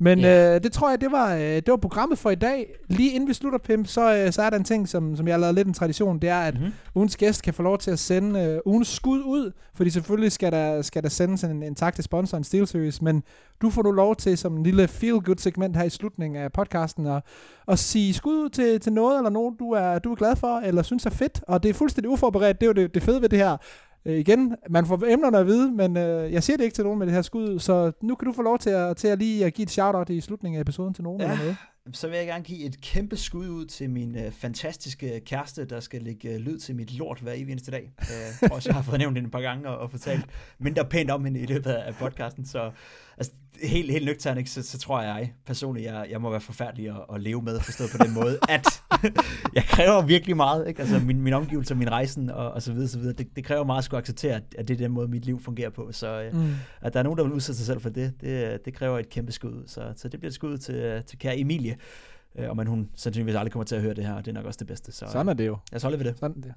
Men 0.00 0.18
yeah. 0.18 0.54
øh, 0.54 0.62
det 0.62 0.72
tror 0.72 0.90
jeg, 0.90 1.00
det 1.00 1.12
var, 1.12 1.34
øh, 1.34 1.40
det 1.40 1.68
var 1.68 1.76
programmet 1.76 2.18
for 2.18 2.30
i 2.30 2.34
dag. 2.34 2.74
Lige 2.88 3.12
inden 3.12 3.28
vi 3.28 3.34
slutter, 3.34 3.58
Pim, 3.58 3.84
så, 3.84 4.16
øh, 4.16 4.32
så 4.32 4.42
er 4.42 4.50
der 4.50 4.56
en 4.56 4.64
ting, 4.64 4.88
som, 4.88 5.16
som 5.16 5.26
jeg 5.26 5.34
har 5.34 5.40
lavet 5.40 5.54
lidt 5.54 5.68
en 5.68 5.74
tradition. 5.74 6.18
Det 6.18 6.30
er, 6.30 6.40
at 6.40 6.54
mm-hmm. 6.54 6.72
ugens 6.94 7.16
gæst 7.16 7.42
kan 7.42 7.54
få 7.54 7.62
lov 7.62 7.78
til 7.78 7.90
at 7.90 7.98
sende 7.98 8.40
øh, 8.40 8.58
ugens 8.64 8.88
skud 8.88 9.20
ud. 9.20 9.52
Fordi 9.74 9.90
selvfølgelig 9.90 10.32
skal 10.32 10.52
der, 10.52 10.82
skal 10.82 11.02
der 11.02 11.08
sendes 11.08 11.44
en, 11.44 11.62
en 11.62 11.74
tak 11.74 11.94
til 11.94 12.04
sponsoren 12.04 12.44
Steel 12.44 12.66
Series. 12.66 13.02
Men 13.02 13.22
du 13.62 13.70
får 13.70 13.82
du 13.82 13.90
lov 13.90 14.16
til, 14.16 14.38
som 14.38 14.56
en 14.56 14.62
lille 14.62 14.84
feel-good 14.84 15.38
segment 15.38 15.76
her 15.76 15.84
i 15.84 15.90
slutningen 15.90 16.42
af 16.42 16.52
podcasten, 16.52 17.06
at, 17.06 17.22
at 17.68 17.78
sige 17.78 18.14
skud 18.14 18.44
ud 18.44 18.48
til, 18.48 18.80
til 18.80 18.92
noget, 18.92 19.18
eller 19.18 19.30
nogen, 19.30 19.56
du 19.58 19.70
er, 19.70 19.98
du 19.98 20.12
er 20.12 20.16
glad 20.16 20.36
for, 20.36 20.58
eller 20.58 20.82
synes 20.82 21.06
er 21.06 21.10
fedt. 21.10 21.40
Og 21.48 21.62
det 21.62 21.68
er 21.68 21.74
fuldstændig 21.74 22.10
uforberedt. 22.10 22.60
Det 22.60 22.66
er 22.66 22.68
jo 22.68 22.72
det, 22.72 22.94
det 22.94 23.02
fede 23.02 23.22
ved 23.22 23.28
det 23.28 23.38
her 23.38 23.56
Øh, 24.08 24.18
igen, 24.18 24.56
man 24.70 24.86
får 24.86 25.04
emnerne 25.06 25.38
at 25.38 25.46
vide, 25.46 25.72
men 25.72 25.96
øh, 25.96 26.32
jeg 26.32 26.42
siger 26.42 26.56
det 26.56 26.64
ikke 26.64 26.74
til 26.74 26.84
nogen 26.84 26.98
med 26.98 27.06
det 27.06 27.14
her 27.14 27.22
skud, 27.22 27.58
så 27.58 27.92
nu 28.02 28.14
kan 28.14 28.26
du 28.26 28.32
få 28.32 28.42
lov 28.42 28.58
til 28.58 28.70
at, 28.70 28.96
til 28.96 29.08
at 29.08 29.18
lige 29.18 29.44
at 29.44 29.54
give 29.54 29.62
et 29.62 29.70
shout-out 29.70 30.10
i 30.10 30.20
slutningen 30.20 30.56
af 30.58 30.62
episoden 30.62 30.94
til 30.94 31.04
nogen. 31.04 31.20
Ja, 31.20 31.26
eller 31.26 31.38
noget. 31.38 31.56
så 31.92 32.08
vil 32.08 32.16
jeg 32.16 32.26
gerne 32.26 32.44
give 32.44 32.64
et 32.64 32.80
kæmpe 32.80 33.16
skud 33.16 33.48
ud 33.48 33.66
til 33.66 33.90
min 33.90 34.18
øh, 34.18 34.32
fantastiske 34.32 35.20
kæreste, 35.26 35.64
der 35.64 35.80
skal 35.80 36.02
lægge 36.02 36.28
øh, 36.28 36.36
lyd 36.36 36.58
til 36.58 36.76
mit 36.76 36.94
lort 36.94 37.20
hver 37.20 37.32
evig 37.32 37.52
eneste 37.52 37.70
dag. 37.70 37.92
Øh, 38.00 38.50
også, 38.52 38.68
jeg 38.68 38.74
har 38.74 38.82
fået 38.82 38.98
nævnt 38.98 39.16
det 39.16 39.24
et 39.24 39.30
par 39.30 39.40
gange 39.40 39.68
og, 39.68 39.78
og 39.78 39.90
fortalt 39.90 40.26
mindre 40.58 40.84
pænt 40.84 41.10
om 41.10 41.24
hende 41.24 41.40
i 41.40 41.46
løbet 41.46 41.70
af 41.70 41.94
podcasten, 41.94 42.46
så 42.46 42.70
altså, 43.18 43.32
helt, 43.62 43.92
helt 43.92 44.04
nøgtern, 44.04 44.46
så, 44.46 44.62
så 44.62 44.78
tror 44.78 45.02
jeg 45.02 45.32
personligt, 45.46 45.86
jeg, 45.86 46.06
jeg 46.10 46.20
må 46.20 46.30
være 46.30 46.40
forfærdelig 46.40 46.88
at, 46.88 47.14
at 47.14 47.20
leve 47.20 47.42
med, 47.42 47.60
forstået 47.60 47.90
på 47.90 48.04
den 48.04 48.14
måde, 48.14 48.38
at 48.48 48.66
jeg 49.58 49.64
kræver 49.64 50.02
virkelig 50.02 50.36
meget, 50.36 50.68
ikke? 50.68 50.80
Altså 50.80 50.98
min, 50.98 51.20
min 51.20 51.32
omgivelse, 51.32 51.74
min 51.74 51.90
rejsen 51.90 52.30
og, 52.30 52.50
og 52.50 52.62
så 52.62 52.72
videre, 52.72 52.88
så 52.88 52.98
videre. 52.98 53.14
Det, 53.14 53.36
det 53.36 53.44
kræver 53.44 53.64
meget 53.64 53.78
at 53.78 53.84
skulle 53.84 53.98
acceptere, 53.98 54.40
at 54.58 54.68
det 54.68 54.74
er 54.74 54.78
den 54.78 54.92
måde, 54.92 55.08
mit 55.08 55.24
liv 55.24 55.40
fungerer 55.40 55.70
på. 55.70 55.92
Så 55.92 56.22
øh, 56.22 56.34
mm. 56.34 56.54
at 56.80 56.92
der 56.92 56.98
er 56.98 57.02
nogen, 57.02 57.18
der 57.18 57.24
vil 57.24 57.32
udsætte 57.32 57.56
sig 57.56 57.66
selv 57.66 57.80
for 57.80 57.88
det, 57.88 58.12
det, 58.20 58.64
det 58.64 58.74
kræver 58.74 58.98
et 58.98 59.08
kæmpe 59.08 59.32
skud. 59.32 59.62
Så, 59.66 59.92
så 59.96 60.08
det 60.08 60.20
bliver 60.20 60.30
et 60.30 60.34
skud 60.34 60.58
til, 60.58 61.02
til 61.06 61.18
kære 61.18 61.38
Emilie, 61.38 61.76
øh, 62.38 62.48
og 62.48 62.56
men 62.56 62.66
hun 62.66 62.88
sandsynligvis 62.94 63.34
aldrig 63.36 63.52
kommer 63.52 63.64
til 63.64 63.76
at 63.76 63.82
høre 63.82 63.94
det 63.94 64.04
her, 64.04 64.14
og 64.14 64.24
det 64.24 64.30
er 64.30 64.34
nok 64.34 64.46
også 64.46 64.58
det 64.58 64.66
bedste. 64.66 64.92
Så, 64.92 65.06
Sådan 65.12 65.28
er 65.28 65.34
det 65.34 65.46
jo. 65.46 65.58
Jeg 65.72 65.80
så 65.80 65.86
holder 65.86 65.98
ved 65.98 66.06
det. 66.06 66.18
Sådan 66.18 66.42
det. 66.42 66.54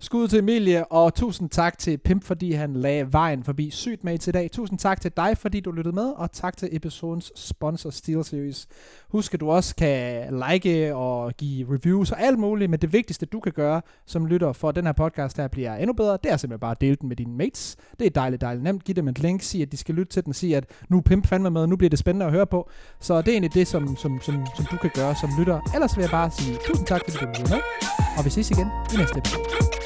Skud 0.00 0.28
til 0.28 0.38
Emilie, 0.38 0.92
og 0.92 1.14
tusind 1.14 1.50
tak 1.50 1.78
til 1.78 1.98
Pimp, 1.98 2.24
fordi 2.24 2.52
han 2.52 2.74
lagde 2.74 3.12
vejen 3.12 3.44
forbi 3.44 3.70
sygt 3.70 4.04
med 4.04 4.28
i 4.28 4.30
dag. 4.30 4.50
Tusind 4.50 4.78
tak 4.78 5.00
til 5.00 5.12
dig, 5.16 5.38
fordi 5.38 5.60
du 5.60 5.70
lyttede 5.70 5.94
med, 5.94 6.12
og 6.16 6.32
tak 6.32 6.56
til 6.56 6.68
episodens 6.72 7.32
sponsor 7.34 7.90
Steel 7.90 8.24
Series. 8.24 8.66
Husk, 9.08 9.34
at 9.34 9.40
du 9.40 9.50
også 9.50 9.76
kan 9.76 10.26
like 10.50 10.94
og 10.94 11.32
give 11.32 11.74
reviews 11.74 12.12
og 12.12 12.20
alt 12.22 12.38
muligt, 12.38 12.70
men 12.70 12.80
det 12.80 12.92
vigtigste, 12.92 13.26
du 13.26 13.40
kan 13.40 13.52
gøre 13.52 13.82
som 14.06 14.26
lytter 14.26 14.52
for, 14.52 14.68
at 14.68 14.76
den 14.76 14.86
her 14.86 14.92
podcast 14.92 15.36
der 15.36 15.48
bliver 15.48 15.74
endnu 15.74 15.92
bedre, 15.92 16.18
det 16.22 16.32
er 16.32 16.36
simpelthen 16.36 16.60
bare 16.60 16.70
at 16.70 16.80
dele 16.80 16.96
den 16.96 17.08
med 17.08 17.16
dine 17.16 17.32
mates. 17.32 17.76
Det 17.98 18.06
er 18.06 18.10
dejligt, 18.10 18.40
dejligt 18.40 18.64
nemt. 18.64 18.84
Giv 18.84 18.94
dem 18.94 19.08
et 19.08 19.18
link, 19.18 19.42
sig, 19.42 19.62
at 19.62 19.72
de 19.72 19.76
skal 19.76 19.94
lytte 19.94 20.12
til 20.12 20.24
den, 20.24 20.32
sig 20.32 20.56
at 20.56 20.64
nu 20.88 20.96
er 20.96 21.02
Pimp 21.02 21.26
fandme 21.26 21.50
med, 21.50 21.66
nu 21.66 21.76
bliver 21.76 21.90
det 21.90 21.98
spændende 21.98 22.26
at 22.26 22.32
høre 22.32 22.46
på. 22.46 22.70
Så 23.00 23.18
det 23.18 23.28
er 23.28 23.32
egentlig 23.32 23.54
det, 23.54 23.66
som, 23.66 23.96
som, 23.96 24.20
som, 24.22 24.46
som 24.56 24.64
du 24.70 24.76
kan 24.76 24.90
gøre 24.94 25.14
som 25.14 25.30
lytter. 25.38 25.60
Ellers 25.74 25.96
vil 25.96 26.02
jeg 26.02 26.10
bare 26.10 26.30
sige 26.30 26.58
tusind 26.66 26.86
tak, 26.86 27.00
fordi 27.04 27.16
du 27.24 27.26
lyttede 27.26 27.50
med, 27.50 27.60
og 28.18 28.24
vi 28.24 28.30
ses 28.30 28.50
igen 28.50 28.66
i 28.92 28.96
næste 28.96 29.18
episode. 29.18 29.77